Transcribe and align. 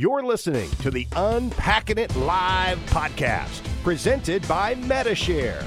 You're 0.00 0.22
listening 0.22 0.70
to 0.80 0.90
the 0.90 1.06
Unpacking 1.14 1.98
It 1.98 2.16
Live 2.16 2.78
podcast, 2.86 3.60
presented 3.82 4.48
by 4.48 4.74
Medi-Share. 4.76 5.62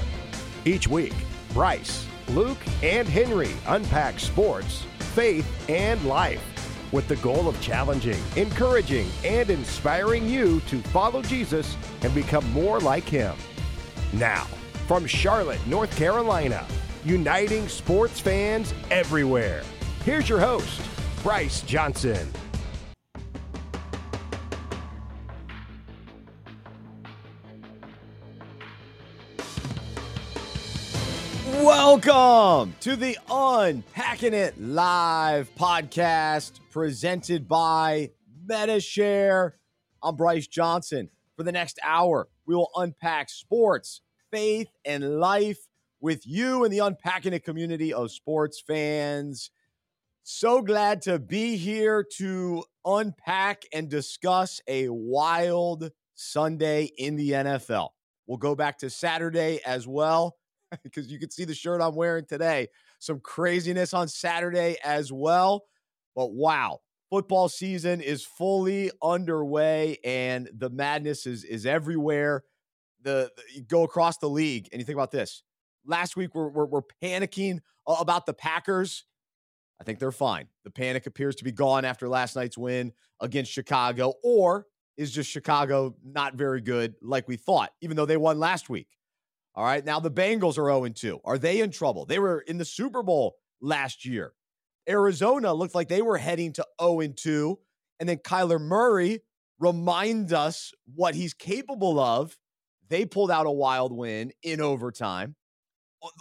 Each 0.64 0.88
week, 0.88 1.14
Bryce, 1.52 2.04
Luke, 2.30 2.58
and 2.82 3.06
Henry 3.06 3.52
unpack 3.68 4.18
sports, 4.18 4.86
faith, 4.98 5.46
and 5.70 6.04
life 6.04 6.42
with 6.90 7.06
the 7.06 7.14
goal 7.18 7.46
of 7.46 7.60
challenging, 7.60 8.20
encouraging, 8.34 9.08
and 9.24 9.50
inspiring 9.50 10.28
you 10.28 10.58
to 10.62 10.82
follow 10.88 11.22
Jesus 11.22 11.76
and 12.02 12.12
become 12.12 12.50
more 12.50 12.80
like 12.80 13.04
him. 13.04 13.36
Now, 14.12 14.48
from 14.88 15.06
Charlotte, 15.06 15.64
North 15.68 15.96
Carolina, 15.96 16.66
uniting 17.04 17.68
sports 17.68 18.18
fans 18.18 18.74
everywhere, 18.90 19.62
here's 20.04 20.28
your 20.28 20.40
host, 20.40 20.80
Bryce 21.22 21.60
Johnson. 21.60 22.28
Welcome 31.96 32.74
to 32.80 32.96
the 32.96 33.16
Unpacking 33.30 34.34
It 34.34 34.60
Live 34.60 35.54
podcast 35.54 36.58
presented 36.72 37.46
by 37.46 38.10
Medi-Share. 38.46 39.54
I'm 40.02 40.16
Bryce 40.16 40.48
Johnson. 40.48 41.08
For 41.36 41.44
the 41.44 41.52
next 41.52 41.78
hour, 41.84 42.26
we 42.48 42.56
will 42.56 42.70
unpack 42.74 43.30
sports, 43.30 44.00
faith, 44.32 44.70
and 44.84 45.20
life 45.20 45.68
with 46.00 46.26
you 46.26 46.64
and 46.64 46.72
the 46.72 46.80
Unpacking 46.80 47.32
It 47.32 47.44
community 47.44 47.92
of 47.94 48.10
sports 48.10 48.60
fans. 48.66 49.52
So 50.24 50.62
glad 50.62 51.00
to 51.02 51.20
be 51.20 51.56
here 51.56 52.04
to 52.16 52.64
unpack 52.84 53.62
and 53.72 53.88
discuss 53.88 54.60
a 54.66 54.88
wild 54.88 55.92
Sunday 56.16 56.90
in 56.98 57.14
the 57.14 57.30
NFL. 57.30 57.90
We'll 58.26 58.38
go 58.38 58.56
back 58.56 58.78
to 58.78 58.90
Saturday 58.90 59.60
as 59.64 59.86
well 59.86 60.34
because 60.84 61.10
you 61.10 61.18
can 61.18 61.30
see 61.30 61.44
the 61.44 61.54
shirt 61.54 61.80
I'm 61.80 61.94
wearing 61.94 62.24
today. 62.26 62.68
Some 62.98 63.20
craziness 63.20 63.94
on 63.94 64.08
Saturday 64.08 64.76
as 64.84 65.12
well. 65.12 65.64
But 66.14 66.32
wow, 66.32 66.80
football 67.10 67.48
season 67.48 68.00
is 68.00 68.24
fully 68.24 68.90
underway 69.02 69.98
and 70.04 70.48
the 70.54 70.70
madness 70.70 71.26
is 71.26 71.44
is 71.44 71.66
everywhere. 71.66 72.44
The, 73.02 73.30
the 73.36 73.42
you 73.54 73.62
go 73.62 73.82
across 73.82 74.18
the 74.18 74.30
league 74.30 74.68
and 74.72 74.80
you 74.80 74.86
think 74.86 74.96
about 74.96 75.10
this. 75.10 75.42
Last 75.86 76.16
week 76.16 76.34
we're, 76.34 76.48
we're, 76.48 76.66
we're 76.66 76.82
panicking 77.02 77.60
about 77.86 78.26
the 78.26 78.32
Packers. 78.32 79.04
I 79.80 79.84
think 79.84 79.98
they're 79.98 80.12
fine. 80.12 80.48
The 80.64 80.70
panic 80.70 81.06
appears 81.06 81.34
to 81.36 81.44
be 81.44 81.52
gone 81.52 81.84
after 81.84 82.08
last 82.08 82.36
night's 82.36 82.56
win 82.56 82.92
against 83.20 83.50
Chicago, 83.50 84.14
or 84.22 84.66
is 84.96 85.10
just 85.10 85.30
Chicago 85.30 85.94
not 86.04 86.34
very 86.34 86.60
good 86.60 86.94
like 87.02 87.26
we 87.28 87.36
thought, 87.36 87.72
even 87.80 87.96
though 87.96 88.06
they 88.06 88.16
won 88.16 88.38
last 88.38 88.70
week. 88.70 88.88
All 89.54 89.64
right. 89.64 89.84
Now 89.84 90.00
the 90.00 90.10
Bengals 90.10 90.58
are 90.58 90.68
0 90.68 90.88
2. 90.88 91.20
Are 91.24 91.38
they 91.38 91.60
in 91.60 91.70
trouble? 91.70 92.06
They 92.06 92.18
were 92.18 92.40
in 92.40 92.58
the 92.58 92.64
Super 92.64 93.02
Bowl 93.02 93.36
last 93.60 94.04
year. 94.04 94.32
Arizona 94.88 95.54
looked 95.54 95.74
like 95.74 95.88
they 95.88 96.02
were 96.02 96.18
heading 96.18 96.52
to 96.54 96.66
0 96.80 97.08
2. 97.08 97.58
And 98.00 98.08
then 98.08 98.18
Kyler 98.18 98.60
Murray 98.60 99.20
reminds 99.58 100.32
us 100.32 100.72
what 100.94 101.14
he's 101.14 101.34
capable 101.34 101.98
of. 102.00 102.36
They 102.88 103.06
pulled 103.06 103.30
out 103.30 103.46
a 103.46 103.50
wild 103.50 103.92
win 103.92 104.32
in 104.42 104.60
overtime. 104.60 105.36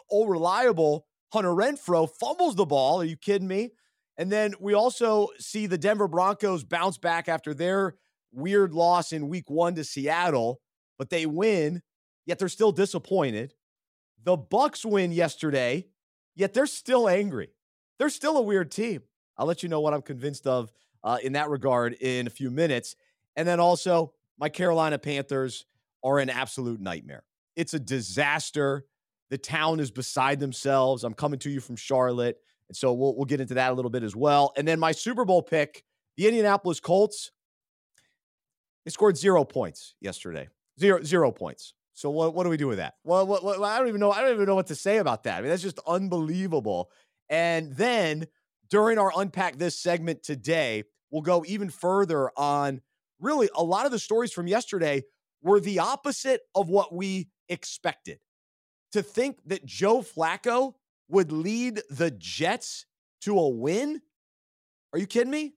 All 0.09 0.27
reliable 0.27 1.07
Hunter 1.33 1.49
Renfrow 1.49 2.07
fumbles 2.07 2.55
the 2.55 2.65
ball. 2.65 3.01
Are 3.01 3.05
you 3.05 3.17
kidding 3.17 3.47
me? 3.47 3.71
And 4.17 4.31
then 4.31 4.53
we 4.59 4.73
also 4.73 5.29
see 5.39 5.65
the 5.65 5.79
Denver 5.79 6.07
Broncos 6.07 6.63
bounce 6.63 6.99
back 6.99 7.27
after 7.27 7.53
their 7.53 7.95
weird 8.31 8.73
loss 8.73 9.11
in 9.11 9.27
week 9.27 9.49
one 9.49 9.75
to 9.75 9.83
Seattle, 9.83 10.61
but 10.97 11.09
they 11.09 11.25
win 11.25 11.81
yet 12.25 12.39
they're 12.39 12.49
still 12.49 12.71
disappointed. 12.71 13.53
The 14.23 14.37
Bucs 14.37 14.85
win 14.85 15.11
yesterday, 15.11 15.87
yet 16.35 16.53
they're 16.53 16.65
still 16.65 17.09
angry. 17.09 17.49
They're 17.99 18.09
still 18.09 18.37
a 18.37 18.41
weird 18.41 18.71
team. 18.71 19.01
I'll 19.37 19.45
let 19.45 19.63
you 19.63 19.69
know 19.69 19.81
what 19.81 19.93
I'm 19.93 20.01
convinced 20.01 20.47
of 20.47 20.71
uh, 21.03 21.17
in 21.23 21.33
that 21.33 21.49
regard 21.49 21.93
in 21.93 22.27
a 22.27 22.29
few 22.29 22.49
minutes. 22.49 22.95
And 23.35 23.47
then 23.47 23.59
also, 23.59 24.13
my 24.37 24.49
Carolina 24.49 24.97
Panthers 24.97 25.65
are 26.03 26.19
an 26.19 26.29
absolute 26.29 26.79
nightmare. 26.79 27.23
It's 27.55 27.73
a 27.73 27.79
disaster. 27.79 28.85
The 29.29 29.37
town 29.37 29.79
is 29.79 29.91
beside 29.91 30.39
themselves. 30.39 31.03
I'm 31.03 31.13
coming 31.13 31.39
to 31.39 31.49
you 31.49 31.59
from 31.59 31.75
Charlotte. 31.75 32.39
And 32.69 32.75
so 32.75 32.93
we'll, 32.93 33.15
we'll 33.15 33.25
get 33.25 33.41
into 33.41 33.55
that 33.55 33.71
a 33.71 33.73
little 33.73 33.91
bit 33.91 34.03
as 34.03 34.15
well. 34.15 34.53
And 34.57 34.67
then 34.67 34.79
my 34.79 34.91
Super 34.91 35.25
Bowl 35.25 35.41
pick, 35.41 35.83
the 36.17 36.27
Indianapolis 36.27 36.79
Colts, 36.79 37.31
they 38.85 38.91
scored 38.91 39.17
zero 39.17 39.43
points 39.43 39.95
yesterday. 40.01 40.49
Zero, 40.79 41.01
zero 41.03 41.31
points. 41.31 41.73
So 41.93 42.09
what 42.09 42.33
what 42.33 42.43
do 42.43 42.49
we 42.49 42.57
do 42.57 42.67
with 42.67 42.77
that? 42.79 42.95
Well, 43.03 43.25
what, 43.25 43.43
what, 43.43 43.61
I 43.61 43.77
don't 43.77 43.87
even 43.87 43.99
know. 43.99 44.11
I 44.11 44.21
don't 44.21 44.33
even 44.33 44.45
know 44.45 44.55
what 44.55 44.67
to 44.67 44.75
say 44.75 44.97
about 44.97 45.23
that. 45.23 45.37
I 45.37 45.41
mean, 45.41 45.49
that's 45.49 45.61
just 45.61 45.79
unbelievable. 45.87 46.89
And 47.29 47.73
then 47.73 48.27
during 48.69 48.97
our 48.97 49.11
unpack 49.15 49.57
this 49.57 49.79
segment 49.79 50.23
today, 50.23 50.83
we'll 51.11 51.21
go 51.21 51.43
even 51.47 51.69
further 51.69 52.31
on 52.35 52.81
really 53.19 53.49
a 53.55 53.63
lot 53.63 53.85
of 53.85 53.91
the 53.91 53.99
stories 53.99 54.33
from 54.33 54.47
yesterday 54.47 55.03
were 55.41 55.59
the 55.59 55.79
opposite 55.79 56.41
of 56.55 56.69
what 56.69 56.93
we 56.93 57.29
expected. 57.49 58.19
To 58.93 59.01
think 59.01 59.39
that 59.45 59.65
Joe 59.65 60.01
Flacco 60.01 60.73
would 61.09 61.31
lead 61.31 61.81
the 61.89 62.11
Jets 62.11 62.85
to 63.21 63.37
a 63.39 63.49
win? 63.49 64.01
Are 64.91 64.99
you 64.99 65.07
kidding 65.07 65.31
me? 65.31 65.53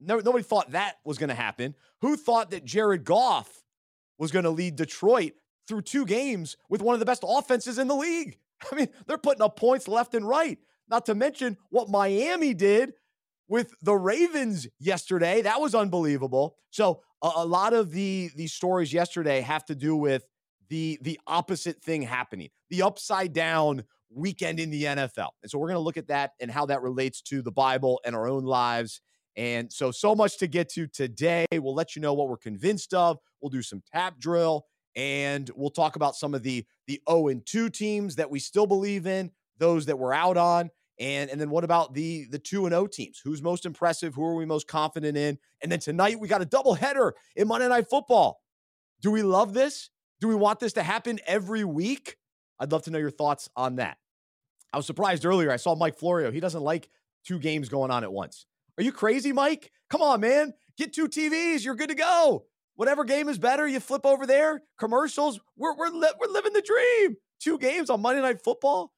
No, 0.00 0.18
nobody 0.18 0.44
thought 0.44 0.72
that 0.72 0.96
was 1.04 1.18
going 1.18 1.28
to 1.28 1.34
happen. 1.34 1.74
Who 2.02 2.16
thought 2.16 2.50
that 2.50 2.64
Jared 2.64 3.04
Goff 3.04 3.64
was 4.18 4.30
going 4.30 4.44
to 4.44 4.50
lead 4.50 4.76
Detroit 4.76 5.32
through 5.66 5.82
two 5.82 6.06
games 6.06 6.56
with 6.68 6.82
one 6.82 6.94
of 6.94 7.00
the 7.00 7.06
best 7.06 7.24
offenses 7.26 7.78
in 7.78 7.88
the 7.88 7.96
league. 7.96 8.38
I 8.72 8.74
mean, 8.74 8.88
they're 9.06 9.18
putting 9.18 9.42
up 9.42 9.56
points 9.56 9.88
left 9.88 10.14
and 10.14 10.26
right. 10.26 10.58
Not 10.88 11.06
to 11.06 11.14
mention 11.14 11.56
what 11.70 11.88
Miami 11.88 12.54
did 12.54 12.92
with 13.48 13.74
the 13.82 13.94
Ravens 13.94 14.66
yesterday. 14.78 15.42
That 15.42 15.60
was 15.60 15.74
unbelievable. 15.74 16.56
So 16.70 17.02
a, 17.22 17.30
a 17.36 17.46
lot 17.46 17.72
of 17.72 17.90
the 17.90 18.30
these 18.36 18.52
stories 18.52 18.92
yesterday 18.92 19.40
have 19.40 19.64
to 19.66 19.74
do 19.74 19.96
with 19.96 20.24
the 20.68 20.98
the 21.02 21.20
opposite 21.26 21.82
thing 21.82 22.02
happening, 22.02 22.50
the 22.70 22.82
upside 22.82 23.32
down 23.32 23.84
weekend 24.10 24.60
in 24.60 24.70
the 24.70 24.84
NFL. 24.84 25.30
And 25.42 25.50
so 25.50 25.58
we're 25.58 25.68
going 25.68 25.76
to 25.76 25.80
look 25.80 25.96
at 25.96 26.08
that 26.08 26.32
and 26.40 26.50
how 26.50 26.66
that 26.66 26.82
relates 26.82 27.20
to 27.22 27.42
the 27.42 27.50
Bible 27.52 28.00
and 28.04 28.14
our 28.14 28.28
own 28.28 28.44
lives. 28.44 29.00
And 29.36 29.72
so 29.72 29.90
so 29.90 30.14
much 30.14 30.38
to 30.38 30.46
get 30.46 30.68
to 30.70 30.86
today. 30.86 31.46
We'll 31.52 31.74
let 31.74 31.96
you 31.96 32.02
know 32.02 32.14
what 32.14 32.28
we're 32.28 32.36
convinced 32.36 32.94
of. 32.94 33.18
We'll 33.40 33.50
do 33.50 33.62
some 33.62 33.82
tap 33.92 34.18
drill 34.18 34.66
and 34.96 35.50
we'll 35.54 35.70
talk 35.70 35.94
about 35.94 36.16
some 36.16 36.34
of 36.34 36.42
the 36.42 36.64
the 36.86 37.00
0 37.08 37.28
and 37.28 37.46
2 37.46 37.68
teams 37.70 38.16
that 38.16 38.30
we 38.30 38.40
still 38.40 38.66
believe 38.66 39.06
in, 39.06 39.30
those 39.58 39.86
that 39.86 39.98
we're 39.98 40.14
out 40.14 40.36
on, 40.36 40.70
and 40.98 41.30
and 41.30 41.40
then 41.40 41.50
what 41.50 41.64
about 41.64 41.94
the 41.94 42.26
the 42.30 42.38
2 42.38 42.66
and 42.66 42.72
0 42.72 42.86
teams? 42.86 43.20
Who's 43.22 43.42
most 43.42 43.66
impressive? 43.66 44.14
Who 44.14 44.24
are 44.24 44.34
we 44.34 44.46
most 44.46 44.66
confident 44.66 45.16
in? 45.16 45.38
And 45.62 45.70
then 45.70 45.78
tonight 45.78 46.18
we 46.18 46.26
got 46.26 46.42
a 46.42 46.46
double 46.46 46.74
header 46.74 47.14
in 47.36 47.46
Monday 47.46 47.68
Night 47.68 47.88
Football. 47.88 48.40
Do 49.02 49.10
we 49.10 49.22
love 49.22 49.52
this? 49.52 49.90
Do 50.20 50.28
we 50.28 50.34
want 50.34 50.60
this 50.60 50.72
to 50.74 50.82
happen 50.82 51.20
every 51.26 51.64
week? 51.64 52.16
I'd 52.58 52.72
love 52.72 52.82
to 52.84 52.90
know 52.90 52.98
your 52.98 53.10
thoughts 53.10 53.50
on 53.54 53.76
that. 53.76 53.98
I 54.72 54.78
was 54.78 54.86
surprised 54.86 55.26
earlier. 55.26 55.50
I 55.50 55.56
saw 55.56 55.74
Mike 55.74 55.98
Florio. 55.98 56.30
He 56.30 56.40
doesn't 56.40 56.62
like 56.62 56.88
two 57.24 57.38
games 57.38 57.68
going 57.68 57.90
on 57.90 58.02
at 58.02 58.12
once. 58.12 58.46
Are 58.78 58.82
you 58.82 58.92
crazy, 58.92 59.32
Mike? 59.32 59.70
Come 59.90 60.02
on, 60.02 60.20
man. 60.20 60.54
Get 60.76 60.94
two 60.94 61.08
TVs. 61.08 61.64
You're 61.64 61.74
good 61.74 61.90
to 61.90 61.94
go. 61.94 62.46
Whatever 62.76 63.04
game 63.04 63.28
is 63.28 63.38
better, 63.38 63.66
you 63.66 63.80
flip 63.80 64.04
over 64.04 64.26
there. 64.26 64.62
Commercials, 64.78 65.40
we're 65.56 65.74
we're 65.76 65.88
li- 65.88 66.12
we're 66.20 66.32
living 66.32 66.52
the 66.52 66.62
dream. 66.62 67.16
Two 67.40 67.58
games 67.58 67.90
on 67.90 68.00
Monday 68.02 68.22
Night 68.22 68.42
Football. 68.42 68.92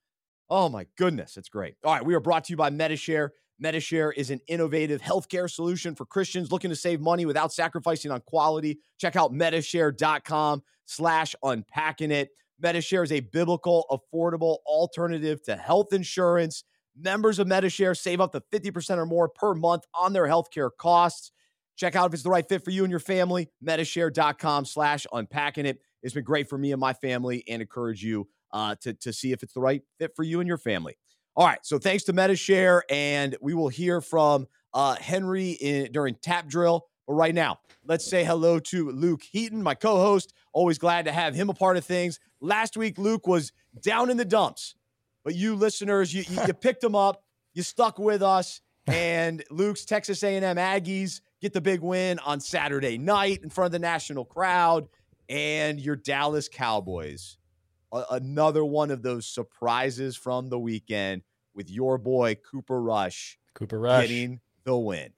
Oh 0.51 0.69
my 0.69 0.87
goodness, 0.97 1.37
it's 1.37 1.49
great. 1.49 1.75
All 1.85 1.93
right, 1.93 2.05
we 2.05 2.15
are 2.15 2.21
brought 2.21 2.45
to 2.45 2.53
you 2.53 2.57
by 2.57 2.71
Medi-Share. 2.71 3.33
Medi-Share 3.61 4.13
is 4.13 4.31
an 4.31 4.41
innovative 4.49 5.01
healthcare 5.03 5.51
solution 5.51 5.95
for 5.95 6.07
Christians 6.07 6.51
looking 6.51 6.71
to 6.71 6.77
save 6.77 7.01
money 7.01 7.27
without 7.27 7.53
sacrificing 7.53 8.11
on 8.11 8.21
quality. 8.23 8.79
Check 8.99 9.15
out 9.15 9.33
medishare.com 9.33 10.63
slash 10.87 11.35
unpacking 11.43 12.11
it. 12.11 12.31
Medi-Share 12.61 13.03
is 13.03 13.13
a 13.13 13.21
biblical, 13.21 13.85
affordable 13.91 14.59
alternative 14.67 15.43
to 15.45 15.55
health 15.57 15.93
insurance. 15.93 16.65
Members 16.99 17.39
of 17.39 17.47
Medi-Share 17.47 17.95
save 17.95 18.21
up 18.21 18.33
to 18.33 18.43
50% 18.53 18.97
or 18.97 19.07
more 19.07 19.29
per 19.29 19.55
month 19.55 19.85
on 19.95 20.13
their 20.13 20.25
healthcare 20.25 20.71
costs. 20.77 21.31
Check 21.79 21.95
out 21.95 22.09
if 22.09 22.15
it's 22.15 22.25
the 22.25 22.31
right 22.31 22.47
fit 22.47 22.65
for 22.65 22.71
you 22.71 22.83
and 22.85 22.91
your 22.91 23.01
family. 23.01 23.49
Medishare.com 23.65 24.65
slash 24.65 25.07
unpacking 25.13 25.65
it. 25.65 25.81
It's 26.03 26.13
been 26.13 26.25
great 26.25 26.49
for 26.49 26.59
me 26.59 26.73
and 26.73 26.81
my 26.81 26.93
family 26.93 27.45
and 27.49 27.63
encourage 27.63 28.03
you 28.03 28.29
uh, 28.53 28.75
to, 28.81 28.95
to 28.95 29.13
see 29.13 29.33
if 29.33 29.43
it's 29.45 29.53
the 29.55 29.61
right 29.61 29.83
fit 29.99 30.15
for 30.17 30.25
you 30.25 30.41
and 30.41 30.49
your 30.49 30.59
family. 30.59 30.99
All 31.37 31.47
right. 31.47 31.61
So 31.63 31.79
thanks 31.79 32.03
to 32.05 32.13
Medi-Share. 32.13 32.83
And 32.91 33.37
we 33.41 33.55
will 33.55 33.69
hear 33.69 34.01
from 34.01 34.49
uh, 34.75 34.97
Henry 34.97 35.53
in, 35.53 35.93
during 35.93 36.17
Tap 36.17 36.49
Drill. 36.49 36.85
But 37.07 37.15
right 37.15 37.35
now, 37.35 37.61
let's 37.87 38.05
say 38.05 38.25
hello 38.25 38.59
to 38.59 38.91
Luke 38.91 39.23
Heaton, 39.23 39.63
my 39.63 39.75
co 39.75 39.97
host. 39.97 40.35
Always 40.53 40.79
glad 40.79 41.05
to 41.05 41.13
have 41.13 41.35
him 41.35 41.49
a 41.49 41.55
part 41.55 41.77
of 41.77 41.85
things. 41.85 42.19
Last 42.41 42.77
week, 42.77 42.99
Luke 42.99 43.27
was 43.27 43.53
down 43.81 44.11
in 44.11 44.17
the 44.17 44.25
dumps, 44.25 44.75
but 45.25 45.35
you 45.35 45.55
listeners, 45.55 46.13
you, 46.13 46.25
you, 46.29 46.43
you 46.47 46.53
picked 46.61 46.83
him 46.83 46.95
up, 46.95 47.23
you 47.55 47.63
stuck 47.63 47.99
with 47.99 48.23
us, 48.23 48.61
and 48.87 49.43
Luke's 49.51 49.85
Texas 49.85 50.23
A&M 50.23 50.57
Aggies 50.57 51.21
get 51.41 51.53
the 51.53 51.61
big 51.61 51.81
win 51.81 52.19
on 52.21 52.41
Saturday 52.41 52.99
night 52.99 53.41
in 53.43 53.51
front 53.51 53.67
of 53.67 53.73
the 53.73 53.79
national 53.79 54.25
crowd. 54.25 54.89
And 55.29 55.79
your 55.79 55.97
Dallas 55.97 56.49
Cowboys, 56.49 57.37
a- 57.93 58.05
another 58.13 58.65
one 58.65 58.91
of 58.91 59.03
those 59.03 59.27
surprises 59.27 60.17
from 60.17 60.49
the 60.49 60.59
weekend 60.59 61.23
with 61.55 61.71
your 61.71 61.99
boy 61.99 62.37
Cooper 62.37 62.81
Rush, 62.81 63.39
Cooper 63.55 63.79
Rush 63.79 64.09
getting 64.09 64.41
the 64.65 64.77
win. 64.77 65.13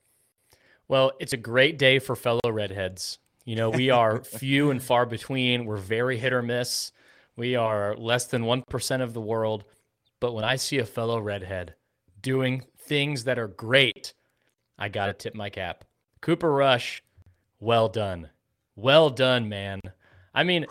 Well, 0.88 1.12
it's 1.20 1.32
a 1.32 1.36
great 1.36 1.78
day 1.78 2.00
for 2.00 2.16
fellow 2.16 2.50
redheads. 2.50 3.18
You 3.44 3.56
know, 3.56 3.70
we 3.70 3.90
are 3.90 4.22
few 4.24 4.70
and 4.70 4.82
far 4.82 5.06
between. 5.06 5.64
We're 5.64 5.76
very 5.76 6.18
hit 6.18 6.32
or 6.32 6.42
miss. 6.42 6.90
We 7.36 7.54
are 7.54 7.96
less 7.96 8.26
than 8.26 8.42
1% 8.42 9.00
of 9.00 9.14
the 9.14 9.20
world. 9.20 9.64
But 10.18 10.34
when 10.34 10.44
I 10.44 10.56
see 10.56 10.78
a 10.78 10.84
fellow 10.84 11.20
redhead 11.20 11.74
doing 12.20 12.64
things 12.78 13.24
that 13.24 13.38
are 13.38 13.48
great, 13.48 14.14
I 14.78 14.88
got 14.88 15.06
to 15.06 15.12
tip 15.12 15.34
my 15.34 15.48
cap. 15.48 15.84
Cooper 16.20 16.52
Rush, 16.52 17.02
well 17.58 17.88
done. 17.88 18.30
Well 18.76 19.10
done, 19.10 19.48
man. 19.48 19.80
I 20.34 20.44
mean, 20.44 20.66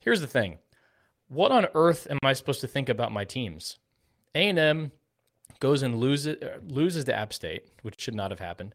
here's 0.00 0.20
the 0.20 0.26
thing. 0.26 0.58
What 1.28 1.52
on 1.52 1.66
earth 1.74 2.06
am 2.10 2.18
I 2.24 2.32
supposed 2.32 2.60
to 2.62 2.66
think 2.66 2.88
about 2.88 3.12
my 3.12 3.24
teams? 3.24 3.78
A&M 4.34 4.92
goes 5.60 5.82
and 5.82 5.96
loses 5.96 6.36
loses 6.66 7.04
to 7.04 7.14
App 7.14 7.32
State, 7.32 7.68
which 7.82 8.00
should 8.00 8.14
not 8.14 8.30
have 8.30 8.40
happened. 8.40 8.74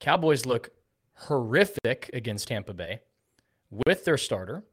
Cowboys 0.00 0.46
look 0.46 0.70
horrific 1.14 2.10
against 2.12 2.48
Tampa 2.48 2.74
Bay 2.74 3.00
with 3.70 4.04
their 4.04 4.18
starter. 4.18 4.64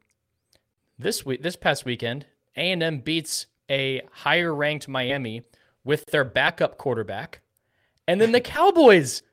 This 0.97 1.25
week, 1.25 1.41
this 1.41 1.55
past 1.55 1.85
weekend, 1.85 2.25
A&M 2.55 2.99
beats 2.99 3.47
a 3.69 4.01
higher 4.11 4.53
ranked 4.53 4.87
Miami 4.87 5.43
with 5.83 6.05
their 6.07 6.23
backup 6.23 6.77
quarterback, 6.77 7.41
and 8.07 8.19
then 8.19 8.31
the 8.31 8.41
Cowboys 8.41 9.23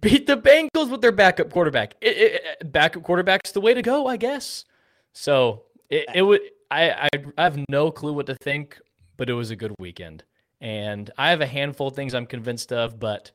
beat 0.00 0.26
the 0.26 0.36
Bengals 0.36 0.90
with 0.90 1.00
their 1.00 1.12
backup 1.12 1.50
quarterback. 1.50 1.94
It, 2.00 2.16
it, 2.16 2.72
backup 2.72 3.02
quarterback's 3.02 3.52
the 3.52 3.60
way 3.60 3.74
to 3.74 3.82
go, 3.82 4.06
I 4.06 4.16
guess. 4.16 4.64
So 5.12 5.64
it, 5.88 6.06
it 6.14 6.22
would. 6.22 6.40
I, 6.70 6.90
I 6.90 7.08
I 7.38 7.42
have 7.44 7.58
no 7.68 7.90
clue 7.90 8.12
what 8.12 8.26
to 8.26 8.34
think, 8.34 8.78
but 9.16 9.30
it 9.30 9.34
was 9.34 9.50
a 9.50 9.56
good 9.56 9.74
weekend, 9.78 10.24
and 10.60 11.10
I 11.16 11.30
have 11.30 11.40
a 11.40 11.46
handful 11.46 11.88
of 11.88 11.94
things 11.94 12.14
I'm 12.14 12.26
convinced 12.26 12.72
of, 12.72 13.00
but 13.00 13.32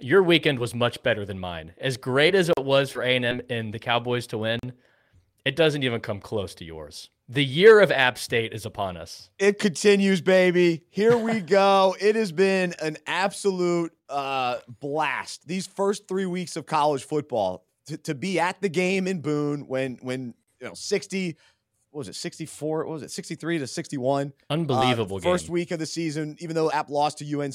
your 0.00 0.22
weekend 0.22 0.58
was 0.58 0.74
much 0.74 1.02
better 1.02 1.24
than 1.24 1.38
mine. 1.38 1.74
As 1.78 1.96
great 1.96 2.34
as 2.34 2.48
it 2.48 2.62
was 2.62 2.90
for 2.90 3.02
A&M 3.02 3.42
and 3.48 3.72
the 3.72 3.78
Cowboys 3.78 4.26
to 4.28 4.38
win, 4.38 4.60
it 5.46 5.54
doesn't 5.54 5.84
even 5.84 6.00
come 6.00 6.20
close 6.20 6.56
to 6.56 6.64
yours. 6.64 7.08
The 7.28 7.44
year 7.44 7.80
of 7.80 7.92
App 7.92 8.18
State 8.18 8.52
is 8.52 8.66
upon 8.66 8.96
us. 8.96 9.30
It 9.38 9.60
continues, 9.60 10.20
baby. 10.20 10.82
Here 10.90 11.16
we 11.16 11.40
go. 11.58 11.94
it 12.00 12.16
has 12.16 12.32
been 12.32 12.74
an 12.82 12.96
absolute 13.06 13.92
uh, 14.08 14.58
blast. 14.80 15.46
These 15.46 15.68
first 15.68 16.08
three 16.08 16.26
weeks 16.26 16.56
of 16.56 16.66
college 16.66 17.04
football 17.04 17.64
to, 17.86 17.96
to 17.98 18.14
be 18.14 18.40
at 18.40 18.60
the 18.60 18.68
game 18.68 19.06
in 19.06 19.20
Boone 19.20 19.68
when 19.68 19.98
when 20.02 20.34
you 20.60 20.66
know 20.66 20.74
60 20.74 21.36
what 21.90 21.98
was 21.98 22.08
it 22.08 22.16
64 22.16 22.84
what 22.84 22.92
was 22.92 23.02
it 23.02 23.10
63 23.10 23.58
to 23.58 23.66
61 23.66 24.32
unbelievable 24.50 25.18
uh, 25.18 25.20
first 25.20 25.48
week 25.48 25.70
of 25.70 25.78
the 25.78 25.86
season 25.86 26.34
even 26.40 26.56
though 26.56 26.70
app 26.70 26.88
lost 26.88 27.18
to 27.18 27.40
unc 27.40 27.54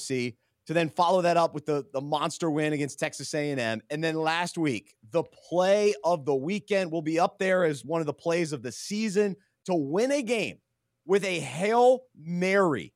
to 0.67 0.73
then 0.73 0.89
follow 0.89 1.21
that 1.21 1.37
up 1.37 1.53
with 1.53 1.65
the, 1.65 1.85
the 1.93 2.01
monster 2.01 2.49
win 2.49 2.73
against 2.73 2.99
texas 2.99 3.33
a&m 3.33 3.81
and 3.89 4.03
then 4.03 4.15
last 4.15 4.57
week 4.57 4.95
the 5.11 5.23
play 5.23 5.93
of 6.03 6.25
the 6.25 6.35
weekend 6.35 6.91
will 6.91 7.01
be 7.01 7.19
up 7.19 7.37
there 7.37 7.63
as 7.63 7.85
one 7.85 8.01
of 8.01 8.07
the 8.07 8.13
plays 8.13 8.53
of 8.53 8.63
the 8.63 8.71
season. 8.71 9.35
To 9.65 9.75
win 9.75 10.11
a 10.11 10.23
game 10.23 10.57
with 11.05 11.23
a 11.23 11.39
hail 11.39 12.01
mary 12.17 12.93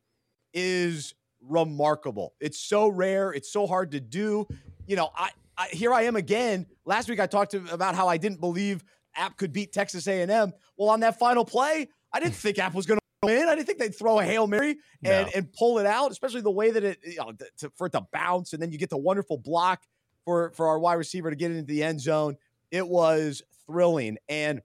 is 0.51 1.13
remarkable. 1.41 2.33
It's 2.39 2.59
so 2.59 2.87
rare. 2.87 3.31
It's 3.31 3.53
so 3.53 3.67
hard 3.67 3.91
to 3.91 3.99
do. 3.99 4.47
You 4.87 4.95
know 4.95 5.09
i, 5.15 5.29
I 5.57 5.67
here 5.67 5.93
i 5.93 6.03
am 6.03 6.15
again. 6.15 6.65
Last 6.85 7.09
week 7.09 7.19
i 7.19 7.27
talked 7.27 7.51
to, 7.51 7.63
about 7.71 7.95
how 7.95 8.07
i 8.07 8.17
didn't 8.17 8.39
believe 8.39 8.83
App 9.15 9.37
could 9.37 9.53
beat 9.53 9.71
Texas 9.71 10.07
A&M. 10.07 10.51
Well, 10.75 10.89
on 10.89 10.99
that 10.99 11.17
final 11.17 11.45
play, 11.45 11.87
I 12.11 12.19
didn't 12.19 12.35
think 12.35 12.59
App 12.59 12.73
was 12.73 12.85
going 12.85 12.99
to 12.99 13.04
win. 13.25 13.49
I 13.49 13.55
didn't 13.55 13.67
think 13.67 13.79
they'd 13.79 13.95
throw 13.95 14.19
a 14.19 14.23
hail 14.23 14.47
mary 14.47 14.77
and, 15.03 15.27
no. 15.27 15.31
and 15.35 15.53
pull 15.53 15.79
it 15.79 15.85
out, 15.85 16.11
especially 16.11 16.41
the 16.41 16.51
way 16.51 16.71
that 16.71 16.83
it 16.83 16.99
you 17.03 17.17
know 17.17 17.33
to, 17.57 17.71
for 17.75 17.87
it 17.87 17.91
to 17.91 18.01
bounce 18.13 18.53
and 18.53 18.61
then 18.61 18.71
you 18.71 18.77
get 18.77 18.89
the 18.89 18.97
wonderful 18.97 19.37
block 19.37 19.83
for 20.23 20.51
for 20.51 20.67
our 20.67 20.79
wide 20.79 20.93
receiver 20.93 21.29
to 21.29 21.35
get 21.35 21.51
into 21.51 21.63
the 21.63 21.83
end 21.83 22.01
zone. 22.01 22.37
It 22.71 22.87
was 22.87 23.43
thrilling. 23.67 24.17
And 24.27 24.61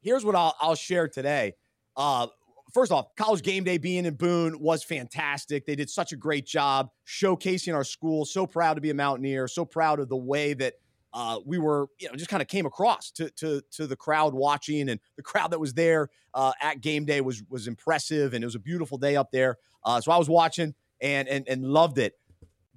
here's 0.00 0.24
what 0.24 0.34
I'll, 0.34 0.54
I'll 0.60 0.74
share 0.74 1.08
today. 1.08 1.54
Uh, 1.96 2.28
first 2.72 2.92
off, 2.92 3.14
college 3.16 3.42
game 3.42 3.64
day 3.64 3.78
being 3.78 4.04
in 4.04 4.14
Boone 4.14 4.60
was 4.60 4.84
fantastic. 4.84 5.66
They 5.66 5.76
did 5.76 5.90
such 5.90 6.12
a 6.12 6.16
great 6.16 6.46
job 6.46 6.90
showcasing 7.06 7.74
our 7.74 7.84
school. 7.84 8.24
So 8.24 8.46
proud 8.46 8.74
to 8.74 8.80
be 8.80 8.90
a 8.90 8.94
Mountaineer. 8.94 9.48
So 9.48 9.64
proud 9.64 10.00
of 10.00 10.08
the 10.08 10.16
way 10.16 10.54
that 10.54 10.74
uh, 11.12 11.38
we 11.44 11.58
were, 11.58 11.88
you 11.98 12.08
know, 12.08 12.14
just 12.14 12.30
kind 12.30 12.42
of 12.42 12.48
came 12.48 12.66
across 12.66 13.10
to 13.12 13.30
to 13.30 13.62
to 13.72 13.86
the 13.86 13.96
crowd 13.96 14.34
watching, 14.34 14.88
and 14.88 15.00
the 15.16 15.22
crowd 15.22 15.50
that 15.52 15.60
was 15.60 15.74
there 15.74 16.08
uh, 16.34 16.52
at 16.60 16.80
game 16.80 17.04
day 17.04 17.20
was 17.20 17.42
was 17.48 17.66
impressive, 17.66 18.34
and 18.34 18.44
it 18.44 18.46
was 18.46 18.54
a 18.54 18.60
beautiful 18.60 18.98
day 18.98 19.16
up 19.16 19.30
there. 19.32 19.56
Uh, 19.84 20.00
so 20.00 20.12
I 20.12 20.18
was 20.18 20.28
watching 20.28 20.74
and 21.00 21.28
and 21.28 21.48
and 21.48 21.64
loved 21.64 21.98
it. 21.98 22.14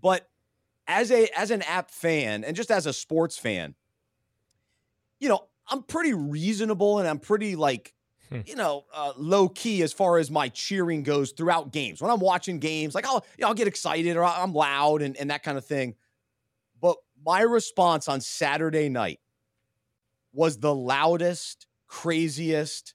But 0.02 0.30
as 0.88 1.12
a 1.12 1.28
as 1.38 1.52
an 1.52 1.62
app 1.64 1.92
fan, 1.92 2.44
and 2.44 2.56
just 2.56 2.72
as 2.72 2.86
a 2.86 2.94
sports 2.94 3.38
fan, 3.38 3.76
you 5.20 5.28
know, 5.28 5.48
I'm 5.68 5.84
pretty 5.84 6.14
reasonable, 6.14 7.00
and 7.00 7.08
I'm 7.08 7.20
pretty 7.20 7.58
like 7.58 7.94
hmm. 8.30 8.40
you 8.46 8.56
know, 8.56 8.86
uh, 8.94 9.12
low 9.18 9.50
key 9.50 9.82
as 9.82 9.92
far 9.92 10.20
as 10.20 10.32
my 10.32 10.48
cheering 10.48 11.04
goes 11.04 11.34
throughout 11.34 11.74
games. 11.74 12.02
When 12.02 12.10
I'm 12.10 12.22
watching 12.22 12.60
games, 12.60 12.96
like 12.96 13.06
I'll, 13.06 13.26
you 13.38 13.42
know, 13.42 13.50
I'll 13.50 13.54
get 13.54 13.68
excited 13.68 14.16
or 14.16 14.24
I'm 14.24 14.54
loud 14.54 15.02
and, 15.02 15.18
and 15.18 15.30
that 15.32 15.44
kind 15.44 15.58
of 15.58 15.66
thing 15.66 15.96
my 17.26 17.42
response 17.42 18.08
on 18.08 18.22
Saturday 18.22 18.90
night 18.90 19.20
was 20.34 20.58
the 20.60 20.74
loudest, 20.74 21.68
craziest, 21.88 22.94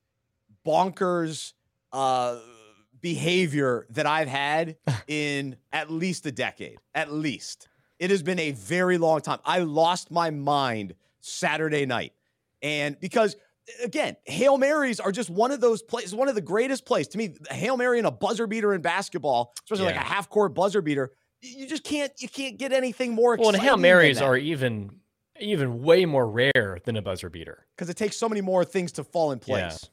bonkers 0.66 1.52
uh, 1.92 2.38
behavior 3.00 3.86
that 3.90 4.06
I've 4.06 4.28
had 4.28 4.76
in 5.08 5.56
at 5.72 5.90
least 5.90 6.26
a 6.26 6.32
decade. 6.32 6.78
At 6.94 7.12
least. 7.12 7.68
It 7.98 8.10
has 8.10 8.22
been 8.22 8.38
a 8.38 8.50
very 8.50 8.98
long 8.98 9.20
time. 9.20 9.38
I 9.44 9.60
lost 9.60 10.10
my 10.10 10.30
mind 10.30 10.94
Saturday 11.20 11.86
night. 11.86 12.12
And 12.62 12.98
because 13.00 13.36
again, 13.82 14.16
Hail 14.24 14.58
Marys 14.58 15.00
are 15.00 15.12
just 15.12 15.30
one 15.30 15.50
of 15.50 15.60
those 15.60 15.82
plays, 15.82 16.14
one 16.14 16.28
of 16.28 16.34
the 16.34 16.40
greatest 16.40 16.84
plays. 16.84 17.08
To 17.08 17.18
me, 17.18 17.34
Hail 17.50 17.76
Mary 17.76 17.98
and 17.98 18.06
a 18.06 18.10
buzzer 18.10 18.46
beater 18.46 18.74
in 18.74 18.80
basketball, 18.80 19.54
especially 19.64 19.86
yeah. 19.86 19.92
like 19.92 20.00
a 20.00 20.08
half 20.08 20.28
court 20.28 20.54
buzzer 20.54 20.82
beater, 20.82 21.12
you 21.42 21.66
just 21.66 21.84
can't 21.84 22.12
you 22.18 22.28
can't 22.28 22.58
get 22.58 22.72
anything 22.72 23.12
more. 23.12 23.36
Well, 23.38 23.50
and 23.50 23.58
hail 23.60 23.76
marys 23.76 24.20
are 24.20 24.36
even 24.36 24.90
even 25.40 25.82
way 25.82 26.04
more 26.06 26.28
rare 26.28 26.78
than 26.84 26.96
a 26.96 27.02
buzzer 27.02 27.28
beater 27.28 27.66
because 27.76 27.90
it 27.90 27.96
takes 27.96 28.16
so 28.16 28.28
many 28.28 28.40
more 28.40 28.64
things 28.64 28.92
to 28.92 29.04
fall 29.04 29.32
in 29.32 29.38
place. 29.38 29.88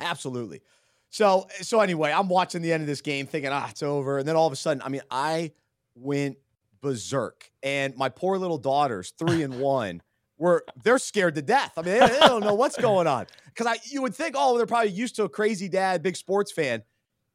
Yeah. 0.00 0.10
Absolutely. 0.10 0.62
So 1.10 1.46
so 1.60 1.80
anyway, 1.80 2.12
I'm 2.12 2.28
watching 2.28 2.62
the 2.62 2.72
end 2.72 2.82
of 2.82 2.86
this 2.86 3.00
game 3.00 3.26
thinking 3.26 3.50
ah 3.52 3.68
it's 3.70 3.82
over, 3.82 4.18
and 4.18 4.28
then 4.28 4.36
all 4.36 4.46
of 4.46 4.52
a 4.52 4.56
sudden, 4.56 4.82
I 4.82 4.88
mean, 4.88 5.02
I 5.10 5.52
went 5.94 6.38
berserk, 6.80 7.50
and 7.62 7.94
my 7.96 8.08
poor 8.08 8.38
little 8.38 8.58
daughters, 8.58 9.12
three 9.18 9.42
and 9.42 9.60
one. 9.60 10.02
Were 10.38 10.64
they're 10.82 10.98
scared 10.98 11.34
to 11.34 11.42
death. 11.42 11.72
I 11.76 11.82
mean, 11.82 11.98
they, 11.98 12.06
they 12.06 12.20
don't 12.20 12.42
know 12.42 12.54
what's 12.54 12.78
going 12.78 13.06
on 13.06 13.26
because 13.44 13.66
I 13.66 13.76
you 13.90 14.00
would 14.00 14.14
think, 14.14 14.36
oh, 14.38 14.56
they're 14.56 14.64
probably 14.64 14.90
used 14.90 15.16
to 15.16 15.24
a 15.24 15.28
crazy 15.28 15.68
dad, 15.68 16.02
big 16.02 16.16
sports 16.16 16.50
fan. 16.50 16.82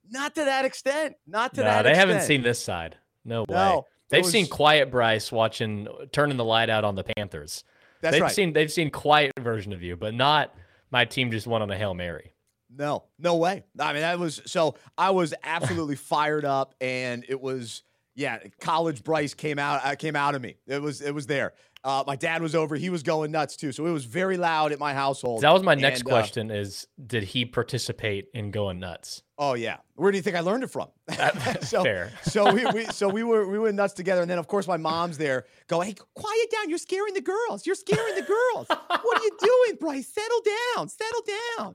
Not 0.09 0.33
to 0.33 0.45
that 0.45 0.65
extent. 0.65 1.15
Not 1.27 1.53
to 1.53 1.61
no, 1.61 1.65
that. 1.65 1.83
They 1.83 1.91
extent. 1.91 2.09
haven't 2.09 2.25
seen 2.25 2.41
this 2.41 2.59
side. 2.59 2.97
No 3.25 3.45
way. 3.49 3.81
They've 4.09 4.23
was... 4.23 4.31
seen 4.31 4.47
Quiet 4.47 4.91
Bryce 4.91 5.31
watching 5.31 5.87
turning 6.11 6.37
the 6.37 6.45
light 6.45 6.69
out 6.69 6.83
on 6.83 6.95
the 6.95 7.03
Panthers. 7.03 7.63
That's 8.01 8.13
they've 8.13 8.21
right. 8.21 8.31
seen 8.31 8.53
they've 8.53 8.71
seen 8.71 8.91
quiet 8.91 9.33
version 9.39 9.73
of 9.73 9.81
you, 9.81 9.95
but 9.95 10.13
not 10.13 10.53
my 10.91 11.05
team 11.05 11.31
just 11.31 11.47
won 11.47 11.61
on 11.61 11.71
a 11.71 11.77
hail 11.77 11.93
mary. 11.93 12.33
No, 12.69 13.03
no 13.17 13.35
way. 13.37 13.63
I 13.79 13.93
mean, 13.93 14.01
that 14.01 14.19
was 14.19 14.41
so. 14.45 14.75
I 14.97 15.11
was 15.11 15.33
absolutely 15.43 15.95
fired 15.95 16.45
up, 16.45 16.75
and 16.79 17.25
it 17.27 17.39
was 17.39 17.83
yeah. 18.15 18.39
College 18.59 19.03
Bryce 19.03 19.33
came 19.33 19.57
out. 19.57 19.81
Uh, 19.83 19.95
came 19.95 20.15
out 20.15 20.35
of 20.35 20.41
me. 20.41 20.57
It 20.67 20.81
was 20.81 21.01
it 21.01 21.13
was 21.13 21.25
there. 21.25 21.53
Uh, 21.85 22.03
my 22.07 22.15
dad 22.15 22.41
was 22.41 22.55
over. 22.55 22.75
He 22.75 22.89
was 22.89 23.03
going 23.03 23.29
nuts 23.29 23.55
too. 23.55 23.71
So 23.71 23.85
it 23.85 23.91
was 23.91 24.05
very 24.05 24.37
loud 24.37 24.71
at 24.71 24.79
my 24.79 24.91
household. 24.91 25.41
That 25.41 25.53
was 25.53 25.61
my 25.61 25.75
next 25.75 25.99
and, 25.99 26.09
uh, 26.09 26.11
question: 26.11 26.49
uh, 26.49 26.55
Is 26.55 26.87
did 27.05 27.21
he 27.21 27.45
participate 27.45 28.27
in 28.33 28.49
going 28.49 28.79
nuts? 28.79 29.21
Oh 29.37 29.53
yeah. 29.53 29.77
Where 29.93 30.11
do 30.11 30.17
you 30.17 30.23
think 30.23 30.35
I 30.35 30.39
learned 30.39 30.63
it 30.63 30.71
from? 30.71 30.87
so, 31.61 31.83
Fair. 31.83 32.11
so 32.23 32.51
we, 32.51 32.65
we 32.73 32.85
so 32.85 33.07
we 33.07 33.21
were 33.21 33.47
we 33.47 33.59
went 33.59 33.75
nuts 33.75 33.93
together, 33.93 34.21
and 34.21 34.31
then 34.31 34.39
of 34.39 34.47
course 34.47 34.67
my 34.67 34.77
mom's 34.77 35.19
there. 35.19 35.45
Go, 35.67 35.79
hey, 35.81 35.93
quiet 36.15 36.51
down. 36.51 36.69
You're 36.69 36.79
scaring 36.79 37.13
the 37.13 37.21
girls. 37.21 37.67
You're 37.67 37.75
scaring 37.75 38.15
the 38.15 38.23
girls. 38.23 38.65
what 38.67 39.19
are 39.19 39.23
you 39.23 39.37
doing, 39.39 39.77
Bryce? 39.79 40.07
Settle 40.07 40.41
down. 40.75 40.89
Settle 40.89 41.21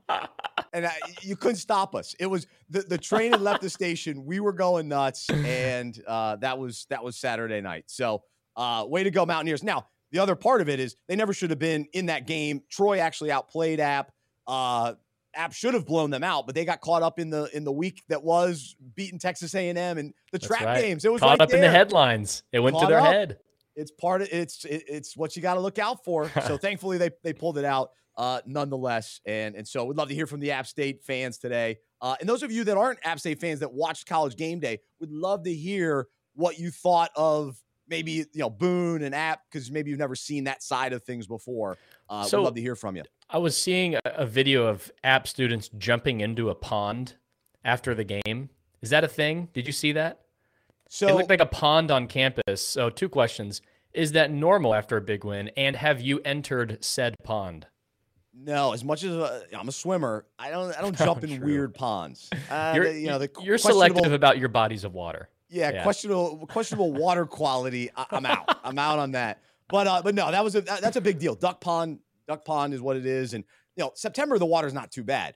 down. 0.09 0.27
and 0.73 0.87
I, 0.87 0.97
you 1.21 1.37
couldn't 1.37 1.55
stop 1.55 1.95
us. 1.95 2.15
It 2.19 2.25
was 2.25 2.47
the 2.69 2.81
the 2.81 2.97
train 2.97 3.31
had 3.31 3.39
left 3.39 3.61
the 3.61 3.69
station. 3.69 4.25
We 4.25 4.41
were 4.41 4.53
going 4.53 4.89
nuts, 4.89 5.29
and 5.29 5.97
uh, 6.05 6.35
that 6.37 6.59
was 6.59 6.85
that 6.89 7.01
was 7.01 7.15
Saturday 7.15 7.61
night. 7.61 7.85
So 7.87 8.23
uh, 8.57 8.85
way 8.85 9.03
to 9.05 9.11
go, 9.11 9.25
Mountaineers. 9.25 9.63
Now 9.63 9.87
the 10.11 10.19
other 10.19 10.35
part 10.35 10.61
of 10.61 10.69
it 10.69 10.79
is 10.79 10.95
they 11.07 11.15
never 11.15 11.33
should 11.33 11.49
have 11.49 11.59
been 11.59 11.87
in 11.93 12.07
that 12.07 12.27
game. 12.27 12.61
Troy 12.69 12.99
actually 12.99 13.31
outplayed 13.31 13.79
App. 13.79 14.11
Uh, 14.47 14.93
App 15.33 15.53
should 15.53 15.73
have 15.73 15.85
blown 15.85 16.09
them 16.09 16.23
out, 16.23 16.45
but 16.45 16.55
they 16.55 16.65
got 16.65 16.81
caught 16.81 17.03
up 17.03 17.17
in 17.19 17.29
the 17.29 17.49
in 17.55 17.63
the 17.63 17.71
week 17.71 18.01
that 18.09 18.21
was 18.23 18.75
beating 18.95 19.17
Texas 19.19 19.55
A&M 19.55 19.77
and 19.77 19.97
the 20.09 20.13
That's 20.33 20.47
trap 20.47 20.65
right. 20.65 20.81
games. 20.81 21.05
It 21.05 21.11
was 21.11 21.21
caught 21.21 21.29
right 21.39 21.41
up 21.41 21.49
there. 21.49 21.57
in 21.57 21.61
the 21.63 21.69
headlines. 21.69 22.43
It 22.51 22.59
went 22.59 22.75
caught 22.75 22.81
to 22.81 22.87
their 22.87 22.99
up. 22.99 23.05
head. 23.07 23.37
it's 23.75 23.91
part 23.91 24.21
of 24.21 24.27
it's 24.31 24.65
it, 24.65 24.83
it's 24.87 25.15
what 25.15 25.35
you 25.35 25.41
got 25.41 25.53
to 25.53 25.61
look 25.61 25.79
out 25.79 26.03
for. 26.03 26.29
So 26.47 26.57
thankfully 26.57 26.97
they 26.97 27.11
they 27.23 27.31
pulled 27.31 27.57
it 27.57 27.63
out 27.65 27.91
uh, 28.17 28.41
nonetheless. 28.45 29.21
And 29.25 29.55
and 29.55 29.65
so 29.65 29.85
we'd 29.85 29.97
love 29.97 30.09
to 30.09 30.15
hear 30.15 30.27
from 30.27 30.41
the 30.41 30.51
App 30.51 30.67
State 30.67 31.03
fans 31.03 31.37
today. 31.37 31.77
Uh, 32.01 32.15
and 32.19 32.27
those 32.27 32.43
of 32.43 32.51
you 32.51 32.65
that 32.65 32.75
aren't 32.77 32.99
App 33.05 33.19
State 33.19 33.39
fans 33.39 33.61
that 33.61 33.71
watched 33.71 34.07
College 34.07 34.35
Game 34.35 34.59
Day, 34.59 34.79
would 34.99 35.11
love 35.11 35.43
to 35.43 35.53
hear 35.53 36.07
what 36.33 36.59
you 36.59 36.71
thought 36.71 37.11
of 37.15 37.57
maybe 37.87 38.11
you 38.11 38.27
know 38.35 38.49
Boone 38.49 39.03
and 39.03 39.13
App 39.13 39.41
because 39.49 39.71
maybe 39.71 39.89
you've 39.89 39.99
never 39.99 40.15
seen 40.15 40.45
that 40.45 40.63
side 40.63 40.93
of 40.93 41.03
things 41.03 41.27
before. 41.27 41.77
Uh, 42.09 42.23
so 42.23 42.39
we'd 42.39 42.45
love 42.45 42.55
to 42.55 42.61
hear 42.61 42.75
from 42.75 42.95
you. 42.95 43.03
I 43.29 43.37
was 43.37 43.55
seeing 43.55 43.95
a, 43.95 43.99
a 44.05 44.25
video 44.25 44.65
of 44.67 44.91
App 45.03 45.27
students 45.27 45.69
jumping 45.77 46.21
into 46.21 46.49
a 46.49 46.55
pond 46.55 47.15
after 47.63 47.93
the 47.93 48.03
game. 48.03 48.49
Is 48.81 48.89
that 48.89 49.03
a 49.03 49.07
thing? 49.07 49.49
Did 49.53 49.67
you 49.67 49.73
see 49.73 49.91
that? 49.93 50.21
So 50.89 51.07
it 51.07 51.15
looked 51.15 51.29
like 51.29 51.39
a 51.39 51.45
pond 51.45 51.91
on 51.91 52.07
campus. 52.07 52.65
So 52.65 52.89
two 52.89 53.09
questions: 53.09 53.61
Is 53.93 54.13
that 54.13 54.31
normal 54.31 54.73
after 54.73 54.97
a 54.97 55.01
big 55.01 55.23
win? 55.23 55.49
And 55.55 55.75
have 55.75 56.01
you 56.01 56.19
entered 56.25 56.83
said 56.83 57.15
pond? 57.23 57.67
No, 58.33 58.71
as 58.71 58.83
much 58.83 59.03
as 59.03 59.11
uh, 59.11 59.43
I'm 59.57 59.67
a 59.67 59.73
swimmer, 59.73 60.25
I 60.39 60.49
don't 60.51 60.77
I 60.77 60.81
don't 60.81 60.97
jump 60.97 61.19
oh, 61.21 61.27
in 61.27 61.41
weird 61.41 61.73
ponds. 61.73 62.29
Uh, 62.49 62.73
you're, 62.75 62.85
the, 62.85 62.99
you 62.99 63.07
know, 63.07 63.19
the 63.19 63.29
you're 63.41 63.57
selective 63.57 64.13
about 64.13 64.37
your 64.37 64.49
bodies 64.49 64.83
of 64.83 64.93
water. 64.93 65.29
Yeah, 65.51 65.71
yeah. 65.71 65.83
questionable 65.83 66.47
questionable 66.47 66.93
water 66.93 67.25
quality. 67.25 67.91
I, 67.95 68.05
am 68.11 68.25
out. 68.25 68.57
I'm 68.63 68.79
out 68.79 68.99
on 68.99 69.11
that. 69.11 69.41
But 69.67 69.85
uh, 69.85 70.01
but 70.03 70.15
no, 70.15 70.31
that 70.31 70.43
was 70.43 70.55
a 70.55 70.61
that, 70.61 70.81
that's 70.81 70.97
a 70.97 71.01
big 71.01 71.19
deal. 71.19 71.35
Duck 71.35 71.61
pond, 71.61 71.99
duck 72.27 72.45
pond 72.45 72.73
is 72.73 72.81
what 72.81 72.95
it 72.95 73.05
is, 73.05 73.33
and 73.33 73.43
you 73.75 73.83
know 73.83 73.91
September 73.95 74.39
the 74.39 74.45
water's 74.45 74.73
not 74.73 74.91
too 74.91 75.03
bad. 75.03 75.35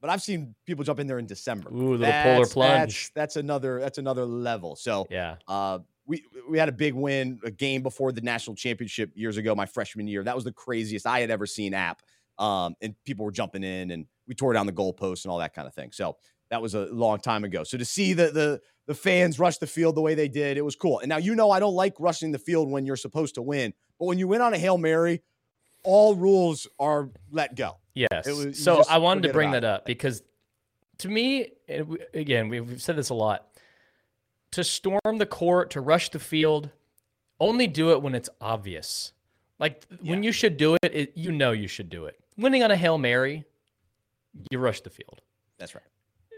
But 0.00 0.10
I've 0.10 0.20
seen 0.20 0.54
people 0.66 0.84
jump 0.84 1.00
in 1.00 1.06
there 1.06 1.18
in 1.18 1.26
December. 1.26 1.70
Ooh, 1.74 1.96
the 1.96 2.04
polar 2.04 2.46
plunge. 2.46 3.10
That's, 3.10 3.10
that's, 3.14 3.36
another 3.36 3.80
that's 3.80 3.96
another 3.96 4.26
level. 4.26 4.76
So 4.76 5.06
yeah, 5.10 5.36
uh, 5.48 5.78
we 6.04 6.22
we 6.48 6.58
had 6.58 6.68
a 6.68 6.72
big 6.72 6.92
win, 6.92 7.40
a 7.42 7.50
game 7.50 7.82
before 7.82 8.12
the 8.12 8.20
national 8.20 8.56
championship 8.56 9.12
years 9.14 9.38
ago, 9.38 9.54
my 9.54 9.64
freshman 9.64 10.06
year. 10.06 10.22
That 10.22 10.34
was 10.34 10.44
the 10.44 10.52
craziest 10.52 11.06
I 11.06 11.20
had 11.20 11.30
ever 11.30 11.46
seen. 11.46 11.72
App, 11.72 12.02
um, 12.38 12.74
and 12.82 12.94
people 13.06 13.24
were 13.24 13.32
jumping 13.32 13.64
in, 13.64 13.92
and 13.92 14.04
we 14.26 14.34
tore 14.34 14.52
down 14.52 14.66
the 14.66 14.72
goalposts 14.72 15.24
and 15.24 15.32
all 15.32 15.38
that 15.38 15.54
kind 15.54 15.66
of 15.66 15.74
thing. 15.74 15.90
So 15.92 16.16
that 16.50 16.62
was 16.62 16.74
a 16.74 16.86
long 16.86 17.18
time 17.18 17.44
ago. 17.44 17.64
So 17.64 17.78
to 17.78 17.84
see 17.84 18.12
the 18.12 18.30
the 18.30 18.60
the 18.86 18.94
fans 18.94 19.38
rush 19.38 19.58
the 19.58 19.66
field 19.66 19.94
the 19.94 20.02
way 20.02 20.14
they 20.14 20.28
did, 20.28 20.56
it 20.56 20.64
was 20.64 20.76
cool. 20.76 21.00
And 21.00 21.08
now 21.08 21.16
you 21.16 21.34
know 21.34 21.50
I 21.50 21.58
don't 21.58 21.74
like 21.74 21.94
rushing 21.98 22.32
the 22.32 22.38
field 22.38 22.70
when 22.70 22.84
you're 22.84 22.96
supposed 22.96 23.36
to 23.36 23.42
win, 23.42 23.72
but 23.98 24.06
when 24.06 24.18
you 24.18 24.28
win 24.28 24.40
on 24.40 24.52
a 24.52 24.58
hail 24.58 24.78
mary, 24.78 25.22
all 25.82 26.14
rules 26.14 26.66
are 26.78 27.10
let 27.30 27.54
go. 27.54 27.78
Yes. 27.94 28.26
Was, 28.26 28.62
so 28.62 28.82
I 28.88 28.98
wanted 28.98 29.24
to 29.24 29.32
bring 29.32 29.52
that 29.52 29.64
up 29.64 29.82
it. 29.82 29.86
because 29.86 30.22
to 30.98 31.08
me, 31.08 31.48
again, 32.12 32.48
we've 32.48 32.80
said 32.80 32.96
this 32.96 33.10
a 33.10 33.14
lot. 33.14 33.46
To 34.52 34.62
storm 34.62 35.18
the 35.18 35.26
court, 35.26 35.70
to 35.72 35.80
rush 35.80 36.10
the 36.10 36.20
field, 36.20 36.70
only 37.40 37.66
do 37.66 37.90
it 37.90 38.02
when 38.02 38.14
it's 38.14 38.28
obvious. 38.40 39.12
Like 39.58 39.82
yeah. 39.90 40.12
when 40.12 40.22
you 40.22 40.32
should 40.32 40.56
do 40.56 40.76
it, 40.82 40.94
it, 40.94 41.12
you 41.14 41.32
know 41.32 41.52
you 41.52 41.68
should 41.68 41.88
do 41.88 42.06
it. 42.06 42.18
Winning 42.36 42.62
on 42.62 42.70
a 42.70 42.76
Hail 42.76 42.98
Mary, 42.98 43.44
you 44.50 44.58
rush 44.58 44.80
the 44.80 44.90
field. 44.90 45.22
That's 45.58 45.74
right. 45.74 45.84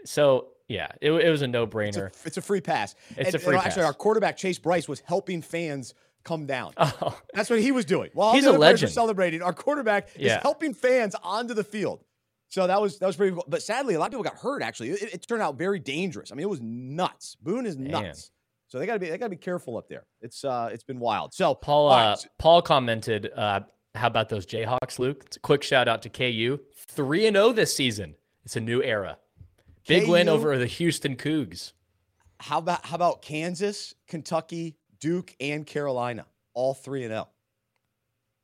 So 0.07 0.49
yeah, 0.67 0.91
it, 1.01 1.11
it 1.11 1.29
was 1.29 1.41
a 1.41 1.47
no 1.47 1.65
brainer. 1.65 2.07
It's, 2.07 2.25
it's, 2.25 2.37
a 2.37 2.41
free 2.41 2.61
pass. 2.61 2.95
It's 3.11 3.27
and, 3.27 3.35
a 3.35 3.39
free 3.39 3.55
and 3.55 3.63
pass. 3.63 3.71
Actually, 3.71 3.85
our 3.85 3.93
quarterback 3.93 4.37
Chase 4.37 4.59
Brice 4.59 4.87
was 4.87 5.01
helping 5.01 5.41
fans 5.41 5.93
come 6.23 6.45
down. 6.45 6.73
Oh. 6.77 7.17
That's 7.33 7.49
what 7.49 7.61
he 7.61 7.71
was 7.71 7.85
doing. 7.85 8.09
While 8.13 8.33
he's 8.33 8.45
a 8.45 8.51
legend. 8.51 8.91
Celebrating, 8.91 9.41
our 9.41 9.53
quarterback 9.53 10.09
yeah. 10.17 10.37
is 10.37 10.41
helping 10.41 10.73
fans 10.73 11.15
onto 11.23 11.53
the 11.53 11.63
field. 11.63 12.03
So 12.49 12.67
that 12.67 12.81
was 12.81 12.99
that 12.99 13.07
was 13.07 13.15
pretty 13.15 13.33
cool. 13.33 13.45
But 13.47 13.61
sadly, 13.61 13.95
a 13.95 13.99
lot 13.99 14.05
of 14.05 14.11
people 14.11 14.23
got 14.23 14.37
hurt. 14.37 14.61
Actually, 14.61 14.91
it, 14.91 15.13
it 15.13 15.27
turned 15.27 15.41
out 15.41 15.57
very 15.57 15.79
dangerous. 15.79 16.31
I 16.31 16.35
mean, 16.35 16.43
it 16.43 16.49
was 16.49 16.61
nuts. 16.61 17.35
Boone 17.41 17.65
is 17.65 17.77
nuts. 17.77 18.01
Man. 18.01 18.15
So 18.69 18.79
they 18.79 18.85
got 18.85 18.93
to 18.93 18.99
be 18.99 19.09
they 19.09 19.17
got 19.17 19.27
to 19.27 19.29
be 19.29 19.37
careful 19.37 19.77
up 19.77 19.87
there. 19.87 20.05
It's 20.21 20.43
uh 20.43 20.69
it's 20.71 20.83
been 20.83 20.99
wild. 20.99 21.33
So 21.33 21.55
Paul 21.55 21.89
uh, 21.89 22.15
Paul 22.37 22.61
commented, 22.61 23.31
uh, 23.35 23.61
"How 23.95 24.07
about 24.07 24.29
those 24.29 24.45
Jayhawks, 24.45 24.99
Luke?" 24.99 25.23
It's 25.25 25.37
a 25.37 25.41
quick 25.41 25.63
shout 25.63 25.87
out 25.87 26.01
to 26.03 26.09
KU, 26.09 26.59
three 26.75 27.27
and 27.27 27.35
zero 27.35 27.47
oh 27.47 27.51
this 27.53 27.75
season. 27.75 28.15
It's 28.45 28.55
a 28.55 28.61
new 28.61 28.81
era. 28.81 29.17
Big 29.87 30.05
KU, 30.05 30.11
win 30.11 30.29
over 30.29 30.57
the 30.57 30.67
Houston 30.67 31.15
Cougs. 31.15 31.73
How 32.39 32.59
about 32.59 32.85
how 32.85 32.95
about 32.95 33.21
Kansas, 33.21 33.95
Kentucky, 34.07 34.75
Duke, 34.99 35.35
and 35.39 35.65
Carolina, 35.65 36.25
all 36.53 36.73
three 36.73 37.03
and 37.03 37.11
zero. 37.11 37.27
Oh? 37.27 37.33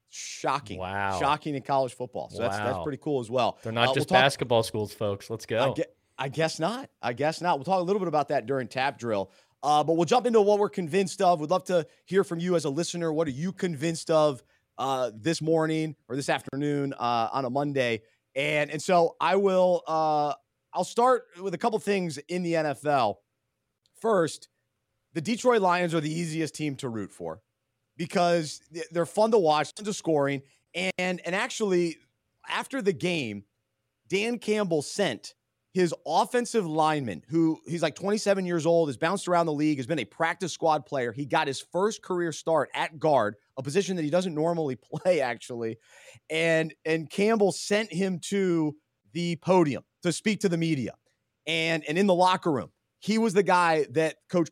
Shocking! 0.10 0.80
Wow, 0.80 1.20
shocking 1.20 1.56
in 1.56 1.64
college 1.64 1.94
football. 1.94 2.30
So 2.30 2.42
wow. 2.42 2.50
that's 2.50 2.58
that's 2.60 2.84
pretty 2.84 3.00
cool 3.02 3.20
as 3.20 3.30
well. 3.30 3.58
They're 3.64 3.72
not 3.72 3.90
uh, 3.90 3.94
just 3.94 4.12
we'll 4.12 4.20
talk, 4.20 4.26
basketball 4.26 4.64
schools, 4.64 4.94
folks. 4.94 5.30
Let's 5.30 5.46
go. 5.46 5.72
I, 5.72 5.74
get, 5.74 5.96
I, 6.18 6.30
guess 6.30 6.60
not. 6.60 6.90
I 7.02 7.14
guess 7.14 7.42
not. 7.42 7.58
We'll 7.58 7.66
talk 7.66 7.80
a 7.80 7.84
little 7.84 8.00
bit 8.00 8.08
about 8.08 8.30
that 8.30 8.46
during 8.46 8.68
tap 8.68 9.00
drill. 9.00 9.32
Uh, 9.64 9.84
but 9.84 9.94
we'll 9.94 10.06
jump 10.06 10.26
into 10.28 10.42
what 10.42 10.60
we're 10.60 10.70
convinced 10.70 11.22
of. 11.22 11.40
We'd 11.40 11.50
love 11.50 11.64
to 11.66 11.88
hear 12.06 12.24
from 12.24 12.40
you 12.40 12.56
as 12.56 12.66
a 12.66 12.70
listener. 12.70 13.14
What 13.14 13.28
are 13.28 13.32
you 13.32 13.54
convinced 13.54 14.12
of 14.12 14.44
uh, 14.78 15.12
this 15.16 15.42
morning 15.42 15.96
or 16.10 16.16
this 16.16 16.30
afternoon 16.30 16.94
uh, 16.94 17.30
on 17.32 17.46
a 17.46 17.50
Monday? 17.50 18.02
And 18.36 18.70
and 18.70 18.82
so 18.82 19.16
I 19.20 19.36
will. 19.38 19.84
I'll 20.74 20.84
start 20.84 21.25
with 21.42 21.53
a 21.53 21.58
couple 21.58 21.80
things 21.80 22.18
in 22.18 22.44
the 22.44 22.53
NFL. 22.53 23.15
First, 24.01 24.50
the 25.13 25.22
Detroit 25.22 25.62
Lions 25.62 25.94
are 25.94 26.01
the 26.01 26.12
easiest 26.12 26.56
team 26.56 26.75
to 26.77 26.89
root 26.89 27.12
for 27.12 27.42
because 27.96 28.60
they're 28.92 29.06
fun 29.06 29.32
to 29.32 29.38
watch, 29.38 29.75
tons 29.75 29.88
of 29.88 29.96
scoring, 29.96 30.42
and 30.74 31.22
and 31.25 31.36
actually 31.36 31.98
after 32.50 32.82
the 32.82 32.94
game, 32.94 33.44
Dan 34.08 34.39
Campbell 34.39 34.82
sent 34.82 35.36
his 35.74 35.94
offensive 36.06 36.68
lineman, 36.68 37.24
who 37.30 37.60
he's 37.65 37.82
like 37.82 37.96
27 37.96 38.46
years 38.46 38.65
old, 38.65 38.89
has 38.89 38.98
bounced 38.98 39.27
around 39.27 39.48
the 39.48 39.53
league, 39.53 39.77
has 39.77 39.88
been 39.88 40.00
a 40.00 40.06
practice 40.06 40.53
squad 40.53 40.86
player. 40.86 41.12
He 41.12 41.25
got 41.25 41.48
his 41.48 41.62
first 41.72 42.03
career 42.03 42.32
start 42.32 42.70
at 42.75 43.00
guard, 43.00 43.36
a 43.58 43.63
position 43.63 43.96
that 43.96 44.03
he 44.03 44.12
doesn't 44.12 44.36
normally 44.36 44.75
play, 45.03 45.22
actually. 45.22 45.77
And 46.30 46.74
and 46.86 47.10
Campbell 47.10 47.51
sent 47.51 47.94
him 47.94 48.20
to 48.30 48.75
the 49.13 49.36
podium 49.38 49.84
to 50.03 50.12
speak 50.12 50.41
to 50.41 50.50
the 50.50 50.57
media. 50.57 50.93
And 51.45 51.83
and 51.88 51.98
in 51.98 52.07
the 52.07 52.13
locker 52.13 52.51
room, 52.51 52.72
he 53.00 53.17
was 53.17 53.33
the 53.33 53.43
guy 53.43 53.86
that 53.91 54.15
coach 54.29 54.50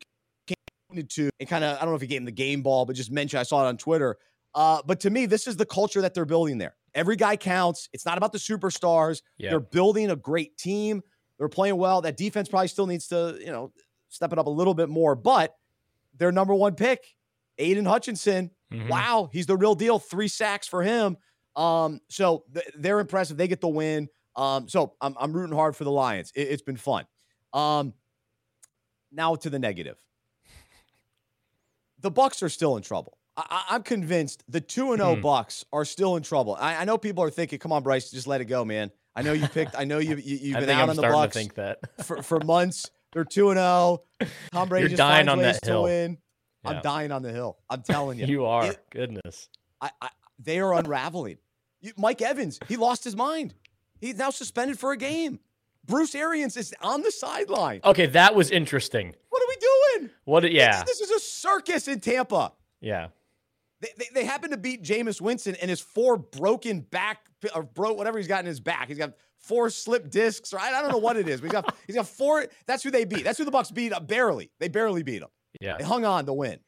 came 0.47 1.05
to 1.07 1.29
and 1.39 1.47
kind 1.47 1.63
of 1.63 1.77
I 1.77 1.81
don't 1.81 1.89
know 1.89 1.95
if 1.95 2.01
he 2.01 2.07
gave 2.07 2.19
him 2.19 2.25
the 2.25 2.31
game 2.31 2.61
ball, 2.61 2.85
but 2.85 2.95
just 2.95 3.11
mentioned 3.11 3.39
I 3.39 3.43
saw 3.43 3.65
it 3.65 3.67
on 3.67 3.77
Twitter. 3.77 4.17
Uh, 4.53 4.81
but 4.85 4.99
to 5.01 5.09
me, 5.09 5.25
this 5.25 5.47
is 5.47 5.55
the 5.55 5.65
culture 5.65 6.01
that 6.01 6.13
they're 6.13 6.25
building 6.25 6.57
there. 6.57 6.75
Every 6.93 7.15
guy 7.15 7.37
counts. 7.37 7.87
It's 7.93 8.05
not 8.05 8.17
about 8.17 8.33
the 8.33 8.37
superstars. 8.37 9.21
They're 9.51 9.59
building 9.61 10.11
a 10.11 10.15
great 10.17 10.57
team. 10.57 11.01
They're 11.37 11.47
playing 11.47 11.77
well. 11.77 12.01
That 12.01 12.17
defense 12.17 12.49
probably 12.49 12.67
still 12.67 12.85
needs 12.85 13.07
to, 13.07 13.37
you 13.39 13.51
know, 13.51 13.71
step 14.09 14.33
it 14.33 14.39
up 14.39 14.47
a 14.47 14.49
little 14.49 14.73
bit 14.73 14.89
more. 14.89 15.15
But 15.15 15.55
their 16.17 16.33
number 16.33 16.53
one 16.53 16.75
pick, 16.75 17.15
Aidan 17.57 17.85
Hutchinson. 17.85 18.51
Mm-hmm. 18.73 18.89
Wow, 18.89 19.29
he's 19.31 19.45
the 19.45 19.55
real 19.55 19.75
deal. 19.75 19.99
Three 19.99 20.27
sacks 20.27 20.67
for 20.67 20.83
him. 20.83 21.17
Um, 21.55 21.99
so 22.09 22.43
th- 22.53 22.67
they're 22.75 22.99
impressive. 22.99 23.37
They 23.37 23.47
get 23.47 23.61
the 23.61 23.69
win. 23.69 24.09
Um, 24.35 24.69
so 24.69 24.93
I'm, 25.01 25.15
I'm 25.19 25.33
rooting 25.33 25.55
hard 25.55 25.75
for 25.75 25.83
the 25.83 25.91
Lions. 25.91 26.31
It, 26.35 26.49
has 26.49 26.61
been 26.61 26.77
fun. 26.77 27.05
Um, 27.53 27.93
now 29.11 29.35
to 29.35 29.49
the 29.49 29.59
negative 29.59 29.97
the 32.01 32.11
Bucs 32.11 32.43
are 32.43 32.49
still 32.49 32.77
in 32.77 32.83
trouble. 32.83 33.17
I, 33.37 33.63
am 33.69 33.83
convinced 33.83 34.43
the 34.49 34.59
two 34.59 34.91
and 34.91 34.99
zero 34.99 35.11
oh 35.11 35.15
hmm. 35.15 35.25
Bucs 35.25 35.63
are 35.71 35.85
still 35.85 36.17
in 36.17 36.23
trouble. 36.23 36.57
I, 36.59 36.75
I, 36.77 36.85
know 36.85 36.97
people 36.97 37.23
are 37.23 37.29
thinking, 37.29 37.59
"Come 37.59 37.71
on, 37.71 37.81
Bryce, 37.81 38.11
just 38.11 38.27
let 38.27 38.41
it 38.41 38.45
go, 38.45 38.65
man." 38.65 38.91
I 39.15 39.21
know 39.21 39.33
you 39.33 39.47
picked. 39.47 39.75
I 39.77 39.85
know 39.85 39.99
you, 39.99 40.17
you 40.17 40.53
have 40.55 40.61
been 40.61 40.69
out 40.69 40.83
I'm 40.83 40.89
on 40.89 40.95
the 40.97 41.03
Bucs. 41.03 41.33
think 41.33 41.55
that 41.55 41.79
for, 42.03 42.21
for 42.21 42.39
months. 42.41 42.89
They're 43.13 43.25
two 43.25 43.49
and 43.49 43.57
zero. 43.57 44.03
Tom 44.51 44.69
Brady 44.69 44.83
You're 44.83 44.89
just 44.89 44.97
dying 44.97 45.27
finds 45.27 45.31
on 45.31 45.37
ways 45.39 45.59
that 45.59 45.65
hill. 45.65 45.81
to 45.81 45.83
win. 45.83 46.17
Yeah. 46.63 46.69
I'm 46.69 46.81
dying 46.81 47.11
on 47.11 47.21
the 47.23 47.31
hill. 47.31 47.57
I'm 47.69 47.81
telling 47.81 48.19
you. 48.19 48.25
you 48.25 48.45
are. 48.45 48.65
It, 48.67 48.79
Goodness. 48.89 49.49
I, 49.81 49.91
I, 50.01 50.09
they 50.39 50.59
are 50.59 50.73
unraveling. 50.73 51.37
You, 51.81 51.93
Mike 51.97 52.21
Evans, 52.21 52.59
he 52.67 52.77
lost 52.77 53.03
his 53.03 53.15
mind. 53.15 53.53
He's 54.01 54.17
now 54.17 54.31
suspended 54.31 54.79
for 54.79 54.91
a 54.91 54.97
game. 54.97 55.39
Bruce 55.85 56.13
Arians 56.15 56.57
is 56.57 56.73
on 56.81 57.01
the 57.01 57.11
sideline. 57.11 57.81
Okay, 57.83 58.07
that 58.07 58.35
was 58.35 58.51
interesting. 58.51 59.15
What 59.29 59.41
are 59.41 59.47
we 59.47 59.99
doing? 59.99 60.09
What? 60.25 60.51
Yeah. 60.51 60.83
This 60.83 60.99
is 60.99 61.09
a 61.09 61.19
circus 61.19 61.87
in 61.87 61.99
Tampa. 61.99 62.53
Yeah. 62.81 63.07
They, 63.79 63.89
they, 63.97 64.05
they 64.13 64.25
happen 64.25 64.51
to 64.51 64.57
beat 64.57 64.83
Jameis 64.83 65.21
Winston 65.21 65.55
and 65.55 65.69
his 65.69 65.79
four 65.79 66.17
broken 66.17 66.81
back 66.81 67.19
or 67.55 67.63
broke 67.63 67.97
whatever 67.97 68.17
he's 68.17 68.27
got 68.27 68.41
in 68.41 68.45
his 68.45 68.59
back. 68.59 68.87
He's 68.87 68.97
got 68.97 69.13
four 69.39 69.69
slip 69.69 70.09
discs, 70.09 70.53
right? 70.53 70.73
I 70.73 70.81
don't 70.81 70.91
know 70.91 70.99
what 70.99 71.17
it 71.17 71.27
is. 71.27 71.41
But 71.41 71.47
he's 71.47 71.53
got 71.53 71.75
he's 71.87 71.95
got 71.95 72.07
four. 72.07 72.45
That's 72.67 72.83
who 72.83 72.91
they 72.91 73.05
beat. 73.05 73.23
That's 73.23 73.37
who 73.37 73.45
the 73.45 73.51
Bucs 73.51 73.73
beat. 73.73 73.93
Uh, 73.93 73.99
barely. 73.99 74.51
They 74.59 74.67
barely 74.67 75.03
beat 75.03 75.21
him. 75.21 75.29
Yeah. 75.59 75.77
They 75.77 75.83
hung 75.83 76.05
on 76.05 76.25
to 76.27 76.33
win. 76.33 76.59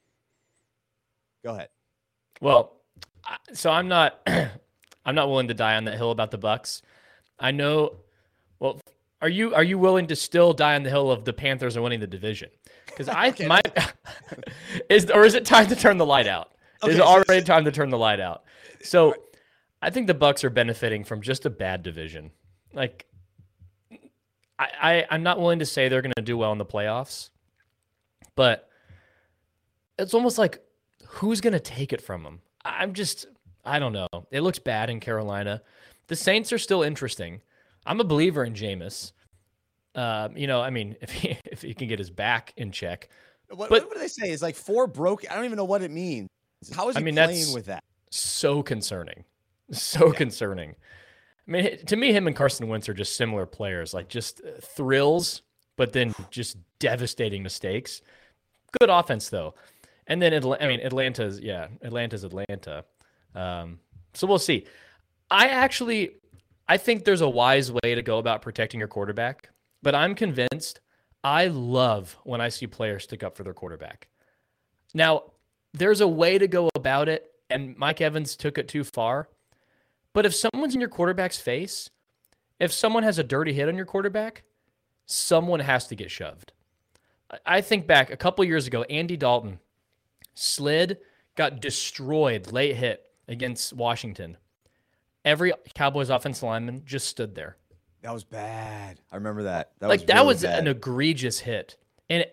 Go 1.44 1.54
ahead. 1.54 1.70
Well, 2.42 2.74
so 3.54 3.70
I'm 3.70 3.88
not 3.88 4.20
I'm 5.06 5.16
not 5.16 5.30
willing 5.30 5.50
to 5.50 5.54
die 5.54 5.76
on 5.76 5.86
that 5.86 5.98
hill 5.98 6.12
about 6.12 6.32
the 6.32 6.40
Bucs. 6.40 6.82
I 7.44 7.52
know. 7.52 7.98
Well, 8.60 8.80
are 9.22 9.30
you 9.30 9.54
are 9.54 9.64
you 9.64 9.78
willing 9.78 10.08
to 10.08 10.16
still 10.16 10.54
die 10.54 10.76
on 10.76 10.84
the 10.84 10.90
hill 10.90 11.12
of 11.12 11.26
the 11.26 11.34
Panthers 11.34 11.78
are 11.78 11.82
winning 11.82 12.00
the 12.00 12.08
division? 12.08 12.50
Because 12.88 13.08
I 13.10 13.30
okay. 13.30 13.46
my 13.46 13.62
is 14.90 15.12
or 15.12 15.26
is 15.26 15.36
it 15.36 15.46
time 15.46 15.68
to 15.68 15.76
turn 15.76 15.98
the 15.98 16.06
light 16.06 16.28
out? 16.28 16.52
Okay, 16.82 16.94
is 16.94 16.98
it 16.98 17.04
already 17.04 17.42
so, 17.42 17.46
time 17.46 17.66
to 17.66 17.72
turn 17.72 17.90
the 17.90 17.98
light 17.98 18.20
out? 18.20 18.44
So 18.82 19.14
I 19.82 19.92
think 19.92 20.08
the 20.08 20.16
Bucs 20.16 20.44
are 20.44 20.50
benefiting 20.50 21.04
from 21.04 21.22
just 21.22 21.46
a 21.46 21.50
bad 21.50 21.84
division. 21.84 22.32
Like 22.74 23.06
I, 24.58 24.68
I 24.82 25.06
I'm 25.12 25.24
not 25.24 25.40
willing 25.40 25.60
to 25.60 25.66
say 25.66 25.90
they're 25.90 26.02
going 26.02 26.14
to 26.16 26.24
do 26.24 26.38
well 26.38 26.54
in 26.54 26.58
the 26.58 26.66
playoffs, 26.66 27.30
but 28.36 28.70
it's 30.00 30.14
almost 30.14 30.38
like 30.38 30.64
who's 31.14 31.42
going 31.42 31.54
to 31.54 31.60
take 31.60 31.94
it 31.94 32.02
from 32.02 32.24
them? 32.24 32.42
I'm 32.66 32.94
just, 32.94 33.28
I 33.64 33.80
don't 33.80 33.94
know. 33.94 34.08
It 34.32 34.42
looks 34.42 34.60
bad 34.60 34.90
in 34.90 35.00
Carolina. 35.00 35.62
The 36.14 36.18
Saints 36.18 36.54
are 36.54 36.60
still 36.60 36.84
interesting. 36.84 37.42
I'm 37.88 38.00
a 38.00 38.04
believer 38.04 38.44
in 38.44 38.54
Jameis. 38.54 39.14
Uh, 39.96 40.30
you 40.36 40.46
know, 40.46 40.62
I 40.62 40.70
mean, 40.70 40.96
if 41.02 41.10
he 41.10 41.40
if 41.44 41.64
he 41.64 41.74
can 41.74 41.88
get 41.88 41.98
his 41.98 42.12
back 42.12 42.54
in 42.56 42.72
check. 42.72 43.10
What, 43.50 43.72
but, 43.72 43.88
what 43.88 43.96
do 43.96 44.00
they 44.00 44.08
say? 44.08 44.30
It's 44.30 44.44
like 44.44 44.56
four 44.56 44.86
broke. 44.86 45.26
I 45.28 45.34
don't 45.34 45.46
even 45.46 45.58
know 45.58 45.66
what 45.66 45.82
it 45.82 45.90
means. 45.90 46.30
How 46.72 46.88
is 46.88 46.96
he 46.96 47.02
I 47.02 47.04
mean, 47.04 47.16
playing 47.16 47.52
with 47.52 47.66
that? 47.66 47.84
So 48.12 48.62
concerning. 48.62 49.24
So 49.72 50.08
yeah. 50.08 50.14
concerning. 50.14 50.76
I 51.48 51.52
mean, 51.52 51.84
to 51.88 51.96
me, 51.96 52.14
him 52.14 52.28
and 52.28 52.36
Carson 52.36 52.68
Wentz 52.68 52.88
are 52.90 52.94
just 52.94 53.16
similar 53.16 53.48
players, 53.48 53.92
like 53.92 54.08
just 54.08 54.40
uh, 54.42 54.60
thrills, 54.62 55.42
but 55.78 55.94
then 55.94 56.14
just 56.30 56.58
devastating 56.78 57.42
mistakes. 57.42 58.02
Good 58.80 58.92
offense 58.92 59.30
though, 59.30 59.56
and 60.06 60.22
then 60.22 60.32
I 60.32 60.68
mean, 60.68 60.82
Atlanta's 60.82 61.40
yeah, 61.40 61.70
Atlanta's 61.82 62.24
Atlanta. 62.24 62.86
Um, 63.34 63.80
so 64.14 64.28
we'll 64.28 64.38
see. 64.38 64.68
I 65.34 65.48
actually, 65.48 66.12
I 66.70 66.78
think 66.78 67.04
there's 67.04 67.22
a 67.22 67.30
wise 67.30 67.72
way 67.72 67.96
to 67.96 68.04
go 68.04 68.20
about 68.20 68.44
protecting 68.44 68.80
your 68.80 68.88
quarterback, 68.88 69.50
but 69.82 69.96
I'm 69.96 70.14
convinced. 70.14 70.80
I 71.24 71.48
love 71.48 72.16
when 72.24 72.40
I 72.40 72.50
see 72.50 72.68
players 72.68 73.06
stick 73.06 73.24
up 73.24 73.36
for 73.36 73.44
their 73.44 73.54
quarterback. 73.54 74.10
Now, 74.94 75.32
there's 75.74 76.02
a 76.02 76.08
way 76.08 76.38
to 76.38 76.48
go 76.48 76.70
about 76.76 77.10
it, 77.10 77.32
and 77.50 77.76
Mike 77.78 78.00
Evans 78.00 78.36
took 78.36 78.60
it 78.60 78.68
too 78.68 78.84
far. 78.84 79.28
But 80.14 80.28
if 80.28 80.36
someone's 80.36 80.76
in 80.76 80.82
your 80.82 80.90
quarterback's 80.90 81.40
face, 81.40 81.90
if 82.60 82.72
someone 82.72 83.02
has 83.02 83.18
a 83.18 83.24
dirty 83.24 83.54
hit 83.54 83.68
on 83.68 83.76
your 83.76 83.88
quarterback, 83.88 84.44
someone 85.08 85.62
has 85.62 85.88
to 85.88 85.96
get 85.96 86.12
shoved. 86.12 86.54
I 87.44 87.62
think 87.62 87.88
back 87.88 88.12
a 88.12 88.18
couple 88.18 88.46
years 88.46 88.68
ago, 88.68 88.84
Andy 88.84 89.18
Dalton 89.18 89.58
slid, 90.36 91.00
got 91.36 91.60
destroyed, 91.60 92.52
late 92.52 92.76
hit 92.76 93.02
against 93.28 93.74
Washington. 93.74 94.38
Every 95.26 95.54
Cowboys 95.74 96.10
offensive 96.10 96.44
lineman 96.44 96.84
just 96.86 97.08
stood 97.08 97.36
there. 97.36 97.58
That 98.02 98.14
was 98.14 98.24
bad. 98.24 99.00
I 99.12 99.16
remember 99.16 99.44
that. 99.44 99.72
that 99.80 99.88
like 99.88 100.02
was 100.02 100.08
that 100.08 100.16
really 100.16 100.28
was 100.28 100.42
bad. 100.42 100.60
an 100.60 100.68
egregious 100.68 101.40
hit, 101.40 101.78
and 102.10 102.26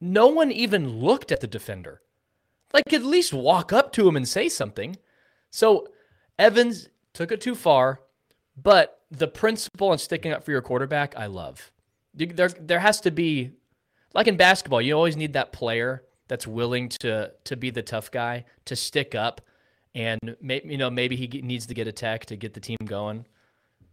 no 0.00 0.26
one 0.26 0.52
even 0.52 1.00
looked 1.00 1.32
at 1.32 1.40
the 1.40 1.46
defender. 1.46 2.02
Like 2.72 2.92
at 2.92 3.04
least 3.04 3.32
walk 3.32 3.72
up 3.72 3.92
to 3.92 4.06
him 4.06 4.16
and 4.16 4.28
say 4.28 4.48
something. 4.48 4.96
So 5.50 5.88
Evans 6.38 6.88
took 7.14 7.32
it 7.32 7.40
too 7.40 7.54
far, 7.54 8.00
but 8.60 9.00
the 9.10 9.28
principle 9.28 9.88
on 9.88 9.98
sticking 9.98 10.32
up 10.32 10.44
for 10.44 10.50
your 10.50 10.60
quarterback, 10.60 11.16
I 11.16 11.26
love. 11.26 11.70
There, 12.12 12.48
there 12.48 12.80
has 12.80 13.00
to 13.02 13.10
be, 13.10 13.52
like 14.12 14.26
in 14.26 14.36
basketball, 14.36 14.82
you 14.82 14.94
always 14.94 15.16
need 15.16 15.32
that 15.32 15.52
player 15.52 16.02
that's 16.28 16.46
willing 16.46 16.88
to 16.88 17.32
to 17.44 17.56
be 17.56 17.70
the 17.70 17.82
tough 17.82 18.10
guy 18.10 18.44
to 18.64 18.76
stick 18.76 19.14
up, 19.14 19.40
and 19.94 20.36
maybe 20.40 20.68
you 20.70 20.78
know 20.78 20.90
maybe 20.90 21.16
he 21.16 21.26
needs 21.42 21.66
to 21.66 21.74
get 21.74 21.86
a 21.86 21.92
tech 21.92 22.26
to 22.26 22.36
get 22.36 22.54
the 22.54 22.60
team 22.60 22.78
going. 22.84 23.26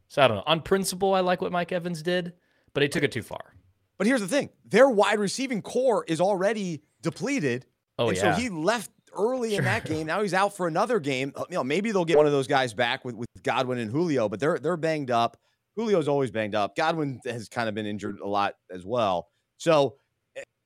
So 0.08 0.22
I 0.22 0.28
don't 0.28 0.38
know. 0.38 0.44
On 0.46 0.62
principle, 0.62 1.14
I 1.14 1.22
like 1.22 1.42
what 1.42 1.52
Mike 1.52 1.72
Evans 1.72 2.02
did, 2.02 2.34
but 2.74 2.84
he 2.84 2.90
took 2.90 3.04
it 3.04 3.12
too 3.12 3.22
far. 3.22 3.56
But 3.98 4.08
here's 4.08 4.22
the 4.22 4.28
thing: 4.28 4.50
their 4.66 4.90
wide 4.90 5.20
receiving 5.20 5.62
corps 5.62 6.04
is 6.08 6.20
already 6.20 6.84
depleted. 7.02 7.66
Oh 7.98 8.10
and 8.10 8.18
yeah. 8.18 8.36
So 8.36 8.42
he 8.42 8.50
left 8.50 8.92
early 9.16 9.52
sure. 9.52 9.60
in 9.60 9.66
that 9.66 9.86
game. 9.86 10.08
Now 10.08 10.22
he's 10.22 10.34
out 10.34 10.56
for 10.56 10.68
another 10.68 11.00
game. 11.00 11.34
Uh, 11.36 11.46
you 11.50 11.56
know, 11.56 11.64
maybe 11.64 11.92
they'll 11.92 12.06
get 12.06 12.18
one 12.18 12.26
of 12.26 12.32
those 12.32 12.48
guys 12.48 12.74
back 12.74 13.06
with, 13.06 13.16
with 13.16 13.28
Godwin 13.44 13.78
and 13.78 13.92
Julio, 13.92 14.28
but 14.28 14.40
they're 14.40 14.58
they're 14.60 14.78
banged 14.78 15.12
up. 15.12 15.38
Julio's 15.78 16.08
always 16.08 16.32
banged 16.32 16.56
up. 16.56 16.76
Godwin 16.76 17.22
has 17.26 17.48
kind 17.48 17.70
of 17.70 17.76
been 17.76 17.86
injured 17.86 18.20
a 18.20 18.28
lot 18.28 18.56
as 18.70 18.86
well. 18.86 19.30
So 19.58 19.96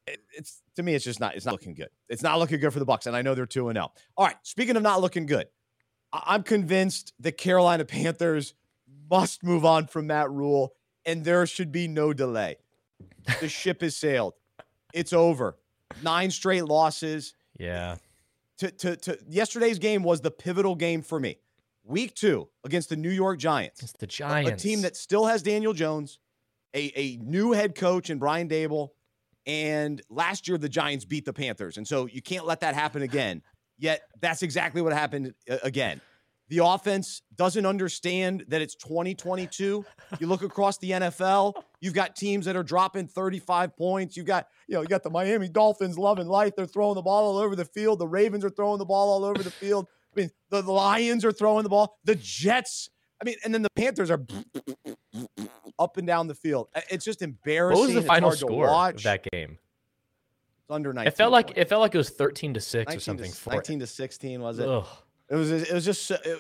it, 0.07 0.21
it's 0.37 0.61
to 0.75 0.83
me, 0.83 0.93
it's 0.93 1.05
just 1.05 1.19
not 1.19 1.35
it's 1.35 1.45
not 1.45 1.53
looking 1.53 1.73
good. 1.73 1.89
It's 2.09 2.23
not 2.23 2.39
looking 2.39 2.59
good 2.59 2.71
for 2.71 2.79
the 2.79 2.85
Bucs, 2.85 3.07
and 3.07 3.15
I 3.15 3.21
know 3.21 3.35
they're 3.35 3.45
two 3.45 3.69
and 3.69 3.77
zero. 3.77 3.91
Oh. 3.93 4.01
All 4.17 4.25
right. 4.25 4.37
Speaking 4.43 4.75
of 4.75 4.83
not 4.83 5.01
looking 5.01 5.25
good, 5.25 5.47
I'm 6.13 6.43
convinced 6.43 7.13
the 7.19 7.31
Carolina 7.31 7.85
Panthers 7.85 8.53
must 9.09 9.43
move 9.43 9.65
on 9.65 9.87
from 9.87 10.07
Matt 10.07 10.29
Rhule, 10.31 10.73
and 11.05 11.23
there 11.23 11.45
should 11.45 11.71
be 11.71 11.87
no 11.87 12.13
delay. 12.13 12.57
The 13.39 13.49
ship 13.49 13.81
has 13.81 13.95
sailed. 13.95 14.33
It's 14.93 15.13
over. 15.13 15.57
Nine 16.03 16.31
straight 16.31 16.65
losses. 16.65 17.33
Yeah 17.57 17.97
to, 18.57 18.71
to, 18.71 18.95
to 18.95 19.17
yesterday's 19.27 19.79
game 19.79 20.03
was 20.03 20.21
the 20.21 20.31
pivotal 20.31 20.75
game 20.75 21.01
for 21.01 21.19
me. 21.19 21.37
Week 21.83 22.15
two 22.15 22.47
against 22.63 22.89
the 22.89 22.95
New 22.95 23.09
York 23.09 23.37
Giants. 23.37 23.83
It's 23.83 23.91
the 23.93 24.07
Giants. 24.07 24.49
A, 24.49 24.53
a 24.53 24.57
team 24.57 24.81
that 24.81 24.95
still 24.95 25.25
has 25.25 25.43
Daniel 25.43 25.73
Jones, 25.73 26.19
a, 26.73 26.91
a 26.95 27.17
new 27.17 27.51
head 27.51 27.75
coach 27.75 28.09
in 28.09 28.17
Brian 28.17 28.49
Daboll. 28.49 28.89
And 29.45 30.01
last 30.09 30.47
year, 30.47 30.57
the 30.57 30.69
Giants 30.69 31.05
beat 31.05 31.25
the 31.25 31.33
Panthers. 31.33 31.77
And 31.77 31.87
so 31.87 32.07
you 32.07 32.21
can't 32.21 32.45
let 32.45 32.61
that 32.61 32.75
happen 32.75 33.01
again. 33.01 33.41
Yet 33.77 34.01
that's 34.21 34.41
exactly 34.41 34.81
what 34.81 34.93
happened 34.93 35.33
uh, 35.49 35.57
again. 35.63 36.01
The 36.47 36.59
offense 36.63 37.23
doesn't 37.35 37.65
understand 37.65 38.45
that 38.49 38.61
it's 38.61 38.75
2022. 38.75 39.83
You 40.19 40.27
look 40.27 40.43
across 40.43 40.77
the 40.77 40.91
NFL, 40.91 41.55
you've 41.81 41.95
got 41.95 42.15
teams 42.15 42.45
that 42.45 42.55
are 42.55 42.63
dropping 42.63 43.07
35 43.07 43.75
points. 43.75 44.15
You've 44.15 44.27
got, 44.27 44.47
you 44.67 44.75
know, 44.75 44.81
you 44.81 44.87
got 44.87 45.01
the 45.01 45.09
Miami 45.09 45.49
Dolphins 45.49 45.97
loving 45.97 46.27
life. 46.27 46.53
They're 46.55 46.67
throwing 46.67 46.95
the 46.95 47.01
ball 47.01 47.31
all 47.31 47.37
over 47.39 47.55
the 47.55 47.65
field. 47.65 47.97
The 47.97 48.07
Ravens 48.07 48.45
are 48.45 48.51
throwing 48.51 48.77
the 48.77 48.85
ball 48.85 49.09
all 49.09 49.25
over 49.25 49.41
the 49.41 49.49
field. 49.49 49.87
I 50.15 50.21
mean, 50.21 50.29
the, 50.51 50.61
the 50.61 50.71
Lions 50.71 51.25
are 51.25 51.31
throwing 51.31 51.63
the 51.63 51.69
ball. 51.69 51.97
The 52.05 52.15
Jets, 52.15 52.89
I 53.21 53.25
mean, 53.25 53.35
and 53.43 53.53
then 53.53 53.61
the 53.61 53.69
Panthers 53.69 54.11
are 54.11 54.21
up 55.79 55.97
and 55.97 56.05
down 56.05 56.27
the 56.27 56.35
field. 56.35 56.67
It's 56.89 57.05
just 57.05 57.21
embarrassing. 57.21 57.79
What 57.79 57.85
was 57.87 57.93
the 57.93 57.99
it's 57.99 58.07
final 58.07 58.31
score 58.31 58.69
of 58.69 59.03
that 59.03 59.25
game? 59.31 59.57
It's 60.61 60.71
under 60.71 60.93
19. 60.93 61.07
It 61.07 61.15
felt 61.15 61.31
like 61.31 61.53
it 61.55 61.69
felt 61.69 61.81
like 61.81 61.93
it 61.93 61.99
was 61.99 62.09
13 62.09 62.55
to 62.55 62.59
6 62.59 62.95
or 62.95 62.99
something. 62.99 63.31
To, 63.31 63.49
19 63.49 63.79
to 63.79 63.87
16 63.87 64.41
was 64.41 64.59
it? 64.59 64.67
Ugh. 64.67 64.87
It 65.29 65.35
was 65.35 65.51
it 65.51 65.73
was 65.73 65.85
just 65.85 66.11
it, 66.11 66.39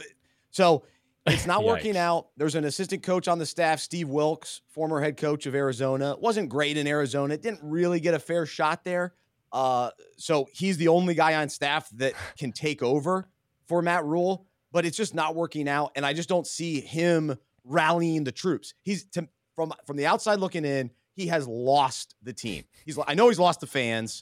so 0.51 0.83
it's 1.25 1.45
not 1.45 1.63
working 1.65 1.97
out. 1.97 2.27
There's 2.37 2.55
an 2.55 2.65
assistant 2.65 3.03
coach 3.03 3.27
on 3.27 3.39
the 3.39 3.45
staff, 3.45 3.79
Steve 3.79 4.09
Wilks, 4.09 4.61
former 4.67 5.01
head 5.01 5.17
coach 5.17 5.45
of 5.45 5.55
Arizona. 5.55 6.15
wasn't 6.19 6.49
great 6.49 6.77
in 6.77 6.87
Arizona. 6.87 7.37
Didn't 7.37 7.61
really 7.63 7.99
get 7.99 8.13
a 8.13 8.19
fair 8.19 8.45
shot 8.45 8.83
there. 8.83 9.13
Uh, 9.51 9.89
so 10.17 10.47
he's 10.51 10.77
the 10.77 10.89
only 10.89 11.13
guy 11.13 11.35
on 11.35 11.49
staff 11.49 11.89
that 11.93 12.13
can 12.37 12.51
take 12.51 12.83
over 12.83 13.27
for 13.67 13.81
Matt 13.81 14.05
Rhule, 14.05 14.45
but 14.75 14.85
it's 14.85 14.97
just 14.97 15.15
not 15.15 15.35
working 15.35 15.69
out. 15.69 15.93
And 15.95 16.05
I 16.05 16.11
just 16.11 16.27
don't 16.27 16.45
see 16.45 16.81
him 16.81 17.37
rallying 17.63 18.25
the 18.25 18.33
troops. 18.33 18.73
He's 18.81 19.05
to, 19.11 19.25
from 19.55 19.71
from 19.85 19.95
the 19.95 20.05
outside 20.05 20.39
looking 20.39 20.65
in. 20.65 20.91
He 21.13 21.27
has 21.27 21.47
lost 21.47 22.13
the 22.21 22.33
team. 22.33 22.65
He's 22.85 22.99
I 23.07 23.13
know 23.13 23.29
he's 23.29 23.39
lost 23.39 23.61
the 23.61 23.67
fans 23.67 24.21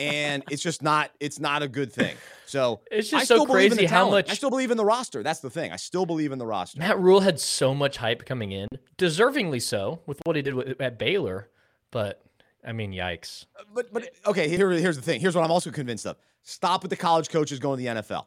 and 0.00 0.42
it's 0.50 0.60
just 0.60 0.82
not 0.82 1.12
it's 1.20 1.38
not 1.38 1.62
a 1.62 1.68
good 1.68 1.92
thing. 1.92 2.16
So 2.46 2.80
it's 2.90 3.10
just 3.10 3.28
so 3.28 3.46
crazy 3.46 3.86
how 3.86 4.10
much 4.10 4.28
I 4.28 4.34
still 4.34 4.50
believe 4.50 4.72
in 4.72 4.76
the 4.76 4.84
roster. 4.84 5.22
That's 5.22 5.38
the 5.38 5.50
thing. 5.50 5.70
I 5.70 5.76
still 5.76 6.04
believe 6.04 6.32
in 6.32 6.40
the 6.40 6.46
roster. 6.46 6.80
Matt 6.80 6.98
Rhule 6.98 7.20
had 7.20 7.38
so 7.38 7.72
much 7.72 7.98
hype 7.98 8.26
coming 8.26 8.50
in, 8.50 8.66
deservingly 8.98 9.62
so, 9.62 10.00
with 10.06 10.20
what 10.24 10.34
he 10.34 10.42
did 10.42 10.54
with, 10.54 10.80
at 10.80 10.98
Baylor. 10.98 11.48
But 11.92 12.20
I 12.66 12.72
mean, 12.72 12.92
yikes. 12.92 13.46
Uh, 13.56 13.62
but 13.72 13.92
but 13.92 14.10
okay, 14.26 14.48
here, 14.48 14.68
here's 14.72 14.96
the 14.96 15.02
thing. 15.02 15.20
Here's 15.20 15.36
what 15.36 15.44
I'm 15.44 15.52
also 15.52 15.70
convinced 15.70 16.06
of. 16.06 16.16
Stop 16.42 16.82
with 16.82 16.90
the 16.90 16.96
college 16.96 17.28
coaches 17.28 17.60
going 17.60 17.78
to 17.78 17.94
the 17.94 18.02
NFL. 18.02 18.24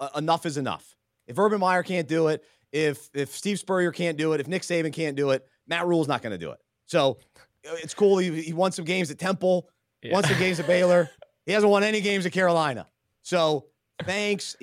Uh, 0.00 0.08
enough 0.16 0.46
is 0.46 0.56
enough. 0.56 0.96
If 1.32 1.38
Urban 1.38 1.60
Meyer 1.60 1.82
can't 1.82 2.06
do 2.06 2.28
it, 2.28 2.44
if 2.72 3.10
if 3.14 3.34
Steve 3.34 3.58
Spurrier 3.58 3.90
can't 3.90 4.16
do 4.16 4.32
it, 4.32 4.40
if 4.40 4.48
Nick 4.48 4.62
Saban 4.62 4.92
can't 4.92 5.16
do 5.16 5.30
it, 5.30 5.46
Matt 5.66 5.86
Rhule's 5.86 6.08
not 6.08 6.22
going 6.22 6.32
to 6.32 6.38
do 6.38 6.50
it. 6.50 6.58
So 6.86 7.18
uh, 7.66 7.74
it's 7.82 7.94
cool. 7.94 8.18
He, 8.18 8.42
he 8.42 8.52
won 8.52 8.72
some 8.72 8.84
games 8.84 9.10
at 9.10 9.18
Temple. 9.18 9.68
Yeah. 10.02 10.12
Won 10.12 10.24
some 10.24 10.38
games 10.38 10.60
at 10.60 10.66
Baylor. 10.66 11.10
He 11.44 11.50
hasn't 11.50 11.72
won 11.72 11.82
any 11.82 12.00
games 12.00 12.24
at 12.24 12.30
Carolina. 12.30 12.86
So 13.22 13.66
thanks. 14.04 14.54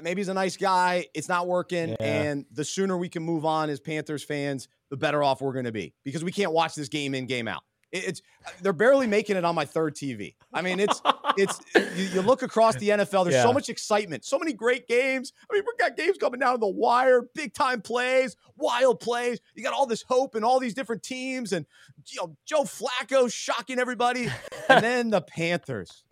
Maybe 0.00 0.20
he's 0.20 0.28
a 0.28 0.34
nice 0.34 0.56
guy. 0.56 1.06
It's 1.12 1.28
not 1.28 1.48
working. 1.48 1.96
Yeah. 1.98 2.22
And 2.22 2.46
the 2.52 2.64
sooner 2.64 2.96
we 2.96 3.08
can 3.08 3.24
move 3.24 3.44
on 3.44 3.68
as 3.68 3.80
Panthers 3.80 4.22
fans, 4.22 4.68
the 4.90 4.96
better 4.96 5.24
off 5.24 5.40
we're 5.40 5.52
going 5.52 5.64
to 5.64 5.72
be 5.72 5.92
because 6.04 6.22
we 6.22 6.30
can't 6.30 6.52
watch 6.52 6.76
this 6.76 6.88
game 6.88 7.16
in, 7.16 7.26
game 7.26 7.48
out. 7.48 7.64
It's 7.94 8.22
uh, 8.44 8.50
they're 8.60 8.72
barely 8.72 9.06
making 9.06 9.36
it 9.36 9.44
on 9.44 9.54
my 9.54 9.64
third 9.64 9.94
TV. 9.94 10.34
I 10.52 10.62
mean, 10.62 10.80
it's 10.80 11.00
it's 11.36 11.60
you, 11.96 12.04
you 12.06 12.22
look 12.22 12.42
across 12.42 12.74
the 12.76 12.88
NFL. 12.88 13.24
There's 13.24 13.36
yeah. 13.36 13.44
so 13.44 13.52
much 13.52 13.68
excitement, 13.68 14.24
so 14.24 14.36
many 14.36 14.52
great 14.52 14.88
games. 14.88 15.32
I 15.48 15.54
mean, 15.54 15.62
we've 15.64 15.78
got 15.78 15.96
games 15.96 16.18
coming 16.18 16.40
down 16.40 16.54
to 16.54 16.58
the 16.58 16.66
wire, 16.66 17.22
big 17.34 17.54
time 17.54 17.80
plays, 17.80 18.36
wild 18.56 18.98
plays. 18.98 19.40
You 19.54 19.62
got 19.62 19.74
all 19.74 19.86
this 19.86 20.02
hope 20.02 20.34
and 20.34 20.44
all 20.44 20.58
these 20.58 20.74
different 20.74 21.04
teams, 21.04 21.52
and 21.52 21.66
you 22.08 22.20
know 22.20 22.36
Joe 22.44 22.64
Flacco 22.64 23.32
shocking 23.32 23.78
everybody, 23.78 24.28
and 24.68 24.84
then 24.84 25.10
the 25.10 25.20
Panthers. 25.20 26.02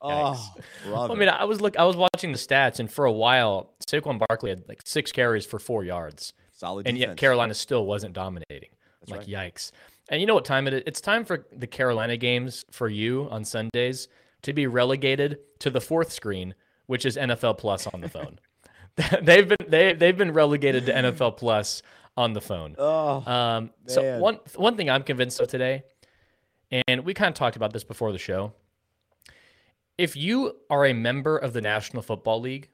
Oh, 0.00 0.54
I 0.86 1.14
mean, 1.14 1.28
I 1.28 1.44
was 1.44 1.60
look, 1.60 1.76
I 1.76 1.84
was 1.84 1.96
watching 1.96 2.32
the 2.32 2.38
stats, 2.38 2.80
and 2.80 2.90
for 2.90 3.04
a 3.04 3.12
while, 3.12 3.74
Saquon 3.86 4.18
Barkley 4.26 4.48
had 4.50 4.62
like 4.66 4.80
six 4.84 5.12
carries 5.12 5.44
for 5.44 5.58
four 5.58 5.84
yards. 5.84 6.32
Solid, 6.52 6.86
and 6.86 6.96
defense. 6.96 7.10
yet 7.10 7.16
Carolina 7.18 7.52
still 7.54 7.84
wasn't 7.84 8.14
dominating. 8.14 8.70
That's 9.00 9.10
like 9.10 9.20
right. 9.20 9.52
yikes! 9.54 9.72
And 10.08 10.20
you 10.20 10.26
know 10.26 10.34
what 10.34 10.44
time 10.44 10.66
it 10.66 10.74
is? 10.74 10.82
It's 10.86 11.00
time 11.00 11.24
for 11.24 11.46
the 11.52 11.66
Carolina 11.66 12.16
games 12.16 12.64
for 12.70 12.88
you 12.88 13.28
on 13.30 13.44
Sundays 13.44 14.08
to 14.42 14.52
be 14.52 14.66
relegated 14.66 15.38
to 15.60 15.70
the 15.70 15.80
fourth 15.80 16.12
screen, 16.12 16.54
which 16.86 17.04
is 17.04 17.16
NFL 17.16 17.58
Plus 17.58 17.86
on 17.86 18.00
the 18.00 18.08
phone. 18.08 18.38
they've 19.22 19.46
been 19.48 19.56
they 19.68 19.92
they've 19.92 20.16
been 20.16 20.32
relegated 20.32 20.86
to 20.86 20.92
NFL 20.92 21.36
Plus 21.36 21.82
on 22.16 22.32
the 22.32 22.40
phone. 22.40 22.74
Oh, 22.78 23.22
um, 23.30 23.70
so 23.86 24.18
one 24.18 24.40
one 24.56 24.76
thing 24.76 24.90
I'm 24.90 25.04
convinced 25.04 25.40
of 25.40 25.46
today, 25.48 25.84
and 26.88 27.04
we 27.04 27.14
kind 27.14 27.28
of 27.28 27.34
talked 27.34 27.54
about 27.54 27.72
this 27.72 27.84
before 27.84 28.10
the 28.10 28.18
show. 28.18 28.52
if 29.98 30.16
you 30.16 30.56
are 30.70 30.86
a 30.86 30.92
member 30.92 31.36
of 31.36 31.52
the 31.52 31.60
National 31.60 32.02
Football 32.02 32.40
League, 32.40 32.70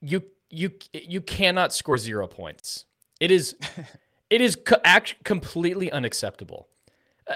you 0.00 0.24
you 0.50 0.72
you 0.92 1.20
cannot 1.20 1.72
score 1.72 1.98
zero 1.98 2.26
points. 2.26 2.84
It 3.20 3.30
is 3.30 3.56
it 4.30 4.40
is 4.40 4.56
co- 4.56 4.80
act- 4.84 5.22
completely 5.24 5.90
unacceptable. 5.90 6.68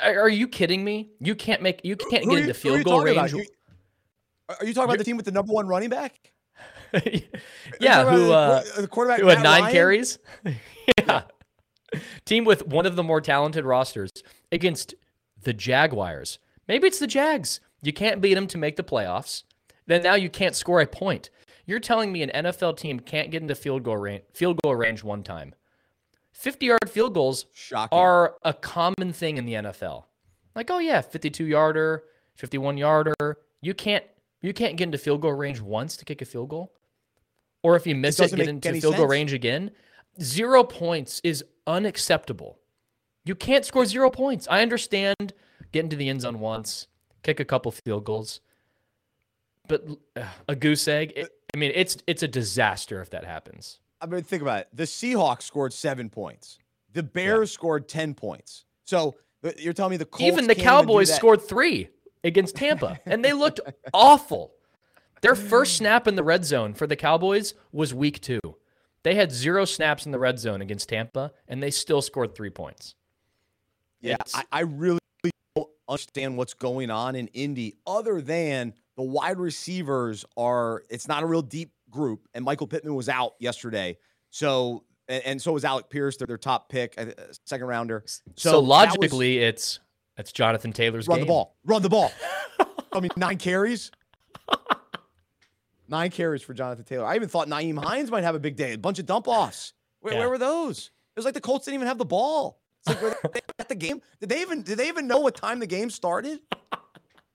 Are, 0.03 0.21
are, 0.21 0.29
you 0.29 0.49
kidding 0.49 0.85
me? 0.85 1.11
You 1.21 1.35
can't 1.35 1.63
make 1.63 1.81
you 1.83 1.97
can't 1.97 2.25
who, 2.25 2.31
get 2.31 2.41
into 2.41 2.55
field 2.55 2.85
goal 2.85 3.03
range. 3.03 3.33
You, 3.33 3.45
are 4.49 4.67
you 4.67 4.75
talking 4.75 4.91
about 4.91 4.99
the 4.99 5.05
team 5.05 5.17
with 5.17 5.27
the 5.27 5.33
number 5.33 5.53
one 5.53 5.67
running 5.67 5.89
back? 5.89 6.33
yeah, 7.81 8.11
who 8.11 8.33
uh, 8.33 8.63
the 8.77 8.89
quarterback 8.89 9.21
who 9.21 9.27
had 9.27 9.43
nine 9.43 9.63
Ryan? 9.63 9.73
carries. 9.73 10.19
yeah. 11.07 11.23
Team 12.25 12.45
with 12.45 12.67
one 12.67 12.87
of 12.87 12.97
the 12.97 13.03
more 13.03 13.21
talented 13.21 13.65
rosters 13.65 14.11
against 14.53 14.95
the 15.43 15.53
Jaguars. 15.53 16.39
Maybe 16.67 16.87
it's 16.87 16.99
the 16.99 17.07
Jags. 17.07 17.61
You 17.83 17.93
can't 17.93 18.21
beat 18.21 18.35
them 18.35 18.47
to 18.49 18.59
make 18.59 18.77
the 18.77 18.83
playoffs. 18.83 19.45
Then 19.87 20.03
now 20.03 20.15
you 20.15 20.29
can't 20.29 20.55
score 20.55 20.81
a 20.81 20.87
point. 20.87 21.31
You're 21.65 21.81
telling 21.81 22.13
me 22.13 22.23
an 22.23 22.45
NFL 22.45 22.77
team 22.79 23.01
can't 23.01 23.31
get 23.31 23.43
into 23.43 23.55
field 23.55 23.83
goal 23.83 23.97
range, 23.97 24.23
field 24.33 24.59
goal 24.63 24.75
range 24.75 25.05
one 25.05 25.23
time. 25.23 25.55
50 26.39 26.67
yard 26.67 26.89
field 26.89 27.15
goals 27.15 27.47
Shocking. 27.53 27.99
are 27.99 28.37
a 28.43 28.55
common 28.55 29.13
thing 29.13 29.39
in 29.39 29.45
the 29.45 29.55
NFL. 29.55 30.05
Like, 30.55 30.71
oh 30.71 30.79
yeah, 30.79 31.01
52 31.01 31.45
yarder, 31.45 32.05
51 32.37 32.79
yarder. 32.79 33.15
You 33.61 33.75
can't 33.75 34.05
you 34.41 34.55
can't 34.55 34.77
get 34.77 34.85
into 34.85 34.99
field 34.99 35.21
goal 35.21 35.33
range 35.33 35.61
once 35.61 35.97
to 35.97 36.05
kick 36.05 36.23
a 36.23 36.25
field 36.25 36.49
goal. 36.49 36.73
Or 37.65 37.75
if 37.75 37.89
you 37.89 37.97
miss 37.97 38.21
it, 38.21 38.33
it 38.33 38.37
get 38.37 38.49
into 38.49 38.71
field 38.71 38.83
sense. 38.83 38.97
goal 38.97 39.09
range 39.09 39.33
again. 39.33 39.73
Zero 40.23 40.63
points 40.63 41.21
is 41.25 41.45
unacceptable. 41.67 42.59
You 43.25 43.35
can't 43.35 43.65
score 43.65 43.85
zero 43.85 44.09
points. 44.09 44.47
I 44.49 44.63
understand 44.63 45.35
getting 45.73 45.91
to 45.91 45.97
the 45.97 46.09
end 46.09 46.21
zone 46.21 46.39
once, 46.39 46.87
kick 47.25 47.41
a 47.41 47.45
couple 47.45 47.73
field 47.73 48.05
goals, 48.05 48.41
but 49.67 49.85
uh, 50.17 50.23
a 50.47 50.55
goose 50.55 50.87
egg. 50.87 51.13
It, 51.17 51.31
I 51.53 51.59
mean, 51.59 51.73
it's 51.75 51.97
it's 52.07 52.23
a 52.23 52.29
disaster 52.29 53.03
if 53.03 53.11
that 53.11 53.25
happens. 53.25 53.81
I 54.01 54.07
mean, 54.07 54.23
think 54.23 54.43
about 54.43 54.61
it. 54.61 54.69
The 54.73 54.85
Seahawks 54.85 55.43
scored 55.43 55.73
seven 55.73 56.09
points. 56.09 56.59
The 56.93 57.03
Bears 57.03 57.51
yeah. 57.51 57.55
scored 57.55 57.89
ten 57.89 58.15
points. 58.15 58.65
So 58.85 59.17
you're 59.59 59.73
telling 59.73 59.93
me 59.93 59.97
the 59.97 60.05
Colts 60.05 60.25
even 60.25 60.47
the 60.47 60.55
Cowboys 60.55 61.15
scored 61.15 61.43
three 61.43 61.89
against 62.25 62.57
Tampa, 62.57 62.99
and 63.07 63.25
they 63.25 63.33
looked 63.33 63.61
awful. 63.93 64.53
Their 65.21 65.35
first 65.35 65.77
snap 65.77 66.07
in 66.07 66.15
the 66.15 66.23
red 66.23 66.45
zone 66.45 66.75
for 66.75 66.87
the 66.87 66.97
Cowboys 66.97 67.55
was 67.73 67.93
week 67.93 68.21
two. 68.21 68.41
They 69.03 69.15
had 69.15 69.33
zero 69.33 69.65
snaps 69.65 70.07
in 70.07 70.13
the 70.13 70.19
red 70.19 70.39
zone 70.39 70.61
against 70.61 70.89
Tampa, 70.89 71.33
and 71.47 71.63
they 71.63 71.71
still 71.71 72.03
scored 72.03 72.35
three 72.35 72.51
points. 72.51 72.95
Yeah, 74.01 74.17
I, 74.35 74.45
I, 74.53 74.61
really 74.61 75.01
don't 75.57 75.69
understand 75.89 76.37
what's 76.37 76.55
going 76.55 76.91
on 76.91 77.17
in 77.17 77.27
Indy 77.29 77.75
other 77.85 78.21
than 78.21 78.75
the 78.97 79.03
wide 79.03 79.39
receivers 79.39 80.25
are, 80.37 80.85
it's 80.89 81.09
not 81.09 81.25
a 81.25 81.27
real 81.27 81.43
deep 81.43 81.73
group, 81.91 82.29
and 82.35 82.45
Michael 82.45 82.67
Pittman 82.67 82.95
was 82.95 83.09
out 83.09 83.35
yesterday. 83.39 83.97
So, 84.31 84.85
and, 85.09 85.23
and 85.25 85.43
so 85.43 85.53
was 85.53 85.65
Alec 85.65 85.91
Pierce, 85.91 86.17
their, 86.17 86.27
their 86.27 86.39
top 86.39 86.69
pick, 86.69 86.95
uh, 86.99 87.07
second 87.45 87.67
rounder. 87.67 88.05
So, 88.07 88.51
so 88.51 88.61
logically, 88.61 89.39
was, 89.39 89.45
it's 89.45 89.81
it's 90.17 90.33
Jonathan 90.33 90.73
Taylor's 90.73 91.09
run 91.09 91.19
game. 91.19 91.27
the 91.27 91.33
ball, 91.33 91.57
run 91.65 91.83
the 91.83 91.89
ball. 91.89 92.13
I 92.93 93.01
mean, 93.01 93.11
nine 93.17 93.39
carries. 93.39 93.91
Nine 95.89 96.11
carries 96.11 96.43
for 96.43 96.53
Jonathan 96.53 96.85
Taylor. 96.85 97.07
I 97.07 97.17
even 97.17 97.29
thought 97.29 97.49
Nyheim 97.49 97.83
Hines 97.83 98.11
might 98.11 98.23
have 98.23 98.35
a 98.35 98.39
big 98.39 98.57
day. 98.57 98.75
A 98.75 98.79
bunch 98.79 98.99
of 98.99 99.07
dump 99.07 99.27
offs. 99.27 99.73
Where, 100.01 100.13
yeah. 100.13 100.21
where 100.21 100.29
were 100.29 100.39
those? 100.39 100.91
It 101.17 101.19
was 101.19 101.25
like 101.25 101.35
the 101.35 101.41
Colts 101.41 101.65
didn't 101.65 101.77
even 101.77 101.89
have 101.89 101.99
the 101.99 102.05
ball. 102.05 102.61
It's 102.81 102.89
like 102.89 103.03
were 103.03 103.31
they 103.33 103.41
at 103.59 103.69
the 103.69 103.75
game. 103.75 104.03
Did 104.21 104.29
they 104.29 104.43
even 104.43 104.63
did 104.63 104.79
they 104.79 104.89
even 104.89 105.07
know 105.07 105.19
what 105.19 105.35
time 105.35 105.59
the 105.59 105.67
game 105.67 105.91
started? 105.91 106.41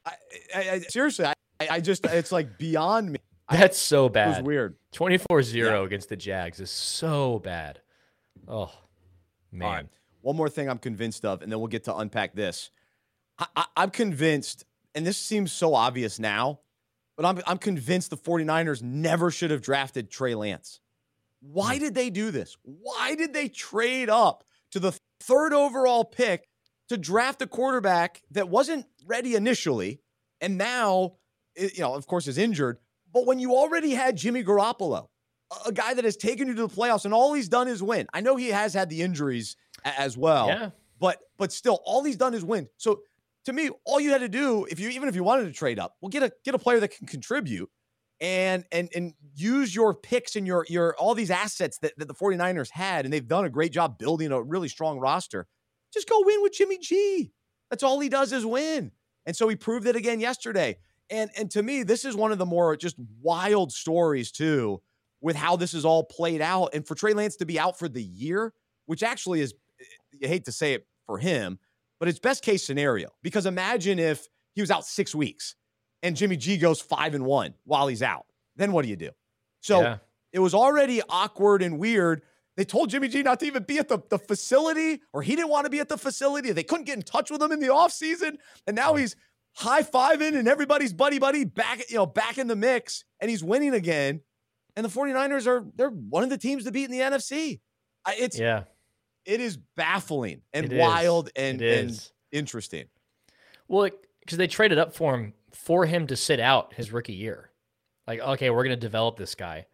I, 0.06 0.14
I, 0.56 0.70
I, 0.72 0.80
seriously, 0.80 1.26
I, 1.26 1.34
I 1.60 1.80
just 1.80 2.06
it's 2.06 2.32
like 2.32 2.58
beyond 2.58 3.12
me. 3.12 3.20
That's 3.54 3.78
so 3.78 4.10
bad. 4.10 4.28
It 4.28 4.30
was 4.38 4.46
weird. 4.46 4.76
24-0 4.94 5.54
yeah. 5.54 5.84
against 5.84 6.10
the 6.10 6.16
Jags 6.16 6.60
is 6.60 6.72
so 6.72 7.40
bad. 7.40 7.80
Oh 8.48 8.72
man. 9.52 9.90
One 10.22 10.36
more 10.36 10.50
thing 10.50 10.70
I'm 10.70 10.78
convinced 10.78 11.26
of, 11.26 11.42
and 11.42 11.52
then 11.52 11.60
we'll 11.60 11.68
get 11.68 11.84
to 11.86 11.96
unpack 11.96 12.34
this. 12.34 12.72
I, 13.38 13.66
I'm 13.76 13.90
convinced, 13.90 14.64
and 14.96 15.06
this 15.06 15.18
seems 15.18 15.52
so 15.52 15.74
obvious 15.74 16.18
now, 16.20 16.60
but 17.18 17.26
I'm, 17.26 17.42
I'm 17.46 17.58
convinced 17.58 18.10
the 18.10 18.18
49ers 18.18 18.82
never 18.82 19.32
should 19.32 19.52
have 19.52 19.62
drafted 19.62 20.10
Trey 20.10 20.36
Lance. 20.36 20.80
Why 21.42 21.76
hmm. 21.76 21.84
did 21.84 21.96
they 21.96 22.10
do 22.10 22.32
this? 22.32 22.56
Why 22.64 23.16
did 23.16 23.34
they 23.34 23.50
trade 23.50 24.10
up 24.10 24.44
to 24.72 24.80
the 24.80 24.98
third 25.20 25.54
overall 25.54 26.06
pick 26.06 26.48
to 26.90 26.98
draft 26.98 27.42
a 27.42 27.48
quarterback 27.48 28.22
that 28.32 28.50
wasn't 28.50 28.86
ready 29.06 29.36
initially 29.36 30.02
and 30.42 30.58
now, 30.58 31.14
you 31.56 31.80
know, 31.80 31.96
of 31.96 32.06
course, 32.08 32.28
is 32.28 32.38
injured? 32.38 32.78
But 33.14 33.26
when 33.26 33.40
you 33.40 33.56
already 33.56 33.92
had 33.92 34.18
Jimmy 34.18 34.44
Garoppolo, 34.44 35.08
a 35.66 35.72
guy 35.72 35.94
that 35.94 36.04
has 36.04 36.18
taken 36.18 36.48
you 36.48 36.56
to 36.56 36.68
the 36.68 36.74
playoffs 36.74 37.06
and 37.06 37.14
all 37.14 37.34
he's 37.34 37.50
done 37.50 37.68
is 37.68 37.84
win. 37.84 38.08
I 38.14 38.22
know 38.22 38.36
he 38.36 38.50
has 38.50 38.74
had 38.74 38.90
the 38.90 39.02
injuries 39.02 39.56
as 39.86 40.18
well. 40.18 40.48
Yeah. 40.48 40.70
But 41.00 41.20
but 41.38 41.52
still, 41.52 41.80
all 41.86 42.04
he's 42.04 42.18
done 42.18 42.34
is 42.34 42.44
win. 42.44 42.68
So 42.78 43.02
to 43.46 43.54
me, 43.54 43.70
all 43.86 44.00
you 44.00 44.12
had 44.12 44.22
to 44.22 44.30
do, 44.30 44.66
if 44.70 44.80
you 44.80 44.90
even 44.90 45.10
if 45.10 45.16
you 45.16 45.24
wanted 45.24 45.46
to 45.46 45.52
trade 45.52 45.80
up, 45.80 45.96
well, 46.02 46.10
get 46.10 46.24
a 46.24 46.32
get 46.44 46.56
a 46.56 46.60
player 46.60 46.80
that 46.80 46.96
can 46.96 47.08
contribute 47.08 47.70
and 48.22 48.64
and 48.72 48.90
and 48.96 49.14
use 49.36 49.76
your 49.76 49.94
picks 49.94 50.36
and 50.36 50.48
your 50.48 50.66
your 50.70 50.96
all 50.96 51.14
these 51.14 51.32
assets 51.32 51.78
that, 51.80 51.94
that 51.98 52.08
the 52.08 52.14
49ers 52.14 52.72
had, 52.72 53.06
and 53.06 53.14
they've 53.14 53.28
done 53.28 53.46
a 53.46 53.50
great 53.50 53.74
job 53.74 53.98
building 53.98 54.32
a 54.32 54.42
really 54.42 54.70
strong 54.70 54.98
roster. 54.98 55.48
Just 55.94 56.10
go 56.10 56.22
win 56.24 56.42
with 56.42 56.54
Jimmy 56.54 56.78
G. 56.80 57.34
That's 57.70 57.84
all 57.84 58.00
he 58.00 58.10
does 58.10 58.32
is 58.32 58.46
win. 58.46 58.92
And 59.26 59.36
so 59.36 59.48
he 59.48 59.56
proved 59.56 59.88
it 59.88 59.96
again 59.96 60.20
yesterday. 60.20 60.78
And 61.14 61.30
and 61.38 61.52
to 61.52 61.62
me, 61.62 61.84
this 61.84 62.06
is 62.06 62.16
one 62.16 62.32
of 62.32 62.40
the 62.40 62.46
more 62.46 62.76
just 62.76 62.96
wild 63.22 63.72
stories 63.72 64.32
too, 64.32 64.82
with 65.22 65.36
how 65.36 65.56
this 65.56 65.76
is 65.76 65.86
all 65.86 66.04
played 66.04 66.42
out. 66.42 66.72
And 66.74 66.86
for 66.86 66.96
Trey 66.96 67.14
Lance 67.14 67.36
to 67.38 67.46
be 67.46 67.60
out 67.60 67.78
for 67.78 67.88
the 67.88 68.02
year, 68.02 68.52
which 68.88 69.04
actually 69.04 69.42
is 69.42 69.54
eh, 69.80 69.84
you 70.20 70.28
hate 70.28 70.46
to 70.46 70.52
say 70.52 70.74
it 70.74 70.88
for 71.06 71.20
him, 71.20 71.60
but 72.00 72.10
it's 72.10 72.18
best 72.18 72.44
case 72.44 72.66
scenario 72.66 73.10
because 73.22 73.46
imagine 73.46 74.00
if 74.00 74.28
he 74.56 74.62
was 74.62 74.72
out 74.72 74.86
six 74.86 75.14
weeks 75.14 75.56
and 76.02 76.16
Jimmy 76.16 76.36
G 76.36 76.58
goes 76.58 76.82
five 76.82 77.14
and 77.14 77.26
one 77.26 77.54
while 77.64 77.88
he's 77.88 78.02
out. 78.02 78.26
Then 78.56 78.72
what 78.72 78.82
do 78.82 78.90
you 78.90 78.96
do? 78.96 79.12
So 79.62 79.82
yeah. 79.82 79.98
it 80.32 80.40
was 80.40 80.56
already 80.56 81.02
awkward 81.10 81.62
and 81.62 81.78
weird. 81.78 82.24
They 82.58 82.66
told 82.66 82.90
Jimmy 82.90 83.08
G 83.08 83.22
not 83.22 83.40
to 83.42 83.46
even 83.46 83.64
be 83.64 83.78
at 83.78 83.88
the, 83.88 84.00
the 84.10 84.20
facility, 84.20 85.02
or 85.12 85.22
he 85.22 85.36
didn't 85.36 85.50
want 85.50 85.66
to 85.66 85.72
be 85.72 85.80
at 85.80 85.90
the 85.90 85.98
facility. 85.98 86.52
They 86.52 86.64
couldn't 86.64 86.86
get 86.86 86.98
in 86.98 87.04
touch 87.04 87.30
with 87.32 87.42
him 87.42 87.52
in 87.52 87.60
the 87.60 87.68
offseason. 87.68 88.38
And 88.68 88.76
now 88.76 88.96
he's 88.96 89.16
high 89.54 89.84
fiving 89.84 90.38
and 90.38 90.48
everybody's 90.48 90.94
buddy 90.94 91.20
buddy 91.20 91.46
back, 91.46 91.90
you 91.90 91.96
know, 91.96 92.06
back 92.06 92.38
in 92.38 92.48
the 92.48 92.56
mix, 92.56 93.04
and 93.20 93.30
he's 93.30 93.44
winning 93.44 93.74
again. 93.74 94.22
And 94.76 94.84
the 94.84 94.90
49ers 94.90 95.46
are 95.46 95.66
they're 95.76 95.90
one 95.90 96.24
of 96.24 96.30
the 96.30 96.38
teams 96.38 96.64
to 96.64 96.72
beat 96.72 96.86
in 96.86 96.92
the 96.92 97.00
NFC. 97.00 97.60
It's 98.08 98.40
yeah 98.40 98.64
it 99.26 99.40
is 99.40 99.58
baffling 99.76 100.42
and 100.54 100.72
it 100.72 100.78
wild 100.78 101.30
and, 101.36 101.62
and 101.62 102.10
interesting. 102.32 102.86
Well, 103.68 103.90
because 104.20 104.38
they 104.38 104.48
traded 104.48 104.78
up 104.78 104.94
for 104.94 105.16
him 105.16 105.34
for 105.52 105.86
him 105.86 106.08
to 106.08 106.16
sit 106.16 106.40
out 106.40 106.74
his 106.74 106.92
rookie 106.92 107.14
year. 107.14 107.52
Like, 108.08 108.20
okay, 108.20 108.50
we're 108.50 108.64
going 108.64 108.76
to 108.76 108.80
develop 108.80 109.18
this 109.18 109.36
guy. 109.36 109.68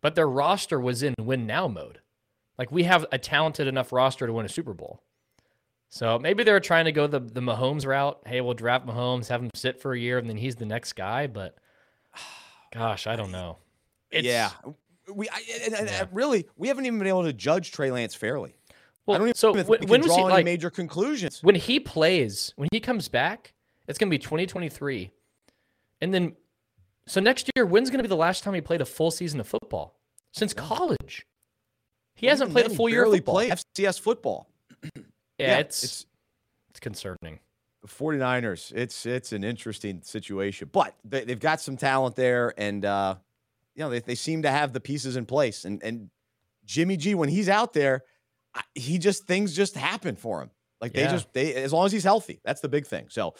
But 0.00 0.14
their 0.14 0.28
roster 0.28 0.80
was 0.80 1.02
in 1.02 1.14
win 1.18 1.46
now 1.46 1.68
mode. 1.68 2.00
Like, 2.58 2.70
we 2.70 2.84
have 2.84 3.04
a 3.12 3.18
talented 3.18 3.66
enough 3.66 3.92
roster 3.92 4.26
to 4.26 4.32
win 4.32 4.46
a 4.46 4.48
Super 4.48 4.72
Bowl. 4.72 5.02
So 5.88 6.18
maybe 6.18 6.44
they're 6.44 6.60
trying 6.60 6.86
to 6.86 6.92
go 6.92 7.06
the, 7.06 7.20
the 7.20 7.40
Mahomes 7.40 7.86
route. 7.86 8.20
Hey, 8.26 8.40
we'll 8.40 8.54
draft 8.54 8.86
Mahomes, 8.86 9.28
have 9.28 9.42
him 9.42 9.50
sit 9.54 9.80
for 9.80 9.92
a 9.94 9.98
year, 9.98 10.18
and 10.18 10.28
then 10.28 10.36
he's 10.36 10.56
the 10.56 10.66
next 10.66 10.94
guy. 10.94 11.26
But 11.26 11.56
gosh, 12.74 13.06
I 13.06 13.16
don't 13.16 13.30
know. 13.30 13.58
It's, 14.10 14.26
yeah. 14.26 14.50
We 15.12 15.28
I, 15.28 15.40
and, 15.64 15.74
and 15.74 15.88
yeah. 15.88 16.04
really, 16.12 16.46
we 16.56 16.68
haven't 16.68 16.86
even 16.86 16.98
been 16.98 17.08
able 17.08 17.24
to 17.24 17.32
judge 17.32 17.70
Trey 17.70 17.90
Lance 17.90 18.14
fairly. 18.14 18.56
Well, 19.06 19.14
I 19.14 19.18
don't 19.18 19.28
even 19.28 19.36
so 19.36 19.52
when, 19.52 19.66
we 19.66 19.86
when 19.86 20.00
draw 20.00 20.16
he, 20.16 20.22
like, 20.24 20.44
major 20.44 20.68
conclusions. 20.68 21.40
When 21.42 21.54
he 21.54 21.78
plays, 21.78 22.52
when 22.56 22.68
he 22.72 22.80
comes 22.80 23.08
back, 23.08 23.54
it's 23.86 23.98
going 23.98 24.10
to 24.10 24.14
be 24.14 24.18
2023. 24.18 25.12
And 26.00 26.12
then, 26.12 26.34
so 27.06 27.20
next 27.20 27.48
year, 27.54 27.64
when's 27.66 27.88
going 27.88 27.98
to 27.98 28.02
be 28.02 28.08
the 28.08 28.16
last 28.16 28.42
time 28.42 28.52
he 28.54 28.60
played 28.60 28.80
a 28.80 28.84
full 28.84 29.12
season 29.12 29.38
of 29.38 29.46
football? 29.46 30.00
Since 30.32 30.52
college. 30.54 31.24
He 32.16 32.26
hasn't 32.26 32.50
played 32.50 32.66
a 32.66 32.70
full 32.70 32.88
year 32.88 33.04
of 33.04 33.12
football. 33.12 33.36
FCS 33.36 34.00
football. 34.00 34.50
yeah, 35.38 35.46
yeah, 35.48 35.58
it's, 35.58 35.84
it's 35.84 36.06
it's 36.70 36.80
concerning. 36.80 37.40
The 37.82 37.88
49ers, 37.88 38.72
it's 38.74 39.06
it's 39.06 39.32
an 39.32 39.44
interesting 39.44 40.02
situation. 40.02 40.70
But 40.72 40.94
they, 41.04 41.24
have 41.28 41.40
got 41.40 41.60
some 41.60 41.76
talent 41.76 42.16
there 42.16 42.52
and 42.56 42.84
uh 42.84 43.16
you 43.74 43.82
know, 43.82 43.90
they, 43.90 44.00
they 44.00 44.14
seem 44.14 44.42
to 44.42 44.50
have 44.50 44.72
the 44.72 44.80
pieces 44.80 45.16
in 45.16 45.26
place 45.26 45.64
and 45.64 45.82
and 45.82 46.10
Jimmy 46.64 46.96
G 46.96 47.14
when 47.14 47.28
he's 47.28 47.48
out 47.48 47.72
there, 47.72 48.02
he 48.74 48.98
just 48.98 49.26
things 49.26 49.54
just 49.54 49.76
happen 49.76 50.16
for 50.16 50.42
him. 50.42 50.50
Like 50.80 50.92
they 50.92 51.02
yeah. 51.02 51.12
just 51.12 51.32
they 51.32 51.54
as 51.54 51.72
long 51.72 51.86
as 51.86 51.92
he's 51.92 52.04
healthy, 52.04 52.40
that's 52.44 52.60
the 52.60 52.68
big 52.68 52.86
thing. 52.86 53.06
So, 53.08 53.34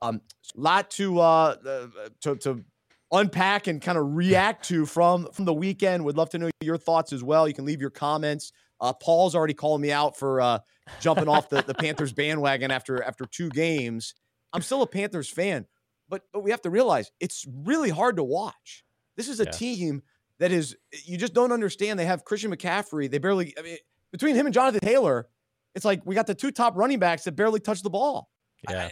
um, 0.00 0.22
lot 0.54 0.90
to 0.92 1.20
uh, 1.20 1.56
uh 1.66 1.86
to 2.22 2.36
to 2.36 2.64
unpack 3.12 3.66
and 3.66 3.80
kind 3.80 3.98
of 3.98 4.14
react 4.14 4.66
to 4.68 4.86
from 4.86 5.28
from 5.32 5.44
the 5.44 5.52
weekend. 5.52 6.04
Would 6.04 6.16
love 6.16 6.30
to 6.30 6.38
know 6.38 6.50
your 6.62 6.78
thoughts 6.78 7.12
as 7.12 7.22
well. 7.22 7.46
You 7.46 7.54
can 7.54 7.66
leave 7.66 7.80
your 7.80 7.90
comments. 7.90 8.52
Uh, 8.80 8.92
Paul's 8.92 9.34
already 9.34 9.54
calling 9.54 9.82
me 9.82 9.92
out 9.92 10.16
for 10.16 10.40
uh, 10.40 10.58
jumping 11.00 11.28
off 11.28 11.48
the, 11.48 11.62
the 11.62 11.74
Panthers 11.74 12.12
bandwagon 12.12 12.70
after 12.70 13.02
after 13.02 13.26
two 13.26 13.48
games. 13.50 14.14
I'm 14.52 14.62
still 14.62 14.82
a 14.82 14.86
Panthers 14.86 15.28
fan. 15.28 15.66
but 16.08 16.22
but 16.32 16.42
we 16.42 16.50
have 16.50 16.62
to 16.62 16.70
realize 16.70 17.10
it's 17.20 17.44
really 17.64 17.90
hard 17.90 18.16
to 18.16 18.24
watch. 18.24 18.84
This 19.16 19.28
is 19.28 19.40
a 19.40 19.44
Yeah. 19.44 19.50
team 19.50 20.02
that 20.38 20.52
is 20.52 20.76
you 21.04 21.16
just 21.18 21.34
don't 21.34 21.52
understand. 21.52 21.98
They 21.98 22.04
have 22.06 22.24
Christian 22.24 22.50
McCaffrey. 22.54 23.10
They 23.10 23.18
barely. 23.18 23.54
I 23.58 23.62
mean, 23.62 23.78
between 24.12 24.34
him 24.36 24.46
and 24.46 24.54
Jonathan 24.54 24.80
Taylor, 24.80 25.28
it's 25.74 25.84
like 25.84 26.02
we 26.04 26.14
got 26.14 26.26
the 26.26 26.34
two 26.34 26.50
top 26.50 26.76
running 26.76 26.98
backs 26.98 27.24
that 27.24 27.32
barely 27.32 27.60
touch 27.60 27.82
the 27.82 27.90
ball. 27.90 28.28
Yeah. 28.68 28.82
I- 28.84 28.86
I- 28.86 28.90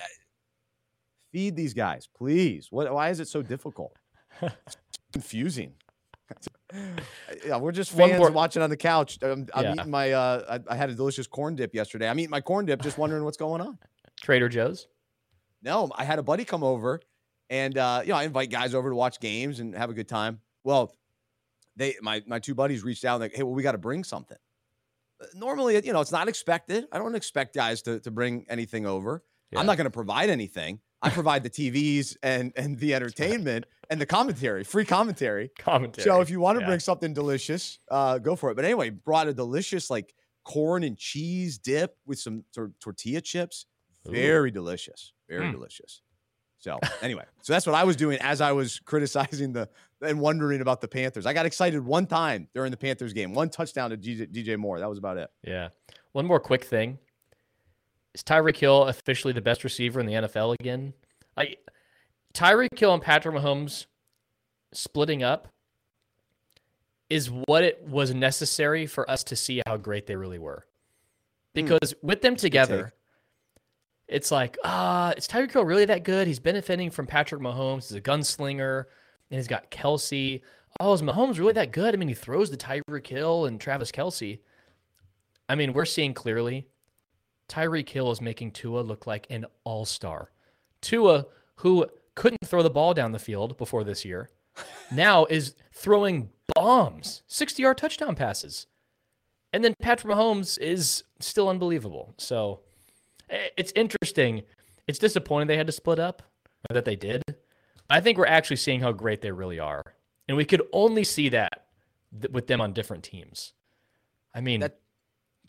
feed 1.33 1.57
these 1.57 1.75
guys, 1.75 2.09
please. 2.17 2.69
What? 2.71 2.93
Why 2.93 3.11
is 3.11 3.19
it 3.21 3.27
so 3.29 3.43
difficult? 3.43 3.97
Confusing. 5.13 5.75
yeah, 7.47 7.57
we're 7.57 7.73
just 7.73 7.93
fans 7.93 8.19
more- 8.19 8.31
watching 8.31 8.63
on 8.63 8.71
the 8.71 8.77
couch. 8.77 9.19
I'm, 9.23 9.47
I'm 9.55 9.65
Yeah. 9.65 9.73
eating 9.75 9.91
my. 9.91 10.13
Uh, 10.13 10.59
I, 10.69 10.73
I 10.75 10.77
had 10.77 10.91
a 10.91 10.95
delicious 10.95 11.27
corn 11.27 11.55
dip 11.57 11.75
yesterday. 11.75 12.09
I'm 12.09 12.19
eating 12.19 12.31
my 12.31 12.41
corn 12.41 12.67
dip, 12.67 12.83
just 12.83 12.99
wondering 12.99 13.25
what's 13.25 13.37
going 13.37 13.61
on. 13.61 13.79
Trader 14.23 14.49
Joe's. 14.49 14.89
No, 15.63 15.91
I 15.97 16.05
had 16.05 16.19
a 16.19 16.23
buddy 16.23 16.45
come 16.45 16.63
over, 16.63 17.01
and 17.51 17.77
uh, 17.79 18.01
you 18.03 18.11
know, 18.11 18.17
I 18.17 18.25
invite 18.25 18.51
guys 18.51 18.75
over 18.75 18.91
to 18.91 18.97
watch 18.97 19.21
games 19.21 19.61
and 19.61 19.75
have 19.75 19.91
a 19.91 19.95
good 19.95 20.09
time. 20.09 20.41
Well, 20.63 20.95
they 21.77 21.95
my 22.03 22.23
my 22.27 22.39
two 22.39 22.55
buddies 22.55 22.83
reached 22.85 23.05
out 23.05 23.15
and 23.15 23.23
like, 23.23 23.35
hey, 23.35 23.43
well, 23.43 23.55
we 23.55 23.63
got 23.63 23.73
to 23.73 23.79
bring 23.79 24.05
something. 24.05 24.37
Uh, 25.21 25.27
Normally, 25.35 25.81
you 25.85 25.93
know, 25.93 26.01
it's 26.01 26.13
not 26.13 26.29
expected. 26.29 26.87
I 26.93 26.99
don't 26.99 27.15
expect 27.15 27.55
guys 27.55 27.83
to 27.83 28.01
to 28.01 28.11
bring 28.11 28.45
anything 28.49 28.87
over. 28.87 29.23
Yeah. 29.53 29.61
I'm 29.61 29.67
not 29.67 29.77
going 29.77 29.85
to 29.87 29.91
provide 29.91 30.31
anything. 30.31 30.81
I 31.05 31.11
provide 31.11 31.43
the 31.43 31.51
TVs 31.51 32.17
and 32.23 32.53
and 32.57 32.79
the 32.79 32.95
entertainment 32.95 33.67
and 33.91 34.01
the 34.01 34.07
commentary, 34.07 34.65
free 34.65 34.85
commentary. 34.85 35.51
Commentary. 35.59 36.05
So 36.05 36.21
if 36.21 36.31
you 36.31 36.41
want 36.41 36.57
to 36.59 36.63
Yeah. 36.63 36.69
bring 36.69 36.81
something 36.81 37.13
delicious, 37.13 37.79
uh, 37.91 38.19
go 38.19 38.35
for 38.37 38.51
it. 38.51 38.55
But 38.57 38.65
anyway, 38.65 38.91
brought 38.91 39.29
a 39.29 39.35
delicious 39.35 39.91
like 39.91 40.15
corn 40.45 40.83
and 40.83 40.97
cheese 40.97 41.59
dip 41.59 41.97
with 42.07 42.19
some 42.19 42.45
tor- 42.55 42.73
tortilla 42.81 43.21
chips. 43.21 43.67
Ooh. 44.09 44.13
Very 44.13 44.51
delicious. 44.51 45.13
Very 45.29 45.47
Mm. 45.47 45.53
delicious. 45.53 46.01
So 46.59 46.79
anyway, 47.03 47.25
so 47.43 47.53
that's 47.53 47.67
what 47.67 47.75
I 47.75 47.85
was 47.85 47.97
doing 47.97 48.19
as 48.23 48.41
I 48.41 48.53
was 48.53 48.81
criticizing 48.85 49.53
the 49.53 49.69
and 50.01 50.19
wondering 50.21 50.61
about 50.63 50.81
the 50.81 50.89
Panthers. 50.89 51.27
I 51.27 51.33
got 51.35 51.45
excited 51.47 51.81
one 51.85 52.07
time 52.07 52.49
during 52.55 52.71
the 52.71 52.77
Panthers 52.79 53.13
game, 53.13 53.33
one 53.35 53.49
touchdown 53.51 53.91
to 53.91 53.97
DJ, 53.99 54.27
DJ 54.27 54.57
Moore. 54.59 54.79
That 54.81 54.89
was 54.89 54.99
about 54.99 55.19
it. 55.19 55.31
Yeah. 55.43 55.69
One 56.13 56.27
more 56.27 56.41
quick 56.41 56.65
thing. 56.65 56.99
Is 58.15 58.23
Tyreek 58.23 58.57
Hill 58.57 58.85
officially 58.85 59.33
the 59.33 59.41
best 59.41 59.65
receiver 59.65 60.01
in 60.01 60.07
the 60.07 60.13
NFL 60.13 60.55
again? 60.61 60.95
Like 61.37 61.59
Tyreek 62.33 62.79
Hill 62.79 62.95
and 62.95 63.03
Patrick 63.03 63.35
Mahomes 63.35 63.87
splitting 64.73 65.23
up 65.23 65.49
is 67.11 67.31
what 67.47 67.63
it 67.65 67.83
was 67.87 68.15
necessary 68.15 68.87
for 68.87 69.09
us 69.11 69.25
to 69.25 69.37
see 69.37 69.63
how 69.67 69.77
great 69.77 70.07
they 70.07 70.17
really 70.17 70.39
were. 70.39 70.65
Because 71.53 71.95
with 72.03 72.23
them 72.23 72.35
together, 72.35 72.93
it's 74.09 74.31
like, 74.31 74.59
ah, 74.65 75.13
is 75.17 75.29
Tyreek 75.29 75.53
Hill 75.53 75.65
really 75.65 75.85
that 75.85 76.03
good? 76.03 76.27
He's 76.27 76.41
benefiting 76.41 76.91
from 76.91 77.07
Patrick 77.07 77.41
Mahomes. 77.41 77.89
He's 77.89 77.97
a 77.97 78.01
gunslinger, 78.01 78.85
and 79.31 79.39
he's 79.39 79.47
got 79.47 79.71
Kelce. 79.71 80.41
Oh, 80.81 80.93
is 80.93 81.03
Mahomes 81.03 81.39
really 81.39 81.53
that 81.53 81.73
good? 81.73 81.95
I 81.95 81.97
mean, 81.97 82.09
he 82.09 82.15
throws 82.15 82.51
the 82.51 82.57
Tyreek 82.57 83.07
Hill 83.07 83.47
and 83.47 83.61
Travis 83.61 83.93
Kelce. 83.93 84.41
I 85.49 85.55
mean, 85.55 85.73
we're 85.73 85.85
seeing 85.85 86.15
clearly 86.15 86.67
Tyreek 87.49 87.89
Hill 87.89 88.11
is 88.11 88.21
making 88.21 88.53
Tua 88.53 88.81
look 88.81 89.07
like 89.07 89.27
an 89.31 89.47
all 89.65 89.85
star. 89.85 90.31
Tua, 90.81 91.27
who 91.57 91.87
couldn't 92.15 92.47
throw 92.47 92.63
the 92.63 92.71
ball 92.71 92.95
down 92.95 93.13
the 93.13 93.19
field 93.19 93.57
before 93.57 93.85
this 93.85 94.05
year, 94.05 94.31
now 94.93 95.25
is 95.27 95.55
throwing 95.73 96.31
bombs, 96.55 97.23
60 97.27 97.63
yard 97.63 97.79
touchdown 97.79 98.15
passes. 98.15 98.67
And 99.53 99.65
then 99.65 99.75
Patrick 99.81 100.13
Mahomes 100.13 100.59
is 100.59 101.05
still 101.21 101.49
unbelievable. 101.49 102.15
So 102.19 102.61
it's 103.57 103.73
interesting. 103.77 104.43
It's 104.87 104.99
disappointing 104.99 105.47
they 105.49 105.57
had 105.57 105.67
to 105.69 105.73
split 105.73 105.99
up, 105.99 106.23
that 106.71 106.85
they 106.85 106.97
did. 106.97 107.23
I 107.89 108.01
think 108.01 108.19
we're 108.19 108.27
actually 108.27 108.57
seeing 108.57 108.81
how 108.81 108.93
great 108.93 109.21
they 109.21 109.31
really 109.31 109.59
are. 109.61 109.83
And 110.29 110.37
we 110.37 110.45
could 110.45 110.63
only 110.73 111.05
see 111.05 111.29
that 111.31 111.67
th- 112.21 112.33
with 112.33 112.47
them 112.47 112.61
on 112.61 112.73
different 112.73 113.05
teams. 113.05 113.53
I 114.35 114.41
mean, 114.41 114.61
That- 114.61 114.81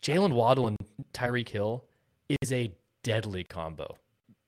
Jaylen 0.02 0.32
Waddle 0.32 0.68
and 0.68 0.76
Tyreek 1.12 1.48
Hill 1.48 1.84
is 2.40 2.52
a 2.52 2.72
deadly 3.02 3.44
combo. 3.44 3.96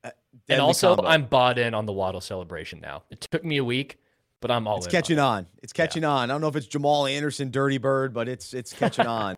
and 0.04 0.12
Deadly 0.46 0.61
also, 0.62 0.94
combo. 0.96 1.11
I'm 1.11 1.24
bought 1.24 1.58
in 1.58 1.74
on 1.74 1.87
the 1.87 1.92
Waddle 1.92 2.20
celebration 2.20 2.80
now. 2.80 3.02
It 3.11 3.20
took 3.30 3.44
me 3.44 3.56
a 3.58 3.64
week, 3.64 3.98
but 4.40 4.50
I'm 4.50 4.66
all 4.66 4.78
It's 4.78 4.87
in. 4.87 4.92
catching 4.92 5.18
on. 5.18 5.38
on. 5.38 5.46
It's 5.62 5.72
catching 5.72 6.04
on. 6.04 6.30
I 6.30 6.32
don't 6.34 6.40
know 6.40 6.48
if 6.48 6.56
it's 6.56 6.66
Jamal 6.66 7.06
Anderson, 7.06 7.50
Dirty 7.50 7.78
Bird, 7.78 8.12
but 8.12 8.28
it's 8.28 8.54
it's 8.54 8.72
catching 8.72 9.06
on. 9.08 9.37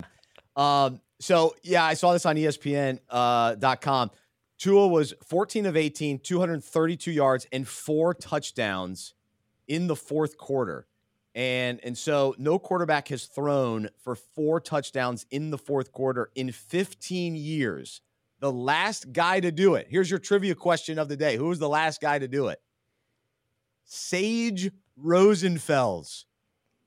Um, 0.56 1.00
so 1.20 1.54
yeah, 1.62 1.84
I 1.84 1.94
saw 1.94 2.12
this 2.12 2.26
on 2.26 2.36
ESPN.com. 2.36 2.96
ESPN 2.96 2.98
uh, 3.08 3.54
dot 3.56 3.80
com. 3.80 4.10
Tua 4.58 4.88
was 4.88 5.14
14 5.24 5.64
of 5.64 5.74
18, 5.74 6.18
232 6.18 7.10
yards, 7.12 7.46
and 7.50 7.66
four 7.66 8.12
touchdowns 8.12 9.14
in 9.68 9.86
the 9.86 9.96
fourth 9.96 10.36
quarter. 10.36 10.86
And 11.40 11.80
and 11.82 11.96
so 11.96 12.34
no 12.36 12.58
quarterback 12.58 13.08
has 13.08 13.24
thrown 13.24 13.88
for 14.04 14.14
four 14.14 14.60
touchdowns 14.60 15.24
in 15.30 15.48
the 15.48 15.56
fourth 15.56 15.90
quarter 15.90 16.30
in 16.34 16.52
15 16.52 17.34
years. 17.34 18.02
The 18.40 18.52
last 18.52 19.10
guy 19.10 19.40
to 19.40 19.50
do 19.50 19.74
it. 19.74 19.86
Here's 19.88 20.10
your 20.10 20.18
trivia 20.18 20.54
question 20.54 20.98
of 20.98 21.08
the 21.08 21.16
day. 21.16 21.38
Who 21.38 21.46
was 21.46 21.58
the 21.58 21.68
last 21.68 22.02
guy 22.02 22.18
to 22.18 22.28
do 22.28 22.48
it? 22.48 22.60
Sage 23.86 24.70
Rosenfels. 25.02 26.26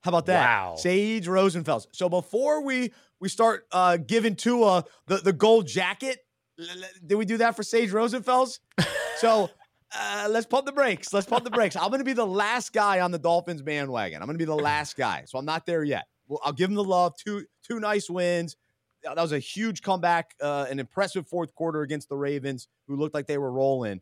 How 0.02 0.10
about 0.10 0.28
that? 0.28 0.46
Wow. 0.46 0.76
Sage 0.76 1.26
Rosenfels. 1.26 1.88
So 1.92 2.08
before 2.08 2.64
we 2.64 2.94
we 3.20 3.30
start 3.30 3.66
uh 3.72 3.98
giving 3.98 4.36
Tua 4.36 4.86
the, 5.08 5.18
the 5.18 5.34
gold 5.34 5.66
jacket, 5.66 6.20
did 7.04 7.16
we 7.16 7.26
do 7.26 7.38
that 7.38 7.56
for 7.56 7.64
Sage 7.64 7.90
Rosenfels? 7.90 8.60
so 9.18 9.50
uh, 9.98 10.28
let's 10.30 10.46
pump 10.46 10.66
the 10.66 10.72
brakes. 10.72 11.14
Let's 11.14 11.28
pump 11.28 11.44
the 11.44 11.52
brakes. 11.52 11.76
I'm 11.76 11.90
going 11.90 12.00
to 12.00 12.06
be 12.06 12.14
the 12.14 12.26
last 12.26 12.74
guy 12.74 13.00
on 13.00 13.12
the 13.12 13.20
Dolphins 13.20 13.62
bandwagon. 13.62 14.22
I'm 14.22 14.28
going 14.28 14.38
to 14.38 14.42
be 14.42 14.46
the 14.46 14.56
last 14.56 14.96
guy. 14.96 15.24
So 15.28 15.38
I'm 15.38 15.46
not 15.46 15.66
there 15.66 15.84
yet. 15.84 16.06
Well, 16.28 16.40
I'll 16.44 16.54
give 16.54 16.70
him 16.70 16.76
the 16.76 16.84
love. 16.84 17.14
Two 17.18 17.46
two 17.68 17.80
nice 17.80 18.10
wins. 18.10 18.56
That 19.04 19.18
was 19.18 19.34
a 19.34 19.40
huge 19.40 19.82
comeback, 19.82 20.34
uh, 20.42 20.66
an 20.70 20.80
impressive 20.80 21.28
fourth 21.28 21.54
quarter 21.54 21.82
against 21.82 22.08
the 22.08 22.16
Ravens, 22.16 22.70
who 22.88 22.96
looked 22.96 23.14
like 23.14 23.28
they 23.28 23.38
were 23.38 23.52
rolling, 23.52 24.00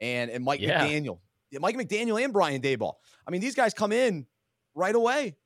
and 0.00 0.30
and 0.30 0.44
Mike 0.44 0.60
Yeah. 0.60 0.86
McDaniel, 0.86 1.18
yeah, 1.50 1.58
Mike 1.60 1.76
McDaniel 1.76 2.22
and 2.22 2.32
Brian 2.32 2.60
Daboll. 2.60 2.94
I 3.26 3.30
mean, 3.30 3.40
these 3.40 3.54
guys 3.54 3.72
come 3.72 3.92
in 3.92 4.26
right 4.74 4.94
away, 4.94 5.36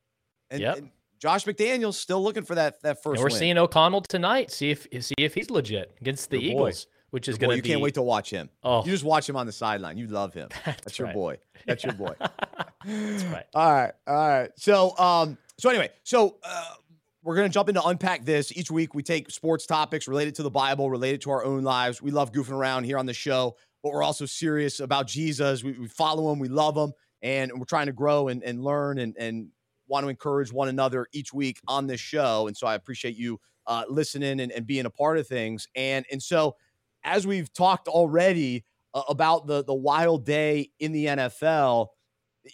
and, 0.50 0.60
Yep. 0.60 0.76
and 0.78 0.90
Josh 1.20 1.44
McDaniel's 1.44 1.96
still 1.98 2.22
looking 2.22 2.42
for 2.44 2.56
that 2.56 2.82
that 2.82 3.02
first. 3.02 3.18
And 3.20 3.24
we're 3.24 3.30
win. 3.30 3.38
seeing 3.38 3.58
O'Connell 3.58 4.00
tonight. 4.02 4.50
See 4.50 4.70
if 4.70 4.88
see 5.00 5.14
if 5.18 5.34
he's 5.34 5.50
legit 5.50 5.94
against 6.00 6.28
the 6.30 6.42
Your 6.42 6.58
boy. 6.58 6.72
Which 7.16 7.28
is 7.28 7.38
going 7.38 7.48
to 7.48 7.56
you 7.56 7.62
be. 7.62 7.70
can't 7.70 7.80
wait 7.80 7.94
to 7.94 8.02
watch 8.02 8.28
him. 8.28 8.50
Oh, 8.62 8.84
You 8.84 8.90
just 8.90 9.02
watch 9.02 9.26
him 9.26 9.36
on 9.36 9.46
the 9.46 9.52
sideline. 9.52 9.96
You 9.96 10.06
love 10.06 10.34
him. 10.34 10.50
that's, 10.66 10.82
That's 10.82 10.98
your 10.98 11.14
boy. 11.14 11.38
That's 11.66 11.82
your 11.82 11.94
boy. 11.94 12.12
That's 12.84 13.24
right. 13.24 13.46
All 13.54 13.72
right. 13.72 13.92
All 14.06 14.14
right. 14.28 14.50
So, 14.56 14.94
um, 14.98 15.38
so 15.56 15.70
anyway, 15.70 15.88
so 16.02 16.36
uh, 16.44 16.74
we're 17.22 17.34
gonna 17.34 17.48
jump 17.48 17.70
into 17.70 17.82
unpack 17.82 18.26
this. 18.26 18.54
Each 18.54 18.70
week 18.70 18.94
we 18.94 19.02
take 19.02 19.30
sports 19.30 19.64
topics 19.64 20.06
related 20.06 20.34
to 20.34 20.42
the 20.42 20.50
Bible, 20.50 20.90
related 20.90 21.22
to 21.22 21.30
our 21.30 21.42
own 21.42 21.62
lives. 21.62 22.02
We 22.02 22.10
love 22.10 22.32
goofing 22.32 22.52
around 22.52 22.84
here 22.84 22.98
on 22.98 23.06
the 23.06 23.14
show, 23.14 23.56
but 23.82 23.94
we're 23.94 24.02
also 24.02 24.26
serious 24.26 24.80
about 24.80 25.06
Jesus. 25.06 25.64
We, 25.64 25.72
we 25.72 25.88
follow 25.88 26.30
him, 26.30 26.38
we 26.38 26.48
love 26.48 26.76
him, 26.76 26.92
and 27.22 27.50
we're 27.56 27.64
trying 27.64 27.86
to 27.86 27.94
grow 27.94 28.28
and, 28.28 28.42
and 28.42 28.62
learn 28.62 28.98
and, 28.98 29.16
and 29.18 29.48
want 29.88 30.04
to 30.04 30.10
encourage 30.10 30.52
one 30.52 30.68
another 30.68 31.06
each 31.14 31.32
week 31.32 31.60
on 31.66 31.86
this 31.86 31.98
show. 31.98 32.46
And 32.46 32.54
so 32.54 32.66
I 32.66 32.74
appreciate 32.74 33.16
you 33.16 33.40
uh, 33.66 33.84
listening 33.88 34.40
and, 34.40 34.52
and 34.52 34.66
being 34.66 34.84
a 34.84 34.90
part 34.90 35.16
of 35.16 35.26
things. 35.26 35.66
And 35.74 36.04
and 36.12 36.22
so 36.22 36.56
as 37.04 37.26
we've 37.26 37.52
talked 37.52 37.88
already 37.88 38.64
uh, 38.94 39.02
about 39.08 39.46
the 39.46 39.64
the 39.64 39.74
wild 39.74 40.24
day 40.24 40.70
in 40.78 40.92
the 40.92 41.06
NFL, 41.06 41.88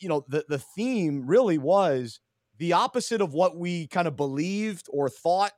you 0.00 0.08
know, 0.08 0.24
the 0.28 0.44
the 0.48 0.58
theme 0.58 1.26
really 1.26 1.58
was 1.58 2.20
the 2.58 2.72
opposite 2.72 3.20
of 3.20 3.32
what 3.32 3.56
we 3.56 3.86
kind 3.86 4.06
of 4.06 4.16
believed 4.16 4.86
or 4.90 5.08
thought 5.08 5.52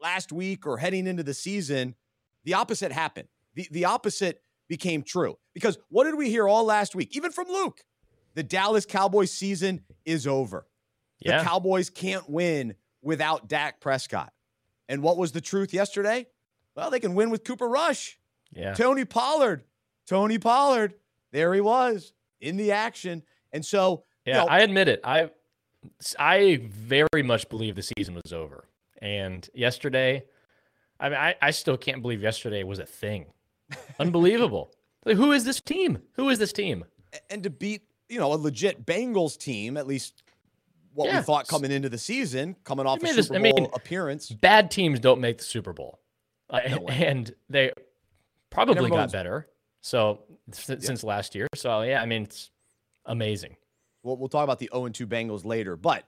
last 0.00 0.32
week 0.32 0.66
or 0.66 0.78
heading 0.78 1.06
into 1.06 1.22
the 1.22 1.34
season. 1.34 1.94
The 2.44 2.54
opposite 2.54 2.92
happened. 2.92 3.28
The 3.54 3.68
the 3.70 3.84
opposite 3.84 4.42
became 4.68 5.02
true. 5.02 5.36
Because 5.54 5.78
what 5.88 6.04
did 6.04 6.14
we 6.14 6.30
hear 6.30 6.48
all 6.48 6.64
last 6.64 6.94
week? 6.94 7.14
Even 7.16 7.30
from 7.30 7.48
Luke. 7.48 7.80
The 8.34 8.42
Dallas 8.42 8.86
Cowboys 8.86 9.30
season 9.30 9.82
is 10.06 10.26
over. 10.26 10.66
The 11.38 11.44
Cowboys 11.44 11.90
can't 11.90 12.28
win 12.28 12.74
without 13.02 13.48
Dak 13.48 13.80
Prescott. 13.80 14.32
And 14.88 15.02
what 15.02 15.16
was 15.16 15.32
the 15.32 15.40
truth 15.40 15.72
yesterday? 15.74 16.26
Well, 16.74 16.90
they 16.90 17.00
can 17.00 17.14
win 17.14 17.30
with 17.30 17.44
Cooper 17.44 17.68
Rush. 17.68 18.18
Yeah. 18.54 18.74
Tony 18.74 19.04
Pollard. 19.04 19.64
Tony 20.06 20.38
Pollard. 20.38 20.94
There 21.32 21.54
he 21.54 21.60
was 21.60 22.12
in 22.40 22.56
the 22.56 22.72
action. 22.72 23.22
And 23.52 23.64
so, 23.64 24.04
you 24.26 24.32
Yeah, 24.32 24.44
know, 24.44 24.48
I 24.48 24.60
admit 24.60 24.88
it. 24.88 25.00
I 25.04 25.30
I 26.18 26.60
very 26.70 27.22
much 27.24 27.48
believe 27.48 27.74
the 27.76 27.82
season 27.96 28.14
was 28.22 28.32
over. 28.32 28.68
And 29.00 29.48
yesterday, 29.54 30.24
I 31.00 31.08
mean, 31.08 31.18
I, 31.18 31.34
I 31.42 31.50
still 31.50 31.76
can't 31.76 32.02
believe 32.02 32.22
yesterday 32.22 32.62
was 32.62 32.78
a 32.78 32.86
thing. 32.86 33.26
Unbelievable. 33.98 34.72
Like, 35.04 35.16
who 35.16 35.32
is 35.32 35.42
this 35.44 35.60
team? 35.60 35.98
Who 36.12 36.28
is 36.28 36.38
this 36.38 36.52
team? 36.52 36.84
and 37.28 37.42
to 37.42 37.50
beat, 37.50 37.82
you 38.08 38.20
know, 38.20 38.32
a 38.32 38.36
legit 38.36 38.86
Bengals 38.86 39.36
team, 39.36 39.76
at 39.76 39.88
least 39.88 40.22
what 40.94 41.08
Yeah. 41.08 41.16
we 41.18 41.24
thought 41.24 41.48
coming 41.48 41.72
into 41.72 41.88
the 41.88 41.98
season, 41.98 42.54
coming 42.62 42.86
off 42.86 43.00
a 43.00 43.02
made 43.02 43.16
this- 43.16 43.26
Super 43.26 43.38
I 43.40 43.42
mean, 43.42 43.56
Bowl 43.56 43.70
appearance. 43.74 44.28
Bad 44.30 44.70
teams 44.70 45.00
don't 45.00 45.20
make 45.20 45.38
the 45.38 45.44
Super 45.44 45.72
Bowl. 45.72 45.98
Uh, 46.48 46.60
No 46.70 46.86
and 46.86 47.34
they 47.50 47.72
probably 48.52 48.90
got 48.90 49.12
better. 49.12 49.48
So 49.80 50.20
yeah. 50.68 50.76
since 50.78 51.02
last 51.02 51.34
year. 51.34 51.48
So 51.54 51.82
yeah, 51.82 52.00
I 52.00 52.06
mean 52.06 52.24
it's 52.24 52.50
amazing. 53.04 53.56
We'll, 54.02 54.16
we'll 54.16 54.28
talk 54.28 54.44
about 54.44 54.58
the 54.58 54.70
0 54.72 54.88
2 54.88 55.06
Bengals 55.06 55.44
later. 55.44 55.76
But 55.76 56.04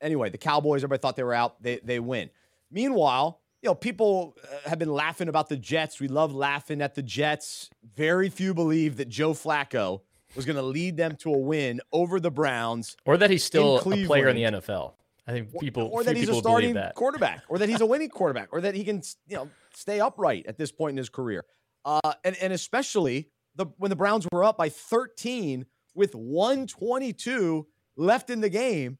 anyway, 0.00 0.30
the 0.30 0.38
Cowboys, 0.38 0.82
everybody 0.82 1.00
thought 1.00 1.16
they 1.16 1.22
were 1.22 1.34
out. 1.34 1.62
They, 1.62 1.80
they 1.82 2.00
win. 2.00 2.30
Meanwhile, 2.70 3.40
you 3.62 3.68
know, 3.68 3.74
people 3.74 4.36
uh, 4.42 4.68
have 4.68 4.78
been 4.78 4.92
laughing 4.92 5.28
about 5.28 5.48
the 5.48 5.56
Jets. 5.56 6.00
We 6.00 6.08
love 6.08 6.34
laughing 6.34 6.82
at 6.82 6.94
the 6.94 7.02
Jets. 7.02 7.70
Very 7.96 8.28
few 8.28 8.54
believe 8.54 8.96
that 8.96 9.08
Joe 9.08 9.32
Flacco 9.32 10.00
was 10.34 10.44
going 10.44 10.56
to 10.56 10.62
lead 10.62 10.96
them 10.96 11.16
to 11.16 11.32
a 11.32 11.38
win 11.38 11.80
over 11.92 12.18
the 12.18 12.30
Browns, 12.30 12.96
or 13.04 13.16
that 13.16 13.30
he's 13.30 13.44
still 13.44 13.78
a 13.78 14.06
player 14.06 14.28
in 14.28 14.36
the 14.36 14.42
NFL. 14.42 14.94
I 15.26 15.32
think 15.32 15.56
people, 15.60 15.84
or, 15.84 16.00
or 16.00 16.04
that 16.04 16.16
he's 16.16 16.28
a 16.28 16.34
starting 16.34 16.76
quarterback, 16.96 17.44
or 17.48 17.58
that 17.58 17.68
he's 17.68 17.80
a 17.80 17.86
winning 17.86 18.08
quarterback, 18.08 18.48
or 18.50 18.60
that 18.62 18.74
he 18.74 18.82
can, 18.82 19.02
you 19.28 19.36
know, 19.36 19.48
stay 19.72 20.00
upright 20.00 20.46
at 20.46 20.58
this 20.58 20.72
point 20.72 20.92
in 20.92 20.96
his 20.96 21.08
career. 21.08 21.44
Uh, 21.84 22.12
and 22.24 22.36
and 22.36 22.52
especially 22.52 23.28
the 23.56 23.66
when 23.76 23.90
the 23.90 23.96
Browns 23.96 24.26
were 24.32 24.44
up 24.44 24.56
by 24.56 24.68
13 24.68 25.66
with 25.94 26.14
122 26.14 27.66
left 27.96 28.30
in 28.30 28.40
the 28.40 28.48
game. 28.48 28.98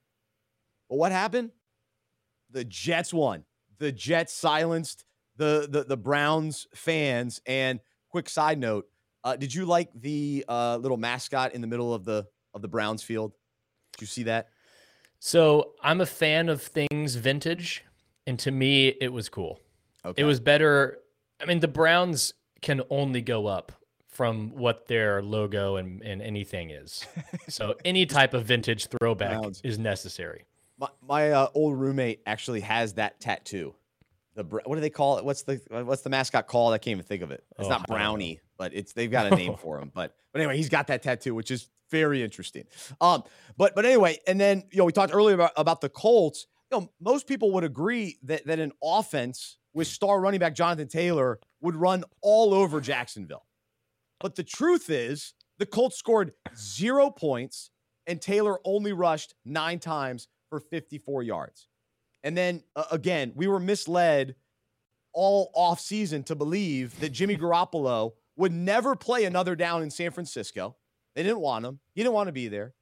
But 0.89 0.97
what 0.97 1.13
happened? 1.13 1.51
The 2.51 2.65
Jets 2.65 3.15
won. 3.15 3.45
The 3.79 3.93
Jets 3.93 4.35
silenced 4.35 5.05
the 5.37 5.67
the, 5.71 5.85
the 5.85 5.97
Browns 5.97 6.67
fans. 6.75 7.41
And 7.47 7.81
quick 8.09 8.29
side 8.29 8.59
note: 8.59 8.87
uh, 9.25 9.37
Did 9.37 9.55
you 9.55 9.65
like 9.65 9.91
the 9.95 10.45
uh, 10.49 10.77
little 10.77 10.99
mascot 10.99 11.55
in 11.55 11.61
the 11.61 11.67
middle 11.67 11.95
of 11.95 12.05
the 12.05 12.27
of 12.55 12.63
the 12.63 12.69
Browns 12.69 13.03
field? 13.03 13.33
Did 13.93 14.03
you 14.03 14.07
see 14.07 14.23
that? 14.25 14.49
So 15.19 15.73
I'm 15.83 16.01
a 16.01 16.07
fan 16.07 16.49
of 16.49 16.61
things 16.61 17.15
vintage, 17.15 17.85
and 18.27 18.39
to 18.41 18.51
me, 18.51 18.89
it 18.89 19.13
was 19.13 19.29
cool. 19.29 19.61
Okay. 20.05 20.21
It 20.21 20.25
was 20.25 20.41
better. 20.41 20.99
I 21.41 21.45
mean, 21.47 21.61
the 21.61 21.69
Browns 21.69 22.35
can 22.63 22.81
only 22.89 23.21
go 23.21 23.47
up 23.47 23.73
from 24.13 24.51
what 24.51 24.87
their 24.87 25.23
logo 25.23 25.77
and, 25.77 26.03
and 26.03 26.23
anything 26.23 26.71
is. 26.71 27.07
So 27.49 27.75
any 27.85 28.07
type 28.07 28.35
of 28.35 28.45
vintage 28.45 28.87
throwback 28.87 29.41
Browns. 29.41 29.61
is 29.65 29.79
necessary. 29.79 30.45
My, 30.79 30.89
my 31.07 31.31
uh, 31.33 31.49
old 31.55 31.79
roommate 31.79 32.23
actually 32.25 32.61
has 32.61 32.95
that 32.95 33.21
tattoo. 33.21 33.75
The 34.35 34.45
what 34.45 34.75
do 34.75 34.81
they 34.81 34.91
call 34.91 35.19
it? 35.19 35.25
What's 35.25 35.43
the 35.43 35.61
what's 35.69 36.01
the 36.03 36.09
mascot 36.09 36.47
called? 36.47 36.73
I 36.73 36.79
can't 36.79 36.93
even 36.93 37.05
think 37.05 37.23
of 37.23 37.31
it. 37.31 37.45
It's 37.59 37.67
oh, 37.67 37.71
not 37.71 37.87
Brownie, 37.87 38.41
but 38.57 38.73
it's 38.73 38.95
they've 38.95 39.11
got 39.11 39.31
a 39.31 39.37
name 39.37 39.57
for 39.59 39.79
him. 39.79 39.91
But 39.93 40.15
but 40.33 40.41
anyway, 40.41 40.57
he's 40.57 40.71
got 40.71 40.87
that 40.87 41.03
tattoo, 41.03 41.35
which 41.35 41.51
is 41.51 41.69
very 41.91 42.23
interesting. 42.23 42.65
Um, 43.01 43.25
but 43.59 43.75
but 43.75 43.85
anyway, 43.85 44.19
and 44.27 44.41
then 44.41 44.65
you 44.71 44.79
know 44.79 44.85
we 44.85 44.93
talked 44.93 45.15
earlier 45.15 45.35
about, 45.35 45.53
about 45.57 45.83
the 45.83 45.91
Colts. 45.91 46.47
You 46.71 46.81
know, 46.81 46.91
most 47.01 47.27
people 47.27 47.53
would 47.53 47.65
agree 47.65 48.19
that 48.23 48.47
that 48.47 48.59
an 48.59 48.73
offense 48.83 49.59
with 49.75 49.89
star 49.89 50.21
running 50.21 50.41
back 50.41 50.55
Jonathan 50.55 50.89
Taylor 50.89 51.39
would 51.63 51.77
run 51.77 52.05
all 52.21 52.53
over 52.53 52.81
Jacksonville. 52.81 53.47
But 54.21 54.35
the 54.35 54.45
truth 54.45 54.91
is, 54.91 55.33
the 55.59 55.67
Colts 55.67 55.97
scored 55.97 56.33
zero 56.57 57.09
points, 57.09 57.71
and 58.07 58.21
Taylor 58.21 58.59
only 58.65 58.93
rushed 58.93 59.35
nine 59.45 59.79
times 59.79 60.29
for 60.51 60.61
54 60.61 61.23
yards. 61.23 61.69
And 62.23 62.37
then 62.37 62.63
uh, 62.77 62.85
again, 62.91 63.33
we 63.35 63.47
were 63.47 63.61
misled 63.61 64.35
all 65.13 65.51
off 65.55 65.81
season 65.81 66.23
to 66.25 66.35
believe 66.35 66.99
that 67.01 67.11
Jimmy 67.11 67.37
Garoppolo 67.37 68.13
would 68.37 68.53
never 68.53 68.97
play 68.97 69.25
another 69.25 69.55
down 69.55 69.83
in 69.83 69.91
San 69.91 70.11
Francisco. 70.11 70.77
They 71.15 71.23
didn't 71.23 71.41
want 71.41 71.65
him. 71.65 71.81
He 71.95 72.03
didn't 72.03 72.15
want 72.15 72.29
to 72.29 72.33
be 72.33 72.49
there. 72.49 72.75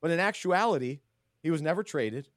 But 0.00 0.10
in 0.10 0.20
actuality, 0.20 1.00
he 1.42 1.50
was 1.50 1.62
never 1.62 1.82
traded. 1.82 2.28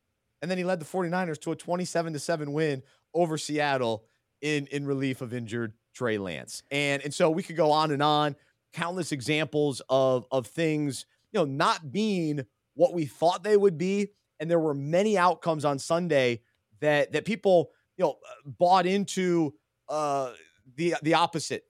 And 0.41 0.50
then 0.50 0.58
he 0.58 0.63
led 0.63 0.80
the 0.80 0.86
49ers 0.86 1.39
to 1.41 1.52
a 1.52 1.56
27 1.56 2.13
to 2.13 2.19
7 2.19 2.54
win 2.54 2.84
over 3.13 3.38
Seattle 3.38 4.06
in 4.41 4.67
in 4.67 4.86
relief 4.86 5.21
of 5.21 5.34
injured 5.34 5.73
Trey 5.93 6.17
Lance. 6.17 6.63
And 6.71 7.02
and 7.04 7.13
so 7.13 7.30
we 7.30 7.43
could 7.43 7.56
go 7.56 7.71
on 7.71 7.91
and 7.91 8.04
on, 8.04 8.36
countless 8.73 9.12
examples 9.12 9.82
of 9.89 10.26
of 10.32 10.47
things, 10.47 11.06
you 11.32 11.39
know, 11.39 11.45
not 11.45 11.91
being 11.91 12.45
what 12.76 12.93
we 12.93 13.06
thought 13.06 13.43
they 13.43 13.58
would 13.58 13.78
be. 13.78 14.10
And 14.39 14.50
there 14.50 14.60
were 14.60 14.76
many 14.76 15.17
outcomes 15.17 15.65
on 15.65 15.80
Sunday 15.80 16.41
that 16.80 17.12
that 17.13 17.26
people, 17.26 17.71
you 17.97 18.06
know, 18.06 18.17
bought 18.45 18.86
into 18.86 19.54
uh 19.89 20.34
the 20.76 20.95
the 21.02 21.15
opposite 21.15 21.63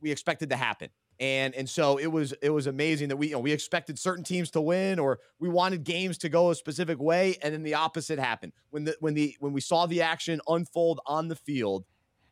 we 0.00 0.10
expected 0.10 0.50
to 0.50 0.56
happen. 0.56 0.90
And 1.20 1.54
and 1.54 1.68
so 1.68 1.98
it 1.98 2.06
was 2.06 2.32
it 2.40 2.48
was 2.48 2.66
amazing 2.66 3.08
that 3.08 3.16
we 3.16 3.28
you 3.28 3.34
know 3.34 3.40
we 3.40 3.52
expected 3.52 3.98
certain 3.98 4.24
teams 4.24 4.50
to 4.52 4.60
win 4.60 4.98
or 4.98 5.20
we 5.38 5.50
wanted 5.50 5.84
games 5.84 6.16
to 6.18 6.30
go 6.30 6.50
a 6.50 6.54
specific 6.54 6.98
way 6.98 7.36
and 7.42 7.52
then 7.52 7.62
the 7.62 7.74
opposite 7.74 8.18
happened. 8.18 8.52
When 8.70 8.84
the 8.84 8.96
when 9.00 9.12
the 9.12 9.36
when 9.38 9.52
we 9.52 9.60
saw 9.60 9.84
the 9.84 10.00
action 10.00 10.40
unfold 10.48 11.00
on 11.06 11.28
the 11.28 11.36
field, 11.36 11.84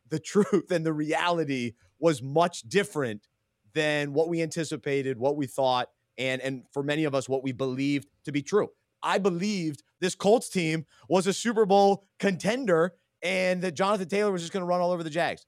the 0.08 0.18
truth 0.18 0.70
and 0.70 0.86
the 0.86 0.92
reality 0.94 1.74
was 1.98 2.22
much 2.22 2.62
different 2.62 3.28
than 3.74 4.14
what 4.14 4.30
we 4.30 4.40
anticipated, 4.40 5.18
what 5.18 5.36
we 5.36 5.46
thought, 5.46 5.88
and 6.16 6.40
and 6.40 6.62
for 6.72 6.82
many 6.82 7.04
of 7.04 7.14
us 7.14 7.28
what 7.28 7.44
we 7.44 7.52
believed 7.52 8.08
to 8.24 8.32
be 8.32 8.40
true. 8.40 8.68
I 9.02 9.18
believed 9.18 9.82
this 10.00 10.14
Colts 10.14 10.48
team 10.48 10.86
was 11.10 11.26
a 11.26 11.32
Super 11.32 11.66
Bowl 11.66 12.06
contender 12.18 12.94
and 13.22 13.62
that 13.62 13.72
Jonathan 13.72 14.08
Taylor 14.08 14.32
was 14.32 14.42
just 14.42 14.52
going 14.52 14.62
to 14.62 14.66
run 14.66 14.80
all 14.80 14.92
over 14.92 15.02
the 15.02 15.10
Jags. 15.10 15.44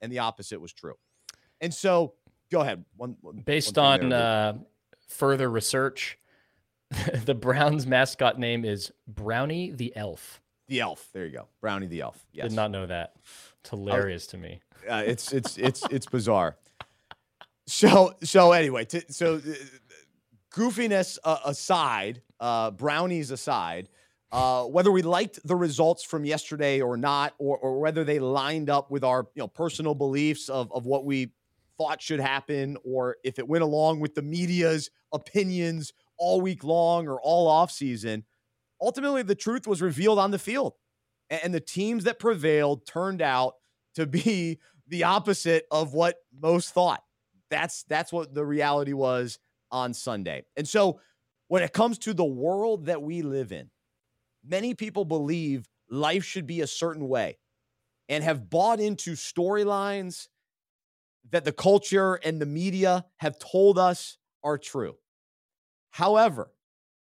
And 0.00 0.12
the 0.12 0.20
opposite 0.20 0.60
was 0.60 0.72
true. 0.72 0.94
And 1.60 1.74
so 1.74 2.14
go 2.50 2.60
ahead. 2.60 2.84
One, 2.96 3.16
one 3.20 3.42
based 3.44 3.76
one 3.76 4.04
on 4.04 4.12
uh, 4.12 4.58
further 5.08 5.50
research, 5.50 6.18
the 7.24 7.34
Browns 7.34 7.86
mascot 7.86 8.38
name 8.38 8.64
is 8.64 8.92
Brownie 9.06 9.70
the 9.70 9.94
Elf. 9.96 10.40
The 10.68 10.80
Elf. 10.80 11.08
There 11.12 11.26
you 11.26 11.32
go. 11.32 11.48
Brownie 11.60 11.86
the 11.86 12.02
Elf. 12.02 12.24
Yes. 12.32 12.48
Did 12.48 12.56
not 12.56 12.70
know 12.70 12.86
that. 12.86 13.14
It's 13.60 13.70
hilarious 13.70 14.28
uh, 14.28 14.30
to 14.32 14.38
me. 14.38 14.60
Uh, 14.88 15.02
it's 15.06 15.32
it's 15.32 15.58
it's 15.58 15.82
it's 15.90 16.06
bizarre. 16.06 16.56
So 17.66 18.14
so 18.22 18.52
anyway, 18.52 18.84
t- 18.84 19.02
so 19.08 19.36
uh, 19.36 19.40
goofiness 20.54 21.18
uh, 21.24 21.38
aside, 21.44 22.22
uh, 22.40 22.70
brownies 22.70 23.30
aside, 23.30 23.88
uh, 24.32 24.64
whether 24.64 24.90
we 24.90 25.02
liked 25.02 25.46
the 25.46 25.56
results 25.56 26.02
from 26.02 26.24
yesterday 26.24 26.80
or 26.80 26.96
not, 26.96 27.34
or 27.38 27.58
or 27.58 27.80
whether 27.80 28.04
they 28.04 28.18
lined 28.18 28.70
up 28.70 28.90
with 28.90 29.04
our 29.04 29.26
you 29.34 29.42
know 29.42 29.48
personal 29.48 29.94
beliefs 29.94 30.48
of 30.48 30.72
of 30.72 30.86
what 30.86 31.04
we 31.04 31.32
thought 31.78 32.02
should 32.02 32.20
happen, 32.20 32.76
or 32.84 33.16
if 33.24 33.38
it 33.38 33.48
went 33.48 33.62
along 33.62 34.00
with 34.00 34.14
the 34.14 34.22
media's 34.22 34.90
opinions 35.12 35.92
all 36.18 36.40
week 36.40 36.64
long 36.64 37.08
or 37.08 37.20
all 37.20 37.46
off 37.48 37.70
season. 37.70 38.24
Ultimately, 38.80 39.22
the 39.22 39.34
truth 39.34 39.66
was 39.66 39.80
revealed 39.80 40.18
on 40.18 40.30
the 40.30 40.38
field, 40.38 40.74
and 41.30 41.54
the 41.54 41.60
teams 41.60 42.04
that 42.04 42.18
prevailed 42.18 42.86
turned 42.86 43.22
out 43.22 43.54
to 43.94 44.06
be 44.06 44.58
the 44.88 45.04
opposite 45.04 45.64
of 45.70 45.94
what 45.94 46.16
most 46.38 46.70
thought. 46.74 47.02
That's 47.50 47.84
that's 47.84 48.12
what 48.12 48.34
the 48.34 48.44
reality 48.44 48.92
was 48.92 49.38
on 49.70 49.94
Sunday. 49.94 50.44
And 50.56 50.68
so, 50.68 51.00
when 51.48 51.62
it 51.62 51.72
comes 51.72 51.98
to 52.00 52.12
the 52.12 52.24
world 52.24 52.86
that 52.86 53.02
we 53.02 53.22
live 53.22 53.52
in, 53.52 53.70
many 54.46 54.74
people 54.74 55.04
believe 55.04 55.66
life 55.90 56.24
should 56.24 56.46
be 56.46 56.60
a 56.60 56.66
certain 56.66 57.08
way 57.08 57.38
and 58.08 58.22
have 58.22 58.50
bought 58.50 58.80
into 58.80 59.12
storylines 59.12 60.28
that 61.30 61.44
the 61.44 61.52
culture 61.52 62.14
and 62.14 62.40
the 62.40 62.46
media 62.46 63.04
have 63.18 63.38
told 63.38 63.78
us 63.78 64.16
are 64.42 64.58
true. 64.58 64.96
However, 65.90 66.50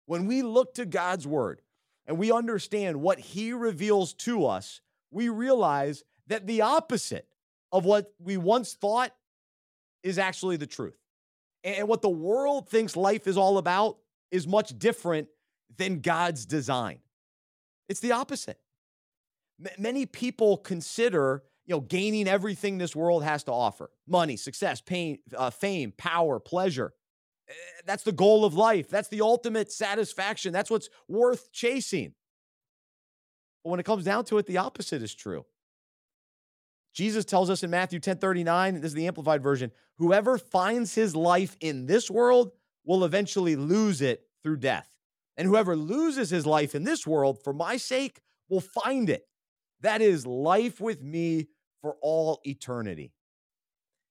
when 0.07 0.27
we 0.27 0.43
look 0.43 0.75
to 0.75 0.87
God's 0.87 1.27
word 1.27 1.61
and 2.07 2.19
we 2.19 2.33
understand 2.33 3.01
what 3.01 3.19
he 3.19 3.53
reveals 3.53 4.15
to 4.15 4.47
us, 4.47 4.81
we 5.11 5.29
realize 5.29 6.03
that 6.29 6.47
the 6.47 6.63
opposite 6.63 7.29
of 7.73 7.85
what 7.85 8.13
we 8.19 8.37
once 8.37 8.75
thought 8.75 9.13
is 10.03 10.19
actually 10.19 10.57
the 10.57 10.67
truth. 10.67 10.97
And 11.65 11.89
what 11.89 12.03
the 12.03 12.09
world 12.09 12.69
thinks 12.69 12.97
life 12.97 13.27
is 13.27 13.37
all 13.37 13.59
about 13.59 13.99
is 14.31 14.47
much 14.47 14.79
different 14.79 15.29
than 15.77 16.01
God's 16.01 16.47
design. 16.47 17.01
It's 17.89 18.01
the 18.01 18.13
opposite. 18.13 18.59
M- 19.65 19.73
many 19.79 20.07
people 20.07 20.59
consider 20.59 21.43
you 21.67 21.75
know, 21.75 21.81
gaining 21.81 22.29
everything 22.29 22.79
this 22.79 22.95
world 22.95 23.25
has 23.25 23.45
to 23.45 23.53
offer 23.53 23.91
money, 24.07 24.37
success, 24.37 24.81
pain, 24.81 25.19
uh, 25.37 25.51
fame, 25.51 25.93
power, 25.97 26.39
pleasure. 26.39 26.93
Eh, 27.49 27.53
that's 27.85 28.05
the 28.05 28.13
goal 28.13 28.45
of 28.45 28.55
life. 28.55 28.89
That's 28.89 29.09
the 29.09 29.21
ultimate 29.21 29.73
satisfaction. 29.73 30.53
That's 30.53 30.71
what's 30.71 30.89
worth 31.09 31.53
chasing. 31.53 32.15
But 33.65 33.71
when 33.71 33.81
it 33.81 33.87
comes 33.87 34.05
down 34.05 34.25
to 34.27 34.39
it, 34.39 34.47
the 34.47 34.59
opposite 34.59 35.03
is 35.03 35.15
true. 35.15 35.45
Jesus 36.95 37.25
tells 37.25 37.51
us 37.51 37.63
in 37.63 37.71
Matthew 37.71 37.99
10 37.99 38.19
39, 38.19 38.75
this 38.77 38.85
is 38.85 38.95
the 38.95 39.07
amplified 39.07 39.43
version 39.43 39.71
whoever 39.99 40.39
finds 40.39 40.95
his 40.95 41.17
life 41.17 41.57
in 41.61 41.87
this 41.87 42.11
world 42.11 42.53
will 42.85 43.05
eventually 43.05 43.57
lose 43.57 44.01
it 44.01 44.23
through 44.43 44.59
death. 44.59 44.89
And 45.37 45.47
whoever 45.47 45.77
loses 45.77 46.31
his 46.31 46.47
life 46.47 46.75
in 46.75 46.85
this 46.85 47.07
world 47.07 47.43
for 47.43 47.53
my 47.53 47.77
sake 47.77 48.21
will 48.49 48.61
find 48.61 49.11
it. 49.11 49.27
That 49.81 50.01
is 50.01 50.27
life 50.27 50.81
with 50.81 51.03
me 51.03 51.49
for 51.87 51.97
all 52.03 52.41
eternity. 52.45 53.13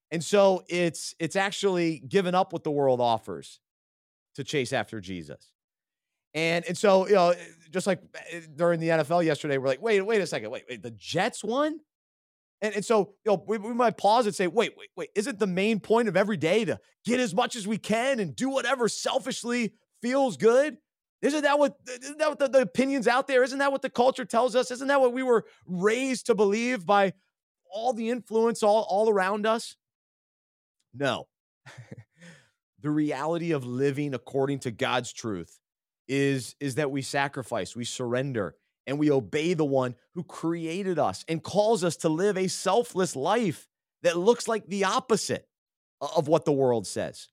And 0.09 0.23
so 0.23 0.63
it's 0.69 1.13
it's 1.19 1.36
actually 1.36 1.99
given 1.99 2.34
up 2.34 2.53
what 2.53 2.63
the 2.63 2.71
world 2.71 3.01
offers 3.01 3.59
to 4.36 4.45
chase 4.45 4.71
after 4.71 5.01
Jesus. 5.01 5.51
And 6.34 6.63
and 6.65 6.78
so, 6.78 7.05
you 7.05 7.15
know, 7.15 7.34
just 7.71 7.86
like 7.86 7.99
eh, 8.32 8.39
during 8.55 8.80
the 8.80 8.88
NFL 8.88 9.26
yesterday, 9.26 9.57
we're 9.57 9.67
like, 9.67 9.82
wait, 9.82 9.99
wait 9.99 10.21
a 10.21 10.28
second, 10.28 10.51
wait, 10.51 10.63
wait, 10.69 10.84
the 10.84 10.91
Jets 10.91 11.43
won? 11.43 11.82
And, 12.61 12.76
and 12.76 12.86
so, 12.86 13.15
you 13.26 13.34
know, 13.34 13.43
we, 13.45 13.57
we 13.57 13.73
might 13.73 13.97
pause 13.97 14.26
and 14.26 14.34
say, 14.34 14.47
wait, 14.47 14.71
wait, 14.78 14.89
wait, 14.95 15.09
isn't 15.13 15.38
the 15.38 15.47
main 15.47 15.82
point 15.82 16.07
of 16.07 16.15
every 16.15 16.38
day 16.38 16.63
to 16.63 16.80
get 17.03 17.19
as 17.19 17.36
much 17.36 17.57
as 17.57 17.67
we 17.67 17.78
can 17.78 18.21
and 18.21 18.34
do 18.34 18.47
whatever 18.47 18.88
selfishly 18.88 19.73
feels 20.01 20.38
good? 20.38 20.78
Isn't 21.26 21.41
that 21.41 21.57
what 21.57 21.76
isn't 21.88 22.19
that 22.19 22.30
what 22.30 22.39
the, 22.39 22.47
the 22.47 22.61
opinions 22.61 23.07
out 23.07 23.28
there? 23.28 23.43
Isn't 23.43 23.59
that 23.59 23.71
what 23.71 23.82
the 23.82 23.89
culture 23.89 24.26
tells 24.26 24.55
us? 24.55 24.69
Isn't 24.69 24.88
that 24.89 25.01
what 25.01 25.11
we 25.11 25.23
were 25.23 25.45
raised 25.65 26.28
to 26.28 26.36
believe 26.36 26.86
by 26.86 27.13
all 27.76 27.93
the 27.93 28.09
influence 28.09 28.63
all, 28.63 28.88
all 28.89 29.09
around 29.09 29.45
us? 29.45 29.76
No. 30.93 31.28
the 32.82 32.89
reality 32.89 33.51
of 33.51 33.65
living 33.65 34.13
according 34.13 34.59
to 34.59 34.71
God's 34.71 35.11
truth 35.11 35.59
is, 36.07 36.55
is 36.59 36.76
that 36.76 36.89
we 36.89 37.01
sacrifice, 37.01 37.76
we 37.76 37.84
surrender, 37.84 38.55
and 38.88 38.97
we 38.97 39.11
obey 39.11 39.53
the 39.53 39.65
one 39.65 39.95
who 40.13 40.23
created 40.23 40.97
us 40.97 41.26
and 41.28 41.43
calls 41.43 41.84
us 41.84 41.97
to 41.97 42.09
live 42.09 42.38
a 42.38 42.47
selfless 42.47 43.15
life 43.15 43.67
that 44.03 44.17
looks 44.17 44.47
like 44.47 44.67
the 44.67 44.86
opposite 44.86 45.47
of 45.99 46.28
what 46.28 46.45
the 46.45 46.53
world 46.53 46.88
says. 46.88 47.28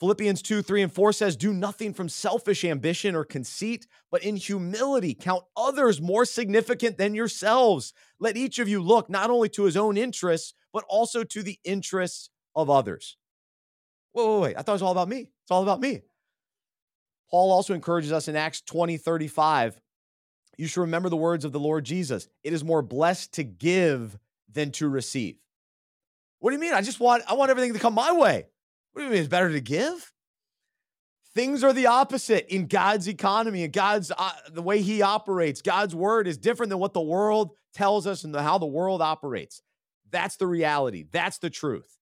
Philippians 0.00 0.42
2, 0.42 0.62
3, 0.62 0.82
and 0.82 0.92
4 0.92 1.12
says, 1.12 1.36
Do 1.36 1.52
nothing 1.52 1.92
from 1.92 2.08
selfish 2.08 2.64
ambition 2.64 3.16
or 3.16 3.24
conceit, 3.24 3.86
but 4.10 4.22
in 4.22 4.36
humility 4.36 5.12
count 5.12 5.44
others 5.56 6.00
more 6.00 6.24
significant 6.24 6.98
than 6.98 7.14
yourselves. 7.14 7.92
Let 8.20 8.36
each 8.36 8.60
of 8.60 8.68
you 8.68 8.80
look 8.80 9.10
not 9.10 9.30
only 9.30 9.48
to 9.50 9.64
his 9.64 9.76
own 9.76 9.96
interests, 9.96 10.54
but 10.72 10.84
also 10.88 11.24
to 11.24 11.42
the 11.42 11.58
interests 11.64 12.30
of 12.54 12.70
others. 12.70 13.16
Wait, 14.14 14.28
wait, 14.28 14.40
wait. 14.40 14.56
I 14.56 14.62
thought 14.62 14.72
it 14.72 14.74
was 14.74 14.82
all 14.82 14.92
about 14.92 15.08
me. 15.08 15.20
It's 15.42 15.50
all 15.50 15.62
about 15.62 15.80
me. 15.80 16.02
Paul 17.30 17.50
also 17.50 17.74
encourages 17.74 18.12
us 18.12 18.28
in 18.28 18.36
Acts 18.36 18.60
20, 18.62 18.96
35. 18.96 19.80
You 20.56 20.66
should 20.66 20.80
remember 20.82 21.08
the 21.08 21.16
words 21.16 21.44
of 21.44 21.52
the 21.52 21.60
Lord 21.60 21.84
Jesus. 21.84 22.28
It 22.42 22.52
is 22.52 22.64
more 22.64 22.82
blessed 22.82 23.34
to 23.34 23.44
give 23.44 24.16
than 24.50 24.70
to 24.72 24.88
receive. 24.88 25.36
What 26.38 26.50
do 26.50 26.54
you 26.54 26.60
mean? 26.60 26.72
I 26.72 26.82
just 26.82 27.00
want 27.00 27.24
I 27.28 27.34
want 27.34 27.50
everything 27.50 27.72
to 27.72 27.78
come 27.78 27.94
my 27.94 28.12
way. 28.12 28.46
What 28.98 29.02
do 29.02 29.06
you 29.06 29.12
mean? 29.12 29.20
It's 29.20 29.28
better 29.28 29.52
to 29.52 29.60
give? 29.60 30.12
Things 31.32 31.62
are 31.62 31.72
the 31.72 31.86
opposite 31.86 32.52
in 32.52 32.66
God's 32.66 33.06
economy 33.06 33.62
and 33.62 33.72
God's 33.72 34.10
uh, 34.10 34.32
the 34.50 34.60
way 34.60 34.82
He 34.82 35.02
operates. 35.02 35.62
God's 35.62 35.94
word 35.94 36.26
is 36.26 36.36
different 36.36 36.70
than 36.70 36.80
what 36.80 36.94
the 36.94 37.00
world 37.00 37.52
tells 37.72 38.08
us 38.08 38.24
and 38.24 38.34
the, 38.34 38.42
how 38.42 38.58
the 38.58 38.66
world 38.66 39.00
operates. 39.00 39.62
That's 40.10 40.34
the 40.34 40.48
reality. 40.48 41.04
That's 41.12 41.38
the 41.38 41.48
truth. 41.48 41.96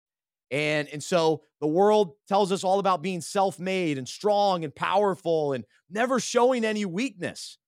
And 0.50 0.88
and 0.88 1.04
so 1.04 1.42
the 1.60 1.66
world 1.66 2.14
tells 2.28 2.50
us 2.50 2.64
all 2.64 2.78
about 2.78 3.02
being 3.02 3.20
self-made 3.20 3.98
and 3.98 4.08
strong 4.08 4.64
and 4.64 4.74
powerful 4.74 5.52
and 5.52 5.66
never 5.90 6.18
showing 6.18 6.64
any 6.64 6.86
weakness. 6.86 7.58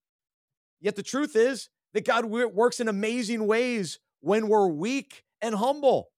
Yet 0.80 0.96
the 0.96 1.02
truth 1.02 1.36
is 1.36 1.68
that 1.92 2.06
God 2.06 2.24
works 2.24 2.80
in 2.80 2.88
amazing 2.88 3.46
ways 3.46 3.98
when 4.20 4.48
we're 4.48 4.68
weak 4.68 5.22
and 5.42 5.54
humble. 5.54 6.08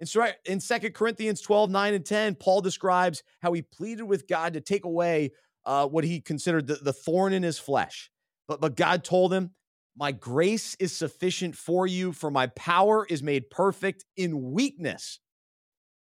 In 0.00 0.60
2 0.60 0.90
Corinthians 0.90 1.40
12, 1.42 1.70
9 1.70 1.94
and 1.94 2.04
10, 2.04 2.34
Paul 2.36 2.62
describes 2.62 3.22
how 3.42 3.52
he 3.52 3.62
pleaded 3.62 4.04
with 4.04 4.26
God 4.26 4.54
to 4.54 4.60
take 4.60 4.84
away 4.84 5.32
uh, 5.66 5.86
what 5.86 6.04
he 6.04 6.20
considered 6.20 6.66
the, 6.66 6.76
the 6.76 6.92
thorn 6.92 7.32
in 7.32 7.42
his 7.42 7.58
flesh. 7.58 8.10
But, 8.48 8.60
but 8.60 8.76
God 8.76 9.04
told 9.04 9.32
him, 9.32 9.50
My 9.96 10.12
grace 10.12 10.74
is 10.80 10.96
sufficient 10.96 11.54
for 11.54 11.86
you, 11.86 12.12
for 12.12 12.30
my 12.30 12.46
power 12.48 13.06
is 13.08 13.22
made 13.22 13.50
perfect 13.50 14.06
in 14.16 14.52
weakness. 14.52 15.20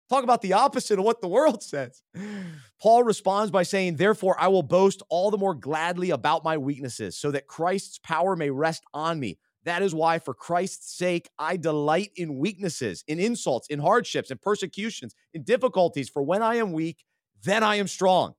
Talk 0.09 0.25
about 0.25 0.43
the 0.43 0.55
opposite 0.55 0.99
of 0.99 1.05
what 1.05 1.21
the 1.21 1.29
world 1.29 1.63
says. 1.63 2.03
Paul 2.81 3.05
responds 3.05 3.51
by 3.51 3.63
saying, 3.63 3.97
Therefore, 3.97 4.37
I 4.39 4.49
will 4.49 4.63
boast 4.63 5.03
all 5.11 5.31
the 5.31 5.39
more 5.39 5.55
gladly 5.55 6.11
about 6.11 6.45
my 6.45 6.57
weaknesses, 6.57 7.19
so 7.19 7.31
that 7.31 7.47
Christ's 7.47 7.99
power 7.99 8.37
may 8.37 8.51
rest 8.51 8.83
on 8.95 9.21
me. 9.21 9.39
That 9.65 9.83
is 9.83 9.95
why, 9.95 10.19
for 10.19 10.35
Christ's 10.35 10.97
sake, 10.97 11.31
I 11.39 11.57
delight 11.57 12.11
in 12.17 12.39
weaknesses, 12.39 13.05
in 13.07 13.21
insults, 13.21 13.69
in 13.69 13.79
hardships, 13.79 14.31
in 14.31 14.39
persecutions, 14.39 15.15
in 15.33 15.45
difficulties. 15.45 16.09
For 16.09 16.23
when 16.23 16.43
I 16.43 16.57
am 16.57 16.73
weak, 16.73 17.05
then 17.45 17.63
I 17.63 17.77
am 17.77 17.87
strong. 17.87 18.35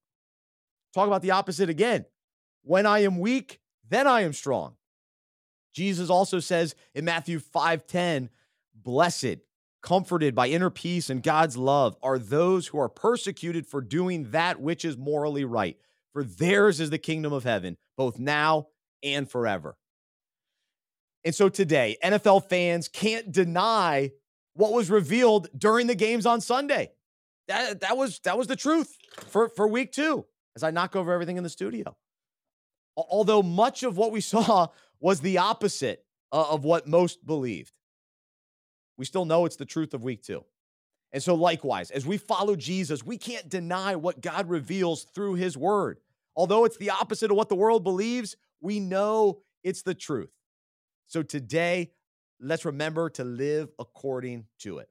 Talk 0.94 1.08
about 1.08 1.22
the 1.22 1.32
opposite 1.32 1.70
again. 1.70 2.06
When 2.64 2.86
I 2.86 3.00
am 3.00 3.20
weak, 3.20 3.60
then 3.90 4.06
I 4.06 4.22
am 4.22 4.34
strong. 4.34 4.76
Jesus 5.74 6.10
also 6.10 6.40
says 6.40 6.76
in 6.94 7.06
Matthew 7.06 7.40
5:10, 7.40 8.30
"Blessed, 8.76 9.38
comforted 9.82 10.36
by 10.36 10.48
inner 10.48 10.70
peace 10.70 11.10
and 11.10 11.24
God's 11.24 11.58
love 11.58 11.98
are 12.02 12.20
those 12.20 12.68
who 12.68 12.78
are 12.78 12.90
persecuted 12.90 13.66
for 13.66 13.82
doing 13.82 14.32
that 14.32 14.62
which 14.62 14.86
is 14.86 14.98
morally 14.98 15.46
right, 15.46 15.78
for 16.12 16.24
theirs 16.24 16.80
is 16.80 16.90
the 16.90 16.98
kingdom 16.98 17.34
of 17.34 17.44
heaven, 17.44 17.78
both 17.98 18.20
now 18.20 18.68
and 19.02 19.30
forever." 19.30 19.78
And 21.26 21.34
so 21.34 21.50
today, 21.50 21.98
NFL 22.04 22.50
fans 22.50 22.88
can't 22.88 23.32
deny 23.32 24.12
what 24.54 24.74
was 24.74 24.90
revealed 24.90 25.48
during 25.58 25.88
the 25.88 25.96
games 25.96 26.26
on 26.26 26.42
Sunday. 26.42 26.92
That, 27.48 27.82
that 27.82 27.98
was 27.98 28.20
that 28.20 28.38
was 28.38 28.48
the 28.48 28.56
truth 28.56 28.96
for, 29.28 29.50
for 29.50 29.68
week 29.68 29.92
two, 29.92 30.26
as 30.56 30.64
I 30.64 30.72
knock 30.72 30.96
over 30.96 31.12
everything 31.12 31.38
in 31.38 31.44
the 31.44 31.50
studio. 31.50 31.96
Although 32.96 33.44
much 33.44 33.84
of 33.84 33.98
what 33.98 34.12
we 34.12 34.22
saw 34.34 34.68
was 35.00 35.22
the 35.22 35.40
opposite 35.40 36.06
of 36.32 36.64
what 36.64 36.88
most 36.88 37.26
believed, 37.26 37.74
we 38.98 39.06
still 39.06 39.26
know 39.26 39.46
it's 39.46 39.56
the 39.56 39.66
truth 39.66 39.94
of 39.94 40.04
week 40.04 40.24
two. 40.24 40.44
And 41.12 41.22
so, 41.22 41.36
likewise, 41.36 41.92
as 41.92 42.06
we 42.06 42.18
follow 42.18 42.56
Jesus, 42.56 43.06
we 43.06 43.18
can't 43.18 43.48
deny 43.48 43.96
what 43.96 44.22
God 44.22 44.50
reveals 44.50 45.04
through 45.04 45.36
his 45.36 45.56
word. 45.56 46.00
Although 46.36 46.66
it's 46.66 46.78
the 46.78 46.90
opposite 46.90 47.30
of 47.30 47.38
what 47.38 47.50
the 47.50 47.56
world 47.56 47.84
believes, 47.84 48.36
we 48.62 48.80
know 48.80 49.42
it's 49.64 49.84
the 49.84 49.94
truth. 49.94 50.32
So 51.14 51.22
today, 51.22 51.92
let's 52.40 52.66
remember 52.66 53.08
to 53.12 53.24
live 53.24 53.70
according 53.78 54.48
to 54.62 54.80
it. 54.80 54.90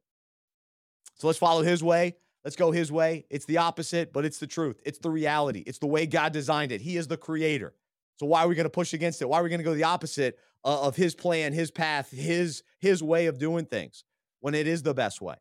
So 1.16 1.26
let's 1.26 1.38
follow 1.40 1.62
his 1.62 1.82
way. 1.82 2.14
Let's 2.44 2.54
go 2.54 2.70
his 2.70 2.92
way. 2.92 3.26
It's 3.28 3.44
the 3.46 3.56
opposite, 3.56 4.12
but 4.12 4.24
it's 4.24 4.38
the 4.38 4.46
truth. 4.46 4.80
It's 4.84 5.00
the 5.00 5.10
reality. 5.10 5.64
It's 5.66 5.78
the 5.78 5.88
way 5.88 6.06
God 6.06 6.32
designed 6.32 6.70
it. 6.70 6.80
He 6.80 6.96
is 6.96 7.08
the 7.08 7.16
creator. 7.16 7.74
So 8.20 8.26
why 8.26 8.44
are 8.44 8.46
we 8.46 8.54
going 8.54 8.66
to 8.66 8.70
push 8.70 8.92
against 8.92 9.20
it? 9.20 9.28
Why 9.28 9.40
are 9.40 9.42
we 9.42 9.48
going 9.48 9.58
to 9.58 9.64
go 9.64 9.74
the 9.74 9.82
opposite 9.82 10.38
uh, 10.64 10.82
of 10.82 10.94
his 10.94 11.16
plan, 11.16 11.52
his 11.52 11.72
path, 11.72 12.12
his 12.12 12.62
his 12.78 13.02
way 13.02 13.26
of 13.26 13.38
doing 13.40 13.64
things 13.64 14.04
when 14.38 14.54
it 14.54 14.68
is 14.68 14.84
the 14.84 14.94
best 14.94 15.20
way? 15.20 15.34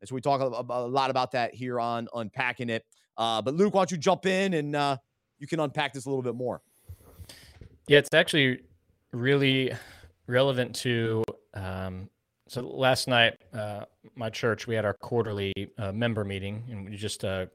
And 0.00 0.08
so 0.08 0.14
we 0.14 0.20
talk 0.20 0.40
a, 0.40 0.44
a 0.44 0.86
lot 0.86 1.10
about 1.10 1.32
that 1.32 1.54
here 1.54 1.80
on 1.80 2.06
unpacking 2.14 2.70
it. 2.70 2.86
Uh, 3.16 3.42
but 3.42 3.54
Luke, 3.54 3.74
why 3.74 3.80
don't 3.80 3.90
you 3.90 3.98
jump 3.98 4.26
in 4.26 4.54
and 4.54 4.76
uh, 4.76 4.96
you 5.40 5.48
can 5.48 5.58
unpack 5.58 5.92
this 5.92 6.06
a 6.06 6.08
little 6.08 6.22
bit 6.22 6.36
more? 6.36 6.62
Yeah, 7.88 7.98
it's 7.98 8.14
actually 8.14 8.60
really 9.10 9.72
relevant 10.26 10.74
to 10.74 11.22
um, 11.54 12.08
so 12.48 12.60
last 12.62 13.08
night 13.08 13.34
uh, 13.52 13.84
my 14.14 14.30
church 14.30 14.66
we 14.66 14.74
had 14.74 14.84
our 14.84 14.94
quarterly 14.94 15.52
uh, 15.78 15.92
member 15.92 16.24
meeting 16.24 16.64
and 16.70 16.88
we 16.88 16.96
just 16.96 17.24
uh, 17.24 17.46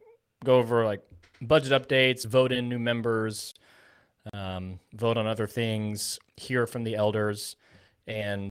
go 0.43 0.57
over 0.57 0.85
like 0.85 1.01
budget 1.41 1.71
updates 1.71 2.25
vote 2.25 2.51
in 2.51 2.69
new 2.69 2.79
members 2.79 3.53
um, 4.33 4.79
vote 4.93 5.17
on 5.17 5.25
other 5.25 5.47
things 5.47 6.19
hear 6.37 6.67
from 6.67 6.83
the 6.83 6.95
elders 6.95 7.55
and 8.07 8.49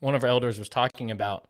one 0.00 0.14
of 0.14 0.24
our 0.24 0.30
elders 0.30 0.58
was 0.58 0.68
talking 0.68 1.10
about 1.10 1.48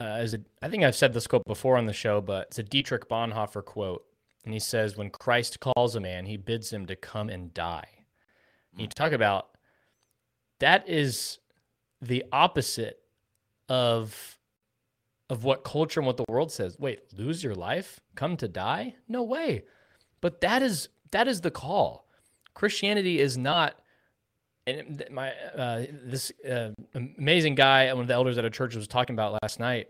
uh, 0.00 0.04
as 0.04 0.34
a, 0.34 0.40
I 0.60 0.68
think 0.68 0.82
I've 0.82 0.96
said 0.96 1.12
this 1.12 1.26
quote 1.26 1.44
before 1.46 1.76
on 1.76 1.86
the 1.86 1.92
show, 1.92 2.20
but 2.20 2.48
it's 2.48 2.58
a 2.58 2.62
Dietrich 2.62 3.08
Bonhoeffer 3.08 3.64
quote. 3.64 4.04
And 4.44 4.52
he 4.52 4.60
says, 4.60 4.96
When 4.96 5.10
Christ 5.10 5.60
calls 5.60 5.94
a 5.94 6.00
man, 6.00 6.26
he 6.26 6.36
bids 6.36 6.72
him 6.72 6.86
to 6.86 6.96
come 6.96 7.28
and 7.28 7.54
die. 7.54 7.88
And 8.72 8.80
you 8.80 8.88
talk 8.88 9.12
about 9.12 9.50
that 10.60 10.88
is 10.88 11.38
the 12.00 12.24
opposite 12.32 13.00
of 13.68 14.38
of 15.30 15.42
what 15.42 15.64
culture 15.64 16.00
and 16.00 16.06
what 16.06 16.18
the 16.18 16.24
world 16.28 16.52
says. 16.52 16.76
Wait, 16.78 17.00
lose 17.16 17.42
your 17.42 17.54
life? 17.54 17.98
Come 18.14 18.36
to 18.36 18.48
die? 18.48 18.94
No 19.08 19.22
way. 19.22 19.64
But 20.20 20.40
that 20.42 20.62
is 20.62 20.88
that 21.10 21.28
is 21.28 21.40
the 21.40 21.50
call. 21.50 22.08
Christianity 22.54 23.20
is 23.20 23.36
not 23.36 23.74
and 24.66 25.04
my 25.10 25.32
uh, 25.56 25.84
this 26.04 26.32
uh, 26.48 26.70
amazing 26.94 27.54
guy, 27.54 27.92
one 27.92 28.02
of 28.02 28.08
the 28.08 28.14
elders 28.14 28.38
at 28.38 28.44
a 28.44 28.50
church 28.50 28.74
was 28.74 28.88
talking 28.88 29.14
about 29.14 29.38
last 29.42 29.60
night. 29.60 29.88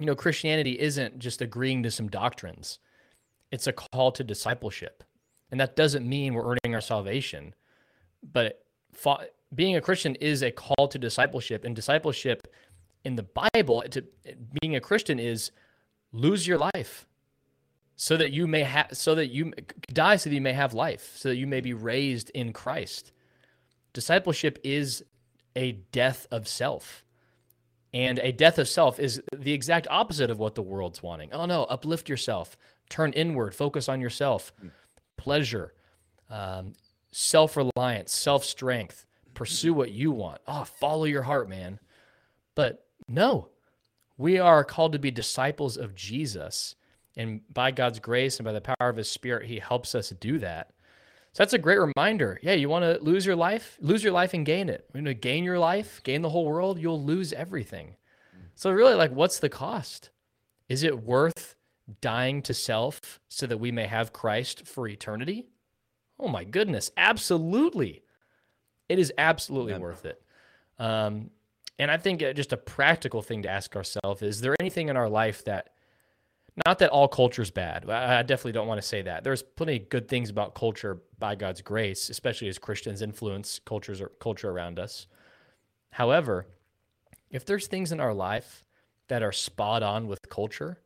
You 0.00 0.06
know, 0.06 0.16
Christianity 0.16 0.78
isn't 0.80 1.18
just 1.20 1.40
agreeing 1.40 1.84
to 1.84 1.90
some 1.90 2.08
doctrines; 2.08 2.80
it's 3.52 3.68
a 3.68 3.72
call 3.72 4.10
to 4.12 4.24
discipleship, 4.24 5.04
and 5.50 5.60
that 5.60 5.76
doesn't 5.76 6.08
mean 6.08 6.34
we're 6.34 6.44
earning 6.44 6.74
our 6.74 6.80
salvation. 6.80 7.54
But 8.32 8.64
being 9.54 9.76
a 9.76 9.80
Christian 9.80 10.14
is 10.16 10.42
a 10.42 10.50
call 10.50 10.88
to 10.88 10.98
discipleship, 10.98 11.64
and 11.64 11.74
discipleship 11.74 12.46
in 13.04 13.16
the 13.16 13.26
Bible 13.54 13.82
to 13.90 14.04
being 14.60 14.76
a 14.76 14.80
Christian 14.80 15.18
is 15.18 15.50
lose 16.12 16.46
your 16.46 16.58
life 16.58 17.06
so 17.96 18.16
that 18.16 18.32
you 18.32 18.46
may 18.46 18.62
have 18.62 18.88
so 18.92 19.14
that 19.14 19.28
you 19.28 19.52
die 19.92 20.16
so 20.16 20.30
that 20.30 20.34
you 20.34 20.40
may 20.40 20.52
have 20.52 20.74
life 20.74 21.12
so 21.16 21.28
that 21.28 21.36
you 21.36 21.46
may 21.46 21.60
be 21.60 21.74
raised 21.74 22.30
in 22.30 22.52
Christ. 22.52 23.12
Discipleship 23.92 24.58
is 24.64 25.04
a 25.54 25.72
death 25.72 26.26
of 26.30 26.48
self. 26.48 27.04
And 27.92 28.18
a 28.18 28.32
death 28.32 28.58
of 28.58 28.68
self 28.68 28.98
is 28.98 29.22
the 29.32 29.52
exact 29.52 29.86
opposite 29.88 30.28
of 30.28 30.40
what 30.40 30.56
the 30.56 30.62
world's 30.62 31.00
wanting. 31.00 31.32
Oh 31.32 31.46
no, 31.46 31.64
uplift 31.64 32.08
yourself, 32.08 32.56
turn 32.88 33.12
inward, 33.12 33.54
focus 33.54 33.88
on 33.88 34.00
yourself, 34.00 34.52
hmm. 34.60 34.68
pleasure, 35.16 35.74
um, 36.28 36.72
self 37.12 37.56
reliance, 37.56 38.12
self 38.12 38.44
strength, 38.44 39.06
pursue 39.34 39.74
what 39.74 39.90
you 39.90 40.10
want. 40.10 40.40
Oh, 40.46 40.64
follow 40.64 41.04
your 41.04 41.22
heart, 41.22 41.48
man. 41.48 41.78
But 42.54 42.86
no, 43.08 43.48
we 44.16 44.38
are 44.38 44.64
called 44.64 44.92
to 44.92 44.98
be 44.98 45.10
disciples 45.10 45.76
of 45.76 45.94
Jesus. 45.94 46.76
And 47.16 47.40
by 47.52 47.70
God's 47.70 47.98
grace 47.98 48.38
and 48.38 48.44
by 48.44 48.52
the 48.52 48.60
power 48.60 48.88
of 48.88 48.96
his 48.96 49.10
spirit, 49.10 49.46
he 49.46 49.58
helps 49.58 49.94
us 49.94 50.10
do 50.20 50.38
that. 50.38 50.70
So 51.32 51.42
that's 51.42 51.52
a 51.52 51.58
great 51.58 51.80
reminder. 51.80 52.38
Yeah, 52.42 52.52
you 52.52 52.68
want 52.68 52.84
to 52.84 53.02
lose 53.02 53.26
your 53.26 53.34
life? 53.34 53.76
Lose 53.80 54.04
your 54.04 54.12
life 54.12 54.34
and 54.34 54.46
gain 54.46 54.68
it. 54.68 54.88
You 54.94 55.02
know, 55.02 55.14
gain 55.14 55.42
your 55.42 55.58
life, 55.58 56.00
gain 56.04 56.22
the 56.22 56.30
whole 56.30 56.46
world, 56.46 56.78
you'll 56.78 57.02
lose 57.02 57.32
everything. 57.32 57.96
So 58.54 58.70
really 58.70 58.94
like 58.94 59.10
what's 59.10 59.40
the 59.40 59.48
cost? 59.48 60.10
Is 60.68 60.84
it 60.84 61.02
worth 61.02 61.56
dying 62.00 62.40
to 62.42 62.54
self 62.54 63.20
so 63.28 63.46
that 63.48 63.58
we 63.58 63.72
may 63.72 63.86
have 63.86 64.12
Christ 64.12 64.66
for 64.66 64.86
eternity? 64.86 65.48
Oh 66.20 66.28
my 66.28 66.44
goodness, 66.44 66.92
absolutely. 66.96 68.03
It 68.88 68.98
is 68.98 69.12
absolutely 69.18 69.72
yeah. 69.72 69.78
worth 69.78 70.04
it. 70.04 70.22
Um, 70.78 71.30
and 71.78 71.90
I 71.90 71.96
think 71.96 72.22
uh, 72.22 72.32
just 72.32 72.52
a 72.52 72.56
practical 72.56 73.22
thing 73.22 73.42
to 73.42 73.50
ask 73.50 73.74
ourselves 73.76 74.22
is 74.22 74.40
there 74.40 74.54
anything 74.60 74.88
in 74.88 74.96
our 74.96 75.08
life 75.08 75.44
that, 75.44 75.70
not 76.66 76.78
that 76.78 76.90
all 76.90 77.08
culture 77.08 77.42
is 77.42 77.50
bad. 77.50 77.90
I 77.90 78.22
definitely 78.22 78.52
don't 78.52 78.68
want 78.68 78.80
to 78.80 78.86
say 78.86 79.02
that. 79.02 79.24
There's 79.24 79.42
plenty 79.42 79.76
of 79.76 79.88
good 79.88 80.06
things 80.08 80.30
about 80.30 80.54
culture 80.54 81.02
by 81.18 81.34
God's 81.34 81.62
grace, 81.62 82.10
especially 82.10 82.48
as 82.48 82.58
Christians 82.58 83.02
influence 83.02 83.58
cultures 83.64 84.00
or 84.00 84.12
culture 84.20 84.50
around 84.50 84.78
us. 84.78 85.08
However, 85.90 86.46
if 87.30 87.44
there's 87.44 87.66
things 87.66 87.90
in 87.90 87.98
our 87.98 88.14
life 88.14 88.64
that 89.08 89.22
are 89.22 89.32
spot 89.32 89.82
on 89.82 90.06
with 90.06 90.28
culture 90.28 90.78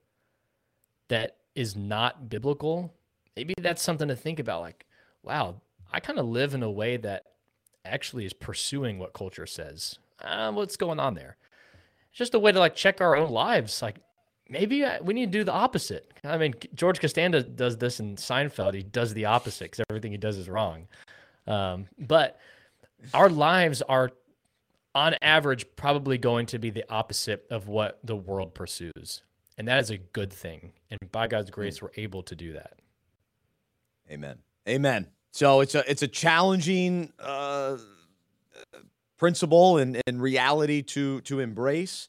that 1.09 1.37
is 1.55 1.77
not 1.77 2.31
biblical, 2.31 2.95
maybe 3.37 3.55
that's 3.59 3.83
something 3.83 4.09
to 4.09 4.17
think 4.17 4.39
about. 4.39 4.63
Like, 4.63 4.87
wow, 5.23 5.61
I 5.93 6.01
kind 6.01 6.19
of 6.19 6.27
live 6.27 6.55
in 6.55 6.63
a 6.63 6.71
way 6.71 6.97
that 6.97 7.25
actually 7.89 8.25
is 8.25 8.33
pursuing 8.33 8.99
what 8.99 9.13
culture 9.13 9.47
says. 9.47 9.99
Uh, 10.23 10.53
what's 10.53 10.77
going 10.77 11.01
on 11.01 11.15
there? 11.15 11.37
It's 12.11 12.19
just 12.19 12.35
a 12.35 12.39
way 12.39 12.53
to 12.53 12.59
like 12.59 12.75
check 12.75 13.01
our 13.01 13.17
own 13.17 13.31
lives. 13.31 13.83
Like 13.83 14.01
maybe 14.49 14.85
we 15.03 15.15
need 15.15 15.33
to 15.33 15.39
do 15.39 15.45
the 15.45 15.53
opposite. 15.53 16.13
I 16.25 16.39
mean, 16.39 16.55
George 16.75 17.01
Costanza 17.01 17.43
does 17.43 17.79
this 17.79 18.01
in 18.01 18.17
Seinfeld. 18.17 18.75
He 18.75 18.83
does 18.83 19.15
the 19.15 19.27
opposite 19.27 19.71
because 19.71 19.85
everything 19.91 20.13
he 20.13 20.19
does 20.19 20.37
is 20.37 20.49
wrong. 20.49 20.89
Um, 21.47 21.87
but 21.99 22.39
our 23.15 23.29
lives 23.29 23.83
are, 23.83 24.11
on 24.95 25.15
average, 25.23 25.67
probably 25.77 26.19
going 26.19 26.47
to 26.47 26.59
be 26.59 26.71
the 26.71 26.85
opposite 26.91 27.47
of 27.51 27.69
what 27.69 28.01
the 28.03 28.17
world 28.17 28.55
pursues. 28.55 29.23
And 29.57 29.69
that 29.69 29.81
is 29.81 29.91
a 29.91 29.99
good 29.99 30.33
thing. 30.33 30.73
And 30.91 30.99
by 31.13 31.27
God's 31.27 31.51
grace, 31.51 31.81
we're 31.83 31.91
able 31.97 32.23
to 32.25 32.35
do 32.35 32.53
that. 32.55 32.75
Amen. 34.11 34.39
Amen. 34.69 35.09
So 35.33 35.61
it's 35.61 35.75
a 35.75 35.89
it's 35.91 36.03
a 36.03 36.09
challenging 36.09 37.13
uh, 37.19 37.79
principle 39.19 39.79
and, 39.79 40.01
and 40.07 40.23
reality 40.23 40.83
to 40.83 41.21
to 41.23 41.41
embrace. 41.41 42.09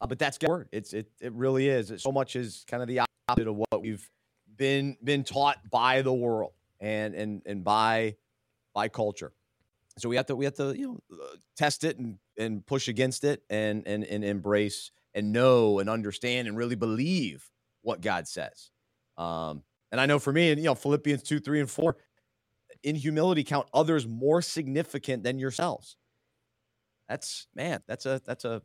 Uh, 0.00 0.06
but 0.06 0.18
that's 0.18 0.38
word. 0.46 0.68
It's 0.72 0.92
it 0.92 1.10
it 1.20 1.32
really 1.32 1.68
is. 1.68 1.92
So 1.98 2.12
much 2.12 2.36
is 2.36 2.64
kind 2.68 2.82
of 2.82 2.88
the 2.88 3.00
opposite 3.28 3.48
of 3.48 3.56
what 3.56 3.82
we've 3.82 4.08
been 4.56 4.96
been 5.02 5.24
taught 5.24 5.58
by 5.70 6.02
the 6.02 6.12
world 6.12 6.52
and 6.80 7.14
and 7.14 7.42
and 7.46 7.64
by 7.64 8.16
by 8.74 8.88
culture. 8.88 9.32
So 9.98 10.08
we 10.08 10.16
have 10.16 10.26
to 10.26 10.36
we 10.36 10.44
have 10.44 10.54
to 10.54 10.78
you 10.78 11.00
know 11.10 11.16
uh, 11.20 11.36
test 11.56 11.82
it 11.82 11.98
and 11.98 12.18
and 12.38 12.64
push 12.64 12.86
against 12.86 13.24
it 13.24 13.42
and 13.50 13.86
and 13.86 14.04
and 14.04 14.24
embrace 14.24 14.92
and 15.14 15.32
know 15.32 15.80
and 15.80 15.90
understand 15.90 16.46
and 16.46 16.56
really 16.56 16.76
believe 16.76 17.50
what 17.82 18.00
God 18.00 18.28
says. 18.28 18.70
Um, 19.16 19.62
and 19.90 20.00
I 20.00 20.06
know 20.06 20.18
for 20.18 20.32
me, 20.32 20.50
and 20.50 20.60
you 20.60 20.66
know 20.66 20.74
Philippians 20.74 21.22
two, 21.22 21.40
three, 21.40 21.60
and 21.60 21.68
four, 21.68 21.96
in 22.82 22.94
humility 22.94 23.44
count 23.44 23.68
others 23.74 24.06
more 24.06 24.42
significant 24.42 25.22
than 25.22 25.38
yourselves. 25.38 25.96
That's 27.08 27.46
man, 27.54 27.80
that's 27.86 28.06
a 28.06 28.20
that's 28.24 28.44
a 28.44 28.62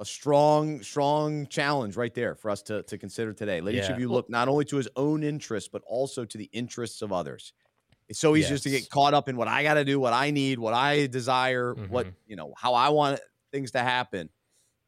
a 0.00 0.04
strong, 0.04 0.80
strong 0.80 1.46
challenge 1.48 1.96
right 1.96 2.14
there 2.14 2.36
for 2.36 2.50
us 2.50 2.62
to, 2.62 2.84
to 2.84 2.96
consider 2.96 3.32
today. 3.32 3.60
Let 3.60 3.74
yeah. 3.74 3.84
each 3.84 3.90
of 3.90 3.98
you 3.98 4.08
look 4.08 4.30
not 4.30 4.48
only 4.48 4.64
to 4.66 4.76
his 4.76 4.88
own 4.94 5.24
interests, 5.24 5.68
but 5.72 5.82
also 5.86 6.24
to 6.24 6.38
the 6.38 6.48
interests 6.52 7.02
of 7.02 7.12
others. 7.12 7.52
It's 8.08 8.20
so 8.20 8.36
easy 8.36 8.42
yes. 8.42 8.50
just 8.50 8.62
to 8.64 8.70
get 8.70 8.88
caught 8.90 9.12
up 9.12 9.28
in 9.28 9.36
what 9.36 9.48
I 9.48 9.62
got 9.64 9.74
to 9.74 9.84
do, 9.84 9.98
what 9.98 10.12
I 10.12 10.30
need, 10.30 10.58
what 10.58 10.72
I 10.72 11.08
desire, 11.08 11.74
mm-hmm. 11.74 11.92
what, 11.92 12.06
you 12.26 12.36
know, 12.36 12.54
how 12.56 12.74
I 12.74 12.90
want 12.90 13.20
things 13.50 13.72
to 13.72 13.80
happen, 13.80 14.30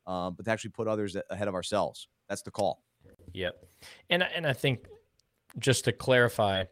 um, 0.07 0.35
but 0.35 0.45
to 0.45 0.51
actually 0.53 0.71
put 0.71 0.87
others 0.87 1.17
ahead 1.29 1.49
of 1.49 1.55
ourselves. 1.55 2.07
That's 2.29 2.43
the 2.43 2.53
call. 2.53 2.85
Yep. 3.33 3.57
And, 4.11 4.23
and 4.23 4.47
I 4.47 4.53
think 4.53 4.87
just 5.59 5.85
to 5.87 5.93
clarify, 5.93 6.65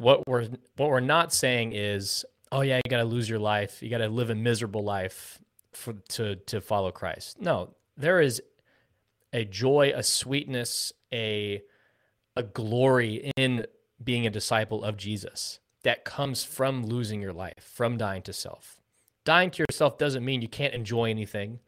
what 0.00 0.26
we're 0.26 0.48
what 0.76 0.88
we're 0.88 1.00
not 1.00 1.32
saying 1.32 1.72
is, 1.74 2.24
oh 2.50 2.62
yeah, 2.62 2.76
you 2.76 2.90
got 2.90 2.98
to 2.98 3.04
lose 3.04 3.28
your 3.28 3.38
life, 3.38 3.82
you 3.82 3.90
got 3.90 3.98
to 3.98 4.08
live 4.08 4.30
a 4.30 4.34
miserable 4.34 4.82
life 4.82 5.38
for 5.72 5.92
to 6.08 6.36
to 6.36 6.60
follow 6.60 6.90
Christ. 6.90 7.40
No, 7.40 7.74
there 7.96 8.20
is 8.20 8.42
a 9.32 9.44
joy, 9.44 9.92
a 9.94 10.02
sweetness, 10.02 10.92
a 11.12 11.62
a 12.34 12.42
glory 12.42 13.30
in 13.36 13.66
being 14.02 14.26
a 14.26 14.30
disciple 14.30 14.82
of 14.82 14.96
Jesus 14.96 15.60
that 15.82 16.04
comes 16.04 16.44
from 16.44 16.86
losing 16.86 17.20
your 17.20 17.34
life, 17.34 17.70
from 17.74 17.98
dying 17.98 18.22
to 18.22 18.32
self. 18.32 18.80
Dying 19.24 19.50
to 19.50 19.64
yourself 19.68 19.98
doesn't 19.98 20.24
mean 20.24 20.40
you 20.40 20.48
can't 20.48 20.72
enjoy 20.72 21.10
anything. 21.10 21.60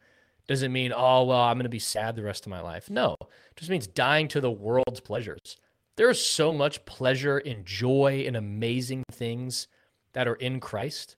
Doesn't 0.49 0.73
mean, 0.73 0.93
oh, 0.95 1.25
well, 1.25 1.41
I'm 1.41 1.57
going 1.57 1.65
to 1.65 1.69
be 1.69 1.79
sad 1.79 2.17
the 2.17 2.23
rest 2.23 2.47
of 2.47 2.51
my 2.51 2.61
life. 2.61 2.91
No, 2.91 3.15
it 3.21 3.57
just 3.57 3.71
means 3.71 3.87
dying 3.87 4.29
to 4.29 4.41
the 4.41 4.51
world's 4.51 5.01
pleasures. 5.01 5.59
There 5.97 6.11
is 6.11 6.25
so 6.25 6.53
much 6.53 6.85
pleasure 6.85 7.39
and 7.39 7.67
joy 7.67 8.25
and 8.27 8.37
amazing 8.37 9.05
things 9.11 9.69
that 10.13 10.27
are 10.29 10.35
in 10.35 10.61
Christ. 10.61 11.17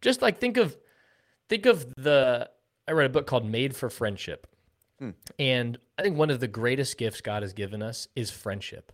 Just 0.00 0.22
like 0.22 0.38
think 0.38 0.56
of 0.56 0.76
think 1.48 1.66
of 1.66 1.94
the 1.96 2.48
I 2.86 2.92
read 2.92 3.06
a 3.06 3.12
book 3.12 3.26
called 3.26 3.44
Made 3.44 3.76
for 3.76 3.90
Friendship. 3.90 4.46
Hmm. 4.98 5.10
And 5.38 5.78
I 5.98 6.02
think 6.02 6.16
one 6.16 6.30
of 6.30 6.40
the 6.40 6.48
greatest 6.48 6.96
gifts 6.98 7.20
God 7.20 7.42
has 7.42 7.52
given 7.52 7.82
us 7.82 8.08
is 8.16 8.30
friendship. 8.30 8.92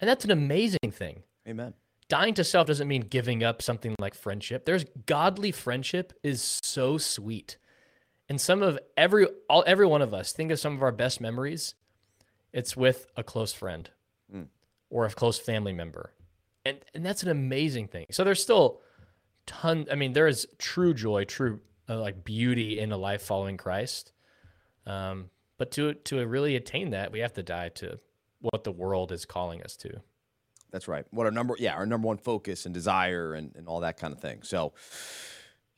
And 0.00 0.08
that's 0.08 0.24
an 0.24 0.30
amazing 0.30 0.90
thing. 0.90 1.22
Amen. 1.48 1.74
Dying 2.08 2.34
to 2.34 2.44
self 2.44 2.68
doesn't 2.68 2.86
mean 2.86 3.02
giving 3.02 3.42
up 3.42 3.62
something 3.62 3.94
like 3.98 4.14
friendship. 4.14 4.64
There's 4.64 4.84
godly 5.06 5.50
friendship 5.50 6.12
is 6.22 6.60
so 6.62 6.98
sweet. 6.98 7.56
And 8.28 8.40
some 8.40 8.62
of 8.62 8.78
every 8.96 9.26
all 9.48 9.64
every 9.66 9.86
one 9.86 10.02
of 10.02 10.14
us 10.14 10.32
think 10.32 10.50
of 10.50 10.60
some 10.60 10.74
of 10.74 10.82
our 10.82 10.92
best 10.92 11.20
memories. 11.20 11.74
It's 12.52 12.76
with 12.76 13.06
a 13.16 13.22
close 13.22 13.52
friend. 13.52 13.90
Or 14.90 15.06
a 15.06 15.10
close 15.10 15.38
family 15.38 15.72
member. 15.72 16.12
And 16.64 16.78
and 16.94 17.04
that's 17.04 17.22
an 17.22 17.28
amazing 17.28 17.88
thing. 17.88 18.06
So 18.10 18.24
there's 18.24 18.42
still 18.42 18.80
ton 19.46 19.86
I 19.90 19.94
mean 19.94 20.12
there 20.12 20.26
is 20.26 20.46
true 20.58 20.94
joy, 20.94 21.24
true 21.24 21.60
uh, 21.88 22.00
like 22.00 22.24
beauty 22.24 22.78
in 22.78 22.92
a 22.92 22.96
life 22.96 23.22
following 23.22 23.56
Christ. 23.56 24.12
Um, 24.86 25.30
but 25.58 25.70
to 25.72 25.94
to 25.94 26.26
really 26.26 26.56
attain 26.56 26.90
that, 26.90 27.12
we 27.12 27.20
have 27.20 27.32
to 27.34 27.42
die 27.42 27.70
to 27.70 27.98
what 28.40 28.64
the 28.64 28.72
world 28.72 29.12
is 29.12 29.24
calling 29.24 29.62
us 29.62 29.76
to. 29.76 30.00
That's 30.72 30.88
right. 30.88 31.06
What 31.10 31.26
our 31.26 31.32
number, 31.32 31.54
yeah, 31.58 31.74
our 31.74 31.86
number 31.86 32.06
one 32.06 32.18
focus 32.18 32.66
and 32.66 32.74
desire 32.74 33.34
and, 33.34 33.54
and 33.56 33.68
all 33.68 33.80
that 33.80 33.96
kind 33.96 34.12
of 34.12 34.20
thing. 34.20 34.42
So, 34.42 34.74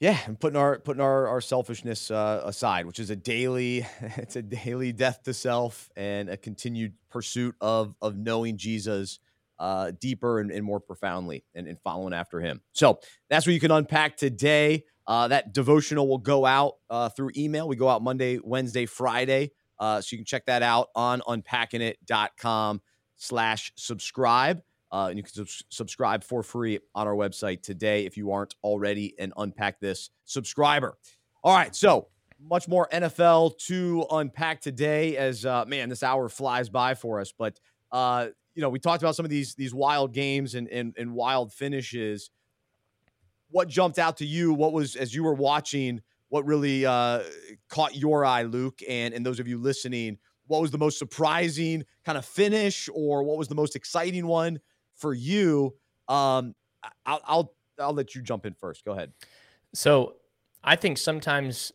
yeah, 0.00 0.18
and 0.26 0.38
putting 0.38 0.56
our 0.56 0.78
putting 0.78 1.00
our 1.00 1.26
our 1.26 1.40
selfishness 1.40 2.10
uh, 2.10 2.42
aside, 2.44 2.86
which 2.86 3.00
is 3.00 3.10
a 3.10 3.16
daily, 3.16 3.86
it's 4.00 4.36
a 4.36 4.42
daily 4.42 4.92
death 4.92 5.22
to 5.24 5.34
self 5.34 5.90
and 5.96 6.28
a 6.28 6.36
continued 6.36 6.94
pursuit 7.10 7.56
of 7.60 7.94
of 8.00 8.16
knowing 8.16 8.56
Jesus 8.56 9.18
uh, 9.58 9.92
deeper 9.98 10.40
and, 10.40 10.50
and 10.50 10.64
more 10.64 10.80
profoundly 10.80 11.44
and, 11.54 11.66
and 11.66 11.78
following 11.80 12.14
after 12.14 12.40
Him. 12.40 12.60
So 12.72 13.00
that's 13.28 13.46
what 13.46 13.54
you 13.54 13.60
can 13.60 13.72
unpack 13.72 14.16
today. 14.16 14.84
Uh, 15.06 15.28
that 15.28 15.52
devotional 15.52 16.06
will 16.06 16.18
go 16.18 16.44
out 16.44 16.74
uh, 16.90 17.08
through 17.08 17.30
email. 17.36 17.66
We 17.66 17.76
go 17.76 17.88
out 17.88 18.02
Monday, 18.02 18.38
Wednesday, 18.42 18.86
Friday. 18.86 19.52
Uh, 19.78 20.00
so 20.00 20.08
you 20.14 20.18
can 20.18 20.26
check 20.26 20.46
that 20.46 20.62
out 20.62 20.88
on 20.94 21.22
unpackingit.com 21.22 22.82
slash 23.16 23.72
subscribe. 23.76 24.62
Uh, 24.90 25.08
and 25.08 25.18
you 25.18 25.22
can 25.22 25.32
sub- 25.32 25.64
subscribe 25.68 26.24
for 26.24 26.42
free 26.42 26.78
on 26.94 27.06
our 27.06 27.14
website 27.14 27.62
today 27.62 28.06
if 28.06 28.16
you 28.16 28.30
aren't 28.32 28.54
already 28.62 29.14
an 29.18 29.32
Unpack 29.36 29.80
This 29.80 30.10
subscriber. 30.24 30.96
All 31.44 31.54
right, 31.54 31.74
so 31.74 32.08
much 32.40 32.68
more 32.68 32.88
NFL 32.92 33.58
to 33.58 34.06
unpack 34.10 34.60
today 34.60 35.16
as, 35.16 35.44
uh, 35.44 35.64
man, 35.66 35.88
this 35.88 36.02
hour 36.02 36.28
flies 36.28 36.68
by 36.68 36.94
for 36.94 37.20
us. 37.20 37.32
But, 37.36 37.58
uh, 37.92 38.28
you 38.54 38.62
know, 38.62 38.68
we 38.68 38.78
talked 38.78 39.02
about 39.02 39.16
some 39.16 39.24
of 39.24 39.30
these 39.30 39.54
these 39.54 39.74
wild 39.74 40.12
games 40.12 40.54
and, 40.54 40.68
and, 40.68 40.94
and 40.98 41.14
wild 41.14 41.52
finishes 41.52 42.30
what 43.50 43.68
jumped 43.68 43.98
out 43.98 44.18
to 44.18 44.26
you? 44.26 44.52
What 44.52 44.72
was 44.72 44.96
as 44.96 45.14
you 45.14 45.24
were 45.24 45.34
watching? 45.34 46.02
What 46.28 46.44
really 46.44 46.84
uh, 46.84 47.22
caught 47.68 47.96
your 47.96 48.24
eye, 48.24 48.42
Luke? 48.42 48.80
And 48.88 49.14
and 49.14 49.24
those 49.24 49.40
of 49.40 49.48
you 49.48 49.58
listening, 49.58 50.18
what 50.46 50.60
was 50.60 50.70
the 50.70 50.78
most 50.78 50.98
surprising 50.98 51.84
kind 52.04 52.18
of 52.18 52.24
finish, 52.24 52.88
or 52.92 53.22
what 53.22 53.38
was 53.38 53.48
the 53.48 53.54
most 53.54 53.76
exciting 53.76 54.26
one 54.26 54.60
for 54.98 55.14
you? 55.14 55.74
Um, 56.08 56.54
I'll 57.06 57.20
I'll 57.24 57.54
I'll 57.78 57.92
let 57.92 58.14
you 58.14 58.22
jump 58.22 58.46
in 58.46 58.54
first. 58.54 58.84
Go 58.84 58.92
ahead. 58.92 59.12
So 59.74 60.16
I 60.62 60.76
think 60.76 60.98
sometimes 60.98 61.72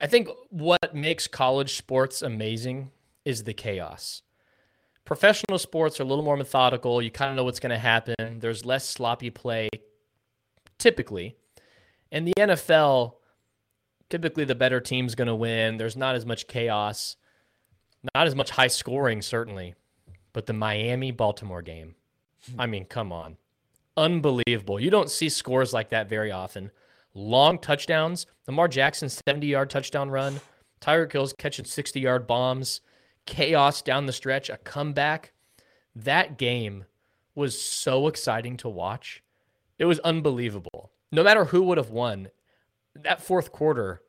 I 0.00 0.06
think 0.06 0.28
what 0.50 0.94
makes 0.94 1.26
college 1.26 1.76
sports 1.76 2.22
amazing 2.22 2.90
is 3.24 3.44
the 3.44 3.54
chaos. 3.54 4.22
Professional 5.04 5.58
sports 5.58 6.00
are 6.00 6.02
a 6.02 6.06
little 6.06 6.24
more 6.24 6.36
methodical. 6.36 7.00
You 7.00 7.10
kind 7.10 7.30
of 7.30 7.36
know 7.36 7.44
what's 7.44 7.60
going 7.60 7.70
to 7.70 7.78
happen. 7.78 8.40
There's 8.40 8.64
less 8.64 8.88
sloppy 8.88 9.30
play 9.30 9.68
typically. 10.78 11.36
And 12.12 12.26
the 12.26 12.34
NFL, 12.36 13.14
typically 14.10 14.44
the 14.44 14.54
better 14.54 14.80
team's 14.80 15.14
going 15.14 15.28
to 15.28 15.34
win. 15.34 15.76
There's 15.76 15.96
not 15.96 16.14
as 16.14 16.26
much 16.26 16.46
chaos, 16.46 17.16
not 18.14 18.26
as 18.26 18.34
much 18.34 18.50
high 18.50 18.66
scoring, 18.68 19.22
certainly. 19.22 19.74
But 20.36 20.44
the 20.44 20.52
Miami 20.52 21.12
Baltimore 21.12 21.62
game, 21.62 21.94
I 22.58 22.66
mean, 22.66 22.84
come 22.84 23.10
on. 23.10 23.38
Unbelievable. 23.96 24.78
You 24.78 24.90
don't 24.90 25.10
see 25.10 25.30
scores 25.30 25.72
like 25.72 25.88
that 25.88 26.10
very 26.10 26.30
often. 26.30 26.72
Long 27.14 27.58
touchdowns. 27.58 28.26
Lamar 28.46 28.68
Jackson, 28.68 29.08
70 29.08 29.46
yard 29.46 29.70
touchdown 29.70 30.10
run. 30.10 30.42
Tyreek 30.82 31.10
Hill's 31.10 31.32
catching 31.32 31.64
60 31.64 32.00
yard 32.00 32.26
bombs. 32.26 32.82
Chaos 33.24 33.80
down 33.80 34.04
the 34.04 34.12
stretch, 34.12 34.50
a 34.50 34.58
comeback. 34.58 35.32
That 35.94 36.36
game 36.36 36.84
was 37.34 37.58
so 37.58 38.06
exciting 38.06 38.58
to 38.58 38.68
watch. 38.68 39.22
It 39.78 39.86
was 39.86 40.00
unbelievable. 40.00 40.92
No 41.10 41.24
matter 41.24 41.46
who 41.46 41.62
would 41.62 41.78
have 41.78 41.88
won, 41.88 42.28
that 42.94 43.22
fourth 43.22 43.52
quarter, 43.52 44.02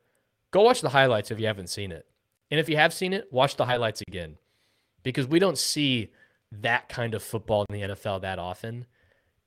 go 0.51 0.63
watch 0.63 0.81
the 0.81 0.89
highlights 0.89 1.31
if 1.31 1.39
you 1.39 1.47
haven't 1.47 1.69
seen 1.69 1.93
it. 1.93 2.05
And 2.51 2.59
if 2.59 2.67
you 2.67 2.75
have 2.75 2.93
seen 2.93 3.13
it, 3.13 3.31
watch 3.31 3.55
the 3.55 3.65
highlights 3.65 4.03
again 4.05 4.35
because 5.07 5.27
we 5.27 5.39
don't 5.39 5.57
see 5.57 6.11
that 6.51 6.89
kind 6.89 7.13
of 7.13 7.23
football 7.23 7.65
in 7.69 7.79
the 7.79 7.95
NFL 7.95 8.21
that 8.21 8.39
often. 8.39 8.85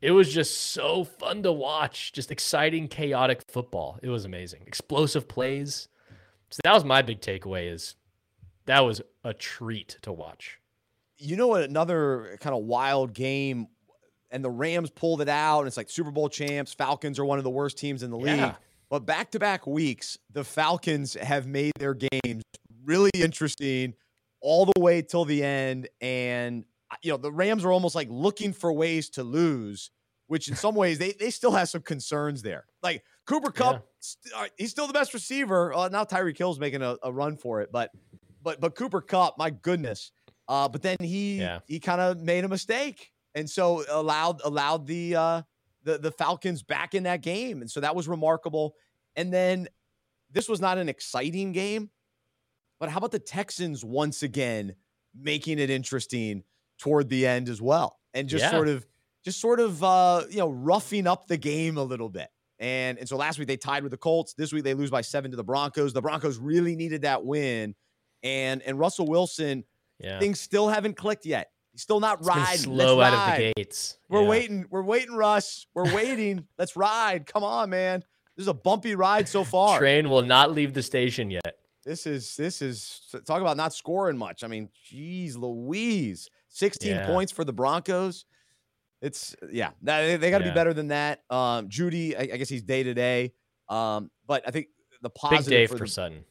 It 0.01 0.13
was 0.13 0.33
just 0.33 0.73
so 0.73 1.05
fun 1.05 1.43
to 1.43 1.53
watch, 1.53 2.13
just 2.13 2.31
exciting, 2.31 2.89
chaotic 2.89 3.43
football. 3.51 3.99
It 4.03 4.09
was 4.09 4.25
amazing. 4.25 4.63
Explosive 4.67 5.29
plays. 5.29 5.89
So 6.51 6.61
that 6.65 6.73
was 6.73 6.85
my 6.85 7.03
big 7.03 7.21
takeaway 7.21 7.71
is 7.71 7.97
that 8.65 8.81
was 8.81 9.03
a 9.23 9.35
treat 9.35 9.99
to 10.03 10.13
watch. 10.13 10.59
You 11.19 11.37
know 11.37 11.49
what 11.49 11.65
another 11.65 12.39
kind 12.41 12.57
of 12.57 12.65
wild 12.65 13.13
game 13.13 13.69
and 14.31 14.43
the 14.43 14.51
Rams 14.51 14.89
pulled 14.89 15.21
it 15.21 15.29
out 15.29 15.61
and 15.61 15.69
it's 15.69 15.77
like 15.77 15.91
Super 15.91 16.11
Bowl 16.11 16.31
champs, 16.31 16.73
Falcons 16.73 17.19
are 17.19 17.25
one 17.27 17.37
of 17.37 17.45
the 17.45 17.51
worst 17.51 17.77
teams 17.77 18.03
in 18.03 18.11
the 18.11 18.17
league. 18.17 18.39
Yeah. 18.39 18.55
But 18.89 19.01
back 19.01 19.31
to 19.33 19.39
back 19.39 19.67
weeks, 19.67 20.17
the 20.33 20.43
Falcons 20.43 21.15
have 21.15 21.47
made 21.47 21.73
their 21.79 21.95
games 21.95 22.43
really 22.85 23.11
interesting 23.15 23.95
all 24.41 24.66
the 24.66 24.80
way 24.80 25.03
till 25.03 25.24
the 25.24 25.43
end. 25.43 25.88
And, 26.01 26.64
uh, 26.91 26.97
you 27.03 27.11
know, 27.12 27.16
the 27.16 27.32
Rams 27.32 27.64
are 27.64 27.72
almost 27.72 27.95
like 27.95 28.09
looking 28.11 28.53
for 28.53 28.72
ways 28.72 29.11
to 29.11 29.22
lose, 29.22 29.91
which 30.26 30.49
in 30.49 30.57
some 30.57 30.74
ways 30.74 30.99
they, 30.99 31.12
they 31.12 31.30
still 31.30 31.53
have 31.53 31.68
some 31.68 31.82
concerns 31.82 32.43
there. 32.43 32.66
Like 32.82 33.03
Cooper 33.26 33.51
Kupp, 33.51 33.74
Yeah. 33.74 33.80
st- 34.01 34.34
uh, 34.34 34.47
he's 34.57 34.70
still 34.70 34.86
the 34.86 34.93
best 34.93 35.12
receiver. 35.14 35.72
Uh, 35.74 35.88
now 35.88 36.05
Tyreek 36.05 36.38
Hill's 36.38 36.59
making 36.59 36.82
a, 36.82 36.97
a 37.03 37.12
run 37.12 37.36
for 37.36 37.61
it, 37.61 37.70
but 37.72 37.91
but 38.43 38.61
but 38.61 38.74
Cooper 38.74 39.01
Kupp, 39.03 39.36
my 39.38 39.51
goodness. 39.51 40.12
Uh, 40.49 40.68
but 40.68 40.82
then 40.82 40.97
he 41.01 41.38
Yeah. 41.38 41.61
he 41.66 41.78
kind 41.78 42.01
of 42.01 42.18
made 42.22 42.45
a 42.45 42.49
mistake, 42.49 43.12
and 43.34 43.49
so 43.49 43.84
allowed 43.88 44.41
allowed 44.45 44.86
the 44.86 45.14
uh, 45.14 45.43
the 45.84 45.99
the 45.99 46.11
Falcons 46.11 46.62
back 46.62 46.95
in 46.95 47.03
that 47.05 47.20
game, 47.20 47.61
and 47.61 47.70
so 47.70 47.80
that 47.80 47.95
was 47.95 48.09
remarkable. 48.09 48.74
And 49.16 49.32
then 49.32 49.68
this 50.30 50.49
was 50.49 50.61
not 50.61 50.78
an 50.78 50.88
exciting 50.88 51.53
game, 51.53 51.91
but 52.81 52.89
how 52.89 52.99
about 52.99 53.12
the 53.12 53.18
Texans 53.20 53.85
once 53.85 54.22
again 54.24 54.74
making 55.14 55.59
it 55.59 55.70
interesting 55.70 56.43
toward 56.78 57.09
the 57.09 57.26
end 57.26 57.49
as 57.49 57.61
well, 57.62 57.99
and 58.14 58.28
just 58.28 58.43
Yeah. 58.45 58.51
sort 58.51 58.68
of 58.68 58.87
just 59.24 59.39
sort 59.41 59.61
of 59.61 59.85
uh, 59.85 60.24
you 60.31 60.39
know 60.39 60.49
roughing 60.49 61.07
up 61.07 61.26
the 61.28 61.37
game 61.37 61.76
a 61.76 61.85
little 61.85 62.09
bit. 62.09 62.28
And 62.59 62.99
and 62.99 63.09
so 63.09 63.16
last 63.16 63.39
week 63.39 63.49
they 63.49 63.57
tied 63.57 63.83
with 63.83 63.93
the 63.93 63.99
Colts. 63.99 64.35
This 64.35 64.53
week 64.53 64.64
they 64.64 64.74
lose 64.74 64.91
by 64.91 65.01
seven 65.03 65.31
to 65.31 65.37
the 65.37 65.45
Broncos. 65.45 65.93
The 65.93 66.03
Broncos 66.03 66.39
really 66.39 66.74
needed 66.76 67.03
that 67.03 67.24
win, 67.24 67.74
and 68.22 68.62
and 68.62 68.78
Russell 68.78 69.07
Wilson 69.07 69.64
Yeah. 69.99 70.18
things 70.18 70.41
still 70.41 70.68
haven't 70.68 70.97
clicked 70.97 71.26
yet. 71.26 71.51
He's 71.72 71.83
still 71.83 72.01
not 72.01 72.18
It's 72.20 72.26
riding. 72.28 72.59
slow 72.62 72.97
Let's 72.97 73.14
out 73.14 73.28
ride. 73.28 73.33
of 73.35 73.39
the 73.39 73.53
gates. 73.62 73.99
We're 74.09 74.22
Yeah. 74.22 74.28
waiting. 74.28 74.64
We're 74.70 74.83
waiting, 74.83 75.14
Russ. 75.14 75.66
We're 75.74 75.95
waiting. 75.95 76.47
Let's 76.59 76.74
ride. 76.76 77.26
Come 77.26 77.45
on, 77.45 77.70
man. 77.70 78.01
This 78.37 78.45
is 78.45 78.49
a 78.49 78.55
bumpy 78.55 78.95
ride 78.95 79.28
so 79.28 79.45
far. 79.45 79.78
Train 79.78 80.09
will 80.11 80.22
not 80.22 80.53
leave 80.53 80.72
the 80.74 80.83
station 80.83 81.31
yet. 81.31 81.60
This 81.85 82.07
is 82.07 82.37
this 82.37 82.61
is 82.62 83.01
talk 83.26 83.41
about 83.41 83.57
not 83.57 83.72
scoring 83.72 84.16
much. 84.18 84.45
I 84.45 84.47
mean, 84.49 84.68
geez, 84.89 85.37
Louise, 85.37 86.28
sixteen 86.49 86.93
Yeah. 86.93 87.07
points 87.07 87.33
for 87.33 87.45
the 87.45 87.53
Broncos. 87.53 88.26
It's 89.01 89.35
yeah, 89.51 89.70
that- 89.83 90.20
they, 90.20 90.31
got 90.31 90.39
to 90.39 90.45
Yeah. 90.45 90.51
be 90.51 90.55
better 90.55 90.74
than 90.74 90.89
that. 90.89 91.22
Um, 91.31 91.68
Jeudy, 91.70 92.14
I, 92.14 92.35
I 92.35 92.37
guess 92.37 92.51
he's 92.51 92.62
day 92.62 92.83
to 92.83 92.93
day. 92.93 93.33
Um, 93.68 94.11
but 94.26 94.43
I 94.47 94.51
think 94.51 94.66
the 95.01 95.09
Big 95.09 95.14
positive 95.14 95.47
day 95.51 95.66
for 95.66 95.78
for 95.78 95.85
the, 95.85 95.91
Sutton. 95.91 96.24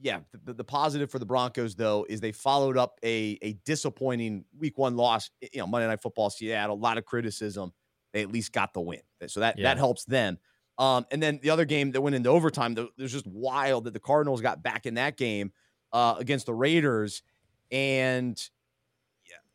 yeah, 0.00 0.20
the, 0.44 0.54
the 0.54 0.64
positive 0.64 1.10
for 1.10 1.18
the 1.18 1.26
Broncos 1.26 1.74
though 1.74 2.06
is 2.08 2.20
they 2.20 2.32
followed 2.32 2.78
up 2.78 2.98
a 3.04 3.38
a 3.42 3.52
disappointing 3.66 4.46
Week 4.56 4.78
One 4.78 4.96
loss. 4.96 5.28
You 5.52 5.60
know, 5.60 5.66
Monday 5.66 5.86
Night 5.86 6.00
Football, 6.00 6.30
Seattle, 6.30 6.76
a 6.76 6.78
lot 6.78 6.96
of 6.96 7.04
criticism. 7.04 7.72
They 8.14 8.22
at 8.22 8.32
least 8.32 8.52
got 8.52 8.72
the 8.72 8.80
win, 8.80 9.02
so 9.26 9.40
that 9.40 9.58
Yeah. 9.58 9.64
that 9.64 9.76
helps 9.76 10.06
them. 10.06 10.38
Um, 10.78 11.06
and 11.10 11.22
then 11.22 11.40
the 11.42 11.50
other 11.50 11.64
game 11.64 11.90
that 11.92 12.00
went 12.00 12.14
into 12.14 12.28
overtime, 12.28 12.76
th- 12.76 12.88
it 12.96 13.02
was 13.02 13.12
just 13.12 13.26
wild 13.26 13.84
that 13.84 13.92
the 13.92 14.00
Cardinals 14.00 14.40
got 14.40 14.62
back 14.62 14.86
in 14.86 14.94
that 14.94 15.16
game 15.16 15.52
uh, 15.92 16.14
against 16.18 16.46
the 16.46 16.54
Raiders, 16.54 17.22
and 17.70 18.40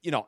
you 0.01 0.11
know. 0.11 0.27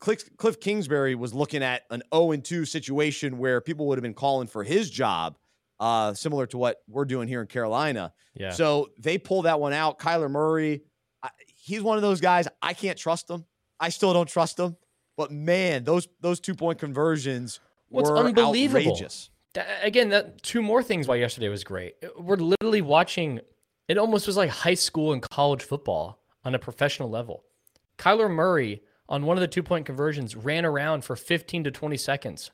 Cliff, 0.00 0.36
Cliff 0.36 0.58
Kingsbury 0.58 1.14
was 1.14 1.32
looking 1.32 1.62
at 1.62 1.82
an 1.90 2.02
0 2.12 2.34
2 2.34 2.64
situation 2.64 3.38
where 3.38 3.60
people 3.60 3.86
would 3.86 3.98
have 3.98 4.02
been 4.02 4.14
calling 4.14 4.48
for 4.48 4.64
his 4.64 4.90
job, 4.90 5.38
uh, 5.78 6.12
similar 6.12 6.44
to 6.46 6.58
what 6.58 6.78
we're 6.88 7.04
doing 7.04 7.28
here 7.28 7.40
in 7.40 7.46
Carolina. 7.46 8.12
Yeah. 8.34 8.50
So 8.50 8.90
they 8.98 9.16
pull 9.16 9.42
that 9.42 9.60
one 9.60 9.72
out. 9.72 10.00
Kyler 10.00 10.28
Murray, 10.28 10.82
I, 11.22 11.30
he's 11.54 11.82
one 11.82 11.98
of 11.98 12.02
those 12.02 12.20
guys. 12.20 12.48
I 12.60 12.74
can't 12.74 12.98
trust 12.98 13.30
him. 13.30 13.44
I 13.78 13.90
still 13.90 14.12
don't 14.12 14.28
trust 14.28 14.58
him. 14.58 14.76
But 15.16 15.30
man, 15.30 15.84
those 15.84 16.08
those 16.20 16.40
two 16.40 16.54
point 16.54 16.78
conversions 16.78 17.60
What's 17.88 18.10
were 18.10 18.18
unbelievable? 18.18 18.92
outrageous. 18.92 19.30
Again, 19.82 20.08
that 20.10 20.42
two 20.42 20.62
more 20.62 20.82
things 20.82 21.06
why 21.06 21.16
yesterday 21.16 21.48
was 21.48 21.64
great. 21.64 21.94
We're 22.18 22.36
literally 22.36 22.80
watching. 22.80 23.40
It 23.88 23.98
almost 23.98 24.26
was 24.26 24.36
like 24.36 24.50
high 24.50 24.74
school 24.74 25.12
and 25.12 25.22
college 25.22 25.62
football 25.62 26.22
on 26.44 26.54
a 26.54 26.58
professional 26.58 27.10
level. 27.10 27.44
Kyler 27.98 28.30
Murray 28.30 28.82
on 29.08 29.26
one 29.26 29.36
of 29.36 29.42
the 29.42 29.48
two 29.48 29.62
point 29.62 29.86
conversions 29.86 30.34
ran 30.34 30.64
around 30.64 31.04
for 31.04 31.16
15 31.16 31.64
to 31.64 31.70
20 31.70 31.96
seconds, 31.96 32.50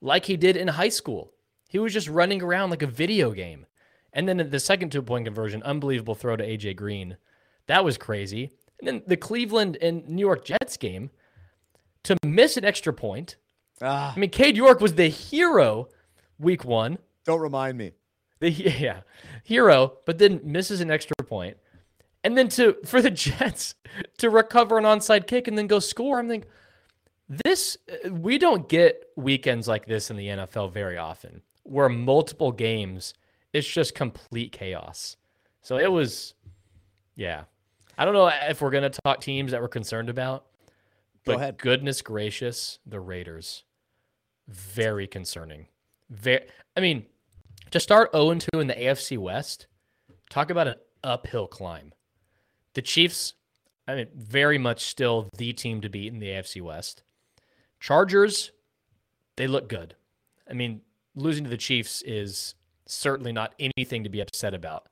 like 0.00 0.24
he 0.24 0.36
did 0.36 0.56
in 0.56 0.68
high 0.68 0.88
school. 0.88 1.32
He 1.68 1.78
was 1.78 1.92
just 1.92 2.08
running 2.08 2.42
around 2.42 2.70
like 2.70 2.82
a 2.82 2.86
video 2.86 3.32
game. 3.32 3.66
And 4.14 4.26
then 4.26 4.48
the 4.50 4.60
second 4.60 4.90
two 4.90 5.02
point 5.02 5.26
conversion, 5.26 5.62
unbelievable 5.62 6.14
throw 6.14 6.36
to 6.36 6.46
AJ 6.46 6.76
Green. 6.76 7.18
That 7.66 7.84
was 7.84 7.98
crazy. 7.98 8.52
And 8.78 8.88
then 8.88 9.02
the 9.06 9.16
Cleveland 9.16 9.76
and 9.82 10.08
New 10.08 10.24
York 10.24 10.44
Jets 10.44 10.76
game 10.78 11.10
to 12.04 12.16
miss 12.24 12.56
an 12.56 12.64
extra 12.64 12.92
point. 12.92 13.36
Ah, 13.82 14.14
I 14.16 14.18
mean, 14.18 14.30
Cade 14.30 14.56
York 14.56 14.80
was 14.80 14.94
the 14.94 15.08
hero 15.08 15.88
week 16.38 16.64
one. 16.64 16.98
don't 17.24 17.40
remind 17.40 17.78
me. 17.78 17.92
The 18.40 18.50
yeah, 18.78 19.00
hero, 19.44 19.98
but 20.06 20.18
then 20.18 20.40
misses 20.44 20.80
an 20.80 20.90
extra 20.90 21.16
point. 21.24 21.56
And 22.24 22.36
then 22.36 22.48
to 22.50 22.76
for 22.84 23.00
the 23.02 23.10
Jets 23.10 23.74
to 24.18 24.30
recover 24.30 24.78
an 24.78 24.84
onside 24.84 25.26
kick 25.26 25.48
and 25.48 25.56
then 25.56 25.66
go 25.66 25.78
score. 25.78 26.18
I'm 26.18 26.28
thinking 26.28 26.50
this 27.28 27.76
uh, 28.04 28.10
we 28.10 28.38
don't 28.38 28.68
get 28.68 29.08
weekends 29.16 29.68
like 29.68 29.86
this 29.86 30.10
in 30.10 30.16
the 30.16 30.28
NFL 30.28 30.72
very 30.72 30.96
often 30.96 31.42
where 31.64 31.88
multiple 31.88 32.50
games 32.52 33.12
it's 33.52 33.68
just 33.68 33.94
complete 33.94 34.52
chaos. 34.52 35.16
So 35.62 35.78
it 35.78 35.90
was 35.90 36.34
yeah. 37.16 37.44
I 37.96 38.04
don't 38.04 38.14
know 38.14 38.28
if 38.28 38.60
we're 38.60 38.70
going 38.70 38.90
to 38.90 39.00
talk 39.04 39.20
teams 39.20 39.50
that 39.50 39.60
we're 39.60 39.68
concerned 39.68 40.08
about. 40.08 40.44
Go 41.26 41.32
But 41.32 41.36
ahead. 41.36 41.58
goodness 41.58 42.00
gracious, 42.00 42.78
the 42.86 43.00
Raiders 43.00 43.64
very 44.46 45.06
concerning. 45.08 45.66
Very 46.10 46.42
I 46.76 46.80
mean, 46.80 47.06
to 47.70 47.80
start 47.80 48.12
0 48.12 48.34
2 48.34 48.60
in 48.60 48.66
the 48.66 48.74
AFC 48.74 49.18
West, 49.18 49.66
talk 50.30 50.50
about 50.50 50.68
an 50.68 50.76
uphill 51.02 51.46
climb. 51.46 51.92
The 52.74 52.82
Chiefs, 52.82 53.34
I 53.86 53.94
mean, 53.94 54.08
very 54.14 54.58
much 54.58 54.84
still 54.84 55.28
the 55.36 55.52
team 55.52 55.80
to 55.80 55.88
beat 55.88 56.12
in 56.12 56.20
the 56.20 56.28
AFC 56.28 56.62
West. 56.62 57.02
Chargers, 57.80 58.52
they 59.36 59.46
look 59.46 59.68
good. 59.68 59.96
I 60.48 60.54
mean, 60.54 60.82
losing 61.14 61.44
to 61.44 61.50
the 61.50 61.56
Chiefs 61.56 62.02
is 62.02 62.54
certainly 62.86 63.32
not 63.32 63.54
anything 63.58 64.04
to 64.04 64.10
be 64.10 64.20
upset 64.20 64.54
about. 64.54 64.88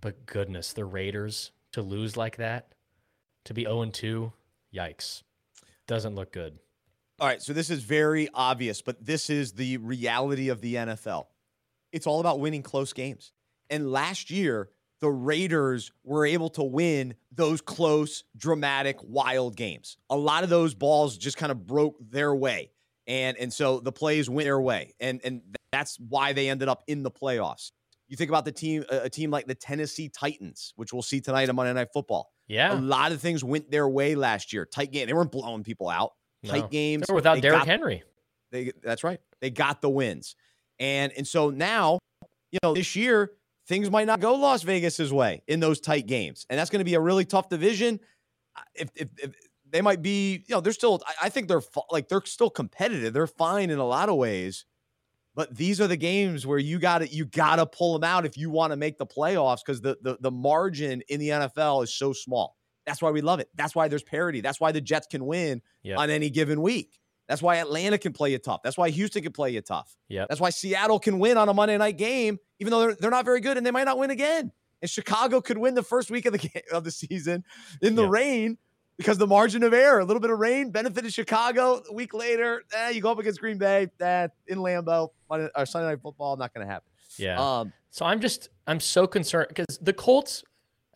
But 0.00 0.26
goodness, 0.26 0.72
the 0.72 0.84
Raiders 0.84 1.52
to 1.72 1.82
lose 1.82 2.16
like 2.16 2.36
that, 2.36 2.72
to 3.44 3.54
be 3.54 3.62
0 3.62 3.86
2, 3.86 4.32
yikes. 4.74 5.22
Doesn't 5.86 6.14
look 6.14 6.32
good. 6.32 6.58
All 7.18 7.26
right, 7.26 7.40
so 7.40 7.52
this 7.52 7.70
is 7.70 7.82
very 7.82 8.28
obvious, 8.34 8.82
but 8.82 9.04
this 9.04 9.30
is 9.30 9.52
the 9.52 9.78
reality 9.78 10.50
of 10.50 10.60
the 10.60 10.74
NFL. 10.74 11.26
It's 11.92 12.06
all 12.06 12.20
about 12.20 12.40
winning 12.40 12.62
close 12.62 12.92
games. 12.92 13.32
And 13.70 13.90
last 13.90 14.30
year, 14.30 14.68
the 15.00 15.08
Raiders 15.08 15.92
were 16.04 16.26
able 16.26 16.50
to 16.50 16.62
win 16.62 17.14
those 17.32 17.60
close, 17.60 18.24
dramatic, 18.36 18.98
wild 19.02 19.56
games. 19.56 19.96
A 20.10 20.16
lot 20.16 20.44
of 20.44 20.50
those 20.50 20.74
balls 20.74 21.16
just 21.16 21.36
kind 21.36 21.52
of 21.52 21.66
broke 21.66 21.96
their 22.00 22.34
way. 22.34 22.70
And 23.06 23.36
and 23.36 23.52
so 23.52 23.78
the 23.80 23.92
plays 23.92 24.28
went 24.28 24.46
their 24.46 24.60
way. 24.60 24.94
And 25.00 25.20
and 25.24 25.42
that's 25.70 25.98
why 26.00 26.32
they 26.32 26.48
ended 26.48 26.68
up 26.68 26.82
in 26.86 27.02
the 27.02 27.10
playoffs. 27.10 27.72
You 28.08 28.16
think 28.16 28.30
about 28.30 28.44
the 28.44 28.52
team 28.52 28.84
a 28.90 29.02
a 29.04 29.10
team 29.10 29.30
like 29.30 29.46
the 29.46 29.54
Tennessee 29.54 30.08
Titans, 30.08 30.72
which 30.76 30.92
we'll 30.92 31.02
see 31.02 31.20
tonight 31.20 31.48
on 31.48 31.56
Monday 31.56 31.72
Night 31.72 31.88
Football. 31.92 32.30
Yeah. 32.48 32.74
A 32.74 32.80
lot 32.80 33.12
of 33.12 33.20
things 33.20 33.44
went 33.44 33.70
their 33.70 33.88
way 33.88 34.14
last 34.14 34.52
year. 34.52 34.66
Tight 34.66 34.92
game. 34.92 35.06
They 35.06 35.12
weren't 35.12 35.32
blowing 35.32 35.62
people 35.62 35.88
out. 35.88 36.12
Tight 36.46 36.62
No. 36.62 36.68
games. 36.68 37.06
They 37.06 37.12
were 37.12 37.16
without 37.16 37.40
Derrick 37.40 37.64
Henry. 37.64 38.02
they 38.50 38.72
that's 38.82 39.04
right. 39.04 39.20
They 39.40 39.50
got 39.50 39.80
the 39.82 39.90
wins. 39.90 40.34
And 40.78 41.12
and 41.16 41.26
so 41.26 41.50
now, 41.50 41.98
you 42.50 42.58
know, 42.62 42.74
this 42.74 42.96
year 42.96 43.32
things 43.66 43.90
might 43.90 44.06
not 44.06 44.20
go 44.20 44.34
Las 44.34 44.62
Vegas's 44.62 45.12
way 45.12 45.42
in 45.48 45.60
those 45.60 45.80
tight 45.80 46.06
games, 46.06 46.46
and 46.48 46.58
that's 46.58 46.70
going 46.70 46.80
to 46.80 46.84
be 46.84 46.94
a 46.94 47.00
really 47.00 47.24
tough 47.24 47.48
division. 47.48 47.98
If, 48.74 48.90
if, 48.94 49.08
if 49.18 49.34
they 49.68 49.80
might 49.80 50.00
be, 50.02 50.44
you 50.46 50.54
know, 50.54 50.60
they're 50.60 50.72
still. 50.72 51.02
I, 51.06 51.26
I 51.26 51.28
think 51.28 51.48
they're 51.48 51.62
like 51.90 52.08
they're 52.08 52.22
still 52.24 52.50
competitive. 52.50 53.12
They're 53.12 53.26
fine 53.26 53.70
in 53.70 53.78
a 53.78 53.84
lot 53.86 54.08
of 54.08 54.16
ways, 54.16 54.64
but 55.34 55.54
these 55.54 55.80
are 55.80 55.86
the 55.86 55.96
games 55.96 56.46
where 56.46 56.58
you 56.58 56.78
got 56.78 56.98
to 56.98 57.08
you 57.08 57.24
got 57.26 57.56
to 57.56 57.66
pull 57.66 57.92
them 57.92 58.04
out 58.04 58.24
if 58.24 58.36
you 58.36 58.48
want 58.50 58.72
to 58.72 58.76
make 58.76 58.96
the 58.98 59.06
playoffs 59.06 59.58
because 59.66 59.80
the, 59.80 59.96
the 60.02 60.16
the 60.20 60.30
margin 60.30 61.02
in 61.08 61.20
the 61.20 61.28
NFL 61.30 61.82
is 61.84 61.92
so 61.92 62.12
small. 62.12 62.55
That's 62.86 63.02
why 63.02 63.10
we 63.10 63.20
love 63.20 63.40
it. 63.40 63.48
That's 63.54 63.74
why 63.74 63.88
there's 63.88 64.02
parity. 64.02 64.40
That's 64.40 64.60
why 64.60 64.72
the 64.72 64.80
Jets 64.80 65.06
can 65.06 65.26
win 65.26 65.62
yep. 65.82 65.98
on 65.98 66.10
any 66.10 66.30
given 66.30 66.62
week. 66.62 66.98
That's 67.28 67.42
why 67.42 67.56
Atlanta 67.56 67.98
can 67.98 68.12
play 68.12 68.30
you 68.30 68.38
tough. 68.38 68.60
That's 68.62 68.78
why 68.78 68.90
Houston 68.90 69.22
can 69.22 69.32
play 69.32 69.50
you 69.50 69.60
tough. 69.60 69.96
Yeah. 70.08 70.26
That's 70.28 70.40
why 70.40 70.50
Seattle 70.50 71.00
can 71.00 71.18
win 71.18 71.36
on 71.36 71.48
a 71.48 71.54
Monday 71.54 71.76
night 71.76 71.98
game, 71.98 72.38
even 72.60 72.70
though 72.70 72.80
they're, 72.80 72.94
they're 72.94 73.10
not 73.10 73.24
very 73.24 73.40
good 73.40 73.56
and 73.56 73.66
they 73.66 73.72
might 73.72 73.84
not 73.84 73.98
win 73.98 74.10
again. 74.10 74.52
And 74.80 74.90
Chicago 74.90 75.40
could 75.40 75.58
win 75.58 75.74
the 75.74 75.82
first 75.82 76.10
week 76.10 76.26
of 76.26 76.32
the 76.32 76.38
game, 76.48 76.62
of 76.72 76.84
the 76.84 76.92
season 76.92 77.44
in 77.82 77.96
the 77.96 78.02
yep. 78.02 78.12
rain 78.12 78.58
because 78.96 79.18
the 79.18 79.26
margin 79.26 79.62
of 79.62 79.74
error, 79.74 79.98
a 79.98 80.04
little 80.04 80.20
bit 80.20 80.30
of 80.30 80.38
rain 80.38 80.70
benefited 80.70 81.12
Chicago. 81.12 81.82
A 81.88 81.92
week 81.92 82.14
later, 82.14 82.62
eh, 82.72 82.90
you 82.90 83.00
go 83.00 83.10
up 83.10 83.18
against 83.18 83.40
Green 83.40 83.58
Bay, 83.58 83.88
that 83.98 84.32
eh, 84.48 84.52
in 84.52 84.58
Lambeau, 84.58 85.10
Monday, 85.28 85.48
or 85.54 85.66
Sunday 85.66 85.88
Night 85.88 86.00
Football, 86.00 86.36
not 86.36 86.54
going 86.54 86.66
to 86.66 86.72
happen. 86.72 86.88
Yeah. 87.18 87.40
Um, 87.40 87.72
so 87.90 88.04
I'm 88.04 88.20
just 88.20 88.50
I'm 88.66 88.80
so 88.80 89.06
concerned 89.06 89.48
because 89.48 89.78
the 89.80 89.92
Colts, 89.92 90.44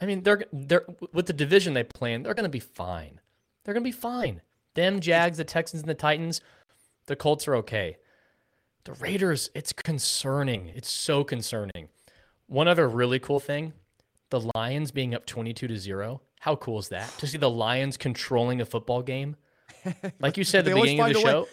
I 0.00 0.06
mean, 0.06 0.22
they're 0.22 0.44
they're 0.52 0.84
with 1.12 1.26
the 1.26 1.32
division 1.32 1.74
they 1.74 1.84
play 1.84 2.14
in, 2.14 2.22
they're 2.22 2.34
going 2.34 2.44
to 2.44 2.48
be 2.48 2.60
fine. 2.60 3.20
They're 3.64 3.74
going 3.74 3.84
to 3.84 3.88
be 3.88 3.92
fine. 3.92 4.40
Them 4.74 5.00
Jags, 5.00 5.36
the 5.36 5.44
Texans, 5.44 5.82
and 5.82 5.90
the 5.90 5.94
Titans, 5.94 6.40
the 7.06 7.16
Colts 7.16 7.46
are 7.48 7.56
okay. 7.56 7.98
The 8.84 8.92
Raiders, 8.94 9.50
it's 9.54 9.72
concerning. 9.72 10.68
It's 10.68 10.90
so 10.90 11.22
concerning. 11.22 11.88
One 12.46 12.66
other 12.66 12.88
really 12.88 13.18
cool 13.18 13.40
thing, 13.40 13.74
the 14.30 14.50
Lions 14.54 14.90
being 14.90 15.14
up 15.14 15.26
22 15.26 15.68
to 15.68 15.76
0 15.76 16.22
how 16.40 16.56
cool 16.56 16.78
is 16.78 16.88
that 16.88 17.08
to 17.18 17.26
see 17.26 17.38
the 17.38 17.50
Lions 17.50 17.96
controlling 17.96 18.60
a 18.60 18.64
football 18.64 19.02
game? 19.02 19.36
Like 20.20 20.36
you 20.36 20.44
said 20.44 20.60
at 20.60 20.64
the 20.66 20.74
beginning 20.74 21.00
of 21.00 21.14
the 21.14 21.20
show. 21.20 21.48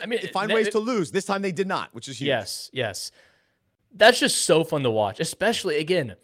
I 0.00 0.06
mean, 0.06 0.20
find 0.32 0.52
ways 0.52 0.68
to 0.68 0.78
lose. 0.78 1.10
This 1.10 1.24
time 1.24 1.42
they 1.42 1.50
did 1.50 1.66
not, 1.66 1.92
which 1.92 2.06
is 2.06 2.20
huge. 2.20 2.28
Yes, 2.28 2.70
yes. 2.72 3.10
That's 3.92 4.20
just 4.20 4.44
so 4.44 4.62
fun 4.62 4.84
to 4.84 4.90
watch, 4.90 5.18
especially 5.18 5.78
again. 5.78 6.14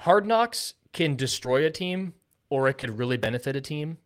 Hard 0.00 0.26
Knocks 0.26 0.74
can 0.94 1.16
destroy 1.16 1.66
a 1.66 1.70
team 1.70 2.14
or 2.48 2.68
it 2.68 2.74
could 2.74 2.98
really 2.98 3.16
benefit 3.16 3.56
a 3.56 3.60
team. 3.60 3.98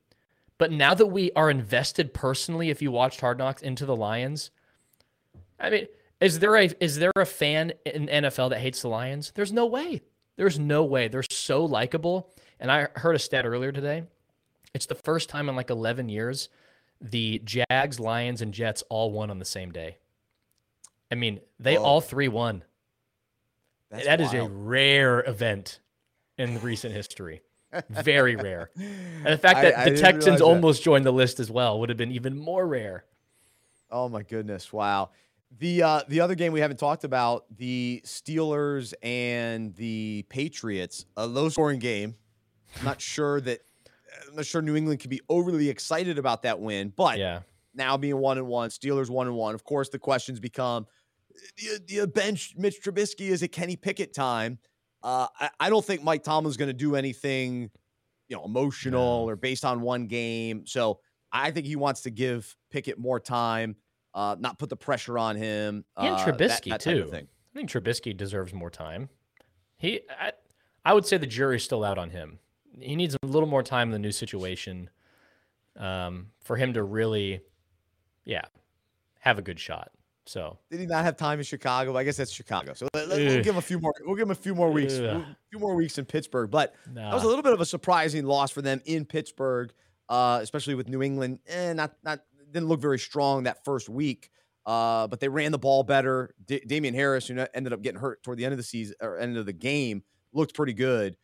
But 0.58 0.72
now 0.72 0.94
that 0.94 1.06
we 1.06 1.30
are 1.36 1.50
invested 1.50 2.12
personally, 2.12 2.70
if 2.70 2.82
you 2.82 2.90
watched 2.90 3.20
Hard 3.20 3.38
Knocks 3.38 3.62
into 3.62 3.86
the 3.86 3.94
Lions, 3.94 4.50
I 5.60 5.70
mean, 5.70 5.86
is 6.20 6.40
there 6.40 6.56
a 6.56 6.70
is 6.80 6.98
there 6.98 7.12
a 7.14 7.24
fan 7.24 7.72
in 7.86 8.08
NFL 8.08 8.50
that 8.50 8.58
hates 8.58 8.82
the 8.82 8.88
Lions? 8.88 9.32
There's 9.36 9.52
no 9.52 9.66
way. 9.66 10.02
There's 10.36 10.58
no 10.58 10.84
way. 10.84 11.06
They're 11.06 11.22
so 11.30 11.64
likable. 11.64 12.32
And 12.58 12.72
I 12.72 12.88
heard 12.96 13.14
a 13.14 13.20
stat 13.20 13.46
earlier 13.46 13.70
today. 13.70 14.04
It's 14.74 14.86
the 14.86 14.96
first 14.96 15.28
time 15.28 15.48
in 15.48 15.54
like 15.54 15.70
11 15.70 16.08
years 16.08 16.48
the 17.00 17.40
Jags, 17.44 18.00
Lions, 18.00 18.42
and 18.42 18.52
Jets 18.52 18.82
all 18.88 19.12
won 19.12 19.30
on 19.30 19.38
the 19.38 19.44
same 19.44 19.70
day. 19.70 19.98
I 21.12 21.14
mean, 21.14 21.40
they 21.60 21.76
all 21.76 22.00
three 22.00 22.26
won. 22.26 22.64
That's 23.90 24.04
that 24.06 24.20
is 24.20 24.34
a 24.34 24.48
rare 24.48 25.20
event 25.20 25.78
in 26.38 26.60
recent 26.60 26.94
history. 26.94 27.42
Very 27.90 28.36
rare. 28.36 28.70
And 28.76 29.26
the 29.26 29.38
fact 29.38 29.60
that 29.60 29.78
I, 29.78 29.90
the 29.90 29.98
I 29.98 30.00
Texans 30.00 30.40
almost 30.40 30.80
that. 30.80 30.84
joined 30.84 31.04
the 31.04 31.12
list 31.12 31.38
as 31.38 31.50
well 31.50 31.78
would 31.80 31.90
have 31.90 31.98
been 31.98 32.12
even 32.12 32.38
more 32.38 32.66
rare. 32.66 33.04
Oh 33.90 34.08
my 34.08 34.22
goodness! 34.22 34.72
Wow. 34.72 35.10
The 35.58 35.82
uh, 35.82 36.02
the 36.08 36.20
other 36.20 36.34
game 36.34 36.52
we 36.52 36.60
haven't 36.60 36.78
talked 36.78 37.04
about 37.04 37.44
the 37.56 38.02
Steelers 38.04 38.92
and 39.02 39.74
the 39.76 40.24
Patriots, 40.28 41.06
a 41.16 41.26
low 41.26 41.48
scoring 41.48 41.78
game. 41.78 42.16
I'm 42.78 42.84
not 42.84 43.00
sure 43.00 43.40
that 43.42 43.60
I'm 44.28 44.36
not 44.36 44.46
sure 44.46 44.60
New 44.60 44.76
England 44.76 45.00
could 45.00 45.10
be 45.10 45.20
overly 45.28 45.70
excited 45.70 46.18
about 46.18 46.42
that 46.42 46.60
win, 46.60 46.92
but 46.94 47.18
yeah. 47.18 47.40
now 47.74 47.96
being 47.96 48.18
one 48.18 48.36
and 48.36 48.46
one, 48.46 48.68
Steelers 48.70 49.08
one 49.08 49.26
and 49.26 49.36
one. 49.36 49.54
Of 49.54 49.64
course, 49.64 49.88
the 49.88 49.98
questions 49.98 50.38
become: 50.38 50.86
the, 51.56 51.80
you 51.88 52.06
bench 52.06 52.54
Mitch 52.56 52.82
Trubisky? 52.82 53.28
Is 53.30 53.42
it 53.42 53.48
Kenny 53.48 53.76
Pickett 53.76 54.12
time? 54.12 54.58
Uh, 55.02 55.26
I, 55.38 55.50
I, 55.60 55.70
don't 55.70 55.84
think 55.84 56.02
Mike 56.02 56.22
Tomlin's 56.24 56.56
going 56.56 56.68
to 56.68 56.74
do 56.74 56.96
anything, 56.96 57.70
you 58.28 58.36
know, 58.36 58.44
emotional 58.44 59.28
or 59.28 59.36
based 59.36 59.64
on 59.64 59.80
one 59.80 60.06
game. 60.06 60.66
So 60.66 61.00
I 61.30 61.50
think 61.50 61.66
he 61.66 61.76
wants 61.76 62.00
to 62.02 62.10
give 62.10 62.56
Pickett 62.70 62.98
more 62.98 63.20
time, 63.20 63.76
uh, 64.14 64.36
not 64.38 64.58
put 64.58 64.70
the 64.70 64.76
pressure 64.76 65.18
on 65.18 65.36
him. 65.36 65.84
And 65.96 66.14
uh, 66.14 66.24
Trubisky 66.24 66.70
that, 66.70 66.80
that 66.80 66.80
too. 66.80 67.06
I 67.08 67.10
think 67.10 67.70
Trubisky 67.70 68.16
deserves 68.16 68.52
more 68.52 68.70
time. 68.70 69.08
He, 69.76 70.00
I, 70.10 70.32
I 70.84 70.94
would 70.94 71.06
say 71.06 71.16
the 71.16 71.26
jury's 71.26 71.62
still 71.62 71.84
out 71.84 71.98
on 71.98 72.10
him 72.10 72.40
he 72.80 72.96
needs 72.96 73.16
a 73.22 73.26
little 73.26 73.48
more 73.48 73.62
time 73.62 73.88
in 73.88 73.92
the 73.92 73.98
new 73.98 74.12
situation 74.12 74.90
um, 75.76 76.28
for 76.40 76.56
him 76.56 76.72
to 76.74 76.82
really, 76.82 77.40
yeah, 78.24 78.44
have 79.20 79.38
a 79.38 79.42
good 79.42 79.60
shot. 79.60 79.90
So 80.28 80.58
did 80.70 80.80
he 80.80 80.86
not 80.86 81.04
have 81.04 81.16
time 81.16 81.38
in 81.38 81.44
Chicago? 81.44 81.96
I 81.96 82.04
guess 82.04 82.18
that's 82.18 82.30
Chicago. 82.30 82.74
So 82.74 82.86
let, 82.92 83.08
us 83.08 83.18
we'll 83.18 83.36
give 83.36 83.46
him 83.46 83.56
a 83.56 83.62
few 83.62 83.78
more. 83.78 83.94
We'll 84.04 84.14
give 84.14 84.26
him 84.26 84.30
a 84.30 84.34
few 84.34 84.54
more 84.54 84.70
weeks. 84.70 84.94
A 84.94 85.36
few 85.50 85.58
more 85.58 85.74
weeks 85.74 85.96
in 85.96 86.04
Pittsburgh. 86.04 86.50
But 86.50 86.74
nah. 86.92 87.10
that 87.10 87.14
was 87.14 87.24
a 87.24 87.26
little 87.26 87.42
bit 87.42 87.54
of 87.54 87.60
a 87.60 87.66
surprising 87.66 88.26
loss 88.26 88.50
for 88.50 88.60
them 88.60 88.82
in 88.84 89.06
Pittsburgh, 89.06 89.72
uh, 90.08 90.40
especially 90.42 90.74
with 90.74 90.88
New 90.88 91.02
England. 91.02 91.38
Eh, 91.46 91.72
not 91.72 91.94
not 92.04 92.20
didn't 92.52 92.68
look 92.68 92.80
very 92.80 92.98
strong 92.98 93.44
that 93.44 93.64
first 93.64 93.88
week. 93.88 94.30
Uh, 94.66 95.06
but 95.06 95.18
they 95.18 95.28
ran 95.30 95.50
the 95.50 95.58
ball 95.58 95.82
better. 95.82 96.34
D- 96.44 96.60
Damien 96.66 96.92
Harris, 96.92 97.26
who 97.26 97.42
ended 97.54 97.72
up 97.72 97.80
getting 97.80 97.98
hurt 97.98 98.22
toward 98.22 98.36
the 98.36 98.44
end 98.44 98.52
of 98.52 98.58
the 98.58 98.64
season 98.64 98.96
or 99.00 99.18
end 99.18 99.38
of 99.38 99.46
the 99.46 99.52
game, 99.54 100.02
looked 100.34 100.52
pretty 100.52 100.74
good. 100.74 101.16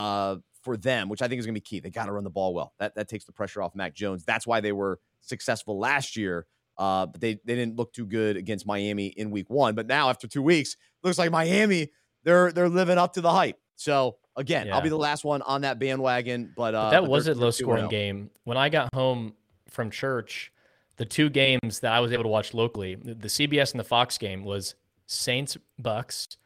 Uh, 0.00 0.38
for 0.62 0.76
them, 0.76 1.08
which 1.08 1.22
I 1.22 1.28
think 1.28 1.38
is 1.38 1.46
going 1.46 1.54
to 1.54 1.60
be 1.60 1.64
key. 1.64 1.78
They 1.80 1.88
got 1.88 2.06
to 2.06 2.12
run 2.12 2.24
the 2.24 2.30
ball 2.30 2.52
well. 2.52 2.74
That 2.78 2.96
that 2.96 3.08
takes 3.08 3.24
the 3.24 3.32
pressure 3.32 3.62
off 3.62 3.76
Mac 3.76 3.94
Jones. 3.94 4.24
That's 4.24 4.46
why 4.46 4.60
they 4.60 4.72
were 4.72 4.98
successful 5.20 5.78
last 5.78 6.16
year. 6.16 6.46
Uh, 6.78 7.06
but 7.06 7.20
they 7.20 7.34
they 7.44 7.56
didn't 7.56 7.76
look 7.76 7.92
too 7.92 8.06
good 8.06 8.36
against 8.36 8.66
Miami 8.66 9.08
in 9.08 9.30
Week 9.30 9.50
One. 9.50 9.74
But 9.74 9.86
now 9.86 10.10
after 10.10 10.28
two 10.28 10.42
weeks, 10.42 10.76
looks 11.02 11.18
like 11.18 11.30
Miami 11.30 11.90
they're 12.24 12.52
they're 12.52 12.68
living 12.68 12.98
up 12.98 13.14
to 13.14 13.20
the 13.20 13.30
hype. 13.32 13.58
So 13.76 14.16
again, 14.36 14.66
yeah. 14.66 14.74
I'll 14.74 14.82
be 14.82 14.88
the 14.88 14.98
last 14.98 15.24
one 15.24 15.42
on 15.42 15.62
that 15.62 15.78
bandwagon. 15.78 16.52
But, 16.56 16.74
uh, 16.74 16.84
but 16.84 16.90
that 16.90 17.00
but 17.02 17.10
was 17.10 17.28
a 17.28 17.34
low 17.34 17.50
scoring 17.50 17.86
oh. 17.86 17.88
game. 17.88 18.30
When 18.44 18.56
I 18.56 18.68
got 18.68 18.92
home 18.94 19.34
from 19.68 19.90
church, 19.90 20.52
the 20.96 21.04
two 21.04 21.30
games 21.30 21.80
that 21.80 21.92
I 21.92 22.00
was 22.00 22.12
able 22.12 22.24
to 22.24 22.28
watch 22.28 22.54
locally, 22.54 22.96
the 22.96 23.28
CBS 23.28 23.72
and 23.72 23.80
the 23.80 23.84
Fox 23.84 24.18
game 24.18 24.44
was 24.44 24.74
Saints 25.06 25.56
Bucs, 25.80 26.36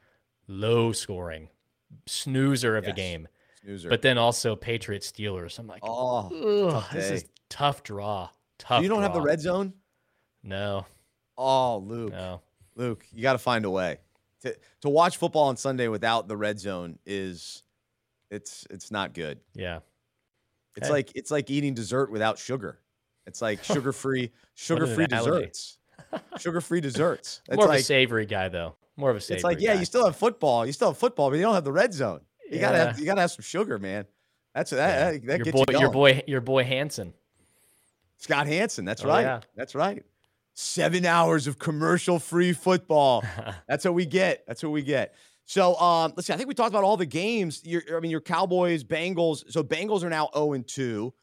low 0.47 0.91
scoring, 0.91 1.49
snoozer 2.05 2.77
of 2.77 2.85
yes. 2.85 2.93
a 2.93 2.95
game. 2.95 3.27
Snoozer. 3.63 3.89
But 3.89 4.01
then 4.01 4.17
also 4.17 4.55
Patriots 4.55 5.11
Steelers. 5.11 5.57
I'm 5.57 5.67
like, 5.67 5.81
oh, 5.83 6.87
this 6.93 7.09
is 7.09 7.25
tough 7.49 7.83
draw. 7.83 8.29
Tough. 8.59 8.83
You 8.83 8.89
don't 8.89 8.99
draw. 8.99 9.07
have 9.07 9.13
the 9.13 9.21
red 9.21 9.39
zone. 9.39 9.73
No. 10.43 10.85
Oh, 11.37 11.77
Luke. 11.77 12.11
No. 12.11 12.41
Luke, 12.75 13.05
you 13.11 13.21
got 13.21 13.33
to 13.33 13.39
find 13.39 13.65
a 13.65 13.69
way 13.69 13.99
to 14.43 14.55
to 14.81 14.89
watch 14.89 15.17
football 15.17 15.45
on 15.45 15.57
Sunday 15.57 15.87
without 15.87 16.27
the 16.27 16.37
red 16.37 16.59
zone. 16.59 16.99
Is 17.05 17.63
it's 18.29 18.67
it's 18.69 18.91
not 18.91 19.13
good. 19.13 19.39
Yeah. 19.53 19.79
It's 20.77 20.87
hey. 20.87 20.93
like 20.93 21.11
it's 21.15 21.31
like 21.31 21.49
eating 21.49 21.73
dessert 21.73 22.11
without 22.11 22.37
sugar. 22.37 22.79
It's 23.25 23.41
like 23.41 23.63
sugar 23.63 23.91
free 23.91 24.31
sugar 24.53 24.87
free 24.87 25.07
desserts. 25.07 25.77
sugar 26.39 26.61
free 26.61 26.81
desserts. 26.81 27.41
It's 27.47 27.55
More 27.55 27.67
like, 27.67 27.79
of 27.79 27.81
a 27.81 27.85
savory 27.85 28.25
guy 28.25 28.49
though. 28.49 28.75
More 28.97 29.09
of 29.09 29.15
a 29.15 29.21
savory. 29.21 29.37
It's 29.37 29.43
like 29.43 29.61
yeah, 29.61 29.73
guy. 29.73 29.79
you 29.79 29.85
still 29.85 30.05
have 30.05 30.15
football. 30.15 30.65
You 30.65 30.73
still 30.73 30.89
have 30.89 30.97
football, 30.97 31.29
but 31.29 31.37
you 31.37 31.41
don't 31.41 31.55
have 31.55 31.63
the 31.63 31.71
red 31.71 31.93
zone. 31.93 32.21
You 32.49 32.57
yeah. 32.57 32.61
gotta 32.61 32.77
have, 32.77 32.99
you 32.99 33.05
gotta 33.05 33.21
have 33.21 33.31
some 33.31 33.43
sugar, 33.43 33.79
man. 33.79 34.05
That's 34.53 34.71
that. 34.71 34.77
Yeah. 34.77 35.11
That, 35.11 35.25
that 35.25 35.37
your 35.37 35.45
gets 35.45 35.55
boy, 35.55 35.65
you 35.69 35.79
your 35.79 35.89
boy, 35.89 36.23
your 36.27 36.41
boy 36.41 36.63
Hanson, 36.63 37.13
Scott 38.17 38.47
Hanson. 38.47 38.85
That's 38.85 39.03
oh, 39.03 39.07
right. 39.07 39.21
Yeah. 39.21 39.39
That's 39.55 39.73
right. 39.73 40.03
Seven 40.55 41.05
hours 41.05 41.47
of 41.47 41.57
commercial 41.57 42.19
free 42.19 42.53
football. 42.53 43.23
That's 43.67 43.85
what 43.85 43.95
we 43.95 44.05
get. 44.05 44.43
That's 44.47 44.61
what 44.61 44.71
we 44.71 44.83
get. 44.83 45.15
So 45.45 45.75
um, 45.75 46.13
let's 46.15 46.27
see. 46.27 46.33
I 46.33 46.37
think 46.37 46.47
we 46.47 46.53
talked 46.53 46.69
about 46.69 46.83
all 46.83 46.95
the 46.95 47.05
games. 47.05 47.61
Your, 47.65 47.81
I 47.95 47.99
mean, 47.99 48.11
your 48.11 48.21
Cowboys, 48.21 48.83
Bengals. 48.83 49.51
So 49.51 49.63
Bengals 49.63 50.03
are 50.03 50.09
now 50.09 50.29
zero 50.33 50.45
oh 50.47 50.53
and 50.53 50.67
two. 50.67 51.13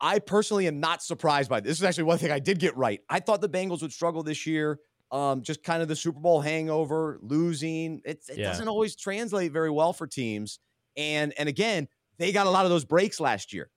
I 0.00 0.18
personally 0.18 0.66
am 0.66 0.78
not 0.78 1.02
surprised 1.02 1.48
by 1.48 1.60
this. 1.60 1.70
This 1.70 1.78
is 1.78 1.84
actually 1.84 2.04
one 2.04 2.18
thing 2.18 2.30
I 2.30 2.38
did 2.38 2.58
get 2.58 2.76
right. 2.76 3.00
I 3.08 3.20
thought 3.20 3.40
the 3.40 3.48
Bengals 3.48 3.80
would 3.80 3.92
struggle 3.92 4.22
this 4.22 4.46
year. 4.46 4.78
Um, 5.10 5.42
just 5.42 5.62
kind 5.62 5.80
of 5.80 5.88
the 5.88 5.96
Super 5.96 6.20
Bowl 6.20 6.40
hangover, 6.40 7.18
losing. 7.22 8.02
It's, 8.04 8.28
it 8.28 8.38
yeah. 8.38 8.48
doesn't 8.48 8.68
always 8.68 8.94
translate 8.94 9.52
very 9.52 9.70
well 9.70 9.92
for 9.92 10.06
teams. 10.06 10.58
And 10.96 11.32
and 11.38 11.48
again, 11.48 11.88
they 12.18 12.32
got 12.32 12.46
a 12.46 12.50
lot 12.50 12.66
of 12.66 12.70
those 12.70 12.84
breaks 12.84 13.20
last 13.20 13.52
year. 13.52 13.70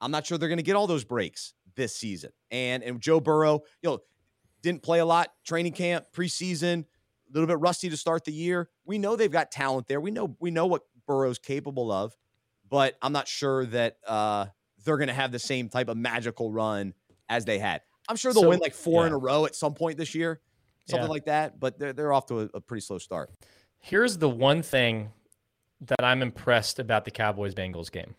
I'm 0.00 0.10
not 0.10 0.26
sure 0.26 0.38
they're 0.38 0.48
going 0.48 0.58
to 0.58 0.62
get 0.62 0.76
all 0.76 0.86
those 0.86 1.04
breaks 1.04 1.54
this 1.76 1.96
season. 1.96 2.30
And 2.50 2.82
and 2.82 3.00
Joe 3.00 3.20
Burrow, 3.20 3.62
you 3.82 3.90
know, 3.90 3.98
didn't 4.62 4.82
play 4.82 4.98
a 4.98 5.04
lot 5.04 5.28
training 5.44 5.72
camp, 5.72 6.06
preseason, 6.12 6.80
a 6.80 7.32
little 7.32 7.46
bit 7.46 7.60
rusty 7.60 7.88
to 7.90 7.96
start 7.96 8.24
the 8.24 8.32
year. 8.32 8.68
We 8.84 8.98
know 8.98 9.16
they've 9.16 9.30
got 9.30 9.50
talent 9.50 9.86
there. 9.86 10.00
We 10.00 10.10
know 10.10 10.36
we 10.40 10.50
know 10.50 10.66
what 10.66 10.82
Burrow's 11.06 11.38
capable 11.38 11.92
of, 11.92 12.16
but 12.68 12.96
I'm 13.02 13.12
not 13.12 13.28
sure 13.28 13.64
that 13.66 13.98
uh, 14.06 14.46
they're 14.84 14.98
going 14.98 15.08
to 15.08 15.14
have 15.14 15.32
the 15.32 15.38
same 15.38 15.68
type 15.68 15.88
of 15.88 15.96
magical 15.96 16.50
run 16.50 16.94
as 17.28 17.44
they 17.44 17.58
had. 17.58 17.82
I'm 18.08 18.16
sure 18.16 18.32
they'll 18.32 18.44
so, 18.44 18.48
win 18.50 18.60
like 18.60 18.74
four 18.74 19.02
yeah. 19.02 19.08
in 19.08 19.12
a 19.12 19.18
row 19.18 19.46
at 19.46 19.54
some 19.54 19.74
point 19.74 19.98
this 19.98 20.14
year 20.14 20.40
something 20.86 21.06
yeah. 21.06 21.12
like 21.12 21.24
that. 21.26 21.60
But 21.60 21.78
they're 21.78 21.92
they're 21.92 22.12
off 22.12 22.26
to 22.26 22.40
a, 22.40 22.48
a, 22.54 22.60
pretty 22.60 22.80
slow 22.80 22.98
start. 22.98 23.30
Here's 23.78 24.18
the 24.18 24.28
one 24.28 24.62
thing 24.62 25.10
that 25.80 26.02
I'm 26.02 26.22
impressed 26.22 26.78
about 26.78 27.04
the 27.04 27.10
Cowboys 27.10 27.54
Bengals 27.54 27.90
game 27.90 28.14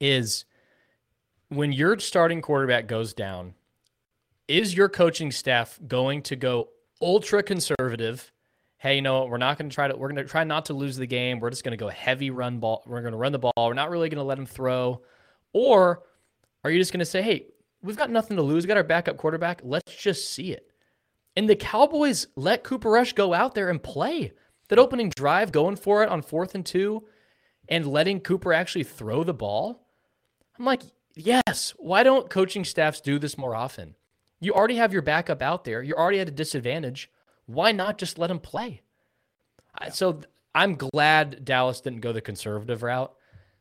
is 0.00 0.44
when 1.48 1.72
your 1.72 1.98
starting 1.98 2.42
quarterback 2.42 2.86
goes 2.86 3.14
down, 3.14 3.54
is 4.48 4.74
your 4.74 4.88
coaching 4.88 5.30
staff 5.30 5.78
going 5.86 6.22
to 6.22 6.36
go 6.36 6.68
ultra 7.00 7.42
conservative? 7.42 8.30
Hey, 8.78 8.96
you 8.96 9.02
know 9.02 9.20
what? 9.20 9.30
We're 9.30 9.38
not 9.38 9.56
going 9.56 9.70
to 9.70 9.74
try 9.74 9.88
to. 9.88 9.96
We're 9.96 10.08
going 10.08 10.24
to 10.24 10.30
try 10.30 10.44
not 10.44 10.66
to 10.66 10.74
lose 10.74 10.96
the 10.96 11.06
game. 11.06 11.40
We're 11.40 11.50
just 11.50 11.64
going 11.64 11.72
to 11.72 11.82
go 11.82 11.88
heavy 11.88 12.30
run 12.30 12.58
ball. 12.58 12.82
We're 12.86 13.00
going 13.00 13.12
to 13.12 13.18
run 13.18 13.32
the 13.32 13.38
ball. 13.38 13.52
We're 13.56 13.74
not 13.74 13.90
really 13.90 14.08
going 14.08 14.18
to 14.18 14.24
let 14.24 14.38
him 14.38 14.46
throw. 14.46 15.00
Or 15.52 16.02
are 16.64 16.70
you 16.70 16.78
just 16.78 16.92
going 16.92 17.00
to 17.00 17.06
say, 17.06 17.22
hey, 17.22 17.46
we've 17.82 17.96
got 17.96 18.10
nothing 18.10 18.36
to 18.36 18.42
lose. 18.42 18.64
We 18.64 18.68
got 18.68 18.76
our 18.76 18.84
backup 18.84 19.16
quarterback. 19.16 19.60
Let's 19.62 19.94
just 19.94 20.32
see 20.32 20.52
it. 20.52 20.70
And 21.36 21.48
the 21.48 21.56
Cowboys 21.56 22.26
let 22.36 22.64
Cooper 22.64 22.90
Rush 22.90 23.12
go 23.12 23.34
out 23.34 23.54
there 23.54 23.70
and 23.70 23.82
play 23.82 24.32
that 24.68 24.78
opening 24.78 25.10
drive, 25.10 25.52
going 25.52 25.76
for 25.76 26.02
it 26.02 26.08
on 26.08 26.22
fourth 26.22 26.54
and 26.54 26.64
two, 26.64 27.04
and 27.68 27.86
letting 27.86 28.20
Cooper 28.20 28.52
actually 28.52 28.84
throw 28.84 29.24
the 29.24 29.34
ball. 29.34 29.86
I'm 30.58 30.64
like, 30.64 30.82
yes. 31.16 31.74
Why 31.78 32.02
don't 32.02 32.30
coaching 32.30 32.64
staffs 32.64 33.00
do 33.00 33.18
this 33.18 33.38
more 33.38 33.54
often? 33.54 33.94
You 34.40 34.52
already 34.52 34.76
have 34.76 34.92
your 34.92 35.02
backup 35.02 35.42
out 35.42 35.64
there. 35.64 35.82
You're 35.82 35.98
already 35.98 36.20
at 36.20 36.28
a 36.28 36.32
disadvantage. 36.32 37.10
Why 37.46 37.72
not 37.72 37.98
just 37.98 38.18
let 38.18 38.30
him 38.30 38.40
play? 38.40 38.82
Yeah. 39.80 39.90
So 39.90 40.20
I'm 40.54 40.76
glad 40.76 41.44
Dallas 41.44 41.80
didn't 41.80 42.00
go 42.00 42.12
the 42.12 42.20
conservative 42.20 42.82
route. 42.82 43.12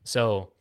So 0.03 0.51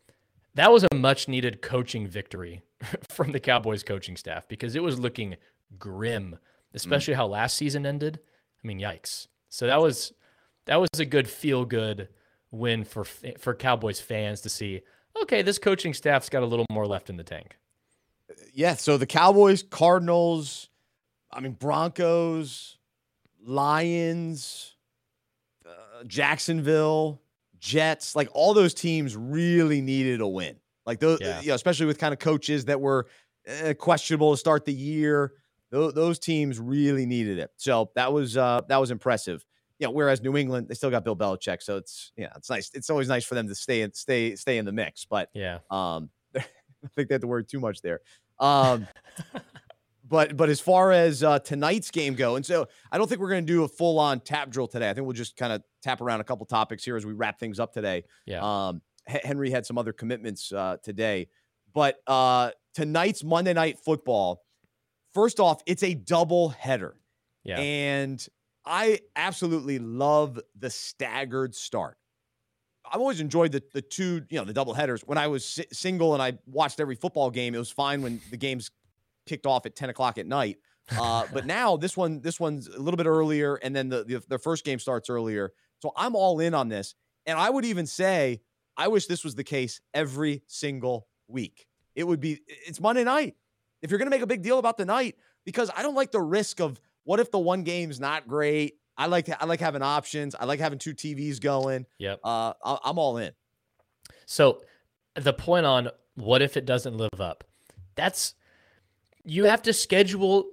that 0.55 0.73
was 0.73 0.85
a 0.85 0.95
much 0.95 1.29
needed 1.29 1.63
coaching 1.63 2.07
victory 2.07 2.63
from 3.11 3.33
the 3.33 3.41
Cowboys 3.41 3.83
coaching 3.83 4.17
staff 4.17 4.49
because 4.49 4.75
it 4.75 4.83
was 4.83 4.99
looking 4.99 5.37
grim, 5.79 6.39
especially 6.75 7.15
mm. 7.15 7.19
how 7.19 7.27
last 7.27 7.57
season 7.57 7.87
ended. 7.87 8.21
I 8.63 8.67
mean, 8.67 8.79
yikes. 8.79 9.29
So 9.49 9.67
that 9.67 9.81
was 9.81 10.13
that 10.67 10.81
was 10.81 10.89
a 10.99 11.05
good 11.05 11.29
feel 11.29 11.65
good 11.65 12.09
win 12.51 12.85
for 12.85 13.05
for 13.05 13.55
Cowboys 13.55 14.01
fans 14.01 14.41
to 14.43 14.49
see. 14.49 14.83
Okay, 15.23 15.43
this 15.43 15.59
coaching 15.59 15.95
staff's 15.95 16.29
got 16.29 16.43
a 16.43 16.47
little 16.47 16.67
more 16.71 16.87
left 16.87 17.09
in 17.09 17.17
the 17.17 17.25
tank 17.25 17.57
yeah, 18.53 18.75
so 18.75 18.97
the 18.97 19.07
Cowboys, 19.07 19.63
Cardinals, 19.63 20.69
I 21.31 21.41
mean 21.41 21.53
Broncos, 21.53 22.79
Lions, 23.45 24.77
uh, 25.67 26.05
Jacksonville, 26.07 27.21
Jets, 27.59 28.15
like 28.15 28.29
all 28.33 28.55
those 28.55 28.75
teams 28.75 29.17
really 29.17 29.81
needed 29.81 30.21
a 30.21 30.29
win. 30.29 30.57
Like 30.85 31.01
those, 31.01 31.21
yeah. 31.21 31.41
you 31.41 31.49
know, 31.49 31.55
especially 31.55 31.87
with 31.87 31.99
kind 31.99 32.13
of 32.13 32.19
coaches 32.19 32.67
that 32.67 32.81
were 32.81 33.07
uh, 33.49 33.75
questionable 33.75 34.33
to 34.33 34.37
start 34.37 34.65
the 34.65 34.75
year. 34.75 35.33
Those, 35.71 35.95
those 35.95 36.19
teams 36.19 36.59
really 36.59 37.07
needed 37.07 37.39
it. 37.39 37.51
So 37.57 37.91
that 37.95 38.13
was 38.13 38.37
uh, 38.37 38.63
that 38.69 38.79
was 38.79 38.91
impressive. 38.91 39.45
You 39.83 39.89
know, 39.89 39.95
whereas 39.95 40.23
New 40.23 40.37
England, 40.37 40.69
they 40.69 40.75
still 40.75 40.91
got 40.91 41.03
Bill 41.03 41.17
Belichick, 41.17 41.61
so 41.61 41.77
it's 41.77 42.13
yeah, 42.17 42.29
it's 42.37 42.49
nice. 42.49 42.71
It's 42.73 42.89
always 42.89 43.09
nice 43.09 43.25
for 43.25 43.35
them 43.35 43.49
to 43.49 43.55
stay 43.57 43.83
and 43.83 43.93
stay 43.93 44.37
stay 44.37 44.59
in 44.59 44.65
the 44.65 44.71
mix. 44.71 45.05
But 45.05 45.29
yeah, 45.35 45.59
um, 45.73 46.09
I 46.37 46.45
think 46.95 47.09
they 47.09 47.15
had 47.15 47.23
to 47.23 47.27
worry 47.27 47.45
too 47.45 47.59
much 47.59 47.83
there. 47.83 47.99
Um, 48.39 48.87
but 50.09 50.37
but 50.37 50.49
as 50.49 50.61
far 50.61 50.93
as 50.93 51.25
uh, 51.25 51.41
tonight's 51.41 51.91
game 51.91 52.15
go, 52.15 52.37
and 52.37 52.47
so 52.47 52.69
I 52.93 52.97
don't 52.97 53.09
think 53.09 53.21
we're 53.21 53.31
going 53.31 53.45
to 53.45 53.53
do 53.53 53.65
a 53.65 53.69
full 53.69 53.99
on 53.99 54.21
tap 54.21 54.51
drill 54.51 54.69
today. 54.69 54.89
I 54.89 54.95
think 54.95 55.05
we'll 55.05 55.15
just 55.15 55.37
kind 55.37 55.53
of 55.53 55.65
tap 55.83 56.01
around 56.01 56.21
a 56.21 56.25
couple 56.25 56.47
topics 56.47 56.85
here 56.85 56.97
as 56.97 57.05
we 57.05 57.13
wrap 57.13 57.41
things 57.41 57.59
up 57.59 57.73
today. 57.73 58.05
Yeah. 58.25 58.69
Um, 58.69 58.83
H- 59.09 59.23
Henry 59.25 59.51
had 59.51 59.67
some 59.67 59.79
other 59.79 59.93
commitments 59.93 60.53
uh, 60.53 60.77
today, 60.85 61.27
but 61.75 61.97
uh, 62.07 62.53
tonight's 62.73 63.25
Monday 63.25 63.53
Night 63.53 63.81
Football. 63.85 64.45
First 65.13 65.41
off, 65.41 65.61
it's 65.67 65.83
a 65.83 65.95
double 65.95 66.51
header. 66.51 66.95
Yeah. 67.43 67.59
And 67.59 68.25
I 68.65 69.01
absolutely 69.17 69.79
love 69.79 70.39
the 70.59 70.71
staggered 70.71 71.55
start. 71.55 71.97
I've 72.91 73.01
always 73.01 73.21
enjoyed 73.21 73.53
the 73.53 73.63
the 73.73 73.83
two, 73.83 74.23
you 74.29 74.39
know, 74.39 74.45
the 74.45 74.53
double 74.53 74.75
headers. 74.75 75.03
When 75.03 75.19
I 75.19 75.29
was 75.29 75.45
si- 75.45 75.67
single 75.73 76.15
and 76.15 76.23
I 76.23 76.39
watched 76.47 76.81
every 76.81 76.95
football 76.95 77.31
game, 77.31 77.55
it 77.55 77.59
was 77.59 77.71
fine 77.71 78.03
when 78.03 78.21
the 78.31 78.37
games 78.37 78.71
kicked 79.27 79.47
off 79.47 79.67
at 79.67 79.77
ten 79.77 79.89
o'clock 79.89 80.19
at 80.19 80.27
night. 80.27 80.59
Uh, 80.91 81.27
but 81.33 81.47
now 81.47 81.77
this 81.77 81.97
one, 81.97 82.21
this 82.21 82.39
one's 82.39 82.69
a 82.69 82.79
little 82.79 82.99
bit 82.99 83.07
earlier, 83.07 83.57
and 83.57 83.75
then 83.75 83.89
the, 83.89 84.05
the 84.05 84.23
the 84.29 84.39
first 84.39 84.65
game 84.65 84.79
starts 84.79 85.09
earlier. 85.09 85.53
So 85.81 85.93
I'm 85.97 86.15
all 86.15 86.39
in 86.41 86.55
on 86.55 86.69
this, 86.69 86.95
and 87.27 87.39
I 87.39 87.51
would 87.51 87.65
even 87.65 87.87
say 87.87 88.41
I 88.77 88.89
wish 88.89 89.07
this 89.07 89.25
was 89.25 89.35
the 89.35 89.45
case 89.45 89.81
every 89.95 90.43
single 90.47 91.09
week. 91.29 91.67
It 91.95 92.05
would 92.05 92.21
be. 92.21 92.41
It's 92.47 92.81
Monday 92.81 93.05
night. 93.05 93.37
If 93.81 93.91
you're 93.91 93.99
going 93.99 94.07
to 94.07 94.15
make 94.15 94.23
a 94.23 94.27
big 94.27 94.43
deal 94.43 94.59
about 94.59 94.77
the 94.77 94.85
night, 94.85 95.17
because 95.45 95.71
I 95.75 95.83
don't 95.83 95.95
like 95.95 96.13
the 96.13 96.21
risk 96.21 96.61
of 96.61 96.81
what 97.05 97.21
if 97.21 97.31
the 97.31 97.39
one 97.39 97.63
game's 97.63 98.01
not 98.01 98.27
great 98.27 98.77
I 98.97 99.07
like 99.07 99.29
I 99.41 99.47
like 99.47 99.61
having 99.61 99.83
options. 99.83 100.35
I 100.35 100.45
like 100.45 100.61
having 100.61 100.79
two 100.79 100.95
TVs 100.95 101.41
going. 101.41 101.87
Yep. 101.99 102.21
Uh, 102.23 102.53
I'm 102.63 102.99
all 102.99 103.17
in. 103.17 103.33
So 104.27 104.63
the 105.15 105.33
point 105.33 105.67
on 105.67 105.89
what 106.15 106.43
if 106.43 106.57
it 106.57 106.67
doesn't 106.67 106.97
live 106.97 107.21
up? 107.21 107.45
That's 107.95 108.35
you 109.25 109.45
have 109.45 109.63
to 109.63 109.73
schedule. 109.73 110.47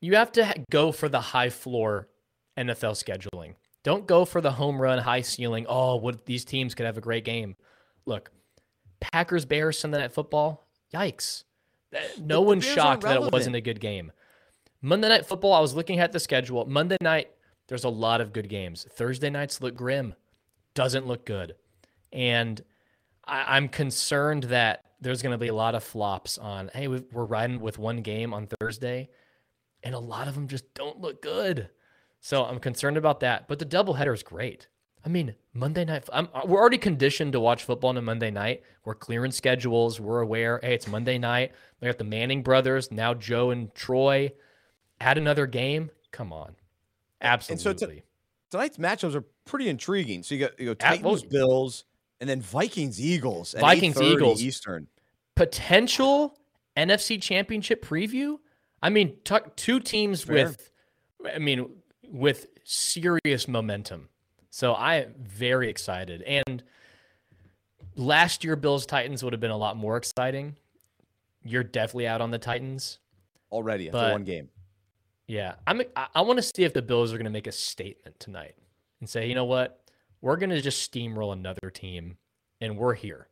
You 0.00 0.16
have 0.16 0.32
to 0.32 0.64
go 0.70 0.92
for 0.92 1.08
the 1.08 1.20
high 1.20 1.50
floor 1.50 2.08
NFL 2.56 3.02
scheduling. 3.02 3.54
Don't 3.84 4.06
go 4.06 4.24
for 4.24 4.40
the 4.40 4.50
home 4.50 4.80
run, 4.80 4.98
high 4.98 5.22
ceiling. 5.22 5.66
Oh, 5.68 5.96
what 5.96 6.26
these 6.26 6.44
teams 6.44 6.74
could 6.74 6.86
have 6.86 6.98
a 6.98 7.00
great 7.00 7.24
game. 7.24 7.56
Look, 8.06 8.30
Packers 9.00 9.44
Bears 9.44 9.78
Sunday 9.78 9.98
Night 9.98 10.12
Football. 10.12 10.66
Yikes! 10.92 11.44
No 12.18 12.42
one's 12.42 12.64
shocked 12.64 13.02
that 13.04 13.16
it 13.16 13.32
wasn't 13.32 13.56
a 13.56 13.60
good 13.60 13.80
game. 13.80 14.12
Monday 14.80 15.08
Night 15.08 15.26
Football. 15.26 15.52
I 15.52 15.60
was 15.60 15.74
looking 15.74 15.98
at 15.98 16.12
the 16.12 16.20
schedule. 16.20 16.64
Monday 16.66 16.96
night 17.00 17.30
there's 17.68 17.84
a 17.84 17.88
lot 17.88 18.20
of 18.20 18.32
good 18.32 18.48
games. 18.48 18.86
Thursday 18.90 19.30
nights 19.30 19.60
look 19.60 19.76
grim, 19.76 20.14
doesn't 20.74 21.06
look 21.06 21.26
good. 21.26 21.54
And 22.12 22.62
I, 23.24 23.56
am 23.56 23.68
concerned 23.68 24.44
that 24.44 24.84
there's 25.00 25.22
going 25.22 25.32
to 25.32 25.38
be 25.38 25.48
a 25.48 25.54
lot 25.54 25.74
of 25.74 25.84
flops 25.84 26.38
on, 26.38 26.70
hey, 26.74 26.88
we're 26.88 27.24
riding 27.24 27.60
with 27.60 27.78
one 27.78 27.98
game 27.98 28.32
on 28.32 28.48
Thursday, 28.60 29.10
and 29.82 29.94
a 29.94 29.98
lot 29.98 30.28
of 30.28 30.34
them 30.34 30.48
just 30.48 30.72
don't 30.74 31.00
look 31.00 31.20
good. 31.20 31.68
So 32.20 32.44
I'm 32.44 32.58
concerned 32.58 32.96
about 32.96 33.20
that. 33.20 33.46
But 33.46 33.58
the 33.58 33.66
doubleheader 33.66 34.14
is 34.14 34.22
great. 34.22 34.66
I 35.04 35.08
mean, 35.08 35.34
Monday 35.52 35.84
night, 35.84 36.08
I'm, 36.12 36.28
we're 36.46 36.58
already 36.58 36.78
conditioned 36.78 37.32
to 37.32 37.40
watch 37.40 37.64
football 37.64 37.90
on 37.90 37.96
a 37.96 38.02
Monday 38.02 38.30
night. 38.30 38.62
We're 38.84 38.94
clearing 38.94 39.30
schedules. 39.30 40.00
We're 40.00 40.20
aware, 40.20 40.58
hey, 40.62 40.74
it's 40.74 40.88
Monday 40.88 41.18
night. 41.18 41.52
We 41.80 41.86
got 41.86 41.98
the 41.98 42.04
Manning 42.04 42.42
brothers, 42.42 42.90
now 42.90 43.14
Joe 43.14 43.50
and 43.50 43.72
Troy. 43.74 44.32
Add 45.00 45.18
another 45.18 45.46
game. 45.46 45.90
Come 46.10 46.32
on. 46.32 46.54
Absolutely. 47.20 47.70
And 47.70 47.80
so 47.80 47.86
t- 47.86 48.02
tonight's 48.50 48.78
matchups 48.78 49.14
are 49.14 49.24
pretty 49.44 49.68
intriguing. 49.68 50.22
So 50.22 50.34
you 50.34 50.40
got 50.40 50.58
you 50.58 50.66
go 50.66 50.74
Titans, 50.74 51.22
At, 51.24 51.30
Bills, 51.30 51.84
and 52.20 52.28
then 52.28 52.40
Vikings, 52.40 53.00
Eagles. 53.00 53.54
Vikings, 53.58 54.00
Eagles, 54.00 54.42
Eastern. 54.42 54.88
Potential 55.34 56.36
NFC 56.76 57.20
Championship 57.20 57.84
preview. 57.84 58.38
I 58.82 58.90
mean, 58.90 59.16
t- 59.24 59.36
two 59.56 59.80
teams 59.80 60.22
Fair. 60.22 60.48
with, 60.48 60.70
I 61.34 61.38
mean, 61.38 61.68
with 62.08 62.46
serious 62.64 63.48
momentum. 63.48 64.08
So 64.50 64.72
I 64.72 64.96
am 64.96 65.14
very 65.18 65.68
excited. 65.68 66.22
And 66.22 66.62
last 67.96 68.44
year, 68.44 68.56
Bills 68.56 68.86
Titans 68.86 69.22
would 69.22 69.32
have 69.32 69.40
been 69.40 69.50
a 69.50 69.56
lot 69.56 69.76
more 69.76 69.96
exciting. 69.96 70.56
You're 71.44 71.64
definitely 71.64 72.06
out 72.08 72.20
on 72.20 72.30
the 72.30 72.38
Titans 72.38 72.98
already 73.50 73.88
after 73.88 74.12
one 74.12 74.24
game. 74.24 74.48
Yeah, 75.28 75.54
I'm. 75.66 75.82
I, 75.94 76.22
want 76.22 76.38
to 76.38 76.42
see 76.42 76.64
if 76.64 76.72
the 76.72 76.80
Bills 76.80 77.12
are 77.12 77.16
going 77.16 77.26
to 77.26 77.30
make 77.30 77.46
a 77.46 77.52
statement 77.52 78.18
tonight 78.18 78.54
and 79.00 79.08
say, 79.08 79.28
you 79.28 79.34
know 79.34 79.44
what, 79.44 79.78
we're 80.22 80.38
going 80.38 80.50
to 80.50 80.60
just 80.62 80.90
steamroll 80.90 81.34
another 81.34 81.70
team, 81.70 82.16
and 82.62 82.78
we're 82.78 82.94
here. 82.94 83.28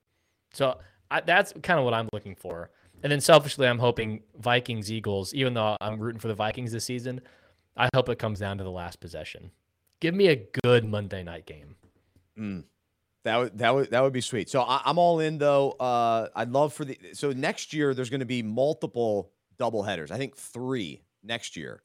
So 0.52 0.78
I, 1.10 1.22
that's 1.22 1.54
kind 1.62 1.78
of 1.78 1.86
what 1.86 1.94
I'm 1.94 2.08
looking 2.12 2.36
for. 2.36 2.70
And 3.02 3.10
then 3.10 3.20
selfishly, 3.20 3.66
I'm 3.66 3.78
hoping 3.78 4.22
Vikings 4.38 4.92
Eagles. 4.92 5.32
Even 5.32 5.54
though 5.54 5.76
I'm 5.80 5.98
rooting 5.98 6.20
for 6.20 6.28
the 6.28 6.34
Vikings 6.34 6.70
this 6.70 6.84
season, 6.84 7.22
I 7.76 7.88
hope 7.94 8.10
it 8.10 8.18
comes 8.18 8.40
down 8.40 8.58
to 8.58 8.64
the 8.64 8.70
last 8.70 9.00
possession. 9.00 9.50
Give 10.00 10.14
me 10.14 10.28
a 10.28 10.46
good 10.62 10.84
Monday 10.84 11.22
night 11.22 11.46
game. 11.46 11.76
Mm. 12.38 12.64
That 13.24 13.36
would 13.38 13.58
that 13.58 13.74
would 13.74 13.90
that 13.90 14.02
would 14.02 14.12
be 14.12 14.20
sweet. 14.20 14.48
So 14.50 14.62
I, 14.62 14.82
am 14.84 14.98
all 14.98 15.20
in 15.20 15.38
though. 15.38 15.72
Uh, 15.72 16.28
I'd 16.36 16.50
love 16.50 16.72
for 16.74 16.84
the 16.84 16.98
so 17.12 17.32
next 17.32 17.72
year 17.72 17.94
there's 17.94 18.10
going 18.10 18.20
to 18.20 18.26
be 18.26 18.42
multiple 18.42 19.32
double 19.58 19.82
headers. 19.82 20.10
I 20.10 20.18
think 20.18 20.36
three 20.36 21.02
next 21.24 21.56
year. 21.56 21.82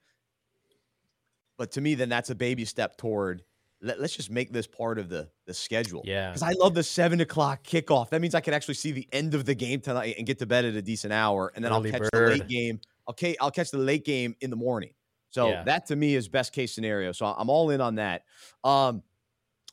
But 1.62 1.74
to 1.74 1.82
me, 1.82 1.94
then 1.94 2.10
that's 2.10 2.32
a 2.32 2.36
baby 2.36 2.66
step 2.66 2.98
toward 2.98 3.44
let, 3.84 4.00
us 4.00 4.16
just 4.16 4.32
make 4.32 4.52
this 4.52 4.66
part 4.66 4.98
of 4.98 5.10
the 5.10 5.30
the 5.46 5.54
schedule. 5.54 6.02
Yeah, 6.04 6.30
because 6.30 6.42
I 6.42 6.54
love 6.54 6.74
the 6.74 6.82
seven 6.82 7.22
o'clock 7.22 7.64
kickoff. 7.64 8.10
That 8.10 8.20
means 8.20 8.34
I 8.34 8.40
can 8.40 8.56
actually 8.56 8.74
see 8.74 8.92
the 8.92 9.08
end 9.12 9.36
of 9.36 9.46
the 9.46 9.54
game 9.54 9.80
tonight 9.80 10.16
and 10.18 10.26
get 10.26 10.40
to 10.40 10.48
bed 10.48 10.66
at 10.66 10.74
a 10.74 10.82
decent 10.82 11.14
hour, 11.14 11.52
and 11.54 11.64
then 11.64 11.72
Early 11.72 11.94
I'll 11.94 12.00
catch 12.00 12.12
bird. 12.12 12.32
the 12.32 12.40
late 12.40 12.48
game. 12.48 12.82
Okay, 13.12 13.36
I'll 13.40 13.52
catch 13.52 13.70
the 13.70 13.78
late 13.78 14.06
game 14.06 14.36
in 14.42 14.50
the 14.50 14.56
morning. 14.56 14.94
So 15.30 15.50
yeah. 15.50 15.64
that 15.66 15.86
to 15.90 15.96
me 15.96 16.16
is 16.16 16.28
best 16.30 16.52
case 16.52 16.74
scenario. 16.74 17.12
So 17.12 17.28
I'm 17.28 17.52
all 17.52 17.70
in 17.70 17.80
on 17.80 17.94
that. 17.96 18.24
Um, 18.64 19.04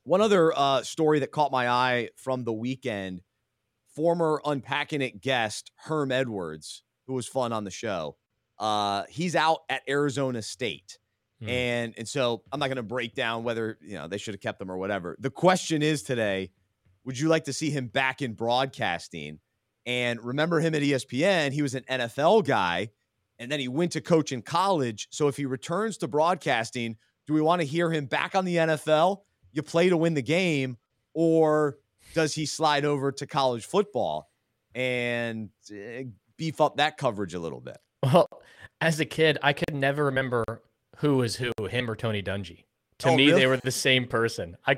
one 0.05 0.21
other 0.21 0.53
uh, 0.55 0.83
story 0.83 1.21
that 1.21 1.31
caught 1.31 1.51
my 1.51 1.71
eye 1.71 2.11
from 2.17 2.45
the 2.45 2.53
weekend: 2.53 3.23
former 3.95 4.43
unpacking 4.45 5.01
it 5.01 5.23
guest 5.23 5.73
Herm 5.77 6.13
Edwards, 6.13 6.83
who 7.07 7.15
was 7.15 7.27
fun 7.27 7.55
on 7.55 7.65
the 7.65 7.71
show. 7.71 8.19
Uh, 8.59 9.05
he's 9.09 9.35
out 9.35 9.61
at 9.71 9.81
Arizona 9.89 10.43
State. 10.43 10.99
Mm. 11.43 11.49
And 11.49 11.95
and 11.99 12.09
so 12.09 12.43
I'm 12.51 12.59
not 12.59 12.67
going 12.67 12.77
to 12.77 12.83
break 12.83 13.15
down 13.15 13.45
whether 13.45 13.79
you 13.81 13.95
know 13.95 14.09
they 14.09 14.19
should 14.19 14.35
have 14.35 14.41
kept 14.41 14.61
him 14.61 14.71
or 14.71 14.77
whatever. 14.77 15.17
The 15.19 15.31
question 15.31 15.83
is 15.83 16.03
today, 16.03 16.51
would 17.05 17.19
you 17.19 17.29
like 17.29 17.45
to 17.45 17.53
see 17.53 17.71
him 17.71 17.87
back 17.87 18.23
in 18.23 18.35
broadcasting? 18.35 19.39
And 19.87 20.23
remember 20.23 20.61
him 20.61 20.75
at 20.75 20.83
ESPN, 20.83 21.53
he 21.53 21.63
was 21.63 21.75
an 21.75 21.85
NFL 21.89 22.47
guy, 22.47 22.91
and 23.39 23.51
then 23.51 23.61
he 23.61 23.69
went 23.69 23.93
to 23.93 24.01
coach 24.01 24.33
in 24.33 24.43
college. 24.43 25.09
So 25.11 25.29
if 25.29 25.37
he 25.37 25.47
returns 25.47 25.97
to 25.99 26.09
broadcasting, 26.09 26.97
do 27.27 27.33
we 27.33 27.41
want 27.41 27.63
to 27.63 27.67
hear 27.67 27.91
him 27.91 28.07
back 28.07 28.35
on 28.35 28.45
the 28.45 28.57
NFL? 28.57 29.23
You 29.53 29.63
play 29.63 29.89
to 29.89 29.97
win 29.97 30.15
the 30.15 30.23
game, 30.23 30.77
or 31.15 31.79
does 32.15 32.35
he 32.35 32.47
slide 32.47 32.85
over 32.85 33.13
to 33.13 33.27
college 33.27 33.65
football 33.65 34.29
and 34.75 35.51
eh, 35.73 36.05
beef 36.37 36.61
up 36.61 36.77
that 36.77 36.99
coverage 36.99 37.35
a 37.35 37.39
little 37.39 37.61
bit? 37.61 37.79
Well, 38.03 38.29
as 38.81 39.01
a 39.01 39.05
kid, 39.05 39.39
I 39.43 39.53
could 39.53 39.75
never 39.75 40.05
remember 40.07 40.45
who 40.99 41.17
was 41.17 41.37
who, 41.37 41.53
him 41.69 41.91
or 41.91 41.97
Tony 41.97 42.23
Dungy. 42.23 42.65
To 42.99 43.09
Oh, 43.11 43.17
me, 43.17 43.27
really? 43.29 43.41
they 43.41 43.47
were 43.47 43.57
the 43.59 43.71
same 43.71 44.07
person. 44.07 44.57
I, 44.67 44.77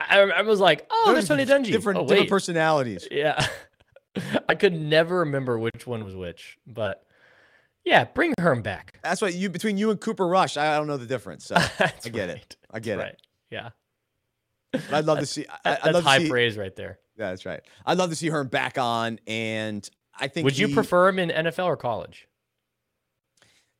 I 0.00 0.42
was 0.42 0.60
like, 0.60 0.86
oh, 0.90 1.12
there's 1.12 1.28
Tony 1.28 1.46
Dungy. 1.46 1.72
Different, 1.72 2.00
oh, 2.00 2.06
different 2.06 2.28
personalities. 2.30 3.08
Yeah. 3.10 3.44
I 4.48 4.54
could 4.54 4.74
never 4.74 5.20
remember 5.20 5.58
which 5.58 5.86
one 5.86 6.04
was 6.04 6.14
which, 6.14 6.56
but 6.66 7.04
yeah, 7.84 8.04
bring 8.04 8.32
Herm 8.38 8.62
back. 8.62 8.98
That's 9.02 9.20
what 9.20 9.34
you 9.34 9.50
between 9.50 9.76
you 9.76 9.90
and 9.90 10.00
Cooper 10.00 10.26
Rush. 10.26 10.56
I, 10.56 10.74
I 10.74 10.76
don't 10.78 10.86
know 10.86 10.96
the 10.96 11.06
difference. 11.06 11.46
So 11.46 11.56
I 11.80 12.08
get 12.10 12.30
it. 12.30 12.56
I 12.70 12.78
get 12.78 12.98
That's 12.98 13.08
it. 13.10 13.12
right. 13.12 13.16
Yeah. 13.50 13.68
But 14.72 14.92
I'd 14.94 15.04
love 15.04 15.18
to 15.18 15.26
see. 15.26 15.46
I, 15.64 15.78
that's 15.82 15.86
love 15.94 16.04
high 16.04 16.18
to 16.18 16.24
see. 16.24 16.30
praise 16.30 16.56
right 16.56 16.74
there. 16.76 16.98
Yeah, 17.16 17.30
that's 17.30 17.44
right. 17.46 17.60
I'd 17.86 17.98
love 17.98 18.10
to 18.10 18.16
see 18.16 18.28
Herm 18.28 18.48
back 18.48 18.78
on, 18.78 19.18
and 19.26 19.88
I 20.18 20.28
think. 20.28 20.44
Would 20.44 20.58
you 20.58 20.68
prefer 20.74 21.08
him 21.08 21.18
in 21.18 21.30
NFL 21.30 21.66
or 21.66 21.76
college? 21.76 22.28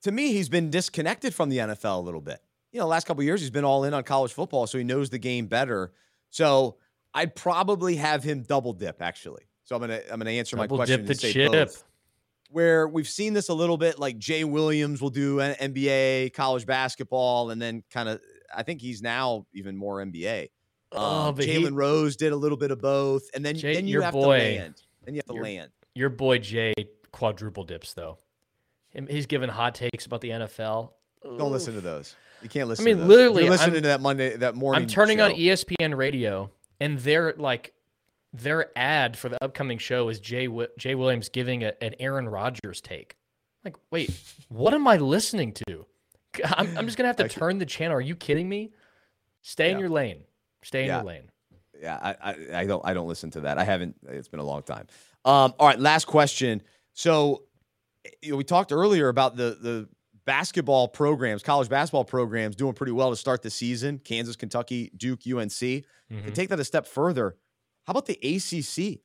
To 0.05 0.13
me, 0.13 0.33
he's 0.33 0.49
been 0.49 0.71
disconnected 0.71 1.35
from 1.35 1.49
the 1.51 1.59
NFL 1.59 1.99
a 1.99 2.01
little 2.01 2.21
bit. 2.21 2.39
You 2.73 2.81
know, 2.81 2.87
last 2.87 3.07
couple 3.07 3.21
of 3.21 3.27
years 3.27 3.41
he's 3.41 3.51
been 3.51 3.65
all 3.65 3.85
in 3.85 3.93
on 3.95 4.03
college 4.05 4.33
football, 4.33 4.67
so 4.67 4.79
he 4.79 4.85
knows 4.85 5.11
the 5.11 5.19
game 5.19 5.47
better. 5.47 5.93
So 6.31 6.77
I'd 7.13 7.35
probably 7.35 7.97
have 7.97 8.23
him 8.25 8.43
double 8.43 8.73
dip 8.73 9.01
actually. 9.01 9.45
So 9.65 9.75
I'm 9.77 9.81
gonna 9.81 10.01
I'm 10.11 10.19
gonna 10.19 10.31
answer 10.31 10.57
my 10.57 10.65
Double 10.65 10.77
question 10.79 11.01
dip 11.03 11.11
and 11.11 11.19
say 11.21 11.33
chip. 11.33 11.53
both. 11.53 11.85
Where 12.51 12.87
we've 12.87 13.09
seen 13.09 13.33
this 13.33 13.49
a 13.49 13.55
little 13.55 13.77
bit, 13.77 13.99
like 13.99 14.19
Jay 14.19 14.45
Williams 14.45 15.01
will 15.01 15.11
do 15.11 15.39
NBA, 15.39 16.33
college 16.35 16.67
basketball, 16.67 17.51
and 17.51 17.61
then 17.61 17.83
kind 17.91 18.09
of 18.09 18.21
I 18.55 18.63
think 18.63 18.81
he's 18.81 19.01
now 19.03 19.47
even 19.55 19.77
more 19.77 20.01
NBA. 20.05 20.49
Oh, 20.93 21.29
Um, 21.29 21.37
he- 21.39 21.47
Jalen 21.47 21.75
Rose 21.75 22.17
did 22.17 22.33
a 22.33 22.37
little 22.37 22.59
bit 22.59 22.71
of 22.71 22.81
both, 22.81 23.23
and 23.35 23.45
then 23.45 23.57
Jay- 23.57 23.75
then 23.75 23.89
you 23.89 24.03
have 24.03 24.13
boy- 24.13 24.23
to 24.23 24.29
land. 24.29 24.83
Then 25.05 25.15
you 25.15 25.19
have 25.19 25.27
to 25.27 25.35
your- 25.35 25.43
land. 25.45 25.71
Your 25.95 26.09
boy 26.11 26.39
Jay 26.39 26.75
quadruple 27.13 27.65
dips 27.65 27.95
though. 27.95 28.19
Him, 28.95 29.07
he's 29.09 29.27
giving 29.27 29.49
hot 29.51 29.75
takes 29.75 30.07
about 30.07 30.21
the 30.21 30.31
NFL. 30.31 30.91
Don't 31.23 31.53
listen 31.53 31.75
to 31.75 31.81
those. 31.81 32.15
You 32.43 32.49
can't 32.49 32.69
listen. 32.69 32.87
I 32.87 32.93
mean, 32.95 33.09
literally, 33.09 33.49
listening 33.49 33.75
I'm- 33.77 33.83
to 33.83 33.89
that 33.89 34.01
Monday, 34.01 34.37
that 34.37 34.55
morning. 34.55 34.83
I'm 34.83 34.89
turning 34.89 35.21
on 35.21 35.33
E. 35.33 35.47
ESPN 35.49 35.97
radio, 35.97 36.51
and 36.81 36.99
their 36.99 37.35
like 37.39 37.73
their 38.33 38.71
ad 38.77 39.17
for 39.17 39.29
the 39.29 39.43
upcoming 39.43 39.79
show 39.79 40.09
is 40.09 40.21
Jay 40.21 40.49
Jay 40.79 40.95
Williams 40.95 41.29
giving 41.29 41.65
a, 41.65 41.73
an 41.83 41.95
Aaron 41.99 42.29
Rodgers 42.29 42.81
take. 42.81 43.17
Like, 43.65 43.77
wait, 43.91 44.11
what 44.49 44.75
am 44.75 44.87
I 44.87 44.97
listening 44.99 45.53
to? 45.69 45.87
I'm, 46.45 46.77
I'm 46.77 46.85
just 46.87 46.99
gonna 46.99 47.07
have 47.07 47.17
to 47.17 47.29
turn 47.29 47.59
the 47.59 47.65
channel. 47.67 47.97
Are 47.97 48.01
you 48.01 48.15
kidding 48.17 48.49
me? 48.49 48.73
Stay 49.43 49.71
in 49.71 49.77
Yeah. 49.77 49.81
your 49.81 49.89
lane. 49.89 50.25
Stay 50.63 50.81
in 50.83 50.87
Yeah. 50.89 50.97
your 50.97 51.05
lane. 51.05 51.31
Yeah, 51.81 51.99
I, 52.03 52.31
I, 52.31 52.37
I 52.61 52.67
don't 52.67 52.85
I 52.85 52.93
don't 52.93 53.09
listen 53.09 53.31
to 53.33 53.41
that. 53.43 53.57
I 53.57 53.65
haven't. 53.65 53.97
It's 54.09 54.29
been 54.29 54.41
a 54.41 54.45
long 54.45 54.63
time. 54.63 54.87
Um, 55.25 55.55
all 55.59 55.67
right, 55.69 55.79
last 55.81 56.07
question. 56.07 56.61
So, 56.93 57.44
you 58.23 58.31
know, 58.33 58.37
we 58.37 58.45
talked 58.45 58.73
earlier 58.73 59.09
about 59.09 59.37
the 59.37 59.57
the 59.61 59.89
basketball 60.27 60.89
programs, 60.89 61.43
college 61.43 61.69
basketball 61.69 62.05
programs, 62.05 62.57
doing 62.57 62.73
pretty 62.73 62.93
well 62.93 63.11
to 63.11 63.17
start 63.17 63.43
the 63.43 63.51
season. 63.51 63.99
Kansas, 63.99 64.37
Kentucky, 64.37 64.91
Duke, 64.97 65.21
UNC. 65.27 65.85
Mhm. 66.11 66.35
take 66.35 66.49
that 66.51 66.61
a 66.61 66.65
step 66.65 66.87
further, 66.87 67.37
how 67.87 67.91
about 67.93 68.07
the 68.07 68.19
ACC? 68.23 69.03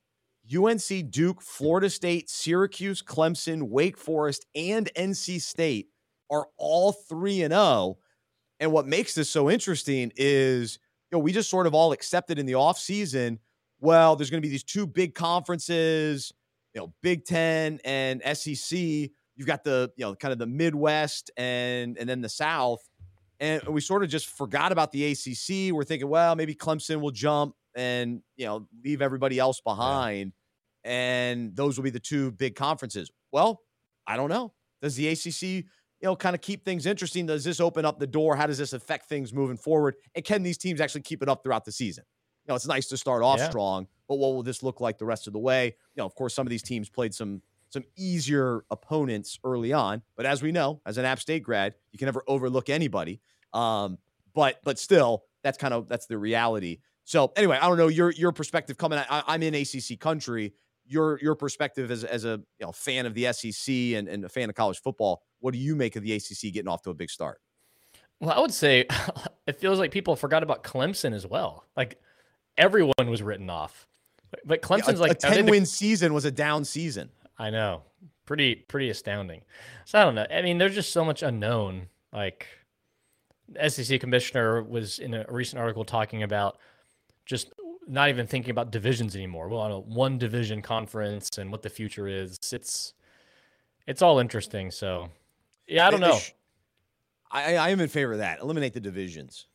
UNC, 0.51 1.03
Duke, 1.03 1.41
Florida 1.41 1.89
State, 1.89 2.29
Syracuse, 2.29 3.01
Clemson, 3.01 3.63
Wake 3.69 3.97
Forest, 3.97 4.45
and 4.55 4.89
NC 4.95 5.39
State 5.39 5.89
are 6.29 6.47
all 6.57 6.91
3 6.91 7.41
and 7.43 7.51
0. 7.53 7.97
And 8.59 8.71
what 8.71 8.87
makes 8.87 9.15
this 9.15 9.29
so 9.29 9.49
interesting 9.49 10.11
is, 10.15 10.79
you 11.11 11.17
know, 11.17 11.19
we 11.19 11.31
just 11.31 11.49
sort 11.49 11.67
of 11.67 11.73
all 11.73 11.91
accepted 11.91 12.39
in 12.39 12.45
the 12.45 12.53
offseason, 12.53 13.39
well, 13.79 14.15
there's 14.15 14.29
going 14.29 14.41
to 14.41 14.45
be 14.45 14.51
these 14.51 14.63
two 14.63 14.85
big 14.87 15.15
conferences, 15.15 16.33
you 16.73 16.81
know, 16.81 16.93
Big 17.01 17.25
10 17.25 17.79
and 17.83 18.21
SEC. 18.37 18.79
You've 18.79 19.47
got 19.47 19.63
the, 19.63 19.91
you 19.95 20.05
know, 20.05 20.15
kind 20.15 20.31
of 20.31 20.39
the 20.39 20.47
Midwest 20.47 21.31
and 21.37 21.97
and 21.97 22.09
then 22.09 22.21
the 22.21 22.29
South. 22.29 22.87
And 23.39 23.63
we 23.67 23.79
sort 23.79 24.03
of 24.03 24.09
just 24.09 24.27
forgot 24.27 24.71
about 24.71 24.91
the 24.91 25.11
ACC. 25.11 25.73
We're 25.73 25.85
thinking, 25.85 26.09
well, 26.09 26.35
maybe 26.35 26.53
Clemson 26.53 26.99
will 26.99 27.11
jump 27.11 27.55
and, 27.73 28.21
you 28.35 28.45
know, 28.45 28.67
leave 28.83 29.01
everybody 29.01 29.39
else 29.39 29.61
behind. 29.61 30.33
And 30.83 31.55
those 31.55 31.77
will 31.77 31.83
be 31.83 31.89
the 31.89 32.01
two 32.01 32.31
big 32.31 32.55
conferences. 32.55 33.09
Well, 33.31 33.61
I 34.05 34.17
don't 34.17 34.29
know. 34.29 34.53
Does 34.81 34.95
the 34.95 35.07
ACC, 35.07 35.41
you 35.41 35.63
know, 36.03 36.15
kind 36.17 36.35
of 36.35 36.41
keep 36.41 36.65
things 36.65 36.85
interesting? 36.85 37.27
Does 37.27 37.45
this 37.45 37.61
open 37.61 37.85
up 37.85 37.99
the 37.99 38.07
door? 38.07 38.35
How 38.35 38.47
does 38.47 38.57
this 38.57 38.73
affect 38.73 39.07
things 39.07 39.33
moving 39.33 39.57
forward? 39.57 39.95
And 40.15 40.25
can 40.25 40.43
these 40.43 40.57
teams 40.57 40.81
actually 40.81 41.01
keep 41.01 41.23
it 41.23 41.29
up 41.29 41.43
throughout 41.43 41.63
the 41.63 41.71
season? 41.71 42.03
Know, 42.49 42.55
it's 42.55 42.67
nice 42.67 42.87
to 42.87 42.97
start 42.97 43.21
off 43.23 43.37
Yeah. 43.39 43.49
strong, 43.49 43.87
but 44.07 44.15
what 44.15 44.29
will 44.33 44.43
this 44.43 44.63
look 44.63 44.81
like 44.81 44.97
the 44.97 45.05
rest 45.05 45.27
of 45.27 45.33
the 45.33 45.39
way? 45.39 45.67
You 45.67 46.01
know, 46.01 46.05
of 46.05 46.15
course, 46.15 46.33
some 46.33 46.45
of 46.47 46.49
these 46.49 46.63
teams 46.63 46.89
played 46.89 47.13
some 47.13 47.41
some 47.69 47.83
easier 47.95 48.65
opponents 48.71 49.37
early 49.43 49.71
on, 49.71 50.01
but 50.15 50.25
as 50.25 50.41
we 50.41 50.51
know, 50.51 50.81
as 50.87 50.97
an 50.97 51.05
App 51.05 51.19
State 51.19 51.43
grad, 51.43 51.75
you 51.91 51.99
can 51.99 52.07
never 52.07 52.23
overlook 52.27 52.67
anybody. 52.69 53.21
Um, 53.53 53.99
but 54.33 54.59
but 54.63 54.79
still, 54.79 55.25
that's 55.43 55.57
kind 55.57 55.73
of 55.73 55.87
that's 55.87 56.07
the 56.07 56.17
reality. 56.17 56.79
So 57.03 57.31
anyway, 57.35 57.59
I 57.61 57.67
don't 57.67 57.77
know 57.77 57.87
your 57.87 58.11
your 58.11 58.31
perspective 58.31 58.77
coming. 58.77 58.97
I, 58.99 59.23
I'm 59.27 59.43
in 59.43 59.53
ACC 59.53 59.99
country. 59.99 60.55
Your 60.85 61.19
your 61.19 61.35
perspective 61.35 61.91
as 61.91 62.03
as 62.03 62.25
a 62.25 62.41
you 62.59 62.65
know 62.65 62.71
fan 62.71 63.05
of 63.05 63.13
the 63.13 63.31
SEC 63.31 63.71
and, 63.95 64.07
and 64.07 64.25
a 64.25 64.29
fan 64.29 64.49
of 64.49 64.55
college 64.55 64.79
football. 64.81 65.21
What 65.39 65.53
do 65.53 65.59
you 65.59 65.75
make 65.75 65.95
of 65.95 66.01
the 66.01 66.13
ACC 66.13 66.51
getting 66.51 66.67
off 66.67 66.81
to 66.83 66.89
a 66.89 66.95
big 66.95 67.11
start? 67.11 67.39
Well, 68.19 68.31
I 68.31 68.39
would 68.39 68.53
say 68.53 68.85
it 69.47 69.59
feels 69.59 69.79
like 69.79 69.91
people 69.91 70.15
forgot 70.15 70.43
about 70.43 70.63
Clemson 70.63 71.13
as 71.13 71.25
well. 71.25 71.65
Like 71.77 72.01
everyone 72.59 73.09
was 73.09 73.23
written 73.23 73.49
off, 73.49 73.87
but, 74.45 74.61
Clemson's 74.61 74.99
a, 74.99 75.01
like 75.01 75.11
a 75.11 75.15
ten 75.15 75.45
the- 75.45 75.51
win 75.51 75.65
season 75.65 76.13
was 76.13 76.25
a 76.25 76.31
down 76.31 76.63
season. 76.65 77.09
I 77.39 77.49
know. 77.49 77.81
Pretty 78.25 78.53
pretty 78.55 78.91
astounding. 78.91 79.41
So 79.85 79.99
I 79.99 80.03
don't 80.03 80.13
know. 80.13 80.27
I 80.29 80.43
mean, 80.43 80.59
there's 80.59 80.75
just 80.75 80.93
so 80.93 81.03
much 81.03 81.23
unknown. 81.23 81.87
Like 82.13 82.45
SEC 83.67 83.99
commissioner 83.99 84.61
was 84.61 84.99
in 84.99 85.15
a 85.15 85.25
recent 85.29 85.59
article 85.59 85.83
talking 85.83 86.21
about 86.21 86.59
just 87.25 87.51
not 87.87 88.09
even 88.09 88.27
thinking 88.27 88.51
about 88.51 88.69
divisions 88.71 89.15
anymore. 89.15 89.47
Well, 89.47 89.61
on 89.61 89.71
a 89.71 89.79
one 89.79 90.19
division 90.19 90.61
conference 90.61 91.29
and 91.39 91.51
what 91.51 91.63
the 91.63 91.69
future 91.69 92.07
is. 92.07 92.37
It's 92.51 92.93
it's 93.87 94.03
all 94.03 94.19
interesting. 94.19 94.69
So 94.69 95.09
yeah, 95.67 95.87
I 95.87 95.91
don't 95.91 96.01
know. 96.01 96.19
I, 97.31 97.55
I 97.55 97.69
am 97.69 97.79
in 97.79 97.89
favor 97.89 98.13
of 98.13 98.19
that. 98.19 98.39
Eliminate 98.41 98.73
the 98.73 98.79
divisions. 98.79 99.47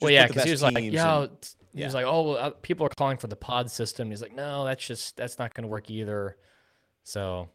Well, 0.00 0.10
yeah, 0.10 0.26
because 0.26 0.44
he 0.44 0.50
was 0.50 0.62
like, 0.62 0.78
yeah, 0.78 1.22
and- 1.22 1.54
he 1.72 1.80
yeah. 1.80 1.90
like, 1.90 2.06
oh, 2.06 2.22
well, 2.22 2.36
uh, 2.36 2.50
people 2.62 2.86
are 2.86 2.90
calling 2.98 3.16
for 3.16 3.28
the 3.28 3.36
pod 3.36 3.70
system. 3.70 4.10
He's 4.10 4.22
like, 4.22 4.34
no, 4.34 4.64
that's 4.64 4.84
just 4.84 5.16
that's 5.16 5.38
not 5.38 5.54
going 5.54 5.62
to 5.62 5.68
work 5.68 5.90
either. 5.90 6.36
So, 7.04 7.48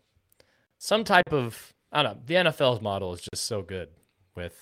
some 0.78 1.04
type 1.04 1.34
of 1.34 1.74
I 1.92 2.04
don't 2.04 2.16
know. 2.16 2.22
The 2.26 2.34
NFL's 2.36 2.82
model 2.82 3.14
is 3.14 3.22
just 3.22 3.46
so 3.46 3.62
good 3.62 3.90
with 4.36 4.56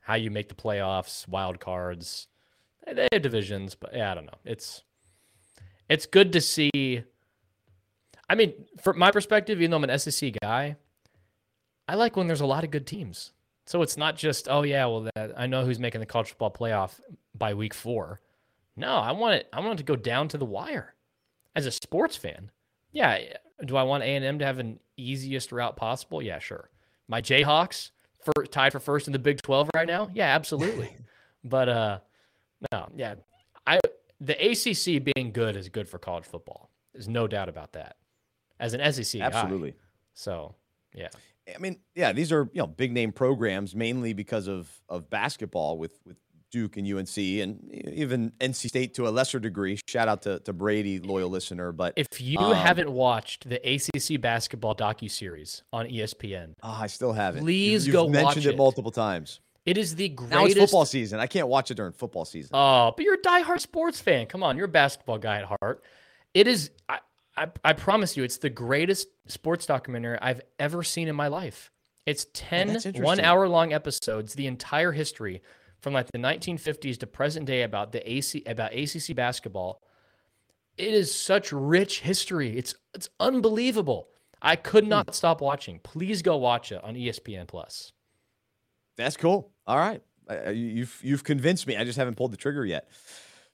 how 0.00 0.14
you 0.14 0.30
make 0.30 0.48
the 0.48 0.54
playoffs, 0.54 1.26
wild 1.26 1.60
cards. 1.60 2.28
They 2.86 3.08
have 3.12 3.22
divisions, 3.22 3.74
but 3.74 3.94
yeah, 3.94 4.12
I 4.12 4.14
don't 4.14 4.26
know. 4.26 4.38
It's 4.44 4.82
it's 5.88 6.06
good 6.06 6.32
to 6.32 6.40
see. 6.40 7.02
I 8.28 8.34
mean, 8.34 8.52
from 8.82 8.98
my 8.98 9.10
perspective, 9.10 9.60
even 9.60 9.70
though 9.70 9.76
I'm 9.78 9.84
an 9.84 9.98
SEC 9.98 10.34
guy, 10.42 10.76
I 11.86 11.94
like 11.94 12.16
when 12.16 12.26
there's 12.26 12.40
a 12.40 12.46
lot 12.46 12.64
of 12.64 12.70
good 12.70 12.86
teams. 12.86 13.32
So 13.66 13.82
it's 13.82 13.96
not 13.96 14.16
just, 14.16 14.48
oh 14.48 14.62
yeah, 14.62 14.84
well 14.86 15.08
that 15.14 15.32
I 15.36 15.46
know 15.46 15.64
who's 15.64 15.78
making 15.78 16.00
the 16.00 16.06
college 16.06 16.28
football 16.28 16.50
playoff 16.50 17.00
by 17.34 17.54
week 17.54 17.74
four. 17.74 18.20
No, 18.76 18.96
I 18.96 19.12
want 19.12 19.36
it. 19.36 19.48
I 19.52 19.60
want 19.60 19.74
it 19.74 19.78
to 19.78 19.84
go 19.84 19.96
down 19.96 20.28
to 20.28 20.38
the 20.38 20.44
wire. 20.44 20.94
As 21.54 21.66
a 21.66 21.70
sports 21.70 22.16
fan, 22.16 22.50
yeah. 22.92 23.18
Do 23.64 23.76
I 23.76 23.84
want 23.84 24.02
A 24.02 24.06
and 24.06 24.24
M 24.24 24.38
to 24.40 24.44
have 24.44 24.58
an 24.58 24.80
easiest 24.96 25.52
route 25.52 25.76
possible? 25.76 26.20
Yeah, 26.20 26.40
sure. 26.40 26.70
My 27.06 27.22
Jayhawks 27.22 27.90
for 28.24 28.44
tied 28.44 28.72
for 28.72 28.80
first 28.80 29.06
in 29.06 29.12
the 29.12 29.18
Big 29.18 29.40
Twelve 29.42 29.70
right 29.74 29.86
now. 29.86 30.10
Yeah, 30.12 30.34
absolutely. 30.34 30.96
but 31.44 31.68
uh, 31.68 31.98
no, 32.72 32.88
yeah. 32.96 33.14
I 33.66 33.78
the 34.20 34.34
ACC 34.34 35.04
being 35.14 35.32
good 35.32 35.56
is 35.56 35.68
good 35.68 35.88
for 35.88 35.98
college 35.98 36.24
football. 36.24 36.70
There's 36.92 37.08
no 37.08 37.28
doubt 37.28 37.48
about 37.48 37.72
that. 37.72 37.96
As 38.58 38.74
an 38.74 38.92
SEC 38.92 39.20
guy. 39.20 39.26
Absolutely. 39.26 39.74
So 40.14 40.54
yeah. 40.94 41.08
I 41.54 41.58
mean, 41.58 41.78
yeah, 41.94 42.12
these 42.12 42.32
are 42.32 42.48
you 42.52 42.62
know 42.62 42.66
big 42.66 42.92
name 42.92 43.12
programs 43.12 43.74
mainly 43.74 44.12
because 44.12 44.48
of 44.48 44.70
of 44.88 45.10
basketball 45.10 45.78
with 45.78 46.00
with 46.04 46.16
Duke 46.54 46.76
and 46.76 46.86
UNC 46.86 47.16
and 47.18 47.68
even 47.92 48.30
NC 48.38 48.68
State 48.68 48.94
to 48.94 49.08
a 49.08 49.10
lesser 49.10 49.40
degree. 49.40 49.76
Shout 49.88 50.06
out 50.06 50.22
to, 50.22 50.38
to 50.38 50.52
Brady, 50.52 51.00
loyal 51.00 51.28
listener. 51.28 51.72
But 51.72 51.94
If 51.96 52.20
you 52.20 52.38
Um, 52.38 52.54
haven't 52.54 52.92
watched 52.92 53.48
the 53.48 53.56
ACC 53.56 54.20
basketball 54.20 54.76
docu 54.76 55.10
series 55.10 55.64
on 55.72 55.86
ESPN, 55.88 56.52
Ah, 56.62 56.82
I 56.82 56.86
still 56.86 57.12
have 57.12 57.36
it. 57.36 57.40
Please 57.40 57.88
you've 57.88 57.92
go 57.92 58.04
mentioned 58.08 58.24
watch 58.26 58.46
it 58.46 58.50
it. 58.54 58.56
multiple 58.56 58.92
times. 58.92 59.40
It 59.66 59.76
is 59.76 59.96
the 59.96 60.10
greatest. 60.10 60.32
Now 60.32 60.44
it's 60.44 60.54
football 60.54 60.84
season. 60.84 61.18
I 61.18 61.26
can't 61.26 61.48
watch 61.48 61.72
it 61.72 61.74
during 61.74 61.92
football 61.92 62.24
season. 62.24 62.50
Oh, 62.54 62.92
but 62.96 63.04
you're 63.04 63.14
a 63.14 63.22
diehard 63.22 63.58
sports 63.60 63.98
fan. 64.00 64.26
Come 64.26 64.44
on, 64.44 64.56
you're 64.56 64.66
a 64.66 64.68
basketball 64.68 65.18
guy 65.18 65.38
at 65.38 65.46
heart. 65.60 65.82
It 66.34 66.46
is. 66.46 66.70
I, 66.88 67.00
I, 67.36 67.48
I 67.64 67.72
promise 67.72 68.16
you, 68.16 68.22
it's 68.22 68.36
the 68.38 68.50
greatest 68.50 69.08
sports 69.26 69.66
documentary 69.66 70.18
I've 70.22 70.42
ever 70.60 70.84
seen 70.84 71.08
in 71.08 71.16
my 71.16 71.26
life. 71.26 71.72
It's 72.06 72.26
10 72.34 72.78
one 72.98 73.18
hour 73.18 73.48
long 73.48 73.72
episodes, 73.72 74.34
the 74.34 74.46
entire 74.46 74.92
history 74.92 75.42
from 75.84 75.92
like 75.92 76.10
the 76.10 76.18
1950s 76.18 76.98
to 76.98 77.06
present 77.06 77.46
day 77.46 77.62
about 77.62 77.92
the 77.92 78.10
AC 78.10 78.42
about 78.46 78.74
ACC 78.74 79.14
basketball. 79.14 79.82
It 80.76 80.92
is 80.92 81.14
such 81.14 81.52
rich 81.52 82.00
history. 82.00 82.56
It's 82.56 82.74
it's 82.94 83.08
unbelievable. 83.20 84.08
I 84.42 84.56
could 84.56 84.88
not 84.88 85.06
hmm. 85.06 85.12
stop 85.12 85.40
watching. 85.40 85.78
Please 85.84 86.22
go 86.22 86.36
watch 86.38 86.72
it 86.72 86.82
on 86.82 86.94
ESPN 86.94 87.46
Plus. 87.46 87.92
That's 88.96 89.16
cool. 89.16 89.52
All 89.66 89.78
right, 89.78 90.02
uh, 90.28 90.50
you've 90.50 90.98
you've 91.02 91.22
convinced 91.22 91.66
me. 91.66 91.76
I 91.76 91.84
just 91.84 91.98
haven't 91.98 92.16
pulled 92.16 92.32
the 92.32 92.36
trigger 92.36 92.64
yet. 92.64 92.88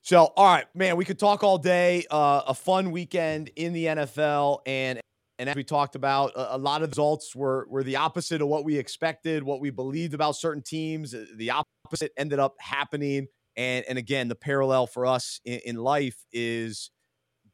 So, 0.02 0.32
all 0.34 0.46
right, 0.46 0.64
man, 0.74 0.96
we 0.96 1.04
could 1.04 1.18
talk 1.18 1.44
all 1.44 1.58
day. 1.58 2.06
Uh, 2.10 2.42
a 2.46 2.54
fun 2.54 2.90
weekend 2.90 3.50
in 3.56 3.74
the 3.74 3.84
NFL, 3.86 4.60
and 4.64 5.00
and 5.40 5.48
as 5.48 5.56
we 5.56 5.64
talked 5.64 5.96
about, 5.96 6.32
a, 6.36 6.56
a, 6.56 6.58
lot 6.58 6.82
of 6.82 6.90
results 6.90 7.34
were 7.34 7.66
were 7.70 7.82
the 7.82 7.96
opposite 7.96 8.42
of 8.42 8.48
what 8.48 8.62
we 8.62 8.76
expected, 8.76 9.42
what 9.42 9.58
we 9.58 9.70
believed 9.70 10.12
about 10.12 10.36
certain 10.36 10.62
teams. 10.62 11.14
Uh, 11.14 11.24
the 11.34 11.50
opposite 11.50 12.12
ended 12.18 12.38
up 12.38 12.56
happening, 12.60 13.26
and 13.56 13.86
and 13.88 13.96
again, 13.96 14.28
the 14.28 14.34
parallel 14.34 14.86
for 14.86 15.06
us 15.06 15.40
in, 15.46 15.60
in 15.64 15.76
life 15.76 16.26
is 16.30 16.90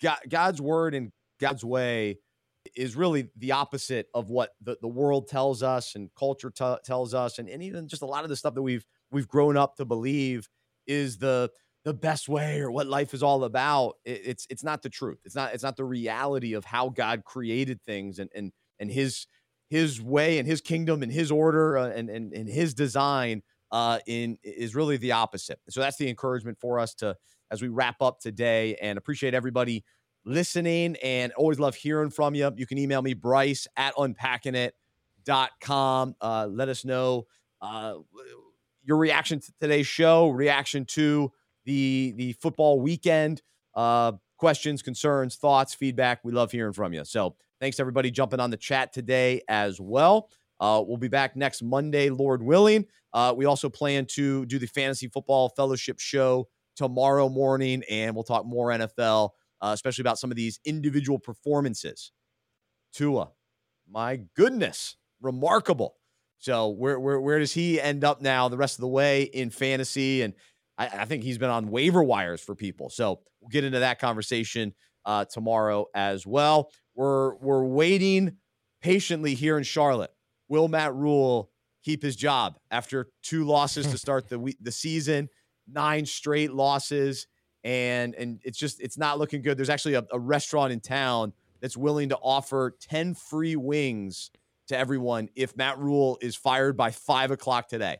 God, 0.02 0.18
God's 0.28 0.60
word 0.60 0.96
and 0.96 1.12
God's 1.40 1.64
way 1.64 2.18
is 2.74 2.96
really 2.96 3.28
the 3.36 3.52
opposite 3.52 4.08
of 4.12 4.30
what 4.30 4.50
the, 4.60 4.76
the 4.80 4.88
world 4.88 5.28
tells 5.28 5.62
us 5.62 5.94
and 5.94 6.10
culture 6.18 6.50
t- 6.50 6.76
tells 6.84 7.14
us 7.14 7.38
and, 7.38 7.48
and 7.48 7.62
even 7.62 7.86
just 7.86 8.02
a 8.02 8.06
lot 8.06 8.24
of 8.24 8.28
the 8.28 8.34
stuff 8.34 8.54
that 8.54 8.62
we've 8.62 8.84
we've 9.12 9.28
grown 9.28 9.56
up 9.56 9.76
to 9.76 9.84
believe 9.84 10.48
is 10.88 11.18
the 11.18 11.48
the 11.86 11.94
best 11.94 12.28
way 12.28 12.60
or 12.60 12.70
what 12.70 12.88
life 12.88 13.14
is 13.14 13.22
all 13.22 13.44
about 13.44 13.94
it, 14.04 14.20
it's 14.24 14.46
it's 14.50 14.64
not 14.64 14.82
the 14.82 14.90
truth 14.90 15.20
it's 15.24 15.36
not 15.36 15.54
it's 15.54 15.62
not 15.62 15.76
the 15.76 15.84
reality 15.84 16.52
of 16.52 16.64
how 16.64 16.88
god 16.88 17.24
created 17.24 17.80
things 17.80 18.18
and 18.18 18.28
and 18.34 18.50
and 18.80 18.90
his 18.90 19.28
his 19.70 20.02
way 20.02 20.38
and 20.38 20.48
his 20.48 20.60
kingdom 20.60 21.04
and 21.04 21.12
his 21.12 21.30
order 21.30 21.78
uh, 21.78 21.88
and, 21.90 22.10
and 22.10 22.32
and 22.32 22.48
his 22.48 22.74
design 22.74 23.40
uh 23.70 24.00
in 24.08 24.36
is 24.42 24.74
really 24.74 24.96
the 24.96 25.12
opposite 25.12 25.60
so 25.68 25.80
that's 25.80 25.96
the 25.96 26.08
encouragement 26.08 26.58
for 26.60 26.80
us 26.80 26.92
to 26.92 27.14
as 27.52 27.62
we 27.62 27.68
wrap 27.68 28.02
up 28.02 28.18
today 28.18 28.74
and 28.82 28.98
appreciate 28.98 29.32
everybody 29.32 29.84
listening 30.26 30.96
and 31.02 31.32
always 31.32 31.58
love 31.58 31.74
hearing 31.76 32.10
from 32.10 32.34
you. 32.34 32.52
You 32.56 32.66
can 32.66 32.76
email 32.78 33.00
me, 33.00 33.14
Bryce 33.14 33.66
at 33.76 33.94
unpackinit.com. 33.94 36.14
Uh, 36.20 36.46
let 36.50 36.68
us 36.68 36.84
know 36.84 37.26
uh, 37.62 37.94
your 38.84 38.98
reaction 38.98 39.40
to 39.40 39.50
today's 39.60 39.86
show, 39.86 40.28
reaction 40.30 40.84
to 40.86 41.30
the, 41.66 42.14
the 42.16 42.32
football 42.34 42.80
weekend, 42.80 43.42
uh, 43.74 44.12
questions, 44.38 44.80
concerns, 44.80 45.36
thoughts, 45.36 45.74
feedback. 45.74 46.20
We 46.24 46.32
love 46.32 46.50
hearing 46.50 46.72
from 46.72 46.94
you. 46.94 47.04
So 47.04 47.36
thanks 47.60 47.78
everybody 47.78 48.10
jumping 48.10 48.40
on 48.40 48.50
the 48.50 48.56
chat 48.56 48.92
today 48.94 49.42
as 49.48 49.78
well. 49.78 50.30
Uh, 50.58 50.82
we'll 50.86 50.96
be 50.96 51.08
back 51.08 51.36
next 51.36 51.62
Monday, 51.62 52.08
Lord 52.08 52.42
willing. 52.42 52.86
Uh, 53.12 53.34
we 53.36 53.44
also 53.44 53.68
plan 53.68 54.06
to 54.06 54.46
do 54.46 54.58
the 54.58 54.66
Fantasy 54.66 55.08
Football 55.08 55.50
Fellowship 55.50 56.00
show 56.00 56.48
tomorrow 56.76 57.28
morning, 57.28 57.82
and 57.90 58.14
we'll 58.14 58.24
talk 58.24 58.46
more 58.46 58.68
NFL 58.68 59.30
uh, 59.60 59.70
especially 59.72 60.02
about 60.02 60.18
some 60.18 60.30
of 60.30 60.36
these 60.36 60.60
individual 60.64 61.18
performances. 61.18 62.12
Tua, 62.92 63.30
my 63.90 64.20
goodness, 64.34 64.96
remarkable. 65.20 65.96
So 66.38 66.68
where 66.68 67.00
where 67.00 67.20
where 67.20 67.38
does 67.38 67.54
he 67.54 67.80
end 67.80 68.04
up 68.04 68.20
now 68.20 68.48
the 68.48 68.56
rest 68.56 68.76
of 68.76 68.82
the 68.82 68.88
way 68.88 69.22
in 69.22 69.50
fantasy? 69.50 70.22
And 70.22 70.34
I, 70.78 70.86
I 70.86 71.04
think 71.04 71.22
he's 71.22 71.38
been 71.38 71.50
on 71.50 71.70
waiver 71.70 72.02
wires 72.02 72.40
for 72.40 72.54
people. 72.54 72.90
So 72.90 73.20
we'll 73.40 73.50
get 73.50 73.64
into 73.64 73.80
that 73.80 73.98
conversation 73.98 74.74
uh, 75.04 75.24
tomorrow 75.24 75.86
as 75.94 76.26
well. 76.26 76.70
We're 76.94 77.36
we're 77.36 77.64
waiting 77.64 78.36
patiently 78.80 79.34
here 79.34 79.58
in 79.58 79.64
Charlotte. 79.64 80.10
Will 80.48 80.68
Matt 80.68 80.94
Rhule 80.94 81.50
keep 81.84 82.02
his 82.02 82.16
job 82.16 82.58
after 82.70 83.08
two 83.22 83.44
losses 83.44 83.86
to 83.88 83.98
start 83.98 84.28
the 84.28 84.54
the 84.60 84.72
season, 84.72 85.28
nine 85.68 86.06
straight 86.06 86.52
losses? 86.52 87.26
and 87.66 88.14
and 88.14 88.40
it's 88.44 88.56
just 88.56 88.80
it's 88.80 88.96
not 88.96 89.18
looking 89.18 89.42
good. 89.42 89.58
There's 89.58 89.68
actually 89.68 89.94
a, 89.94 90.04
a 90.12 90.18
restaurant 90.18 90.72
in 90.72 90.78
town 90.78 91.32
that's 91.60 91.76
willing 91.76 92.10
to 92.10 92.16
offer 92.16 92.76
10 92.80 93.14
free 93.14 93.56
wings 93.56 94.30
to 94.68 94.78
everyone 94.78 95.28
if 95.34 95.56
Matt 95.56 95.78
Rhule 95.78 96.16
is 96.20 96.36
fired 96.36 96.76
by 96.76 96.92
five 96.92 97.32
o'clock 97.32 97.68
today. 97.68 97.96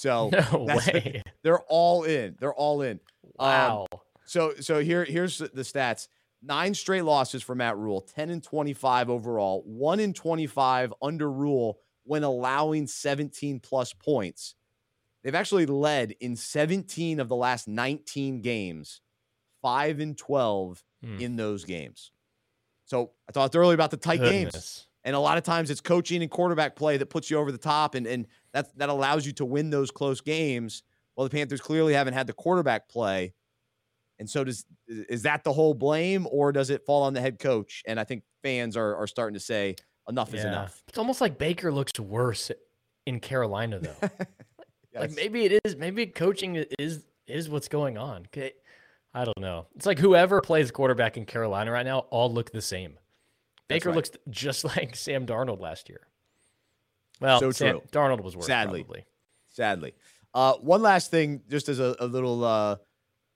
So 0.00 0.30
no 0.52 0.64
way. 0.64 1.22
they're 1.42 1.60
all 1.68 2.04
in. 2.04 2.34
They're 2.40 2.54
all 2.54 2.80
in. 2.80 3.00
Um, 3.38 3.48
wow. 3.48 3.86
Um, 3.92 3.98
so 4.24 4.54
so 4.58 4.80
here 4.80 5.04
here's 5.04 5.38
the 5.38 5.48
stats. 5.62 6.08
Nine 6.42 6.72
straight 6.72 7.02
losses 7.04 7.42
for 7.42 7.54
Matt 7.54 7.76
Rhule, 7.76 8.00
10 8.00 8.30
and 8.30 8.42
25 8.42 9.10
overall, 9.10 9.62
1 9.66 10.00
in 10.00 10.14
25 10.14 10.94
under 11.02 11.30
Rhule 11.30 11.78
when 12.04 12.22
allowing 12.24 12.86
17 12.86 13.60
plus 13.60 13.92
points. 13.92 14.54
They've 15.22 15.34
actually 15.34 15.66
led 15.66 16.12
in 16.12 16.34
17 16.34 17.20
of 17.20 17.28
the 17.28 17.36
last 17.36 17.68
19 17.68 18.40
games, 18.40 19.02
5 19.60 20.00
and 20.00 20.16
12 20.16 20.82
hmm. 21.04 21.20
in 21.20 21.36
those 21.36 21.66
games. 21.66 22.10
So 22.86 23.10
I 23.28 23.32
talked 23.32 23.54
earlier 23.54 23.74
about 23.74 23.90
the 23.90 23.98
tight 23.98 24.20
Goodness. 24.20 24.52
games. 24.54 24.86
And 25.04 25.16
a 25.16 25.20
lot 25.20 25.36
of 25.36 25.44
times 25.44 25.70
it's 25.70 25.80
coaching 25.80 26.22
and 26.22 26.30
quarterback 26.30 26.74
play 26.74 26.96
that 26.96 27.06
puts 27.06 27.30
you 27.30 27.38
over 27.38 27.52
the 27.52 27.58
top 27.58 27.94
and, 27.94 28.06
and 28.06 28.26
that, 28.52 28.76
that 28.78 28.88
allows 28.88 29.26
you 29.26 29.32
to 29.34 29.44
win 29.44 29.70
those 29.70 29.90
close 29.90 30.20
games. 30.20 30.82
Well, 31.16 31.24
the 31.24 31.30
Panthers 31.30 31.60
clearly 31.60 31.94
haven't 31.94 32.14
had 32.14 32.26
the 32.26 32.32
quarterback 32.32 32.88
play. 32.88 33.34
And 34.18 34.28
so 34.28 34.44
does 34.44 34.66
is 34.86 35.22
that 35.22 35.44
the 35.44 35.52
whole 35.52 35.72
blame 35.72 36.26
or 36.30 36.52
does 36.52 36.68
it 36.68 36.84
fall 36.84 37.04
on 37.04 37.14
the 37.14 37.20
head 37.22 37.38
coach? 37.38 37.82
And 37.86 37.98
I 37.98 38.04
think 38.04 38.22
fans 38.42 38.76
are, 38.76 38.94
are 38.96 39.06
starting 39.06 39.34
to 39.34 39.40
say 39.40 39.76
enough 40.08 40.30
yeah. 40.32 40.38
is 40.38 40.44
enough. 40.44 40.82
It's 40.88 40.98
almost 40.98 41.22
like 41.22 41.38
Baker 41.38 41.72
looks 41.72 41.98
worse 41.98 42.50
in 43.06 43.20
Carolina 43.20 43.80
though. 43.80 44.08
Yes. 44.92 45.02
Like 45.02 45.12
maybe 45.12 45.44
it 45.44 45.60
is. 45.64 45.76
Maybe 45.76 46.06
coaching 46.06 46.64
is 46.78 47.04
is 47.28 47.48
what's 47.48 47.68
going 47.68 47.96
on. 47.96 48.26
I 49.14 49.24
don't 49.24 49.38
know. 49.38 49.66
It's 49.76 49.86
like 49.86 49.98
whoever 49.98 50.40
plays 50.40 50.70
quarterback 50.70 51.16
in 51.16 51.26
Carolina 51.26 51.70
right 51.70 51.86
now 51.86 52.00
all 52.10 52.32
look 52.32 52.50
the 52.50 52.60
same. 52.60 52.98
Baker 53.68 53.90
right. 53.90 53.96
looks 53.96 54.10
just 54.28 54.64
like 54.76 54.96
Sam 54.96 55.26
Darnold 55.26 55.60
last 55.60 55.88
year. 55.88 56.06
Well, 57.20 57.40
so 57.40 57.50
Sam, 57.50 57.80
true. 57.80 57.82
Darnold 57.92 58.22
was 58.22 58.36
worse. 58.36 58.46
Sadly, 58.46 58.82
probably. 58.82 59.04
sadly. 59.48 59.94
Uh, 60.32 60.54
one 60.54 60.82
last 60.82 61.10
thing, 61.10 61.42
just 61.48 61.68
as 61.68 61.80
a, 61.80 61.96
a 62.00 62.06
little 62.06 62.44
uh, 62.44 62.76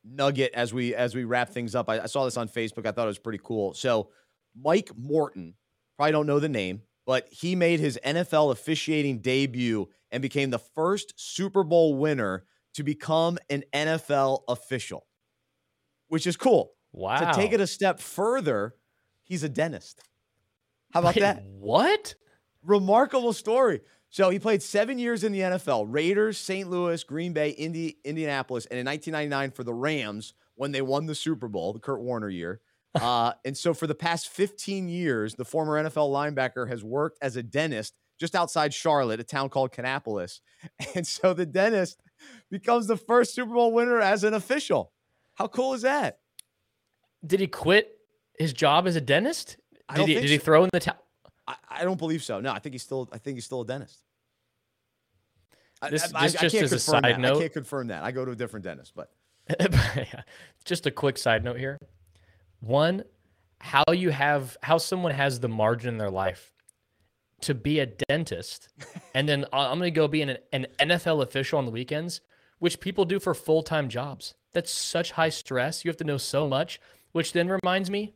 nugget 0.04 0.52
as 0.54 0.72
we 0.72 0.94
as 0.94 1.14
we 1.14 1.24
wrap 1.24 1.50
things 1.50 1.74
up. 1.74 1.88
I, 1.88 2.00
I 2.00 2.06
saw 2.06 2.24
this 2.24 2.36
on 2.36 2.48
Facebook. 2.48 2.86
I 2.86 2.92
thought 2.92 3.04
it 3.04 3.08
was 3.08 3.18
pretty 3.18 3.40
cool. 3.42 3.74
So, 3.74 4.10
Mike 4.58 4.90
Morton, 4.96 5.54
probably 5.96 6.12
don't 6.12 6.26
know 6.26 6.38
the 6.38 6.48
name, 6.48 6.82
but 7.06 7.28
he 7.30 7.56
made 7.56 7.80
his 7.80 7.98
NFL 8.04 8.52
officiating 8.52 9.18
debut 9.18 9.88
and 10.10 10.22
became 10.22 10.50
the 10.50 10.58
first 10.58 11.14
Super 11.16 11.64
Bowl 11.64 11.96
winner 11.96 12.44
to 12.74 12.82
become 12.82 13.38
an 13.50 13.64
NFL 13.72 14.42
official, 14.48 15.06
which 16.08 16.26
is 16.26 16.36
cool. 16.36 16.72
Wow. 16.92 17.32
To 17.32 17.36
take 17.36 17.52
it 17.52 17.60
a 17.60 17.66
step 17.66 17.98
further, 17.98 18.74
he's 19.24 19.42
a 19.42 19.48
dentist. 19.48 20.00
How 20.92 21.00
about 21.00 21.16
Wait, 21.16 21.20
that? 21.22 21.42
What? 21.44 22.14
Remarkable 22.64 23.32
story. 23.32 23.80
So 24.10 24.30
he 24.30 24.38
played 24.38 24.62
seven 24.62 24.98
years 24.98 25.24
in 25.24 25.32
the 25.32 25.40
NFL 25.40 25.86
Raiders, 25.88 26.38
St. 26.38 26.70
Louis, 26.70 27.02
Green 27.02 27.32
Bay, 27.32 27.50
Indi- 27.50 27.98
Indianapolis, 28.04 28.66
and 28.66 28.78
in 28.78 28.86
1999 28.86 29.50
for 29.50 29.64
the 29.64 29.74
Rams 29.74 30.34
when 30.54 30.70
they 30.70 30.82
won 30.82 31.06
the 31.06 31.14
Super 31.14 31.48
Bowl, 31.48 31.72
the 31.72 31.80
Kurt 31.80 32.00
Warner 32.00 32.28
year. 32.28 32.60
Uh, 32.94 33.32
and 33.44 33.58
so 33.58 33.74
for 33.74 33.88
the 33.88 33.94
past 33.94 34.28
15 34.28 34.88
years, 34.88 35.34
the 35.34 35.44
former 35.44 35.82
NFL 35.82 36.12
linebacker 36.12 36.68
has 36.68 36.84
worked 36.84 37.18
as 37.20 37.34
a 37.34 37.42
dentist 37.42 37.92
just 38.20 38.36
outside 38.36 38.72
Charlotte, 38.72 39.18
a 39.18 39.24
town 39.24 39.48
called 39.48 39.72
Kannapolis. 39.72 40.38
And 40.94 41.04
so 41.04 41.34
the 41.34 41.44
dentist 41.44 42.00
becomes 42.52 42.86
the 42.86 42.96
first 42.96 43.34
Super 43.34 43.52
Bowl 43.52 43.72
winner 43.72 44.00
as 44.00 44.22
an 44.22 44.32
official. 44.32 44.92
How 45.34 45.48
cool 45.48 45.74
is 45.74 45.82
that? 45.82 46.20
Did 47.26 47.40
he 47.40 47.48
quit 47.48 47.98
his 48.38 48.52
job 48.52 48.86
as 48.86 48.94
a 48.94 49.00
dentist? 49.00 49.56
Did, 49.94 50.06
he, 50.06 50.14
did 50.14 50.22
so. 50.22 50.28
he 50.28 50.38
throw 50.38 50.62
in 50.62 50.70
the 50.72 50.78
towel? 50.78 51.03
I, 51.46 51.56
I, 51.68 51.84
don't 51.84 51.98
believe 51.98 52.22
so. 52.22 52.40
No, 52.40 52.52
I 52.52 52.58
think 52.58 52.74
he's 52.74 52.82
still. 52.82 53.08
I 53.12 53.18
think 53.18 53.36
he's 53.36 53.44
still 53.44 53.62
a 53.62 53.66
dentist. 53.66 54.00
This, 55.90 56.12
I, 56.14 56.28
this 56.28 56.40
just 56.40 56.54
as 56.54 56.72
a 56.72 56.78
side 56.78 57.04
that. 57.04 57.20
note. 57.20 57.36
I 57.36 57.40
can't 57.40 57.52
confirm 57.52 57.88
that. 57.88 58.02
I 58.02 58.12
go 58.12 58.24
to 58.24 58.30
a 58.30 58.36
different 58.36 58.64
dentist, 58.64 58.94
but 58.94 59.10
just 60.64 60.86
a 60.86 60.90
quick 60.90 61.18
side 61.18 61.44
note 61.44 61.58
here. 61.58 61.78
One, 62.60 63.04
how 63.60 63.84
you 63.92 64.10
have 64.10 64.56
how 64.62 64.78
someone 64.78 65.12
has 65.12 65.40
the 65.40 65.48
margin 65.48 65.90
in 65.90 65.98
their 65.98 66.10
life 66.10 66.52
to 67.42 67.54
be 67.54 67.80
a 67.80 67.86
dentist, 68.08 68.68
and 69.14 69.28
then 69.28 69.44
uh, 69.52 69.70
I'm 69.70 69.78
going 69.78 69.92
to 69.92 69.96
go 69.96 70.08
be 70.08 70.22
an, 70.22 70.38
an 70.52 70.66
NFL 70.80 71.22
official 71.22 71.58
on 71.58 71.66
the 71.66 71.70
weekends, 71.70 72.20
which 72.58 72.80
people 72.80 73.04
do 73.04 73.20
for 73.20 73.34
full 73.34 73.62
time 73.62 73.88
jobs. 73.88 74.34
That's 74.52 74.70
such 74.70 75.12
high 75.12 75.30
stress. 75.30 75.84
You 75.84 75.90
have 75.90 75.96
to 75.98 76.04
know 76.04 76.16
so 76.16 76.48
much, 76.48 76.80
which 77.12 77.32
then 77.32 77.48
reminds 77.48 77.90
me 77.90 78.14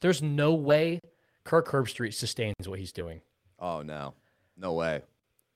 there's 0.00 0.22
no 0.22 0.54
way 0.54 1.00
Kirk 1.44 1.68
Herbstreit 1.68 2.14
sustains 2.14 2.68
what 2.68 2.78
he's 2.78 2.92
doing. 2.92 3.20
Oh, 3.58 3.82
no. 3.82 4.14
No 4.56 4.72
way. 4.74 5.02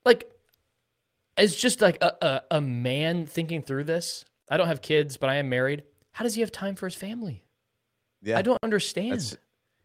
Like, 0.05 0.29
It's 1.37 1.55
just 1.55 1.81
like 1.81 1.97
a, 2.01 2.13
a, 2.21 2.57
a 2.57 2.61
man 2.61 3.25
thinking 3.25 3.61
through 3.61 3.85
this. 3.85 4.25
I 4.49 4.57
don't 4.57 4.67
have 4.67 4.81
kids, 4.81 5.17
but 5.17 5.29
I 5.29 5.35
am 5.35 5.49
married. 5.49 5.83
How 6.13 6.23
does 6.23 6.35
he 6.35 6.41
have 6.41 6.51
time 6.51 6.75
for 6.75 6.87
his 6.87 6.95
family? 6.95 7.43
Yeah, 8.23 8.37
I 8.39 8.41
don't 8.41 8.59
understand. 8.63 9.13
It's, 9.13 9.37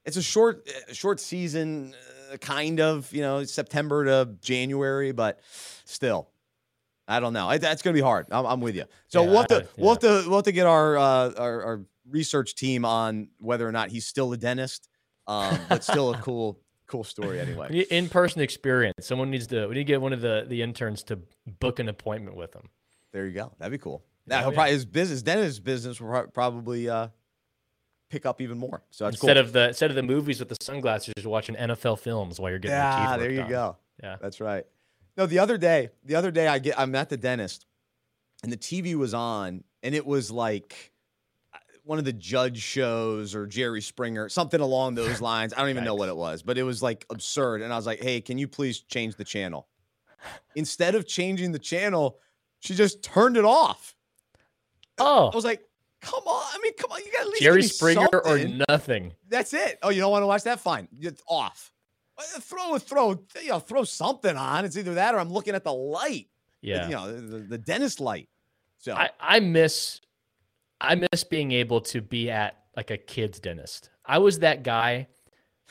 it's 0.05 0.17
a 0.17 0.23
short, 0.23 0.67
short 0.93 1.21
season, 1.21 1.95
uh, 2.33 2.37
kind 2.39 2.81
of. 2.81 3.13
You 3.13 3.21
know, 3.21 3.45
September 3.45 4.05
to 4.07 4.31
January, 4.41 5.13
but 5.13 5.41
still, 5.85 6.31
I 7.07 7.21
don't 7.21 7.33
know. 7.35 7.49
I, 7.49 7.59
that's 7.59 7.83
going 7.83 7.95
to 7.95 7.99
be 7.99 8.03
hard. 8.05 8.27
I'm, 8.31 8.47
I'm, 8.47 8.61
with 8.61 8.75
you. 8.77 8.85
So 9.09 9.23
Yeah, 9.23 9.29
we'll 9.29 9.39
have 9.39 9.49
to 9.49 9.57
I- 9.63 9.67
we'll 9.77 9.91
have 9.91 9.99
to 10.01 10.25
we'll 10.27 10.39
have 10.39 10.45
to 10.45 10.53
get 10.53 10.67
our, 10.67 10.97
uh, 10.97 11.33
our 11.37 11.63
our 11.65 11.81
research 12.09 12.55
team 12.55 12.85
on 12.85 13.29
whether 13.39 13.69
or 13.69 13.73
not 13.73 13.91
he's 13.91 14.07
still 14.07 14.33
a 14.33 14.37
dentist. 14.37 14.89
Um, 15.33 15.59
but 15.69 15.85
still 15.85 16.13
a 16.15 16.19
cool 16.23 16.59
cool 16.87 17.05
story 17.05 17.41
anyway. 17.41 17.87
in 17.91 18.09
person 18.09 18.43
experience. 18.43 19.07
Someone 19.07 19.31
needs 19.31 19.47
to. 19.49 19.67
We 19.67 19.75
need 19.75 19.81
to 19.81 19.85
get 19.85 20.01
one 20.01 20.13
of 20.13 20.21
the 20.21 20.45
the 20.47 20.63
interns 20.63 21.03
to 21.05 21.19
book 21.61 21.79
an 21.79 21.89
appointment 21.89 22.37
with 22.37 22.55
him. 22.55 22.69
There 23.13 23.27
you 23.27 23.33
go. 23.33 23.53
That'd 23.59 23.73
be 23.73 23.79
cool. 23.79 24.03
Now 24.27 24.37
Oh, 24.37 24.41
he'll 24.43 24.51
yeah. 24.51 24.55
probably 24.57 24.73
his 24.73 24.85
business 24.85 25.23
dentist 25.23 25.65
business 25.65 26.01
will 26.01 26.27
probably 26.33 26.89
uh, 26.89 27.09
pick 28.11 28.27
up 28.27 28.41
even 28.41 28.59
more. 28.59 28.83
So 28.91 29.05
that's 29.05 29.17
instead 29.17 29.37
cool. 29.37 29.45
of 29.45 29.53
the 29.53 29.69
instead 29.69 29.91
of 29.91 29.97
the 29.97 30.03
movies 30.03 30.39
with 30.39 30.49
the 30.49 30.57
sunglasses, 30.61 31.15
you're 31.17 31.31
watching 31.31 31.55
NFL 31.57 31.99
films 31.99 32.39
while 32.39 32.51
you're 32.51 32.59
getting 32.59 32.77
your 32.77 32.85
teeth 32.91 33.11
yeah, 33.11 33.17
there 33.17 33.31
you 33.33 33.43
on. 33.43 33.49
go. 33.49 33.77
Yeah. 34.03 34.17
That's 34.21 34.41
right. 34.41 34.65
No, 35.17 35.27
the 35.27 35.39
other 35.41 35.59
day, 35.59 35.91
the 36.05 36.15
other 36.15 36.31
day 36.31 36.47
I 36.49 36.59
get 36.59 36.79
I'm 36.79 36.95
at 36.95 37.09
the 37.09 37.17
dentist 37.17 37.67
and 38.43 38.53
the 38.53 38.57
TV 38.57 38.95
was 38.95 39.13
on 39.15 39.65
and 39.83 39.95
it 39.95 40.07
was 40.07 40.31
like 40.31 40.92
one 41.85 41.99
of 41.99 42.05
the 42.05 42.13
judge 42.13 42.61
shows 42.61 43.35
or 43.35 43.47
Jerry 43.47 43.81
Springer, 43.81 44.29
something 44.29 44.61
along 44.61 44.95
those 44.95 45.21
lines. 45.21 45.53
I 45.55 45.61
don't 45.61 45.71
even 45.71 45.85
know 45.85 45.95
what 45.95 46.09
it 46.09 46.17
was, 46.17 46.43
but 46.43 46.57
it 46.59 46.63
was 46.63 46.83
like 46.83 47.05
absurd. 47.11 47.63
And 47.63 47.73
I 47.73 47.77
was 47.77 47.87
like, 47.87 48.01
hey, 48.03 48.21
can 48.21 48.39
you 48.39 48.47
please 48.49 48.81
change 48.81 49.17
the 49.17 49.25
channel? 49.25 49.69
Instead 50.55 50.95
of 50.95 51.07
changing 51.07 51.51
the 51.53 51.59
channel, 51.59 52.19
she 52.61 52.75
just 52.75 53.03
turned 53.03 53.37
it 53.37 53.45
off. 53.45 53.95
Oh, 54.99 55.29
I 55.29 55.35
was 55.35 55.45
like, 55.45 55.65
come 56.01 56.23
on. 56.27 56.45
I 56.55 56.59
mean, 56.63 56.73
come 56.79 56.93
on. 56.93 57.01
You 57.05 57.11
got 57.11 57.23
at 57.23 57.29
least 57.29 57.43
Jerry 57.43 57.63
Springer 57.65 58.09
something. 58.13 58.61
or 58.61 58.65
nothing. 58.69 59.13
That's 59.29 59.53
it. 59.53 59.79
Oh, 59.83 59.89
you 59.91 60.01
don't 60.01 60.13
want 60.13 60.23
to 60.23 60.27
watch 60.29 60.45
that? 60.45 60.61
Fine. 60.61 60.89
It's 61.01 61.23
off. 61.27 61.73
Uh, 62.19 62.23
Throw 62.41 62.79
throw 62.79 63.25
you 63.43 63.49
know, 63.49 63.59
throw 63.59 63.85
something 63.85 64.37
on. 64.37 64.65
It's 64.65 64.77
either 64.77 64.95
that 64.95 65.15
or 65.15 65.19
I'm 65.19 65.33
looking 65.33 65.55
at 65.55 65.65
the 65.65 65.73
light. 65.73 66.29
Yeah. 66.61 66.87
You 66.87 66.95
know, 66.95 67.13
the, 67.21 67.39
the 67.39 67.59
dentist 67.59 68.01
light. 68.01 68.29
So 68.79 68.95
I, 68.95 69.11
I 69.19 69.41
miss 69.41 70.01
I 70.83 70.97
miss 70.97 71.25
being 71.25 71.53
able 71.53 71.81
to 71.83 72.01
be 72.01 72.31
at 72.31 72.57
like 72.77 72.91
a 72.91 72.99
kid's 72.99 73.39
dentist. 73.39 73.91
I 74.05 74.19
was 74.19 74.41
that 74.41 74.63
guy 74.63 75.09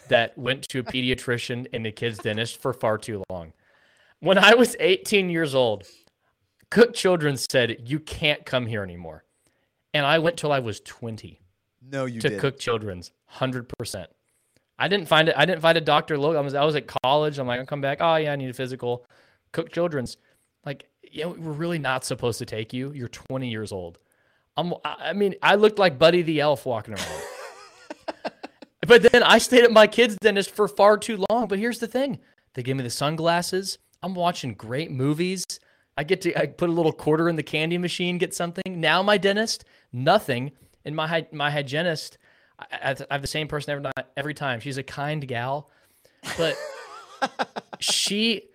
that 0.07 0.38
went 0.38 0.63
to 0.69 0.79
a 0.79 0.83
pediatrician 0.83 1.67
and 1.73 1.85
a 1.85 1.91
kid's 1.91 2.17
dentist 2.17 2.61
for 2.61 2.73
far 2.73 2.97
too 2.97 3.23
long. 3.29 3.53
When 4.19 4.38
I 4.38 4.55
was 4.55 4.75
18 4.79 5.29
years 5.29 5.53
old, 5.53 5.83
Cook 6.69 6.93
Children 6.93 7.38
said 7.38 7.77
you 7.85 7.99
can't 7.99 8.45
come 8.45 8.65
here 8.65 8.83
anymore. 8.83 9.25
And 9.93 10.05
I 10.05 10.19
went 10.19 10.38
till 10.38 10.51
I 10.51 10.59
was 10.59 10.79
20 10.79 11.41
no, 11.81 12.05
you 12.05 12.21
to 12.21 12.29
did. 12.29 12.39
Cook 12.39 12.59
Children's, 12.59 13.11
100%. 13.33 14.05
I 14.79 14.88
didn't 14.88 15.07
find 15.07 15.29
it. 15.29 15.35
I 15.38 15.45
didn't 15.45 15.61
find 15.61 15.77
a 15.77 15.81
doctor. 15.81 16.17
Look, 16.17 16.35
I 16.35 16.41
was, 16.41 16.53
I 16.53 16.63
was 16.63 16.75
at 16.75 16.88
college. 17.03 17.38
I'm 17.38 17.47
like, 17.47 17.59
I'll 17.59 17.65
come 17.65 17.81
back. 17.81 17.97
Oh, 18.01 18.15
yeah, 18.15 18.33
I 18.33 18.35
need 18.35 18.49
a 18.49 18.53
physical. 18.53 19.05
Cook 19.51 19.71
Children's. 19.71 20.17
Like, 20.65 20.88
yeah, 21.11 21.25
we're 21.25 21.51
really 21.51 21.79
not 21.79 22.05
supposed 22.05 22.39
to 22.39 22.45
take 22.45 22.73
you. 22.73 22.91
You're 22.93 23.09
20 23.09 23.49
years 23.49 23.71
old. 23.71 23.99
I'm, 24.57 24.73
I 24.84 25.14
mean, 25.14 25.36
I 25.41 25.56
looked 25.56 25.80
like 25.80 25.98
Buddy 25.98 26.22
the 26.22 26.41
Elf 26.41 26.65
walking 26.65 26.94
around. 26.94 27.22
but 28.88 29.11
then 29.11 29.23
I 29.23 29.38
stayed 29.38 29.64
at 29.64 29.72
my 29.72 29.88
kid's 29.88 30.18
dentist 30.18 30.52
for 30.52 30.68
far 30.68 30.98
too 30.98 31.23
long. 31.30 31.48
But 31.48 31.60
here's 31.60 31.80
the 31.80 31.88
thing 31.88 32.19
they 32.53 32.64
gave 32.64 32.76
me 32.76 32.84
the 32.84 32.90
sunglasses. 32.90 33.78
I'm 34.03 34.15
watching 34.15 34.53
great 34.53 34.91
movies. 34.91 35.45
I 35.98 36.03
get 36.03 36.22
to 36.22 36.40
I 36.40 36.48
put 36.48 36.69
a 36.69 36.73
little 36.73 36.91
quarter 36.91 37.30
in 37.30 37.36
the 37.36 37.44
candy 37.44 37.78
machine, 37.78 38.18
get 38.18 38.34
something. 38.34 38.64
Now 38.68 39.03
my 39.03 39.18
dentist, 39.18 39.65
nothing. 39.94 40.52
And 40.84 40.95
my 40.95 41.26
my 41.32 41.52
hygienist, 41.52 42.18
I, 42.60 42.65
I 42.84 42.95
I 43.10 43.14
have 43.14 43.22
the 43.22 43.28
same 43.28 43.48
person 43.48 43.72
every 43.72 43.91
every 44.18 44.34
time. 44.34 44.60
She's 44.60 44.78
a 44.78 44.84
kind 44.84 45.26
gal, 45.28 45.69
but 46.38 46.57
she 47.80 48.49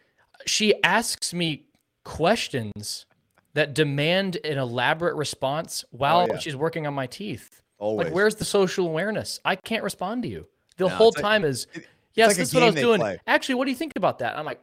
she 0.47 0.75
asks 0.83 1.33
me 1.33 1.67
questions 2.05 3.07
that 3.57 3.73
demand 3.75 4.37
an 4.45 4.59
elaborate 4.59 5.15
response 5.17 5.83
while 5.91 6.19
oh, 6.21 6.27
yeah. 6.35 6.39
she's 6.39 6.55
working 6.55 6.87
on 6.87 6.93
my 6.93 7.07
teeth. 7.07 7.63
Always. 7.79 8.07
Like, 8.07 8.15
where's 8.15 8.35
the 8.37 8.45
social 8.45 8.87
awareness? 8.87 9.41
I 9.47 9.57
can't 9.57 9.83
respond 9.83 10.23
to 10.25 10.29
you. 10.29 10.47
The 10.77 10.85
No, 10.89 10.91
whole 10.91 11.09
it's 11.09 11.17
like- 11.17 11.23
time 11.23 11.45
is, 11.45 11.67
it- 11.73 11.87
yes, 12.15 12.29
like 12.29 12.37
this 12.37 12.49
is 12.51 12.55
what 12.55 12.63
I 12.63 12.67
was 12.67 12.75
doing. 12.75 13.01
play. 13.01 13.19
Actually, 13.27 13.55
what 13.57 13.65
do 13.65 13.71
you 13.71 13.77
think 13.77 13.93
about 13.97 14.19
that? 14.19 14.39
I'm 14.39 14.45
like, 14.45 14.61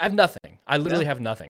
I 0.00 0.04
have 0.04 0.14
nothing. 0.14 0.58
I 0.66 0.78
literally 0.78 1.04
have 1.06 1.20
nothing. 1.20 1.48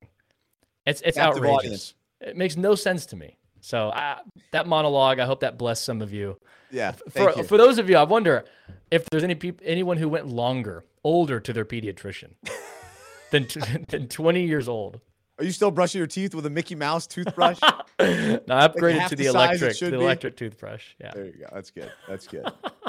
It's 0.86 1.01
it's 1.02 1.16
Captive 1.16 1.43
outrageous. 1.44 1.59
audience. 1.65 1.94
It 2.20 2.36
makes 2.36 2.56
no 2.56 2.74
sense 2.74 3.06
to 3.06 3.16
me. 3.16 3.36
So 3.61 3.90
I, 3.94 4.20
that 4.52 4.66
monologue, 4.66 5.19
I 5.19 5.27
hope 5.27 5.40
that 5.40 5.56
blessed 5.59 5.85
some 5.85 6.02
of 6.02 6.12
you. 6.12 6.39
yeah. 6.70 6.93
For 7.11 7.32
you. 7.36 7.43
for 7.44 7.56
those 7.59 7.78
of 7.78 7.89
you, 7.89 7.97
I 7.97 8.05
wonder 8.05 8.44
if 8.90 9.05
there's 9.11 9.24
any 9.24 9.35
peop 9.35 9.61
anyone 9.65 9.97
who 9.97 10.09
went 10.09 10.27
longer, 10.28 10.85
older 11.02 11.40
to 11.40 11.52
their 11.52 11.65
pediatrician 11.65 12.32
than 13.31 13.47
t- 13.47 13.61
than 13.89 14.09
20 14.09 14.44
years 14.44 14.66
old. 14.69 15.01
Are 15.39 15.44
you 15.44 15.51
still 15.51 15.70
brushing 15.70 15.98
your 15.98 16.06
teeth 16.06 16.35
with 16.35 16.47
a 16.47 16.51
Mickey 16.51 16.74
Mouse 16.74 17.06
toothbrush? 17.06 17.59
No, 18.01 18.56
I 18.56 18.66
upgraded 18.69 18.98
half 18.98 19.11
to 19.11 19.16
the 19.16 19.24
the 19.24 19.31
electric, 19.31 19.78
the 19.78 19.90
be? 19.93 19.97
electric 19.97 20.36
toothbrush. 20.36 20.85
Yeah. 21.01 21.12
there 21.15 21.27
you 21.27 21.32
go. 21.32 21.47
That's 21.52 21.70
good. 21.70 21.93
That's 22.09 22.27
good. 22.27 22.44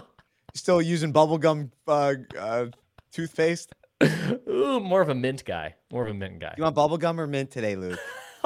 Still 0.55 0.81
using 0.81 1.13
bubblegum 1.13 1.69
uh, 1.87 2.15
uh, 2.37 2.65
toothpaste? 3.11 3.71
Ooh, 4.49 4.79
more 4.79 5.01
of 5.01 5.09
a 5.09 5.15
mint 5.15 5.45
guy. 5.45 5.75
More 5.91 6.03
of 6.05 6.09
a 6.09 6.13
mint 6.15 6.39
guy. 6.39 6.55
You 6.57 6.63
want 6.63 6.75
bubblegum 6.75 7.19
or 7.19 7.27
mint 7.27 7.51
today, 7.51 7.75
Luke? 7.75 7.99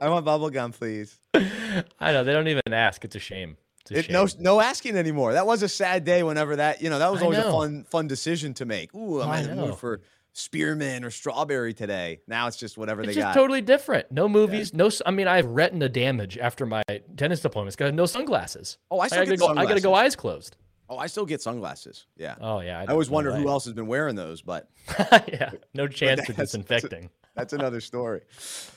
I 0.00 0.08
want 0.08 0.24
bubblegum, 0.24 0.78
please. 0.78 1.18
I 1.34 2.12
know 2.12 2.22
they 2.22 2.32
don't 2.32 2.48
even 2.48 2.62
ask. 2.72 3.04
It's 3.04 3.16
a 3.16 3.20
shame. 3.20 3.56
It's 3.80 3.90
a 3.90 3.98
It, 3.98 4.04
shame. 4.04 4.12
no, 4.12 4.28
no 4.38 4.60
asking 4.60 4.96
anymore. 4.96 5.32
That 5.32 5.46
was 5.46 5.62
a 5.64 5.68
sad 5.68 6.04
day. 6.04 6.22
Whenever 6.22 6.54
that, 6.56 6.80
you 6.82 6.88
know, 6.88 7.00
that 7.00 7.10
was 7.10 7.20
always 7.20 7.38
a 7.38 7.50
fun, 7.50 7.82
fun 7.84 8.06
decision 8.06 8.54
to 8.54 8.64
make. 8.64 8.94
Ooh, 8.94 9.20
I'm 9.22 9.44
in 9.44 9.56
the 9.56 9.66
mood 9.66 9.76
for 9.76 10.02
spearmint 10.36 11.04
or 11.04 11.10
strawberry 11.10 11.72
today. 11.74 12.20
Now 12.28 12.46
it's 12.46 12.56
just 12.56 12.76
whatever 12.76 13.00
It's 13.02 13.08
they 13.08 13.14
just 13.14 13.26
got. 13.28 13.34
totally 13.34 13.62
different. 13.62 14.10
No 14.12 14.28
movies. 14.28 14.74
No. 14.74 14.90
I 15.04 15.10
mean, 15.10 15.26
I 15.28 15.36
have 15.36 15.46
retina 15.46 15.88
damage 15.88 16.36
after 16.38 16.66
my 16.66 16.82
dentist 17.14 17.44
appointments 17.44 17.74
because 17.76 17.86
I 17.86 17.88
have 17.88 17.94
no 17.94 18.06
sunglasses. 18.06 18.78
oh, 18.90 18.98
I 19.00 19.04
I 19.04 19.08
still 19.08 19.18
gotta 19.24 19.30
get 19.30 19.38
go. 19.40 19.48
I 19.48 19.66
gotta 19.66 19.80
go 19.80 19.94
eyes 19.94 20.14
closed. 20.16 20.56
Oh, 20.88 20.98
I 20.98 21.08
still 21.08 21.26
get 21.26 21.42
sunglasses. 21.42 22.06
Yeah. 22.16 22.36
Oh 22.40 22.60
yeah. 22.60 22.80
I 22.80 22.92
always 22.92 23.08
no 23.10 23.14
wonder 23.14 23.34
who 23.34 23.48
else 23.48 23.64
has 23.64 23.74
been 23.74 23.86
wearing 23.88 24.14
those, 24.14 24.42
but 24.42 24.68
yeah. 25.28 25.50
No 25.74 25.88
chance 25.88 26.20
of 26.20 26.26
that's- 26.26 26.36
that's 26.36 26.52
disinfecting. 26.52 27.10
That's 27.36 27.52
another 27.52 27.82
story. 27.82 28.22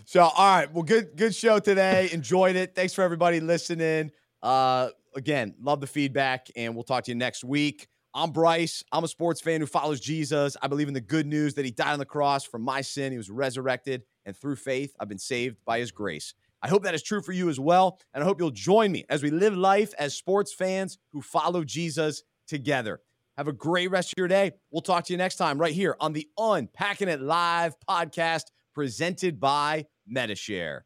So, 0.03 0.22
all 0.22 0.34
right. 0.38 0.73
Well, 0.73 0.84
good 0.84 1.15
good 1.15 1.34
show 1.34 1.60
today. 1.60 2.10
Enjoyed 2.11 2.57
it. 2.57 2.76
Thanks 2.76 2.94
for 2.94 3.03
everybody 3.03 3.40
listening. 3.40 4.11
Uh, 4.44 4.90
again, 5.15 5.56
love 5.61 5.80
the 5.80 5.88
feedback, 5.88 6.48
and 6.57 6.76
we'll 6.76 6.84
talk 6.84 7.06
to 7.06 7.11
you 7.11 7.15
next 7.15 7.45
week. 7.45 7.88
I'm 8.14 8.31
Bryce. 8.31 8.84
I'm 8.91 9.03
a 9.03 9.07
sports 9.07 9.40
fan 9.40 9.61
who 9.61 9.68
follows 9.68 9.99
Jesus. 9.99 10.57
I 10.61 10.68
believe 10.68 10.88
in 10.88 10.95
the 10.95 11.02
good 11.02 11.27
news 11.27 11.53
that 11.53 11.65
he 11.65 11.69
died 11.69 11.94
on 11.94 11.99
the 11.99 12.06
cross 12.06 12.44
for 12.44 12.57
my 12.57 12.81
sin. 12.81 13.11
He 13.11 13.18
was 13.18 13.30
resurrected, 13.30 14.03
and 14.26 14.36
through 14.36 14.56
faith, 14.56 14.95
I've 14.99 15.10
been 15.10 15.19
saved 15.19 15.57
by 15.64 15.77
his 15.80 15.91
grace. 15.91 16.34
I 16.61 16.69
hope 16.69 16.84
that 16.84 16.95
is 16.95 17.03
true 17.03 17.22
for 17.22 17.34
you 17.34 17.49
as 17.49 17.60
well. 17.60 17.99
And 18.14 18.23
I 18.23 18.26
hope 18.26 18.40
you'll 18.40 18.49
join 18.49 18.91
me 18.91 19.06
as 19.10 19.22
we 19.22 19.30
live 19.30 19.56
life 19.56 19.94
as 19.99 20.15
sports 20.15 20.52
fans 20.52 20.98
who 21.14 21.22
follow 21.22 21.64
Jesus 21.64 22.23
together. 22.48 22.99
Have 23.38 23.48
a 23.48 23.53
great 23.53 23.91
rest 23.91 24.11
of 24.11 24.18
your 24.18 24.27
day. 24.27 24.53
We'll 24.72 24.81
talk 24.81 25.06
to 25.06 25.14
you 25.14 25.18
next 25.18 25.36
time 25.36 25.61
right 25.61 25.72
here 25.72 25.95
on 25.99 26.11
the 26.11 26.27
Unpacking 26.38 27.07
It 27.07 27.22
Live 27.22 27.76
podcast 27.88 28.45
presented 28.73 29.40
by 29.40 29.86
Medi-Share. 30.07 30.86